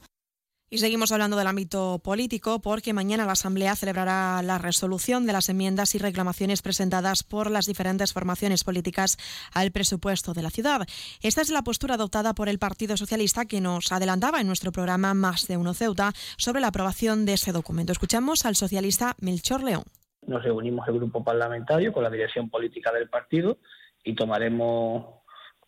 Y 0.70 0.78
seguimos 0.78 1.12
hablando 1.12 1.38
del 1.38 1.46
ámbito 1.46 1.98
político 2.04 2.60
porque 2.60 2.92
mañana 2.92 3.24
la 3.24 3.32
Asamblea 3.32 3.74
celebrará 3.74 4.42
la 4.42 4.58
resolución 4.58 5.24
de 5.24 5.32
las 5.32 5.48
enmiendas 5.48 5.94
y 5.94 5.98
reclamaciones 5.98 6.60
presentadas 6.60 7.22
por 7.22 7.50
las 7.50 7.64
diferentes 7.64 8.12
formaciones 8.12 8.64
políticas 8.64 9.16
al 9.54 9.70
presupuesto 9.70 10.34
de 10.34 10.42
la 10.42 10.50
ciudad. 10.50 10.86
Esta 11.22 11.40
es 11.40 11.48
la 11.48 11.62
postura 11.62 11.94
adoptada 11.94 12.34
por 12.34 12.50
el 12.50 12.58
Partido 12.58 12.98
Socialista 12.98 13.46
que 13.46 13.62
nos 13.62 13.92
adelantaba 13.92 14.42
en 14.42 14.46
nuestro 14.46 14.70
programa 14.70 15.14
Más 15.14 15.48
de 15.48 15.56
Uno 15.56 15.72
Ceuta 15.72 16.12
sobre 16.36 16.60
la 16.60 16.66
aprobación 16.66 17.24
de 17.24 17.32
ese 17.32 17.52
documento. 17.52 17.92
Escuchamos 17.92 18.44
al 18.44 18.54
socialista 18.54 19.16
Melchor 19.22 19.62
León. 19.62 19.84
Nos 20.26 20.44
reunimos 20.44 20.86
el 20.86 20.96
grupo 20.96 21.24
parlamentario 21.24 21.94
con 21.94 22.02
la 22.02 22.10
dirección 22.10 22.50
política 22.50 22.92
del 22.92 23.08
partido 23.08 23.56
y 24.04 24.14
tomaremos 24.14 25.06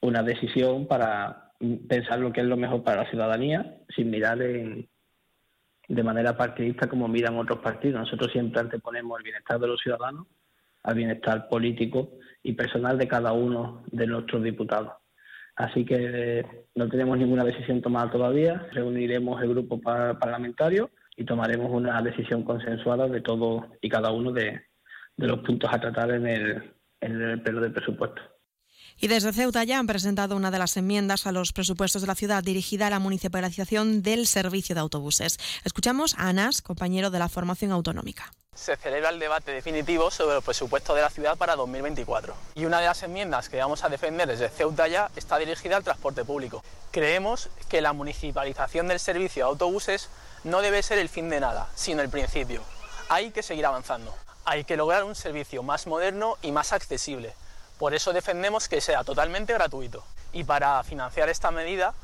una 0.03 0.23
decisión 0.23 0.87
para 0.87 1.50
pensar 1.89 2.19
lo 2.19 2.33
que 2.33 2.41
es 2.41 2.47
lo 2.47 2.57
mejor 2.57 2.83
para 2.83 3.05
la 3.05 3.11
ciudadanía 3.11 3.77
sin 3.95 4.11
mirar 4.11 4.41
en, 4.43 4.89
de 5.89 6.03
manera 6.03 6.37
partidista 6.37 6.89
como 6.89 7.09
miran 7.09 7.37
otros 7.37 7.59
partidos. 7.59 8.01
Nosotros 8.01 8.33
siempre 8.33 8.61
anteponemos 8.61 9.19
el 9.19 9.25
bienestar 9.25 9.59
de 9.59 9.67
los 9.67 9.81
ciudadanos 9.81 10.27
al 10.83 10.95
bienestar 10.95 11.49
político 11.49 12.13
y 12.43 12.53
personal 12.53 12.97
de 12.97 13.09
cada 13.09 13.33
uno 13.33 13.83
de 13.91 14.07
nuestros 14.07 14.43
diputados. 14.43 14.93
Así 15.57 15.85
que 15.85 15.97
eh, 15.99 16.47
no 16.75 16.89
tenemos 16.89 17.19
ninguna 17.19 17.45
decisión 17.45 17.83
tomada 17.83 18.11
todavía. 18.11 18.67
Reuniremos 18.73 19.43
el 19.43 19.51
grupo 19.51 19.81
parlamentario 19.81 20.91
y 21.17 21.25
tomaremos 21.25 21.71
una 21.71 22.01
decisión 22.01 22.45
consensuada 22.45 23.09
de 23.09 23.21
todo 23.21 23.67
y 23.83 23.89
cada 23.91 24.11
uno 24.11 24.33
de, 24.33 24.63
los 25.19 25.41
puntos 25.41 25.69
a 25.71 25.81
tratar 25.81 26.13
en 26.13 26.27
el, 26.27 26.73
en 27.01 27.21
el 27.21 27.43
pleno 27.43 27.61
de 27.61 27.71
presupuesto. 27.71 28.23
Y 29.01 29.09
desde 29.09 29.33
Ceuta 29.33 29.65
ya 29.65 29.79
han 29.79 29.87
presentado 29.87 30.37
una 30.37 30.51
de 30.51 30.59
las 30.59 30.77
enmiendas 30.77 31.27
a 31.27 31.33
los 31.33 31.53
presupuestos 31.53 32.03
de 32.03 32.09
la 32.09 32.15
ciudad 32.15 32.45
dirigida 32.45 32.89
a 32.89 32.91
la 32.91 32.99
municipalización 32.99 34.03
del 34.03 34.27
servicio 34.27 34.75
de 34.75 34.83
autobuses. 34.83 35.39
Escuchamos 35.65 36.15
a 36.19 36.29
Anas, 36.29 36.61
compañero 36.61 37.11
de 37.11 37.19
la 37.19 37.31
formación 37.31 37.73
autonómica 37.73 38.31
se 38.53 38.77
celebra 38.77 39.09
el 39.09 39.19
debate 39.19 39.53
definitivo 39.53 40.11
sobre 40.11 40.35
los 40.35 40.45
presupuestos 40.45 40.95
de 40.95 41.01
la 41.01 41.09
ciudad 41.09 41.39
para 41.39 41.57
2024. 41.57 42.35
Y 42.57 42.67
una 42.67 42.81
de 42.81 42.87
las 42.87 43.03
enmiendas 43.03 43.49
que 43.49 43.57
vamos 43.57 43.85
a 43.85 43.89
defender 43.89 44.29
desde 44.29 44.51
Ceuta 44.51 44.87
ya 44.87 45.11
está 45.17 45.39
dirigida 45.39 45.79
al 45.79 45.85
transporte 45.85 46.27
público. 46.27 46.63
Creemos 46.91 47.49
que 47.71 47.81
la 47.81 47.95
municipalización 47.95 48.87
del 48.89 49.01
servicio 49.01 49.45
de 49.45 49.49
autobuses 49.49 50.11
no 50.45 50.61
debe 50.61 50.83
ser 50.83 50.99
el 50.99 51.09
fin 51.09 51.31
de 51.31 51.41
nada, 51.41 51.71
sino 51.75 52.03
el 52.03 52.11
principio. 52.11 52.63
Hay 53.09 53.31
que 53.31 53.43
seguir 53.43 53.65
avanzando. 53.65 54.15
Hay 54.45 54.65
que 54.65 54.77
lograr 54.77 55.05
un 55.05 55.15
servicio 55.15 55.63
más 55.63 55.87
moderno 55.87 56.37
y 56.43 56.53
más 56.53 56.75
accesible, 56.75 57.35
por 57.81 57.95
eso 57.95 58.13
defendemos 58.13 58.69
que 58.69 58.83
sea 58.83 59.05
totalmente 59.05 59.55
gratuito. 59.55 60.05
Y 60.35 60.45
para 60.45 60.85
financiar 60.85 61.31
esta 61.31 61.51
medida 61.51 61.95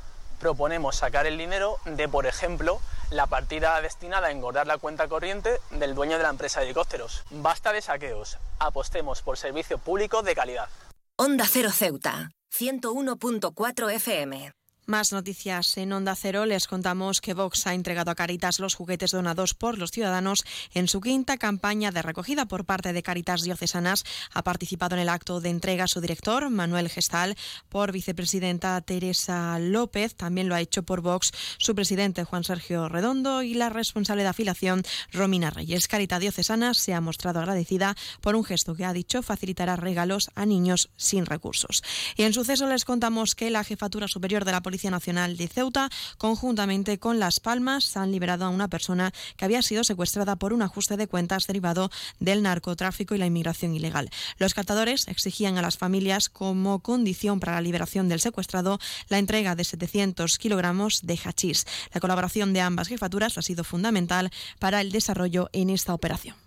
proponemos 0.40 0.96
sacar 0.96 1.26
el 1.26 1.36
dinero 1.36 1.76
de, 1.84 2.08
por 2.08 2.24
ejemplo, 2.24 2.80
la 3.10 3.26
partida 3.26 3.78
destinada 3.82 4.28
a 4.28 4.30
engordar 4.30 4.66
la 4.66 4.78
cuenta 4.78 5.06
corriente 5.06 5.60
del 5.72 5.94
dueño 5.94 6.16
de 6.16 6.22
la 6.22 6.30
empresa 6.30 6.60
de 6.60 6.66
helicópteros. 6.66 7.24
Basta 7.30 7.74
de 7.74 7.82
saqueos, 7.82 8.38
apostemos 8.58 9.20
por 9.20 9.36
servicio 9.36 9.76
público 9.76 10.22
de 10.22 10.34
calidad. 10.34 10.70
Onda 11.16 11.44
Cero 11.46 11.70
Ceuta, 11.70 12.30
101.4 12.58 13.92
FM. 13.92 14.55
Más 14.88 15.10
noticias 15.10 15.76
en 15.78 15.92
Onda 15.92 16.14
Cero. 16.14 16.46
Les 16.46 16.68
contamos 16.68 17.20
que 17.20 17.34
Vox 17.34 17.66
ha 17.66 17.74
entregado 17.74 18.12
a 18.12 18.14
Caritas 18.14 18.60
los 18.60 18.76
juguetes 18.76 19.10
donados 19.10 19.52
por 19.52 19.78
los 19.78 19.90
ciudadanos 19.90 20.44
en 20.74 20.86
su 20.86 21.00
quinta 21.00 21.38
campaña 21.38 21.90
de 21.90 22.02
recogida 22.02 22.46
por 22.46 22.64
parte 22.64 22.92
de 22.92 23.02
Caritas 23.02 23.42
Diocesanas. 23.42 24.04
Ha 24.32 24.44
participado 24.44 24.94
en 24.94 25.02
el 25.02 25.08
acto 25.08 25.40
de 25.40 25.48
entrega 25.48 25.88
su 25.88 26.00
director, 26.00 26.50
Manuel 26.50 26.88
Gestal, 26.88 27.34
por 27.68 27.90
vicepresidenta 27.90 28.80
Teresa 28.80 29.58
López. 29.58 30.14
También 30.14 30.48
lo 30.48 30.54
ha 30.54 30.60
hecho 30.60 30.84
por 30.84 31.00
Vox 31.00 31.32
su 31.58 31.74
presidente 31.74 32.22
Juan 32.22 32.44
Sergio 32.44 32.88
Redondo 32.88 33.42
y 33.42 33.54
la 33.54 33.70
responsable 33.70 34.22
de 34.22 34.28
afiliación, 34.28 34.84
Romina 35.10 35.50
Reyes. 35.50 35.88
Caritas 35.88 36.20
Diocesana 36.20 36.74
se 36.74 36.94
ha 36.94 37.00
mostrado 37.00 37.40
agradecida 37.40 37.96
por 38.20 38.36
un 38.36 38.44
gesto 38.44 38.76
que 38.76 38.84
ha 38.84 38.92
dicho 38.92 39.24
facilitará 39.24 39.74
regalos 39.74 40.30
a 40.36 40.46
niños 40.46 40.90
sin 40.94 41.26
recursos. 41.26 41.82
Y 42.16 42.22
en 42.22 42.32
suceso 42.32 42.68
les 42.68 42.84
contamos 42.84 43.34
que 43.34 43.50
la 43.50 43.64
Jefatura 43.64 44.06
Superior 44.06 44.44
de 44.44 44.52
la 44.52 44.62
Policía 44.62 44.75
Nacional 44.84 45.36
de 45.36 45.48
Ceuta, 45.48 45.88
conjuntamente 46.18 46.98
con 46.98 47.18
Las 47.18 47.40
Palmas, 47.40 47.96
han 47.96 48.12
liberado 48.12 48.44
a 48.44 48.50
una 48.50 48.68
persona 48.68 49.12
que 49.36 49.44
había 49.44 49.62
sido 49.62 49.84
secuestrada 49.84 50.36
por 50.36 50.52
un 50.52 50.62
ajuste 50.62 50.96
de 50.96 51.08
cuentas 51.08 51.46
derivado 51.46 51.90
del 52.20 52.42
narcotráfico 52.42 53.14
y 53.14 53.18
la 53.18 53.26
inmigración 53.26 53.74
ilegal. 53.74 54.10
Los 54.38 54.54
captadores 54.54 55.08
exigían 55.08 55.58
a 55.58 55.62
las 55.62 55.78
familias 55.78 56.28
como 56.28 56.80
condición 56.80 57.40
para 57.40 57.54
la 57.54 57.62
liberación 57.62 58.08
del 58.08 58.20
secuestrado 58.20 58.78
la 59.08 59.18
entrega 59.18 59.56
de 59.56 59.64
700 59.64 60.38
kilogramos 60.38 61.06
de 61.06 61.18
hachís. 61.24 61.66
La 61.92 62.00
colaboración 62.00 62.52
de 62.52 62.60
ambas 62.60 62.88
jefaturas 62.88 63.38
ha 63.38 63.42
sido 63.42 63.64
fundamental 63.64 64.30
para 64.58 64.80
el 64.80 64.92
desarrollo 64.92 65.48
en 65.52 65.70
esta 65.70 65.94
operación. 65.94 66.45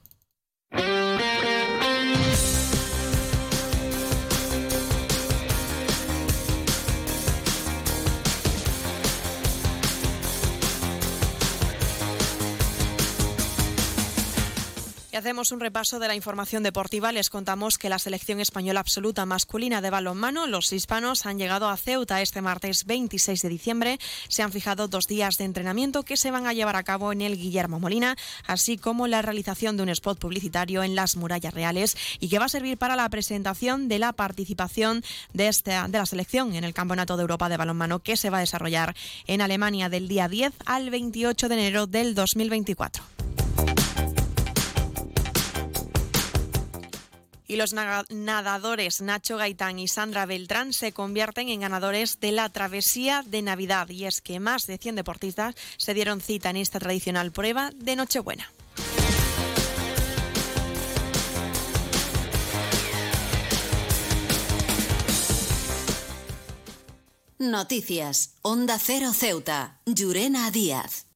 Hacemos 15.19 15.51
un 15.51 15.59
repaso 15.59 15.99
de 15.99 16.07
la 16.07 16.15
información 16.15 16.63
deportiva. 16.63 17.11
Les 17.11 17.29
contamos 17.29 17.77
que 17.77 17.89
la 17.89 17.99
selección 17.99 18.39
española 18.39 18.79
absoluta 18.79 19.25
masculina 19.25 19.81
de 19.81 19.89
balonmano, 19.89 20.47
los 20.47 20.71
hispanos, 20.71 21.25
han 21.25 21.37
llegado 21.37 21.67
a 21.67 21.75
Ceuta 21.75 22.21
este 22.21 22.41
martes 22.41 22.85
26 22.85 23.41
de 23.41 23.49
diciembre. 23.49 23.99
Se 24.29 24.43
han 24.43 24.53
fijado 24.53 24.87
dos 24.87 25.07
días 25.07 25.37
de 25.37 25.43
entrenamiento 25.43 26.03
que 26.03 26.15
se 26.15 26.31
van 26.31 26.47
a 26.47 26.53
llevar 26.53 26.77
a 26.77 26.83
cabo 26.83 27.11
en 27.11 27.19
el 27.19 27.37
Guillermo 27.37 27.81
Molina, 27.81 28.15
así 28.47 28.77
como 28.77 29.07
la 29.07 29.21
realización 29.21 29.75
de 29.75 29.83
un 29.83 29.89
spot 29.89 30.19
publicitario 30.19 30.83
en 30.83 30.95
las 30.95 31.17
murallas 31.17 31.53
reales 31.53 31.97
y 32.21 32.29
que 32.29 32.39
va 32.39 32.45
a 32.45 32.49
servir 32.49 32.77
para 32.77 32.95
la 32.95 33.09
presentación 33.09 33.89
de 33.89 33.99
la 33.99 34.13
participación 34.13 35.03
de, 35.33 35.49
este, 35.49 35.71
de 35.71 35.97
la 35.97 36.05
selección 36.05 36.55
en 36.55 36.63
el 36.63 36.73
Campeonato 36.73 37.17
de 37.17 37.21
Europa 37.21 37.49
de 37.49 37.57
Balonmano 37.57 37.99
que 37.99 38.15
se 38.15 38.29
va 38.29 38.37
a 38.37 38.41
desarrollar 38.41 38.95
en 39.27 39.41
Alemania 39.41 39.89
del 39.89 40.07
día 40.07 40.29
10 40.29 40.53
al 40.65 40.89
28 40.89 41.49
de 41.49 41.55
enero 41.55 41.87
del 41.87 42.15
2024. 42.15 43.18
Y 47.49 47.55
los 47.55 47.73
nadadores 47.73 49.01
Nacho 49.01 49.37
Gaitán 49.37 49.79
y 49.79 49.87
Sandra 49.87 50.27
Beltrán 50.27 50.71
se 50.71 50.93
convierten 50.93 51.49
en 51.49 51.61
ganadores 51.61 52.19
de 52.19 52.31
la 52.31 52.47
travesía 52.49 53.23
de 53.25 53.41
Navidad. 53.41 53.89
Y 53.89 54.05
es 54.05 54.21
que 54.21 54.39
más 54.39 54.67
de 54.67 54.77
100 54.77 54.95
deportistas 54.95 55.55
se 55.77 55.95
dieron 55.95 56.21
cita 56.21 56.51
en 56.51 56.57
esta 56.57 56.79
tradicional 56.79 57.31
prueba 57.31 57.71
de 57.75 57.95
Nochebuena. 57.95 58.51
Noticias. 67.39 68.35
Onda 68.43 68.77
Cero 68.77 69.11
Ceuta. 69.11 69.79
Llurena 69.87 70.51
Díaz. 70.51 71.07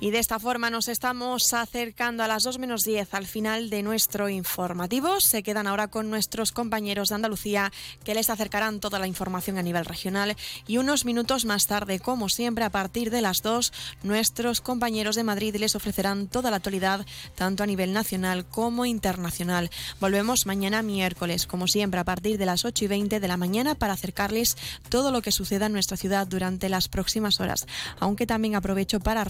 Y 0.00 0.12
de 0.12 0.20
esta 0.20 0.38
forma 0.38 0.70
nos 0.70 0.86
estamos 0.86 1.52
acercando 1.52 2.22
a 2.22 2.28
las 2.28 2.44
2 2.44 2.60
menos 2.60 2.84
10 2.84 3.14
al 3.14 3.26
final 3.26 3.68
de 3.68 3.82
nuestro 3.82 4.28
informativo. 4.28 5.20
Se 5.20 5.42
quedan 5.42 5.66
ahora 5.66 5.88
con 5.88 6.08
nuestros 6.08 6.52
compañeros 6.52 7.08
de 7.08 7.16
Andalucía 7.16 7.72
que 8.04 8.14
les 8.14 8.30
acercarán 8.30 8.78
toda 8.78 9.00
la 9.00 9.08
información 9.08 9.58
a 9.58 9.62
nivel 9.62 9.84
regional. 9.84 10.36
Y 10.68 10.78
unos 10.78 11.04
minutos 11.04 11.44
más 11.46 11.66
tarde, 11.66 11.98
como 11.98 12.28
siempre, 12.28 12.64
a 12.64 12.70
partir 12.70 13.10
de 13.10 13.22
las 13.22 13.42
2, 13.42 13.72
nuestros 14.04 14.60
compañeros 14.60 15.16
de 15.16 15.24
Madrid 15.24 15.56
les 15.56 15.74
ofrecerán 15.74 16.28
toda 16.28 16.52
la 16.52 16.58
actualidad, 16.58 17.04
tanto 17.34 17.64
a 17.64 17.66
nivel 17.66 17.92
nacional 17.92 18.46
como 18.46 18.86
internacional. 18.86 19.68
Volvemos 20.00 20.46
mañana 20.46 20.80
miércoles, 20.82 21.48
como 21.48 21.66
siempre, 21.66 21.98
a 21.98 22.04
partir 22.04 22.38
de 22.38 22.46
las 22.46 22.64
8 22.64 22.84
y 22.84 22.88
20 22.88 23.18
de 23.18 23.28
la 23.28 23.36
mañana 23.36 23.74
para 23.74 23.94
acercarles 23.94 24.56
todo 24.90 25.10
lo 25.10 25.22
que 25.22 25.32
suceda 25.32 25.66
en 25.66 25.72
nuestra 25.72 25.96
ciudad 25.96 26.28
durante 26.28 26.68
las 26.68 26.86
próximas 26.86 27.40
horas. 27.40 27.66
Aunque 27.98 28.26
también 28.26 28.54
aprovecho 28.54 29.00
para 29.00 29.24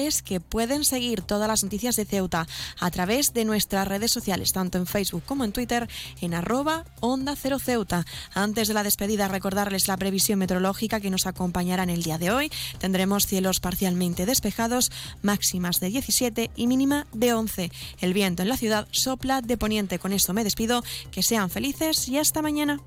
que 0.00 0.40
pueden 0.40 0.84
seguir 0.84 1.20
todas 1.20 1.46
las 1.46 1.62
noticias 1.62 1.96
de 1.96 2.04
Ceuta 2.04 2.46
a 2.78 2.90
través 2.90 3.34
de 3.34 3.44
nuestras 3.44 3.86
redes 3.86 4.10
sociales, 4.10 4.52
tanto 4.52 4.78
en 4.78 4.86
Facebook 4.86 5.22
como 5.26 5.44
en 5.44 5.52
Twitter, 5.52 5.88
en 6.20 6.32
arroba 6.32 6.84
Onda 7.00 7.36
Cero 7.36 7.58
Ceuta. 7.58 8.06
Antes 8.32 8.68
de 8.68 8.74
la 8.74 8.82
despedida, 8.82 9.28
recordarles 9.28 9.88
la 9.88 9.96
previsión 9.96 10.38
meteorológica 10.38 11.00
que 11.00 11.10
nos 11.10 11.26
acompañará 11.26 11.82
en 11.82 11.90
el 11.90 12.02
día 12.02 12.18
de 12.18 12.30
hoy. 12.30 12.50
Tendremos 12.78 13.26
cielos 13.26 13.60
parcialmente 13.60 14.26
despejados, 14.26 14.90
máximas 15.22 15.80
de 15.80 15.90
17 15.90 16.50
y 16.56 16.66
mínima 16.66 17.06
de 17.12 17.34
11. 17.34 17.70
El 18.00 18.14
viento 18.14 18.42
en 18.42 18.48
la 18.48 18.56
ciudad 18.56 18.88
sopla 18.90 19.42
de 19.42 19.58
poniente. 19.58 19.98
Con 19.98 20.12
esto 20.12 20.32
me 20.32 20.44
despido. 20.44 20.82
Que 21.10 21.22
sean 21.22 21.50
felices 21.50 22.08
y 22.08 22.18
hasta 22.18 22.42
mañana. 22.42 22.80